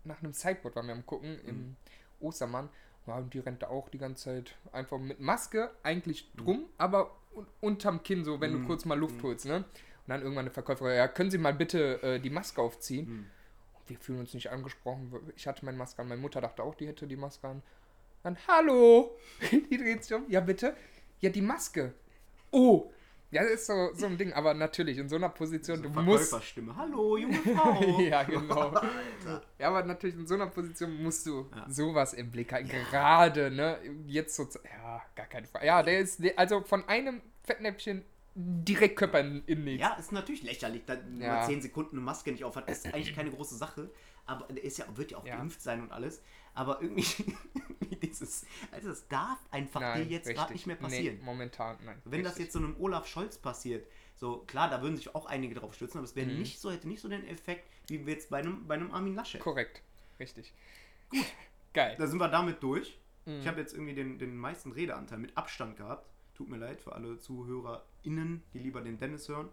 nach 0.04 0.22
einem 0.22 0.32
Sideboard, 0.32 0.74
waren 0.76 0.86
wir 0.86 0.94
am 0.94 1.04
gucken, 1.04 1.32
Mhm. 1.42 1.48
im 1.48 1.76
Ostermann. 2.20 2.70
Ja, 3.06 3.16
und 3.18 3.34
die 3.34 3.40
rennt 3.40 3.62
da 3.62 3.68
auch 3.68 3.88
die 3.90 3.98
ganze 3.98 4.24
Zeit 4.24 4.56
einfach 4.72 4.98
mit 4.98 5.20
Maske 5.20 5.70
eigentlich 5.82 6.30
Mhm. 6.34 6.38
drum, 6.38 6.64
aber 6.78 7.10
un 7.10 7.16
unterm 7.60 8.02
Kinn, 8.02 8.24
so 8.24 8.40
wenn 8.40 8.52
du 8.52 8.66
kurz 8.66 8.84
mal 8.84 8.98
Luft 8.98 9.22
holst, 9.22 9.46
ne? 9.46 9.56
Und 9.56 9.64
dann 10.08 10.22
irgendwann 10.22 10.44
eine 10.44 10.50
Verkäuferin, 10.50 10.96
ja, 10.96 11.08
können 11.08 11.30
Sie 11.30 11.38
mal 11.38 11.52
bitte 11.52 12.02
äh, 12.02 12.20
die 12.20 12.30
Maske 12.30 12.62
aufziehen? 12.62 13.08
Mhm. 13.08 13.26
Und 13.74 13.88
wir 13.88 13.98
fühlen 13.98 14.20
uns 14.20 14.34
nicht 14.34 14.50
angesprochen. 14.50 15.12
Ich 15.34 15.46
hatte 15.46 15.64
meine 15.64 15.76
Maske 15.76 16.00
an, 16.00 16.08
meine 16.08 16.20
Mutter 16.20 16.40
dachte 16.40 16.62
auch, 16.62 16.74
die 16.74 16.86
hätte 16.86 17.06
die 17.06 17.16
Maske 17.16 17.48
an. 17.48 17.62
Dann, 18.22 18.36
hallo! 18.46 19.16
die 19.50 19.76
dreht 19.76 20.04
sich 20.04 20.16
um. 20.16 20.24
Ja, 20.28 20.40
bitte? 20.40 20.76
Ja, 21.20 21.30
die 21.30 21.42
Maske. 21.42 21.94
Oh! 22.50 22.90
Ja, 23.32 23.42
das 23.42 23.52
ist 23.52 23.66
so, 23.66 23.90
so 23.94 24.06
ein 24.06 24.16
Ding, 24.16 24.32
aber 24.32 24.54
natürlich, 24.54 24.98
in 24.98 25.08
so 25.08 25.16
einer 25.16 25.28
Position, 25.28 25.78
So 25.78 25.82
du 25.84 26.00
musst. 26.00 26.32
Hallo, 26.76 27.16
junge 27.16 27.34
Frau. 27.56 28.00
ja, 28.00 28.22
genau. 28.22 28.68
Alter. 28.70 29.42
Ja, 29.58 29.68
aber 29.68 29.82
natürlich 29.82 30.16
in 30.16 30.26
so 30.26 30.34
einer 30.34 30.46
Position 30.46 31.02
musst 31.02 31.26
du 31.26 31.48
Ja. 31.54 31.66
sowas 31.68 32.12
im 32.14 32.30
Blick 32.30 32.52
halten. 32.52 32.68
Gerade, 32.68 33.50
ne? 33.50 33.78
Jetzt 34.06 34.36
so. 34.36 34.44
Ja, 34.44 35.02
gar 35.16 35.26
keine 35.26 35.46
Frage. 35.48 35.66
Ja, 35.66 35.82
der 35.82 35.98
ist. 36.00 36.20
Also 36.36 36.60
von 36.62 36.88
einem 36.88 37.20
Fettnäpfchen 37.42 38.04
direkt 38.36 38.96
Körper 38.96 39.20
in, 39.20 39.42
in 39.46 39.64
nichts. 39.64 39.80
Ja, 39.80 39.94
ist 39.94 40.12
natürlich 40.12 40.42
lächerlich, 40.42 40.82
da 40.86 40.96
wenn 41.08 41.20
Ja. 41.20 41.36
man 41.36 41.46
10 41.46 41.62
Sekunden 41.62 41.96
eine 41.96 42.04
Maske 42.04 42.30
nicht 42.30 42.44
aufhat, 42.44 42.70
ist 42.70 42.86
eigentlich 42.86 43.14
keine 43.14 43.30
große 43.30 43.56
Sache. 43.56 43.90
Aber 44.26 44.48
er 44.50 44.62
ist 44.62 44.76
ja, 44.78 44.84
wird 44.94 45.10
ja 45.12 45.18
auch 45.18 45.26
Ja. 45.26 45.36
geimpft 45.36 45.62
sein 45.62 45.80
und 45.82 45.90
alles. 45.90 46.20
Aber 46.56 46.80
irgendwie, 46.82 47.36
dieses, 48.02 48.44
also 48.72 48.88
das 48.88 49.06
darf 49.08 49.38
einfach 49.50 49.94
dir 49.94 50.04
jetzt 50.04 50.28
gerade 50.28 50.52
nicht 50.52 50.66
mehr 50.66 50.76
passieren. 50.76 51.18
Nee, 51.18 51.24
momentan, 51.24 51.76
nein. 51.84 52.00
Wenn 52.04 52.22
das 52.24 52.32
richtig. 52.32 52.46
jetzt 52.46 52.52
so 52.54 52.58
einem 52.58 52.76
Olaf 52.80 53.06
Scholz 53.06 53.38
passiert, 53.38 53.86
so 54.14 54.38
klar, 54.46 54.70
da 54.70 54.80
würden 54.82 54.96
sich 54.96 55.14
auch 55.14 55.26
einige 55.26 55.54
drauf 55.54 55.74
stützen, 55.74 55.98
aber 55.98 56.06
es 56.06 56.16
wäre 56.16 56.26
Mhm. 56.28 56.38
nicht 56.38 56.58
so, 56.58 56.70
hätte 56.72 56.88
nicht 56.88 57.00
so 57.02 57.08
den 57.08 57.26
Effekt, 57.26 57.68
wie 57.88 58.04
wir 58.06 58.14
jetzt 58.14 58.30
bei 58.30 58.38
einem, 58.38 58.66
bei 58.66 58.74
einem 58.74 58.90
Armin 58.92 59.14
Laschet. 59.14 59.40
Korrekt. 59.40 59.82
Richtig. 60.18 60.52
Gut. 61.10 61.26
Geil. 61.74 61.94
Da 61.98 62.06
sind 62.06 62.18
wir 62.18 62.28
damit 62.28 62.62
durch. 62.62 62.98
Mhm. 63.26 63.40
Ich 63.40 63.46
habe 63.46 63.60
jetzt 63.60 63.74
irgendwie 63.74 63.94
den, 63.94 64.18
den 64.18 64.34
meisten 64.36 64.72
Redeanteil 64.72 65.18
mit 65.18 65.36
Abstand 65.36 65.76
gehabt. 65.76 66.08
Tut 66.34 66.48
mir 66.48 66.56
leid 66.56 66.80
für 66.80 66.92
alle 66.94 67.18
ZuhörerInnen, 67.18 68.42
die 68.54 68.58
lieber 68.58 68.80
den 68.80 68.98
Dennis 68.98 69.28
hören. 69.28 69.50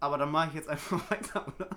Aber 0.00 0.18
dann 0.18 0.30
mache 0.32 0.48
ich 0.48 0.54
jetzt 0.54 0.68
einfach 0.68 1.08
weiter, 1.10 1.46
oder? 1.46 1.70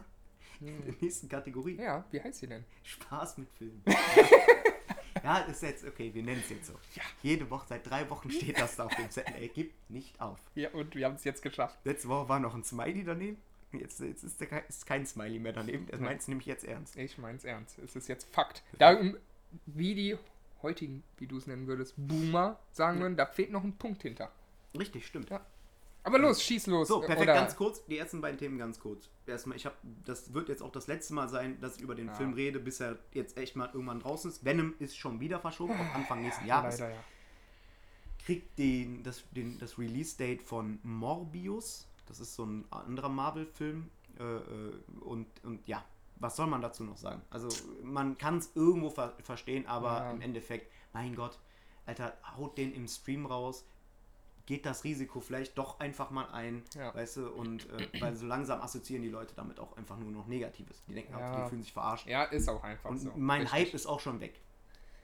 In 0.62 0.86
der 0.86 0.95
nächsten 1.01 1.30
Kategorie. 1.30 1.76
Ja, 1.78 2.03
wie 2.12 2.22
heißt 2.22 2.39
sie 2.39 2.47
denn? 2.47 2.66
Spaß 2.84 3.38
mit 3.38 3.49
Filmen. 3.57 3.82
ja, 5.24 5.41
das 5.41 5.57
ist 5.57 5.62
jetzt, 5.64 5.86
okay, 5.86 6.14
wir 6.14 6.24
nennen 6.24 6.41
es 6.43 6.49
jetzt 6.49 6.68
so. 6.68 6.74
Ja. 6.95 7.03
Jede 7.24 7.49
Woche, 7.49 7.66
seit 7.70 7.89
drei 7.89 8.10
Wochen 8.10 8.30
steht 8.32 8.60
das 8.60 8.76
da 8.76 8.86
auf 8.86 8.95
dem 8.95 9.10
Zettel. 9.10 9.36
Er 9.39 9.47
gibt 9.47 9.89
nicht 9.89 10.20
auf. 10.20 10.39
Ja, 10.55 10.70
und 10.72 10.95
wir 10.95 11.05
haben 11.05 11.16
es 11.16 11.24
jetzt 11.24 11.41
geschafft. 11.41 11.80
Letzte 11.86 12.10
Woche 12.10 12.30
war 12.30 12.39
noch 12.39 12.55
ein 12.55 12.64
Smiley 12.64 13.03
daneben. 13.03 13.38
Jetzt, 13.72 13.99
jetzt 13.99 14.24
ist, 14.24 14.39
der, 14.39 14.47
kein- 14.47 14.64
ist 14.68 14.86
kein 14.86 15.05
Smiley 15.05 15.39
mehr 15.39 15.53
daneben. 15.53 15.88
Er 15.89 15.99
meint 15.99 16.22
es 16.22 16.28
nämlich 16.28 16.47
jetzt 16.47 16.64
ernst. 16.66 16.95
Ich 16.97 17.18
mein's 17.18 17.43
ernst. 17.45 17.78
Es 17.80 17.95
ist 17.95 18.07
jetzt 18.07 18.28
Fakt. 18.34 18.64
Da, 18.80 18.99
wie 19.68 19.95
die 19.95 20.18
heutigen, 20.64 21.03
wie 21.18 21.28
du 21.28 21.38
es 21.38 21.47
nennen 21.47 21.68
würdest, 21.68 21.93
Boomer 21.95 22.60
sagen 22.72 22.99
würden, 22.99 23.16
da 23.16 23.26
fehlt 23.28 23.51
noch 23.51 23.64
ein 23.64 23.74
Punkt 23.78 24.01
hinter. 24.01 24.32
Richtig, 24.78 25.05
stimmt. 25.05 25.30
Ja. 25.30 25.45
Aber 26.04 26.18
los, 26.18 26.41
schieß 26.41 26.68
los. 26.68 26.88
So, 26.88 27.00
perfekt, 27.02 27.22
Oder- 27.22 27.34
ganz 27.34 27.56
kurz. 27.56 27.86
Die 27.86 27.97
ersten 27.97 28.22
beiden 28.22 28.38
Themen 28.38 28.58
ganz 28.58 28.80
kurz. 28.80 29.10
Erstmal, 29.28 29.58
ich 29.58 29.66
habe, 29.66 29.76
das 30.06 30.34
wird 30.34 30.50
jetzt 30.50 30.62
auch 30.64 30.72
das 30.72 30.88
letzte 30.88 31.14
Mal 31.14 31.28
sein, 31.28 31.60
dass 31.60 31.76
ich 31.76 31.82
über 31.82 31.93
den 31.95 32.08
Ja. 32.08 32.14
Film 32.14 32.34
rede, 32.34 32.60
bis 32.60 32.80
er 32.80 32.97
jetzt 33.14 33.38
echt 33.38 33.56
mal 33.56 33.70
irgendwann 33.74 34.00
draußen 34.00 34.32
ist. 34.32 34.43
Venom 34.45 34.74
ist 34.80 34.97
schon 34.97 35.20
wieder 35.20 35.39
verschoben 35.39 35.74
auf 35.74 35.93
Anfang 35.95 36.22
nächsten 36.22 36.45
Jahres. 36.47 36.80
Leider, 36.80 36.93
ja. 36.95 37.04
Kriegt 38.26 38.58
den, 38.60 39.04
das, 39.04 39.24
den, 39.32 39.58
das 39.60 39.78
Release-Date 39.78 40.41
von 40.43 40.80
Morbius. 40.84 41.88
Das 42.06 42.20
ist 42.20 42.36
so 42.36 42.45
ein 42.45 42.66
anderer 42.72 43.10
Marvel-Film. 43.10 43.89
Äh, 44.20 44.24
äh, 44.24 44.74
und, 45.02 45.28
und 45.43 45.68
ja, 45.68 45.84
was 46.18 46.36
soll 46.36 46.47
man 46.47 46.62
dazu 46.62 46.84
noch 46.84 46.97
sagen? 46.97 47.22
Also, 47.30 47.47
man 47.84 48.18
kann 48.18 48.38
es 48.38 48.52
irgendwo 48.56 48.89
ver 48.89 49.16
verstehen, 49.24 49.66
aber 49.68 50.00
Ja. 50.00 50.12
im 50.12 50.22
Endeffekt, 50.22 50.72
mein 50.93 51.16
Gott, 51.16 51.39
Alter, 51.86 52.18
haut 52.38 52.58
den 52.58 52.74
im 52.74 52.88
Stream 52.88 53.26
raus. 53.26 53.66
Geht 54.50 54.66
das 54.66 54.84
Risiko 54.84 55.20
vielleicht 55.20 55.56
doch 55.60 55.80
einfach 55.80 56.10
mal 56.10 56.26
ein, 56.32 56.64
Ja. 56.74 56.91
weißt 56.95 57.18
du, 57.18 57.30
und 57.30 57.70
äh, 57.70 58.02
weil 58.02 58.16
so 58.16 58.26
langsam 58.26 58.60
assoziieren 58.62 59.04
die 59.04 59.10
Leute 59.10 59.36
damit 59.36 59.60
auch 59.60 59.78
einfach 59.78 59.95
nur 59.97 60.10
noch 60.12 60.26
Negatives. 60.26 60.82
Die 60.88 60.95
denken, 60.95 61.14
Ja. 61.14 61.20
auch, 61.36 61.43
die 61.43 61.50
fühlen 61.52 61.62
sich 61.62 61.72
verarscht. 61.72 62.08
Ja, 62.08 62.24
ist 62.24 62.50
auch 62.50 62.64
einfach 62.64 62.89
Und 62.89 62.97
so. 62.97 63.12
mein 63.16 63.41
Richtig. 63.41 63.60
Hype 63.68 63.74
ist 63.76 63.86
auch 63.86 64.00
schon 64.00 64.20
weg. 64.20 64.39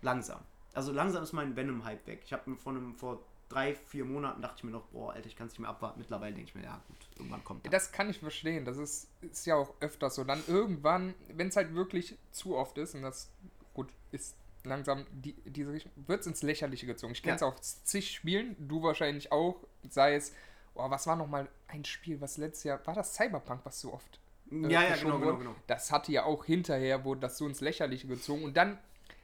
Langsam. 0.02 0.40
Also 0.74 0.92
langsam 0.92 1.22
ist 1.22 1.32
mein 1.34 1.56
Venom-Hype 1.56 2.08
weg. 2.08 2.22
Ich 2.26 2.34
habe 2.34 2.50
mir 2.50 2.58
von 2.58 2.76
einem, 2.76 2.96
vor 2.96 3.22
drei, 3.48 3.76
vier 3.76 4.04
Monaten 4.04 4.42
dachte 4.42 4.56
ich 4.58 4.64
mir 4.64 4.72
noch, 4.72 4.86
boah, 4.88 5.14
Alter, 5.14 5.28
ich 5.28 5.36
kann 5.36 5.46
es 5.46 5.54
nicht 5.54 5.60
mehr 5.60 5.70
abwarten. 5.70 6.00
Mittlerweile 6.00 6.34
denke 6.34 6.50
ich 6.50 6.56
mir, 6.56 6.64
ja 6.64 6.82
gut, 6.88 6.98
irgendwann 7.16 7.44
kommt 7.44 7.68
das. 7.68 7.72
Das 7.72 7.92
kann 7.92 8.10
ich 8.10 8.18
verstehen. 8.18 8.66
Das 8.66 8.78
ist, 8.78 9.08
ist 9.22 9.46
ja 9.46 9.54
auch 9.58 9.76
öfters 9.80 10.16
so. 10.16 10.24
Dann 10.24 10.42
irgendwann, 10.48 11.14
wenn 11.36 11.50
es 11.50 11.56
halt 11.56 11.76
wirklich 11.76 12.18
zu 12.32 12.56
oft 12.56 12.80
ist, 12.80 12.96
und 12.96 13.04
das 13.04 13.30
gut 13.76 13.90
ist 14.12 14.36
langsam 14.66 15.06
die, 15.12 15.34
diese 15.46 15.72
Richtung, 15.72 15.92
wird 15.96 16.22
es 16.22 16.28
ins 16.28 16.42
Lächerliche 16.44 16.86
gezogen. 16.86 17.14
Ich 17.14 17.24
kenne 17.24 17.36
es 17.36 17.42
Ja. 17.42 17.48
auf 17.48 17.60
zig 17.62 18.12
Spielen, 18.12 18.56
du 18.60 18.82
wahrscheinlich 18.84 19.32
auch, 19.32 19.58
sei 19.90 20.16
es, 20.16 20.34
oh, 20.74 20.90
was 20.90 21.08
war 21.08 21.16
nochmal 21.16 21.48
ein 21.68 21.86
Spiel, 21.86 22.20
was 22.22 22.38
letztes 22.38 22.64
Jahr, 22.66 22.86
war 22.86 22.94
das 22.94 23.16
Cyberpunk, 23.16 23.62
was 23.64 23.80
so 23.82 23.94
oft 23.94 24.20
äh, 24.52 24.68
ja, 24.70 24.84
ja, 24.84 24.96
genau, 24.96 25.18
genau, 25.18 25.26
wurde? 25.26 25.38
genau. 25.40 25.56
Das 25.68 25.92
hatte 25.92 26.12
ja 26.12 26.24
auch 26.26 26.46
hinterher, 26.46 27.04
wurde 27.04 27.22
das 27.22 27.38
so 27.38 27.48
ins 27.48 27.62
Lächerliche 27.62 28.08
gezogen. 28.08 28.44
Und 28.44 28.56
dann, 28.58 28.78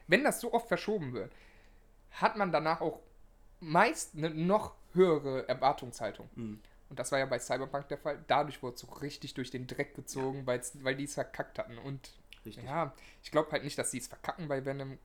wenn 0.08 0.24
das 0.24 0.40
so 0.42 0.54
oft 0.54 0.68
verschoben 0.68 1.14
wird, 1.14 1.32
hat 2.12 2.38
man 2.38 2.52
danach 2.52 2.82
auch 2.82 3.00
meist 3.60 4.16
eine 4.16 4.30
noch 4.32 4.76
höhere 4.94 5.48
Erwartungshaltung. 5.48 6.30
Mhm. 6.36 6.60
Und 6.90 7.00
das 7.00 7.12
war 7.12 7.20
ja 7.20 7.26
bei 7.26 7.40
Cyberpunk 7.40 7.88
der 7.88 7.98
Fall. 7.98 8.20
Dadurch 8.28 8.62
wurde 8.62 8.76
es 8.76 8.82
so 8.82 8.88
richtig 8.88 9.34
durch 9.34 9.50
den 9.50 9.66
Dreck 9.68 9.96
gezogen, 9.96 10.46
weil's, 10.46 10.74
weil 10.84 10.96
die 10.96 11.06
es 11.06 11.14
verkackt 11.14 11.58
hatten. 11.60 11.78
Und 11.78 12.12
Richtig. 12.46 12.66
ja, 12.66 12.94
ich 13.24 13.32
glaube 13.32 13.52
halt 13.52 13.64
nicht, 13.64 13.78
dass 13.78 13.92
sie 13.92 14.00
es 14.00 14.08
verkacken 14.08 14.48
bei 14.48 14.66
Venom. 14.66 14.98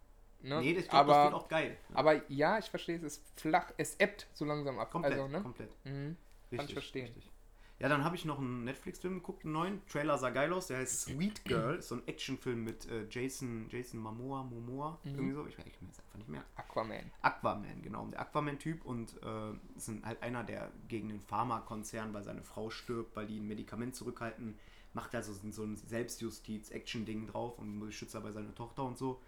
Ne? 0.47 0.61
nee, 0.61 0.75
das, 0.75 0.85
ich 0.85 0.91
glaub, 0.91 1.07
das 1.07 1.17
aber, 1.17 1.25
wird 1.33 1.35
auch 1.43 1.49
geil. 1.49 1.77
Ja, 1.91 1.97
aber 1.97 2.31
ja, 2.31 2.59
ich 2.59 2.67
verstehe, 2.71 2.97
es 2.97 3.03
ist 3.03 3.23
flach, 3.37 3.73
es 3.77 3.97
ebbt 3.97 4.27
so 4.33 4.45
langsam 4.45 4.79
ab. 4.79 4.91
komplett, 4.91 5.15
also, 5.15 5.29
ne? 5.29 5.43
komplett. 5.43 5.71
Mhm. 5.85 6.17
Richtig, 6.53 6.69
ich 6.69 6.75
verstehen. 6.75 7.07
Richtig. 7.07 7.31
Ja, 7.79 7.91
dann 7.91 8.05
habe 8.05 8.17
ich 8.17 8.25
noch 8.25 8.39
einen 8.39 8.65
Netflix-Film 8.65 9.17
geguckt, 9.17 9.45
einen 9.45 9.53
neuen. 9.53 9.87
Trailer 9.87 10.17
sah 10.17 10.31
geil 10.31 10.51
aus. 10.53 10.69
Der 10.69 10.79
heißt 10.79 11.03
Sweet 11.03 11.45
Girl. 11.45 11.77
Ist 11.77 11.89
so 11.89 11.97
ein 11.97 12.09
Actionfilm 12.09 12.65
mit 12.65 12.89
äh, 12.91 13.05
Jason, 13.11 13.67
Jason 13.69 14.01
Momoa, 14.01 14.45
Momoa, 14.45 14.99
Mhm. 15.05 15.11
irgendwie 15.15 15.33
so. 15.35 15.47
Ich 15.47 15.59
merke 15.59 15.73
mir 15.83 15.89
jetzt 15.89 16.01
einfach 16.01 16.17
nicht 16.17 16.29
mehr. 16.31 16.43
Aquaman. 16.55 17.11
Aquaman, 17.21 17.83
genau. 17.83 18.07
Der 18.07 18.21
Aquaman-Typ 18.21 18.83
und 18.87 19.21
äh, 19.23 19.77
ist 19.77 19.91
halt 20.05 20.23
einer, 20.23 20.43
der 20.43 20.71
gegen 20.89 21.09
den 21.11 21.21
Pharmakonzern, 21.21 22.15
weil 22.15 22.23
seine 22.25 22.43
Frau 22.43 22.71
stirbt, 22.71 23.15
weil 23.15 23.27
die 23.27 23.41
ein 23.41 23.47
Medikament 23.47 23.95
zurückhalten, 23.95 24.59
macht 24.95 25.15
also 25.15 25.35
so, 25.35 25.51
so 25.51 25.63
ein 25.65 25.77
Selbstjustiz-Action-Ding 25.77 27.27
drauf 27.27 27.59
und 27.59 27.79
beschützt 27.81 28.15
dabei 28.15 28.33
seine 28.33 28.55
Tochter 28.55 28.85
und 28.85 28.97
so. 28.97 29.21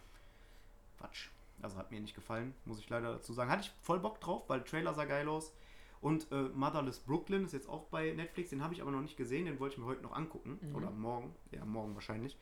Quatsch. 0.99 1.29
Also 1.61 1.77
hat 1.77 1.91
mir 1.91 2.01
nicht 2.01 2.15
gefallen, 2.15 2.55
muss 2.65 2.79
ich 2.79 2.89
leider 2.89 3.13
dazu 3.13 3.33
sagen. 3.33 3.51
Hatte 3.51 3.63
ich 3.63 3.73
voll 3.83 3.99
Bock 3.99 4.21
drauf, 4.21 4.49
weil 4.49 4.61
der 4.61 4.67
Trailer 4.67 4.95
sah 4.95 5.05
geil 5.05 5.29
aus. 5.29 5.53
Und 6.01 6.31
äh, 6.31 6.43
Motherless 6.55 7.01
Brooklyn 7.01 7.45
ist 7.45 7.53
jetzt 7.53 7.69
auch 7.69 7.85
bei 7.87 8.13
Netflix, 8.13 8.51
den 8.51 8.63
habe 8.63 8.73
ich 8.73 8.81
aber 8.83 8.93
noch 8.93 9.01
nicht 9.01 9.17
gesehen, 9.17 9.47
den 9.47 9.59
wollte 9.59 9.75
ich 9.75 9.81
mir 9.81 9.87
heute 9.87 10.03
noch 10.03 10.13
angucken. 10.13 10.59
Mhm. 10.63 10.77
Oder 10.77 10.91
morgen, 10.91 11.35
ja, 11.51 11.65
morgen 11.65 11.95
wahrscheinlich. 11.95 12.37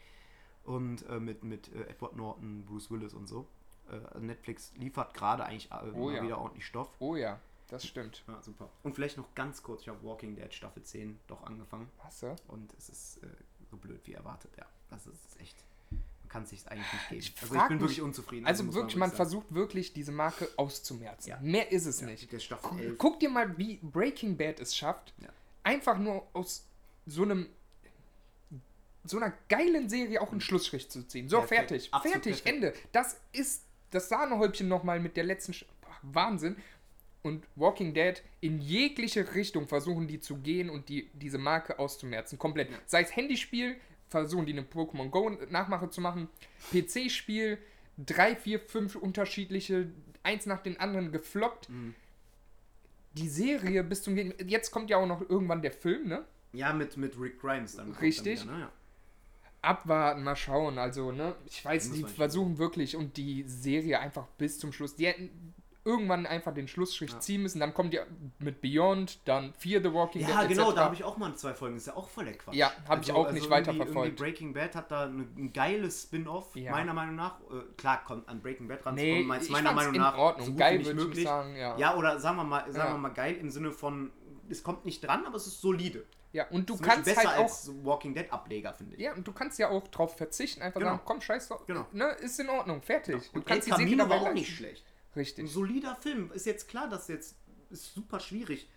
Und 0.65 1.07
äh, 1.09 1.21
mit, 1.21 1.45
mit 1.45 1.73
äh, 1.73 1.85
Edward 1.89 2.17
Norton, 2.17 2.65
Bruce 2.67 2.91
Willis 2.91 3.15
und 3.15 3.27
so. 3.27 3.47
Äh, 3.91 4.19
Netflix 4.19 4.73
liefert 4.77 5.15
gerade 5.15 5.45
eigentlich 5.45 5.71
äh, 5.71 5.93
Oh 5.95 6.11
ja. 6.11 6.23
wieder 6.23 6.39
ordentlich 6.39 6.67
Stoff. 6.67 6.91
Oh 6.99 7.17
ja, 7.17 7.41
das 7.69 7.87
stimmt. 7.87 8.25
Ja, 8.27 8.43
super. 8.43 8.69
Und 8.83 8.95
vielleicht 8.95 9.17
noch 9.17 9.35
ganz 9.35 9.63
kurz, 9.63 9.83
ich 9.83 9.89
habe 9.89 10.03
Walking 10.03 10.35
Dead 10.35 10.53
Staffel 10.53 10.83
10 10.83 11.19
doch 11.27 11.43
angefangen. 11.45 11.89
Hast 12.01 12.25
du? 12.25 12.37
Und 12.49 12.75
es 12.75 12.91
ist 12.91 13.23
äh, 13.23 13.29
so 13.71 13.77
blöd 13.77 14.01
wie 14.07 14.13
erwartet, 14.13 14.51
ja. 14.59 14.67
Das 14.91 15.07
ist 15.07 15.41
echt. 15.41 15.57
Man 16.37 16.45
kann 16.45 16.45
es 16.45 16.51
sich 16.51 16.71
eigentlich 16.71 16.93
nicht 16.93 17.09
geben. 17.09 17.21
Ich 17.21 17.43
also 17.43 17.55
ich 17.55 17.61
bin 17.63 17.73
mich- 17.77 17.81
wirklich 17.81 18.03
unzufrieden. 18.03 18.47
Also 18.47 18.65
muss 18.65 18.75
wirklich, 18.75 18.97
man 18.97 19.09
sagen. 19.11 19.17
versucht 19.17 19.55
wirklich, 19.55 19.93
diese 19.93 20.13
Marke 20.13 20.49
auszumerzen. 20.57 21.31
Ja. 21.31 21.39
Mehr 21.41 21.73
ist 21.73 21.87
es 21.87 22.01
Ja, 22.01 22.07
nicht. 22.09 22.31
Der 22.31 22.39
Staffel 22.41 22.69
Guck, 22.71 22.79
11. 22.81 22.99
guck 22.99 23.21
dir 23.21 23.31
mal, 23.31 23.57
wie 23.59 23.79
Breaking 23.83 24.37
Bad 24.37 24.61
es 24.61 24.77
schafft, 24.77 25.15
Ja. 25.21 25.29
einfach 25.63 25.99
nur 25.99 26.27
aus 26.35 26.67
so 27.07 27.23
einem 27.23 27.49
so 29.05 29.19
einer 29.19 29.33
geilen 29.49 29.89
Serie 29.89 30.21
auch 30.21 30.33
einen 30.33 30.41
Schlussstrich 30.41 30.89
zu 30.91 31.07
ziehen. 31.07 31.29
So, 31.29 31.39
Perfekt. 31.39 31.69
fertig. 31.71 31.95
Absolut 31.95 32.13
fertig, 32.25 32.43
perfekt. 32.43 32.65
Ende. 32.65 32.75
Das 32.91 33.21
ist 33.33 33.63
das 33.91 34.09
Sahnehäubchen 34.09 34.67
nochmal 34.69 34.99
mit 34.99 35.17
der 35.17 35.23
letzten... 35.23 35.53
Sch 35.55 35.65
Boah, 35.81 35.97
Wahnsinn. 36.03 36.57
Und 37.23 37.45
Walking 37.55 37.95
Dead 37.95 38.21
in 38.41 38.59
jegliche 38.61 39.33
Richtung 39.35 39.69
versuchen 39.69 40.09
die 40.09 40.19
zu 40.21 40.39
gehen 40.39 40.69
und 40.71 40.89
die, 40.89 41.09
diese 41.13 41.39
Marke 41.39 41.79
auszumerzen. 41.79 42.37
Komplett. 42.37 42.69
Sei 42.87 43.03
es 43.03 43.15
Handyspiel, 43.15 43.77
versuchen 44.09 44.47
die 44.47 44.53
eine 44.53 44.63
Pokémon 44.63 45.11
Go 45.11 45.31
Nachmache 45.51 45.91
zu 45.91 46.01
machen. 46.01 46.29
PC-Spiel, 46.73 47.59
drei, 47.99 48.37
vier, 48.37 48.61
fünf 48.61 48.97
unterschiedliche 48.97 49.91
eins 50.23 50.47
nach 50.47 50.63
dem 50.63 50.79
anderen 50.81 51.13
gefloppt. 51.13 51.71
Mhm. 51.71 51.95
Die 53.13 53.29
Serie 53.29 53.83
bis 53.83 54.03
zum. 54.03 54.17
Jetzt 54.17 54.71
kommt 54.71 54.91
ja 54.91 54.99
auch 54.99 55.07
noch 55.07 55.23
irgendwann 55.23 55.63
der 55.63 55.73
Film, 55.73 56.09
ne? 56.09 56.25
Ja, 56.53 56.73
mit, 56.73 56.97
mit 56.97 57.19
Rick 57.19 57.41
Grimes 57.41 57.77
dann. 57.77 57.93
Richtig. 57.93 58.41
Dann 58.41 58.49
wieder, 58.49 58.57
ne? 58.57 58.63
ja. 58.65 58.73
Abwarten, 59.63 60.23
mal 60.23 60.37
schauen. 60.37 60.79
Also, 60.79 61.13
ne? 61.13 61.35
Ich 61.47 61.65
weiß, 61.65 61.93
die 61.93 62.05
versuchen 62.05 62.59
wirklich 62.59 62.95
und 62.95 63.17
die 63.17 63.45
Serie 63.47 63.99
einfach 63.99 64.27
bis 64.39 64.59
zum 64.59 64.73
Schluss. 64.73 64.95
Die 64.95 65.07
hätten 65.07 65.55
irgendwann 65.87 66.27
einfach 66.27 66.53
den 66.53 66.69
Schlussstrich 66.69 67.13
Ja. 67.13 67.21
ziehen 67.21 67.43
müssen. 67.43 67.61
Dann 67.61 67.73
kommt 67.73 67.95
ja 67.95 68.03
mit 68.39 68.61
Beyond, 68.61 69.27
dann 69.27 69.55
Fear 69.55 69.81
the 69.83 69.93
Walking 69.95 70.21
Ja, 70.23 70.41
Dead. 70.43 70.49
genau, 70.51 70.65
etc. 70.71 70.75
da 70.77 70.85
habe 70.85 70.95
ich 70.97 71.05
auch 71.05 71.17
mal 71.17 71.35
zwei 71.37 71.55
Folgen. 71.55 71.77
Ist 71.77 71.87
ja 71.87 71.97
auch 71.97 72.09
voll 72.09 72.25
der 72.27 72.37
Quatsch. 72.37 72.55
Ja, 72.57 72.73
hab 72.89 73.01
ich 73.03 73.13
auch 73.13 73.31
nicht 73.33 73.49
weiter 73.49 73.73
verfolgt. 73.73 74.17
Breaking 74.17 74.53
Bad 74.53 74.75
hat 74.75 74.91
da 74.91 75.05
eine, 75.05 75.23
ein 75.37 75.53
geiles 75.53 76.03
Spin-off, 76.03 76.55
Ja. 76.57 76.73
meiner 76.73 76.93
Meinung 76.93 77.15
nach. 77.15 77.41
Äh, 77.43 77.63
klar, 77.79 78.05
kommt 78.05 78.29
an 78.29 78.43
Breaking 78.43 78.69
Bad 78.69 78.85
ran. 78.85 78.97
Nee, 78.97 79.23
meiner 79.23 79.43
ich 79.43 79.49
meiner 79.49 79.73
Meinung 79.73 79.95
in 79.95 80.01
nach 80.01 80.19
Ordnung. 80.19 80.47
so 80.49 80.55
Geil 80.55 80.79
würde 80.85 80.91
ich 80.91 80.97
möglich. 81.07 81.25
sagen, 81.25 81.57
ja. 81.57 81.77
Ja, 81.79 81.97
oder 81.97 82.19
sagen 82.21 82.37
wir 82.37 82.45
mal, 82.45 82.71
sagen 82.73 82.89
Ja. 82.91 82.95
wir 82.95 82.99
mal 82.99 83.09
geil 83.11 83.37
im 83.37 83.51
Sinne 83.51 83.71
von, 83.73 84.13
es 84.51 84.63
kommt 84.63 84.85
nicht 84.85 85.01
dran, 85.07 85.25
aber 85.25 85.37
es 85.37 85.47
ist 85.47 85.61
solide. 85.61 86.05
Ja, 86.33 86.47
und 86.51 86.69
du 86.69 86.77
kannst 86.77 87.05
besser 87.07 87.31
halt 87.31 87.39
auch. 87.39 87.43
als 87.45 87.71
Walking 87.83 88.13
Dead 88.15 88.31
Ableger, 88.31 88.75
finde 88.75 88.97
ich. 88.97 89.01
Ja, 89.03 89.15
und 89.15 89.27
du 89.27 89.33
kannst 89.33 89.59
ja 89.59 89.71
auch 89.71 89.89
drauf 89.89 90.17
verzichten, 90.19 90.61
einfach 90.61 90.81
Genau. 90.81 90.91
sagen, 90.93 91.03
komm, 91.07 91.21
scheiß 91.23 91.49
drauf. 91.49 91.65
Genau. 91.67 91.87
Ne, 91.93 92.11
ist 92.21 92.39
in 92.39 92.51
Ordnung, 92.51 92.83
fertig. 92.83 93.31
Du 93.33 93.39
Und 93.39 93.43
El 93.49 93.55
kannst 93.55 93.67
die 93.69 93.71
Serie 93.71 93.87
Camino 93.87 94.09
war 94.09 94.21
auch 94.21 94.33
nicht 94.35 94.55
schlecht. 94.55 94.85
Ein 95.17 95.21
Richtig. 95.21 95.51
solider 95.51 95.97
Film. 95.97 96.31
Ist 96.33 96.47
jetzt 96.47 96.69
klar, 96.69 96.89
dass 96.89 97.09
jetzt 97.09 97.37
ist 97.71 97.95
super 97.95 98.21
schwierig, 98.21 98.69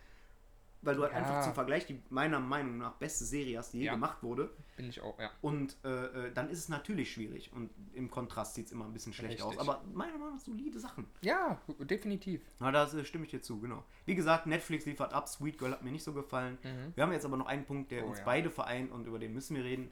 weil 0.81 0.95
du 0.95 1.03
halt 1.03 1.11
Ja. 1.11 1.17
einfach 1.19 1.43
zum 1.43 1.53
Vergleich 1.53 1.85
die 1.85 2.01
meiner 2.09 2.39
Meinung 2.39 2.77
nach 2.77 2.93
beste 2.93 3.25
Serie 3.25 3.57
hast, 3.57 3.73
die 3.73 3.79
je 3.79 3.85
Ja. 3.87 3.93
gemacht 3.93 4.23
wurde. 4.23 4.49
Bin 4.77 4.87
ich 4.89 5.01
auch, 5.01 5.19
ja. 5.19 5.29
Und 5.41 5.75
äh, 5.83 6.27
äh, 6.27 6.31
dann 6.33 6.49
ist 6.49 6.59
es 6.59 6.69
natürlich 6.69 7.11
schwierig. 7.11 7.51
Und 7.51 7.69
im 7.93 8.09
Kontrast 8.09 8.55
sieht 8.55 8.67
es 8.67 8.71
immer 8.71 8.85
ein 8.85 8.93
bisschen 8.93 9.11
schlecht 9.11 9.41
aus. 9.41 9.49
Richtig. 9.51 9.67
Aber 9.69 9.83
meiner 9.93 10.17
Meinung 10.17 10.35
nach 10.35 10.39
solide 10.41 10.79
Sachen. 10.79 11.05
Ja, 11.21 11.61
definitiv. 11.79 12.41
Na, 12.59 12.71
da 12.71 12.85
äh, 12.89 13.03
stimme 13.03 13.25
ich 13.25 13.31
dir 13.31 13.41
zu, 13.41 13.59
genau. 13.59 13.83
Wie 14.05 14.15
gesagt, 14.15 14.47
Netflix 14.47 14.85
liefert 14.85 15.13
ab. 15.13 15.27
Sweet 15.27 15.57
Girl 15.57 15.71
hat 15.73 15.83
mir 15.83 15.91
nicht 15.91 16.05
so 16.05 16.13
gefallen. 16.13 16.57
Wir 16.95 17.03
haben 17.03 17.11
jetzt 17.11 17.25
aber 17.25 17.35
noch 17.35 17.47
einen 17.47 17.65
Punkt, 17.65 17.91
der 17.91 17.99
Mhm. 18.03 18.05
Oh, 18.07 18.09
uns 18.11 18.19
ja. 18.19 18.25
beide 18.25 18.49
vereint 18.49 18.91
und 18.93 19.05
über 19.05 19.19
den 19.19 19.33
müssen 19.33 19.57
wir 19.57 19.65
reden. 19.65 19.91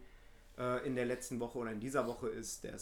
Äh, 0.57 0.87
in 0.87 0.95
der 0.95 1.05
letzten 1.05 1.39
Woche 1.41 1.57
oder 1.59 1.71
in 1.71 1.79
dieser 1.81 2.07
Woche 2.07 2.29
ist 2.29 2.63
der 2.63 2.79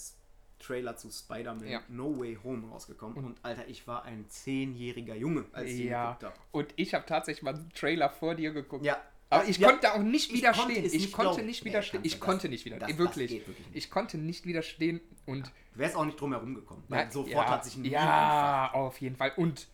Trailer 0.59 0.95
zu 0.95 1.09
Spider-Man 1.11 1.67
Ja. 1.67 1.81
No 1.89 2.17
Way 2.19 2.37
Home 2.43 2.67
rausgekommen. 2.69 3.17
Und, 3.23 3.37
Alter, 3.43 3.67
ich 3.67 3.87
war 3.87 4.03
ein 4.03 4.25
zehnjähriger 4.29 5.15
Junge, 5.15 5.45
als 5.51 5.69
ich 5.69 5.79
Ja. 5.85 6.05
geguckt 6.13 6.23
habe. 6.23 6.35
Und 6.51 6.73
ich 6.77 6.93
habe 6.93 7.05
tatsächlich 7.05 7.43
mal 7.43 7.55
einen 7.55 7.69
Trailer 7.73 8.09
vor 8.09 8.35
dir 8.35 8.51
geguckt. 8.51 8.85
Ja. 8.85 8.97
Aber 9.29 9.47
ich 9.47 9.57
Ja. 9.57 9.69
konnte 9.71 9.93
auch 9.93 9.99
nicht 9.99 10.29
Ich 10.31 10.37
widerstehen. 10.37 10.85
ich 10.85 10.93
nicht 10.93 11.11
konnte 11.11 11.41
nicht 11.43 11.65
widerstehen. 11.65 12.01
ich 12.05 12.19
konnte 12.19 12.47
nicht 12.47 12.63
widerstehen. 12.65 12.97
wirklich. 12.97 13.31
wirklich 13.31 13.59
nicht. 13.59 13.75
Ich 13.75 13.89
konnte 13.89 14.17
nicht 14.17 14.45
widerstehen 14.45 15.01
und 15.25 15.47
Du 15.73 15.79
wärst 15.79 15.95
auch 15.97 16.05
nicht 16.05 16.19
drum 16.21 16.31
herum 16.31 16.55
gekommen. 16.55 16.83
Weil 16.87 17.05
Ja, 17.05 17.11
sofort 17.11 17.47
ja, 17.47 17.49
hat 17.49 17.65
sich 17.65 17.75
ein 17.75 17.85
Ja, 17.85 18.69
auf 18.73 19.01
jeden 19.01 19.15
Fall. 19.17 19.33
Und 19.35 19.67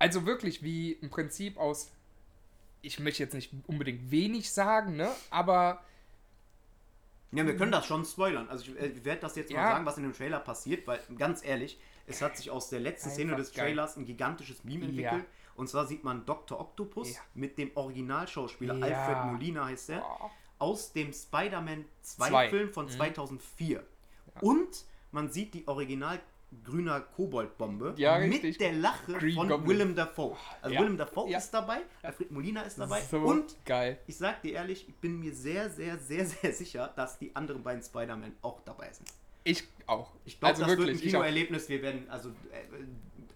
also 0.00 0.26
wirklich 0.26 0.62
wie 0.62 0.92
im 0.92 1.10
Prinzip 1.10 1.58
aus, 1.58 1.92
ich 2.82 2.98
möchte 2.98 3.22
jetzt 3.22 3.34
nicht 3.34 3.52
unbedingt 3.66 4.10
wenig 4.10 4.50
sagen, 4.50 4.96
ne? 4.96 5.10
Aber 5.30 5.84
Ja, 7.32 7.46
wir 7.46 7.56
können 7.56 7.72
das 7.72 7.84
schon 7.86 8.04
spoilern. 8.04 8.48
Also 8.48 8.72
ich, 8.72 8.80
äh, 8.80 8.86
ich 8.86 9.04
werde 9.04 9.20
das 9.20 9.36
jetzt 9.36 9.52
mal 9.52 9.58
Ja. 9.58 9.72
sagen, 9.72 9.84
was 9.86 9.96
in 9.98 10.02
dem 10.04 10.12
Trailer 10.14 10.40
passiert, 10.40 10.86
weil 10.86 11.00
ganz 11.18 11.44
ehrlich, 11.44 11.78
es 12.06 12.22
hat 12.22 12.36
sich 12.36 12.50
aus 12.50 12.70
der 12.70 12.80
letzten 12.80 13.10
Szene 13.10 13.32
Einfach 13.32 13.44
des 13.44 13.52
geil. 13.54 13.66
Trailers 13.66 13.96
ein 13.96 14.06
gigantisches 14.06 14.64
Meme 14.64 14.86
Ja. 14.86 15.10
entwickelt. 15.10 15.26
Und 15.54 15.68
zwar 15.68 15.86
sieht 15.86 16.04
man 16.04 16.24
Dr. 16.24 16.58
Octopus 16.58 17.14
Ja. 17.16 17.20
mit 17.34 17.58
dem 17.58 17.70
Originalschauspieler 17.74 18.74
Ja. 18.76 18.86
Alfred 18.86 19.32
Molina 19.32 19.66
heißt 19.66 19.90
er, 19.90 20.00
Boah. 20.00 20.30
aus 20.58 20.92
dem 20.92 21.12
Spider-Man 21.12 21.84
2 22.00 22.28
Zwei. 22.28 22.48
Film 22.48 22.72
von 22.72 22.88
2004. 22.88 23.84
Und 24.40 24.84
man 25.10 25.30
sieht 25.30 25.52
die 25.54 25.66
original 25.68 26.20
grüner 26.64 27.00
Koboldbombe 27.00 27.94
Ja, 27.96 28.18
mit 28.18 28.58
der 28.60 28.72
Lache 28.72 29.12
Green 29.12 29.34
von 29.34 29.48
Goblin. 29.48 29.68
Willem 29.68 29.94
Dafoe. 29.94 30.36
Also 30.62 30.74
Ja. 30.74 30.80
Willem 30.80 30.96
Dafoe 30.96 31.28
Ja. 31.30 31.38
ist 31.38 31.50
dabei, 31.50 31.80
Alfred 32.02 32.30
Molina 32.30 32.62
ist 32.62 32.78
dabei 32.78 33.00
so 33.02 33.18
und 33.18 33.54
geil. 33.64 33.98
ich 34.06 34.16
sag 34.16 34.40
dir 34.42 34.54
ehrlich, 34.54 34.88
ich 34.88 34.94
bin 34.96 35.18
mir 35.20 35.34
sehr, 35.34 35.68
sehr, 35.70 35.98
sehr, 35.98 36.24
sehr 36.26 36.52
sicher, 36.52 36.92
dass 36.96 37.18
die 37.18 37.34
anderen 37.36 37.62
beiden 37.62 37.82
Spider-Man 37.82 38.32
auch 38.42 38.60
dabei 38.64 38.90
sind. 38.92 39.08
Ich 39.44 39.64
auch. 39.86 40.10
Ich 40.24 40.38
glaube, 40.38 40.50
also 40.54 40.62
das 40.62 40.70
wird 40.70 40.78
wirklich, 40.80 41.02
ein 41.02 41.08
ich 41.08 41.16
auch. 41.16 41.20
Kinoerlebnis. 41.20 41.68
Wir 41.68 41.80
werden, 41.82 42.06
also, 42.10 42.28
äh, 42.30 42.32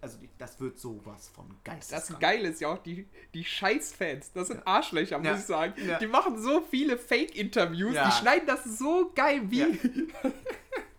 also 0.01 0.19
das 0.37 0.61
wird 0.61 0.79
sowas 0.79 1.29
von 1.35 1.47
geisteskrank. 1.65 2.09
Das 2.11 2.19
Geile 2.21 2.49
ist 2.49 2.61
ja 2.61 2.69
auch, 2.69 2.79
die, 2.83 3.07
die 3.33 3.45
Scheiß-Fans, 3.45 4.33
das 4.33 4.49
sind 4.49 4.67
Arschlöcher, 4.67 5.19
muss 5.19 5.27
Ja. 5.29 5.35
ich 5.37 5.45
sagen. 5.45 5.75
Ja. 5.87 5.99
Die 5.99 6.07
machen 6.09 6.43
so 6.43 6.61
viele 6.63 6.99
Fake-Interviews, 6.99 7.95
Ja. 7.95 8.07
die 8.09 8.13
schneiden 8.13 8.47
das 8.47 8.65
so 8.65 9.11
geil, 9.15 9.43
wie, 9.51 9.61
Ja. 9.61 9.67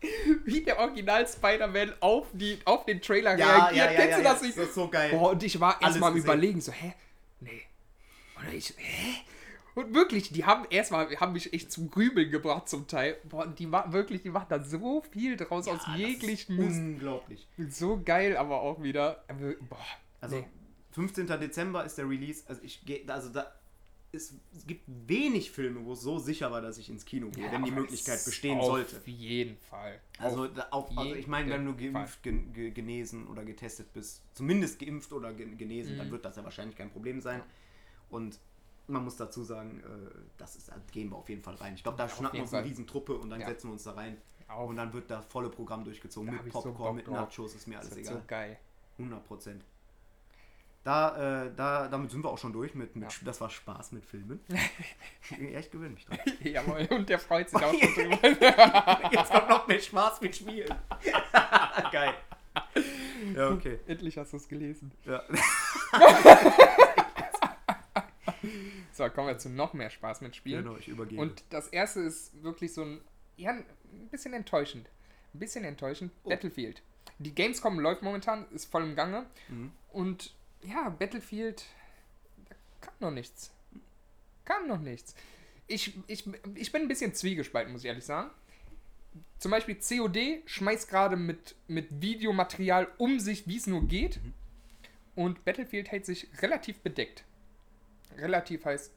wie 0.46 0.62
der 0.62 0.80
Original 0.80 1.28
Spider-Man 1.28 1.94
auf, 2.00 2.28
die, 2.34 2.60
auf 2.66 2.86
den 2.86 3.02
Trailer 3.02 3.38
Ja, 3.38 3.66
reagiert. 3.68 3.76
ja, 3.76 3.92
ja, 3.92 3.98
Kennst 3.98 4.12
ja, 4.12 4.18
du 4.18 4.24
ja. 4.24 4.34
das 4.34 4.42
nicht? 4.42 4.58
Das 4.58 4.66
ist 4.70 4.76
so 4.76 4.88
geil. 4.90 5.12
Boah, 5.12 5.32
und 5.32 5.44
ich 5.44 5.60
war 5.60 5.82
erstmal 5.82 6.12
am 6.12 6.18
überlegen, 6.18 6.62
so, 6.62 6.72
hä? 6.72 6.94
Nee. 7.40 7.62
Oder 8.40 8.54
ich, 8.54 8.74
hä? 8.78 9.16
Und 9.76 9.94
wirklich, 9.96 10.32
die 10.32 10.46
haben 10.46 10.66
erstmal, 10.70 11.10
haben 11.20 11.34
mich 11.34 11.52
echt 11.52 11.72
zum 11.72 11.90
Grübeln 11.90 12.30
gebracht 12.30 12.70
zum 12.70 12.88
Teil. 12.88 13.18
Boah, 13.24 13.44
und 13.46 13.58
die 13.58 13.72
war 13.72 13.92
wirklich, 13.92 14.22
die 14.22 14.30
macht 14.30 14.52
da 14.52 14.64
so 14.64 15.02
viel 15.12 15.36
draus 15.36 15.68
aus 15.68 15.82
jeglichen. 15.96 16.60
Unglaublich. 16.60 17.48
So 17.70 18.00
geil, 18.04 18.38
aber 18.38 18.62
auch 18.62 18.84
wieder. 18.84 19.24
aber, 19.28 19.54
Boah, 19.68 19.78
Also, 20.22 20.38
nee. 20.38 20.46
15. 20.92 21.26
Dezember 21.26 21.84
ist 21.86 21.98
der 21.98 22.08
Release. 22.08 22.44
Also, 22.48 22.62
ich 22.64 22.86
gehe, 22.86 23.02
also 23.08 23.30
da. 23.30 23.52
Es, 24.16 24.36
gibt 24.68 24.84
wenig 24.88 25.50
Filme, 25.50 25.84
wo 25.86 25.94
es 25.94 26.02
so 26.02 26.20
sicher 26.20 26.52
war, 26.52 26.62
dass 26.62 26.78
ich 26.78 26.88
ins 26.88 27.04
Kino 27.04 27.30
gehe, 27.32 27.52
wenn 27.52 27.64
die 27.64 27.72
Möglichkeit 27.72 28.18
es- 28.18 28.26
bestehen 28.26 28.60
auf 28.60 28.68
sollte. 28.68 29.02
jeden 29.08 29.58
Fall. 29.58 30.00
Also, 30.20 30.46
Auf 30.46 30.62
auf, 30.70 30.90
also 30.92 31.04
jeden 31.04 31.20
ich 31.20 31.28
meine, 31.28 31.50
wenn 31.52 31.66
du 31.66 31.76
geimpft, 31.76 32.22
ge, 32.22 32.70
genesen 32.70 33.26
oder 33.28 33.44
getestet 33.44 33.92
bist, 33.92 34.22
zumindest 34.36 34.78
geimpft 34.80 35.12
oder 35.14 35.34
gen, 35.34 35.58
genesen, 35.58 35.96
Mhm. 35.96 35.98
dann 35.98 36.12
wird 36.12 36.26
das 36.26 36.36
ja 36.36 36.44
wahrscheinlich 36.44 36.78
kein 36.78 36.92
Problem 36.92 37.22
sein. 37.22 37.42
Und 38.12 38.40
man 38.88 39.04
muss 39.04 39.16
dazu 39.16 39.44
sagen, 39.44 39.80
äh, 39.80 40.12
das 40.38 40.58
ist, 40.58 40.70
da 40.70 40.76
gehen 40.92 41.10
wir 41.10 41.16
auf 41.18 41.28
jeden 41.30 41.42
Fall 41.42 41.56
rein. 41.56 41.74
Ich 41.74 41.82
glaube, 41.82 41.98
da 41.98 42.08
schnappen 42.08 42.34
wir 42.34 42.34
jeden 42.34 42.44
uns 42.44 42.54
eine. 42.54 42.66
Riesentruppe 42.68 43.16
und 43.18 43.32
dann 43.32 43.42
Ja. 43.42 43.48
setzen 43.48 43.70
wir 43.70 43.74
uns 43.74 43.84
da 43.84 43.94
rein. 43.94 44.18
Auf. 44.48 44.70
Und 44.70 44.76
dann 44.76 44.94
wird 44.94 45.10
da 45.10 45.24
volle 45.24 45.50
Programm 45.50 45.84
durchgezogen 45.84 46.28
Da 46.28 46.34
mit 46.44 46.54
so 46.54 46.62
Popcorn, 46.62 46.78
Bock 46.78 46.96
mit. 46.98 47.08
Nachos, 47.08 47.56
ist 47.56 47.66
mir 47.66 47.78
das 47.78 47.86
alles 47.86 47.96
wird 47.96 48.06
egal. 48.08 48.22
so 48.22 48.28
geil. 48.28 48.60
100 49.00 49.26
Prozent. 49.26 49.66
Da, 50.84 51.46
äh, 51.46 51.52
da, 51.56 51.88
damit 51.88 52.12
sind 52.12 52.24
wir 52.24 52.30
auch 52.30 52.38
schon 52.38 52.52
durch. 52.52 52.76
Mit, 52.76 52.96
mit, 52.96 53.10
Ja. 53.10 53.18
Das 53.24 53.40
war 53.40 53.50
Spaß 53.50 53.94
mit 53.94 54.06
Filmen. 54.06 54.42
ich 55.30 55.72
gewöhne 55.72 55.92
mich 55.92 56.06
dran. 56.06 56.20
Jawohl, 56.42 56.88
und 56.92 57.08
der 57.08 57.20
freut 57.20 57.50
sich 57.50 57.64
auch 57.64 57.74
schon 57.74 57.94
drüber. 57.96 59.10
Jetzt 59.12 59.32
kommt 59.32 59.50
noch 59.50 59.68
mehr 59.68 59.80
Spaß 59.80 60.22
mit 60.22 60.36
Spielen. 60.36 60.76
Geil. 61.92 62.14
Ja, 63.36 63.50
okay. 63.50 63.80
Endlich 63.88 64.18
hast 64.18 64.34
du 64.34 64.38
es 64.38 64.48
gelesen. 64.48 64.92
Ja. 65.06 65.24
So, 68.94 69.10
kommen 69.10 69.28
wir 69.28 69.38
zu 69.40 69.50
noch 69.50 69.74
mehr 69.74 69.90
Spaß 69.90 70.22
mit 70.22 70.36
Spielen. 70.36 70.64
Genau, 70.64 70.78
ich 70.78 70.88
übergebe. 70.88 71.22
Und 71.22 71.44
das 71.50 71.68
erste 71.70 72.02
ist 72.02 72.44
wirklich 72.44 72.74
so 72.74 72.84
ein, 72.84 73.02
ja, 73.38 73.52
ein 73.52 73.66
bisschen 74.12 74.34
enttäuschend. 74.34 74.88
Ein 75.34 75.40
bisschen 75.40 75.64
enttäuschend. 75.64 76.12
Oh. 76.24 76.30
Battlefield. 76.30 76.84
Die 77.18 77.34
Gamescom 77.34 77.80
läuft 77.80 78.04
momentan, 78.04 78.46
ist 78.52 78.66
voll 78.66 78.84
im 78.84 78.96
Gange. 78.96 79.26
Mhm. 79.50 79.72
Und 79.92 80.36
ja, 80.68 80.90
Battlefield, 80.90 81.66
da 82.50 82.56
kam 82.82 82.94
noch 83.00 83.12
nichts. 83.12 83.52
Kam 84.46 84.68
noch 84.68 84.80
nichts. 84.80 85.16
Ich, 85.68 85.98
ich, 86.08 86.26
ich 86.56 86.72
bin 86.72 86.84
ein 86.84 86.88
bisschen 86.88 87.14
zwiegespalten, 87.14 87.72
muss 87.72 87.84
ich 87.84 87.88
ehrlich 87.88 88.06
sagen. 88.06 88.30
Zum 89.40 89.52
Beispiel 89.52 89.76
COD 89.76 90.42
schmeißt 90.46 90.90
gerade 90.90 91.16
mit, 91.16 91.56
mit 91.68 92.02
Videomaterial 92.02 92.88
um 92.98 93.20
sich, 93.20 93.48
wie 93.48 93.58
es 93.58 93.68
nur 93.68 93.88
geht. 93.88 94.20
Und 95.16 95.46
Battlefield 95.46 95.92
hält 95.92 96.06
sich 96.06 96.28
relativ 96.42 96.80
bedeckt. 96.80 97.24
Relativ 98.18 98.66
heißt 98.66 98.92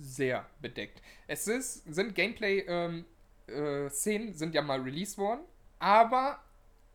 sehr 0.00 0.46
bedeckt. 0.60 1.02
Es 1.26 1.46
ist, 1.48 1.92
sind 1.92 2.14
Gameplay-Szenen, 2.14 3.04
äh, 3.48 3.90
Szenen 3.90 4.34
sind 4.34 4.54
ja 4.54 4.62
mal 4.62 4.80
released 4.80 5.18
worden, 5.18 5.40
aber 5.78 6.42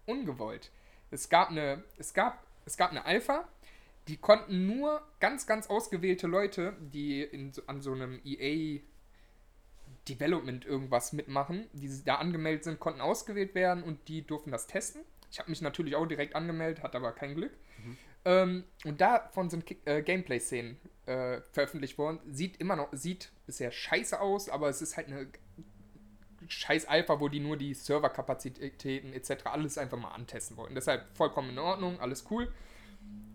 ungewollt. 0.05 0.71
Es 1.11 1.29
gab 1.29 1.49
eine, 1.49 1.83
es 1.97 2.13
gab, 2.13 2.43
es 2.65 2.77
gab 2.77 2.91
eine 2.91 3.05
Alpha, 3.05 3.47
die 4.07 4.17
konnten 4.17 4.67
nur 4.67 5.01
ganz, 5.19 5.47
ganz 5.47 5.67
ausgewählte 5.67 6.27
Leute, 6.27 6.75
die 6.79 7.21
in, 7.21 7.51
an 7.67 7.81
so 7.81 7.93
einem 7.93 8.19
EA 8.25 8.81
Development 10.09 10.65
irgendwas 10.65 11.13
mitmachen, 11.13 11.67
die 11.73 11.89
da 12.03 12.15
angemeldet 12.15 12.65
sind, 12.65 12.79
konnten 12.79 13.01
ausgewählt 13.01 13.55
werden 13.55 13.83
und 13.83 14.07
die 14.09 14.25
durften 14.25 14.51
das 14.51 14.67
testen. 14.67 15.01
Ich 15.31 15.39
habe 15.39 15.49
mich 15.49 15.61
natürlich 15.61 15.95
auch 15.95 16.05
direkt 16.05 16.35
angemeldet, 16.35 16.83
hatte 16.83 16.97
aber 16.97 17.13
kein 17.13 17.35
Glück. 17.35 17.53
Ähm, 18.25 18.65
und 18.85 19.01
davon 19.01 19.49
sind 19.49 19.65
äh, 19.85 20.01
Gameplay-Szenen 20.01 20.77
äh, 21.05 21.41
veröffentlicht 21.51 21.97
worden. 21.97 22.19
Sieht 22.31 22.57
immer 22.57 22.75
noch, 22.75 22.89
sieht 22.91 23.31
bisher 23.45 23.71
scheiße 23.71 24.19
aus, 24.19 24.49
aber 24.49 24.69
es 24.69 24.81
ist 24.81 24.95
halt 24.95 25.07
eine 25.07 25.27
scheiß 26.47 26.85
Alpha, 26.85 27.19
wo 27.19 27.29
die 27.29 27.39
nur 27.39 27.57
die 27.57 27.73
Serverkapazitäten 27.73 29.13
etc. 29.13 29.45
alles 29.45 29.77
einfach 29.77 29.97
mal 29.97 30.11
antesten 30.11 30.57
wollten. 30.57 30.75
Deshalb 30.75 31.05
vollkommen 31.15 31.49
in 31.51 31.59
Ordnung, 31.59 31.99
alles 31.99 32.25
cool. 32.29 32.51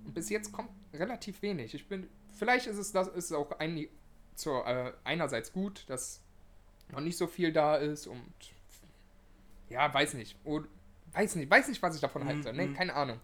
Und 0.09 0.15
bis 0.15 0.31
jetzt 0.31 0.53
kommt 0.53 0.71
relativ 0.95 1.43
wenig. 1.43 1.75
Ich 1.75 1.87
bin, 1.87 2.09
vielleicht 2.33 2.67
ist 2.67 2.79
es 2.79 2.93
das, 2.93 3.09
ist 3.09 3.31
auch 3.31 3.53
ein, 3.59 3.89
zur, 4.35 4.67
äh, 4.67 4.93
einerseits 5.05 5.53
gut, 5.53 5.85
dass 5.89 6.23
noch 6.91 7.01
nicht 7.01 7.19
so 7.19 7.27
viel 7.27 7.53
da 7.53 7.77
ist 7.77 8.07
und 8.07 8.33
ja, 9.69 9.93
weiß 9.93 10.15
nicht. 10.15 10.35
Und, 10.45 10.67
weiß 11.13 11.37
nicht, 11.37 11.51
weiß 11.51 11.69
nicht, 11.69 11.83
was 11.83 11.95
ich 11.95 12.01
davon 12.01 12.25
halten 12.25 12.43
soll. 12.43 12.55
Ne? 12.55 12.69
mhm. 12.69 12.75
Keine 12.75 12.95
Ahnung. 12.95 13.21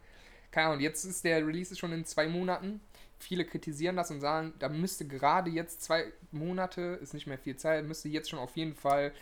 keine 0.50 0.68
Ahnung, 0.68 0.80
jetzt 0.80 1.04
ist 1.04 1.24
der 1.24 1.46
Release 1.46 1.74
schon 1.74 1.90
in 1.92 2.04
zwei 2.04 2.28
Monaten. 2.28 2.82
Viele 3.18 3.46
kritisieren 3.46 3.96
das 3.96 4.10
und 4.10 4.20
sagen, 4.20 4.52
da 4.58 4.68
müsste 4.68 5.06
gerade 5.06 5.50
jetzt 5.50 5.82
zwei 5.82 6.12
Monate, 6.32 6.98
ist 7.00 7.14
nicht 7.14 7.26
mehr 7.26 7.38
viel 7.38 7.56
Zeit, 7.56 7.82
müsste 7.86 8.10
jetzt 8.10 8.28
schon 8.28 8.38
auf 8.38 8.54
jeden 8.56 8.74
Fall 8.74 9.14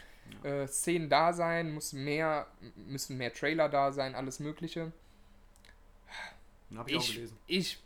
äh, 0.42 0.66
Szenen 0.66 1.08
da 1.08 1.32
sein, 1.32 1.72
muss 1.72 1.92
mehr, 1.92 2.48
müssen 2.74 3.18
mehr 3.18 3.32
Trailer 3.32 3.68
da 3.68 3.92
sein, 3.92 4.16
alles 4.16 4.40
Mögliche. 4.40 4.90
Hab 6.78 6.88
ich, 6.88 6.96
auch 6.96 7.00
Ich, 7.02 7.14
gelesen. 7.14 7.38
ich, 7.46 7.78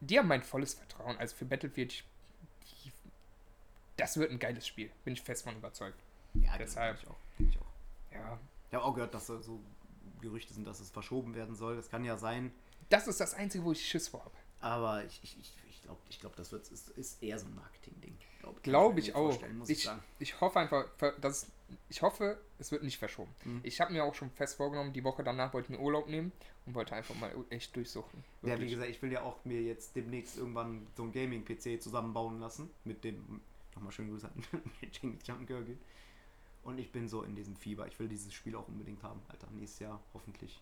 die 0.00 0.18
haben 0.18 0.28
mein 0.28 0.42
volles 0.42 0.74
Vertrauen. 0.74 1.16
Also 1.18 1.34
für 1.36 1.44
Battlefield, 1.44 1.92
ich, 1.92 2.04
die, 2.84 2.92
das 3.96 4.16
wird 4.16 4.30
ein 4.30 4.38
geiles 4.38 4.66
Spiel, 4.66 4.90
bin 5.04 5.14
ich 5.14 5.22
fest 5.22 5.44
von 5.44 5.56
überzeugt. 5.56 5.98
Ja, 6.34 6.56
deshalb. 6.58 6.98
Ich 7.02 7.08
auch. 7.08 7.16
Ich 7.38 7.58
auch. 7.58 7.66
Ja, 8.12 8.38
Ich 8.68 8.74
habe 8.74 8.84
auch 8.84 8.94
gehört, 8.94 9.14
dass 9.14 9.26
da 9.26 9.40
so 9.40 9.60
Gerüchte 10.20 10.52
sind, 10.54 10.66
dass 10.66 10.80
es 10.80 10.90
verschoben 10.90 11.34
werden 11.34 11.54
soll. 11.54 11.76
Das 11.76 11.88
kann 11.90 12.04
ja 12.04 12.16
sein. 12.16 12.52
das 12.88 13.06
ist 13.06 13.20
das 13.20 13.34
Einzige, 13.34 13.64
wo 13.64 13.72
ich 13.72 13.86
Schiss 13.86 14.08
vor 14.08 14.20
habe. 14.24 14.34
Aber 14.60 15.04
ich, 15.04 15.20
ich, 15.22 15.38
ich, 15.38 15.52
ich 15.68 15.82
glaube, 15.82 16.00
ich 16.08 16.20
glaub, 16.20 16.34
das 16.36 16.50
wird, 16.52 16.66
ist, 16.68 16.88
ist 16.90 17.22
eher 17.22 17.38
so 17.38 17.46
ein 17.46 17.54
Marketing-Ding. 17.54 18.16
Glaub, 18.46 18.62
Glaube 18.62 18.94
kann 18.94 19.04
ich 19.04 19.14
auch. 19.14 19.48
Muss 19.54 19.68
ich, 19.68 19.84
Ich, 19.84 19.90
ich 20.18 20.40
hoffe 20.40 20.60
einfach, 20.60 20.86
dass 21.20 21.46
ich 21.88 22.02
hoffe, 22.02 22.38
es 22.58 22.70
wird 22.70 22.82
nicht 22.82 22.98
verschoben. 22.98 23.34
Mhm. 23.44 23.60
Ich 23.64 23.80
habe 23.80 23.92
mir 23.92 24.04
auch 24.04 24.14
schon 24.14 24.30
fest 24.30 24.56
vorgenommen, 24.56 24.92
die 24.92 25.04
Woche 25.04 25.24
danach 25.24 25.52
wollte 25.52 25.72
ich 25.72 25.78
mir 25.78 25.82
Urlaub 25.82 26.08
nehmen 26.08 26.32
und 26.64 26.74
wollte 26.74 26.94
einfach 26.94 27.14
mal 27.16 27.32
echt 27.50 27.74
durchsuchen. 27.74 28.22
Ja, 28.42 28.48
wie 28.48 28.50
Wirklich. 28.50 28.70
gesagt, 28.72 28.90
ich 28.90 29.02
will 29.02 29.12
ja 29.12 29.22
auch 29.22 29.44
mir 29.44 29.60
jetzt 29.62 29.96
demnächst 29.96 30.36
irgendwann 30.36 30.86
so 30.96 31.02
ein 31.02 31.12
Gaming-PC 31.12 31.82
zusammenbauen 31.82 32.40
lassen. 32.40 32.70
Mit 32.84 33.02
dem, 33.04 33.40
nochmal 33.74 33.92
schönen 33.92 34.10
Grüße 34.10 34.28
an 34.28 34.44
Junkgurgel. 35.26 35.76
Und 36.62 36.78
ich 36.78 36.90
bin 36.90 37.08
so 37.08 37.22
in 37.22 37.34
diesem 37.34 37.56
Fieber. 37.56 37.86
Ich 37.86 37.98
will 37.98 38.08
dieses 38.08 38.32
Spiel 38.32 38.56
auch 38.56 38.66
unbedingt 38.68 39.02
haben, 39.02 39.20
Alter. 39.28 39.48
Nächstes 39.52 39.80
Jahr 39.80 40.00
hoffentlich 40.14 40.60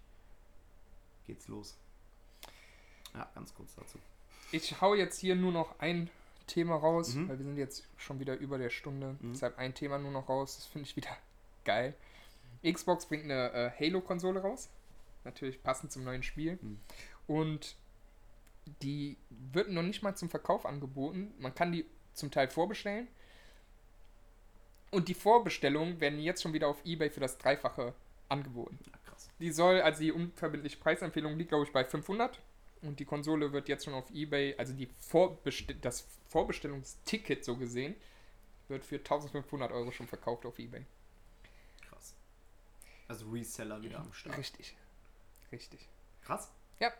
geht's 1.26 1.48
los. 1.48 1.76
Ja, 3.14 3.30
ganz 3.34 3.54
kurz 3.54 3.74
dazu. 3.74 3.98
Ich 4.52 4.80
hau 4.80 4.94
jetzt 4.94 5.18
hier 5.18 5.34
nur 5.36 5.52
noch 5.52 5.78
ein 5.78 6.10
Thema 6.46 6.76
raus, 6.76 7.14
Mhm. 7.14 7.28
weil 7.28 7.38
wir 7.38 7.44
sind 7.44 7.56
jetzt 7.56 7.86
schon 7.96 8.20
wieder 8.20 8.36
über 8.36 8.58
der 8.58 8.70
Stunde. 8.70 9.16
Mhm. 9.20 9.32
Deshalb 9.32 9.58
ein 9.58 9.74
Thema 9.74 9.98
nur 9.98 10.10
noch 10.10 10.28
raus. 10.28 10.56
Das 10.56 10.66
finde 10.66 10.86
ich 10.88 10.96
wieder 10.96 11.16
geil. 11.64 11.94
Xbox 12.62 13.06
bringt 13.06 13.24
eine 13.24 13.52
äh, 13.52 13.70
Halo-Konsole 13.78 14.40
raus. 14.40 14.70
Natürlich 15.24 15.62
passend 15.62 15.92
zum 15.92 16.04
neuen 16.04 16.22
Spiel. 16.22 16.58
Mhm. 16.60 16.80
Und 17.26 17.76
die 18.82 19.16
wird 19.30 19.70
noch 19.70 19.82
nicht 19.82 20.02
mal 20.02 20.14
zum 20.14 20.28
Verkauf 20.30 20.64
angeboten. 20.66 21.32
Man 21.38 21.54
kann 21.54 21.72
die 21.72 21.84
zum 22.14 22.30
Teil 22.30 22.48
vorbestellen. 22.48 23.08
Und 24.90 25.08
die 25.08 25.14
Vorbestellungen 25.14 26.00
werden 26.00 26.20
jetzt 26.20 26.42
schon 26.42 26.52
wieder 26.52 26.68
auf 26.68 26.84
Ebay 26.84 27.10
für 27.10 27.20
das 27.20 27.36
Dreifache 27.38 27.94
angeboten. 28.28 28.78
Ja. 28.86 28.92
Die 29.40 29.50
soll, 29.50 29.80
also 29.80 30.00
die 30.00 30.12
unverbindliche 30.12 30.78
Preisempfehlung 30.78 31.36
liegt, 31.36 31.48
glaube 31.50 31.64
ich, 31.64 31.72
bei 31.72 31.84
500. 31.84 32.40
Und 32.86 33.00
die 33.00 33.04
Konsole 33.04 33.52
wird 33.52 33.68
jetzt 33.68 33.84
schon 33.84 33.94
auf 33.94 34.10
Ebay, 34.12 34.54
also 34.58 34.72
die 34.72 34.88
Vorbestell 34.98 35.76
das 35.80 36.06
Vorbestellungsticket 36.28 37.44
so 37.44 37.56
gesehen, 37.56 37.94
wird 38.68 38.84
für 38.84 38.96
1500 38.96 39.72
Euro 39.72 39.90
schon 39.90 40.06
verkauft 40.06 40.44
auf 40.46 40.58
Ebay. 40.58 40.84
Krass. 41.88 42.14
Also 43.08 43.28
Reseller 43.30 43.82
wieder 43.82 44.00
am 44.00 44.12
Start. 44.12 44.36
Richtig. 44.38 44.76
Richtig. 45.52 45.88
Krass. 46.22 46.50
Ja. 46.80 46.92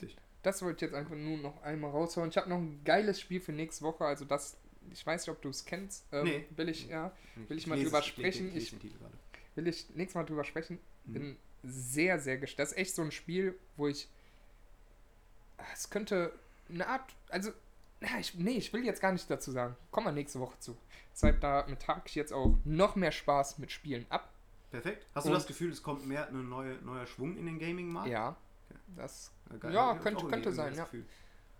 Richtig. 0.00 0.16
Das 0.42 0.62
wollte 0.62 0.84
ich 0.84 0.90
jetzt 0.90 0.94
einfach 0.98 1.16
nur 1.16 1.38
noch 1.38 1.62
einmal 1.62 1.90
raushauen. 1.90 2.28
Ich 2.30 2.36
habe 2.36 2.48
noch 2.48 2.58
ein 2.58 2.80
geiles 2.84 3.20
Spiel 3.20 3.40
für 3.40 3.52
nächste 3.52 3.84
Woche. 3.84 4.04
Also 4.04 4.24
das, 4.24 4.56
ich 4.92 5.04
weiß 5.04 5.26
nicht, 5.26 5.34
ob 5.34 5.42
du 5.42 5.48
es 5.48 5.64
kennst. 5.64 6.04
Ähm, 6.12 6.24
Nee. 6.24 6.46
Will 6.56 6.68
ich, 6.68 6.86
ja, 6.86 7.12
Will 7.48 7.58
ich 7.58 7.66
mal 7.66 7.82
drüber 7.82 8.02
sprechen? 8.02 8.54
Ich- 8.56 8.72
will 9.54 9.66
ich 9.66 9.88
nächstes 9.94 10.14
Mal 10.14 10.24
drüber 10.24 10.44
sprechen. 10.44 10.78
Mhm. 11.04 11.12
Bin 11.12 11.36
sehr, 11.64 12.20
sehr 12.20 12.38
gespannt. 12.38 12.60
Das 12.60 12.72
ist 12.72 12.78
echt 12.78 12.94
so 12.94 13.02
ein 13.02 13.10
Spiel, 13.10 13.58
wo 13.76 13.88
ich. 13.88 14.08
Es 15.72 15.90
könnte 15.90 16.32
eine 16.68 16.86
Art. 16.86 17.14
Also. 17.28 17.50
Ja, 18.00 18.10
ich, 18.20 18.34
nee, 18.34 18.52
ich 18.52 18.72
will 18.72 18.84
jetzt 18.84 19.00
gar 19.00 19.10
nicht 19.10 19.28
dazu 19.28 19.50
sagen. 19.50 19.74
Kommen 19.90 20.06
wir 20.06 20.12
nächste 20.12 20.38
Woche 20.38 20.56
zu. 20.60 20.76
Deshalb 21.12 21.40
damit 21.40 21.88
hake 21.88 22.02
ich 22.06 22.14
jetzt 22.14 22.32
auch 22.32 22.54
noch 22.64 22.94
mehr 22.94 23.10
Spaß 23.10 23.58
mit 23.58 23.72
Spielen 23.72 24.06
ab. 24.08 24.32
Perfekt. 24.70 25.04
Hast 25.16 25.24
du 25.26 25.30
Und- 25.30 25.34
das 25.34 25.46
Gefühl, 25.48 25.72
es 25.72 25.82
kommt 25.82 26.06
mehr 26.06 26.28
ein 26.28 26.48
neue, 26.48 26.74
neuer 26.76 27.06
Schwung 27.06 27.36
in 27.36 27.46
den 27.46 27.58
Gaming-Markt? 27.58 28.08
Ja. 28.08 28.36
Das. 28.96 29.32
geil. 29.58 29.72
Ja, 29.72 29.94
könnte- 29.96 30.26
könnte 30.28 30.52
sein, 30.52 30.74
ja. 30.76 30.84
Gefühl. 30.84 31.04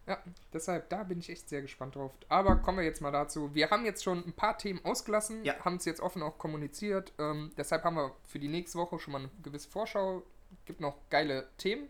Ja, 0.07 0.23
deshalb, 0.53 0.89
da 0.91 1.03
bin 1.03 1.19
ich 1.19 1.29
echt 1.29 1.49
sehr 1.49 1.61
gespannt 1.61 1.97
drauf. 1.97 2.13
Aber 2.29 2.57
kommen 2.57 2.79
wir 2.79 2.85
jetzt 2.85 3.01
mal 3.03 3.11
dazu. 3.11 3.55
Wir 3.55 3.69
haben 3.71 3.85
jetzt 3.85 4.05
schon 4.05 4.25
ein 4.25 4.33
paar 4.33 4.57
Themen 4.59 4.83
ausgelassen, 4.85 5.45
Ja. 5.45 5.55
haben 5.65 5.77
es 5.77 5.85
jetzt 5.87 6.01
offen 6.01 6.23
auch 6.23 6.39
kommuniziert. 6.39 7.13
Ähm, 7.19 7.51
deshalb 7.59 7.83
haben 7.83 7.97
wir 7.97 8.15
für 8.27 8.39
die 8.39 8.49
nächste 8.49 8.79
Woche 8.79 8.99
schon 9.01 9.13
mal 9.13 9.19
eine 9.19 9.31
gewisse 9.43 9.69
Vorschau. 9.69 10.23
Gibt 10.67 10.81
noch 10.81 10.97
geile 11.11 11.49
Themen. 11.59 11.89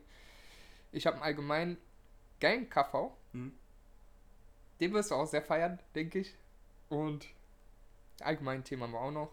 Ich 0.90 1.06
habe 1.06 1.20
allgemein 1.20 1.76
geilen 2.40 2.68
KV. 2.68 3.10
Mhm. 3.32 3.52
Den 4.80 4.92
wirst 4.92 5.10
du 5.10 5.14
auch 5.16 5.26
sehr 5.26 5.42
feiern, 5.42 5.78
denke 5.94 6.20
ich. 6.20 6.34
Und 6.88 7.26
allgemein 8.20 8.64
Thema 8.64 8.84
haben 8.86 8.92
wir 8.92 9.00
auch 9.00 9.10
noch. 9.10 9.32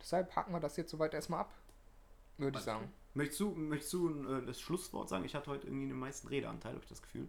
Deshalb 0.00 0.34
haken 0.36 0.52
wir 0.52 0.60
das 0.60 0.76
jetzt 0.76 0.90
soweit 0.90 1.12
erstmal 1.14 1.40
ab. 1.40 1.52
Würde 2.36 2.58
ich 2.58 2.64
sagen. 2.64 2.92
Möchtest 3.14 3.40
du, 3.40 3.50
möchtest 3.50 3.92
du 3.94 4.32
äh, 4.32 4.46
das 4.46 4.60
Schlusswort 4.60 5.08
sagen? 5.08 5.24
Ich 5.24 5.34
hatte 5.34 5.50
heute 5.50 5.66
irgendwie 5.66 5.88
den 5.88 5.98
meisten 5.98 6.28
Redeanteil, 6.28 6.72
habe 6.74 6.82
ich 6.84 6.88
das 6.88 7.02
Gefühl. 7.02 7.26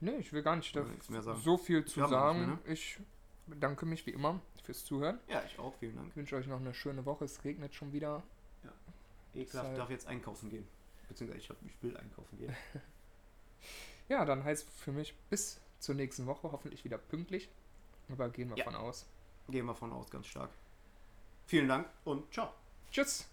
Nee, 0.00 0.16
ich 0.18 0.32
will 0.32 0.42
gar 0.42 0.54
nicht 0.54 0.74
Ja, 0.74 0.84
so 1.36 1.56
viel 1.56 1.84
zu 1.84 2.06
sagen. 2.06 2.46
mehr, 2.46 2.58
Ich 2.72 2.98
bedanke 3.46 3.86
mich 3.86 4.06
wie 4.06 4.10
immer 4.10 4.40
fürs 4.62 4.84
Zuhören. 4.84 5.18
Ja, 5.26 5.42
ich 5.44 5.58
auch. 5.58 5.74
Vielen 5.80 5.96
Dank. 5.96 6.08
Ich 6.10 6.16
wünsche 6.16 6.36
euch 6.36 6.46
noch 6.46 6.60
eine 6.60 6.74
schöne 6.74 7.04
Woche. 7.06 7.24
Es 7.24 7.42
regnet 7.44 7.74
schon 7.74 7.92
wieder. 7.92 8.22
Ekelhaft, 9.34 9.52
Deshalb- 9.64 9.76
darf 9.76 9.90
jetzt 9.90 10.06
einkaufen 10.06 10.48
gehen. 10.48 10.66
Beziehungsweise 11.08 11.40
ich, 11.42 11.50
hab, 11.50 11.56
ich 11.66 11.82
will 11.82 11.96
einkaufen 11.96 12.38
gehen. 12.38 12.54
Ja, 14.08 14.24
dann 14.24 14.44
heißt 14.44 14.68
für 14.68 14.92
mich 14.92 15.14
bis 15.30 15.60
zur 15.78 15.94
nächsten 15.94 16.26
Woche 16.26 16.50
hoffentlich 16.52 16.84
wieder 16.84 16.98
pünktlich. 16.98 17.48
Aber 18.10 18.28
gehen 18.28 18.50
wir 18.50 18.56
Ja. 18.56 18.64
von 18.64 18.74
aus. 18.74 19.06
Gehen 19.48 19.66
wir 19.66 19.74
von 19.74 19.92
aus, 19.92 20.10
ganz 20.10 20.26
stark. 20.26 20.50
Vielen 21.46 21.68
Dank 21.68 21.88
und 22.04 22.32
ciao. 22.32 22.52
Tschüss. 22.90 23.26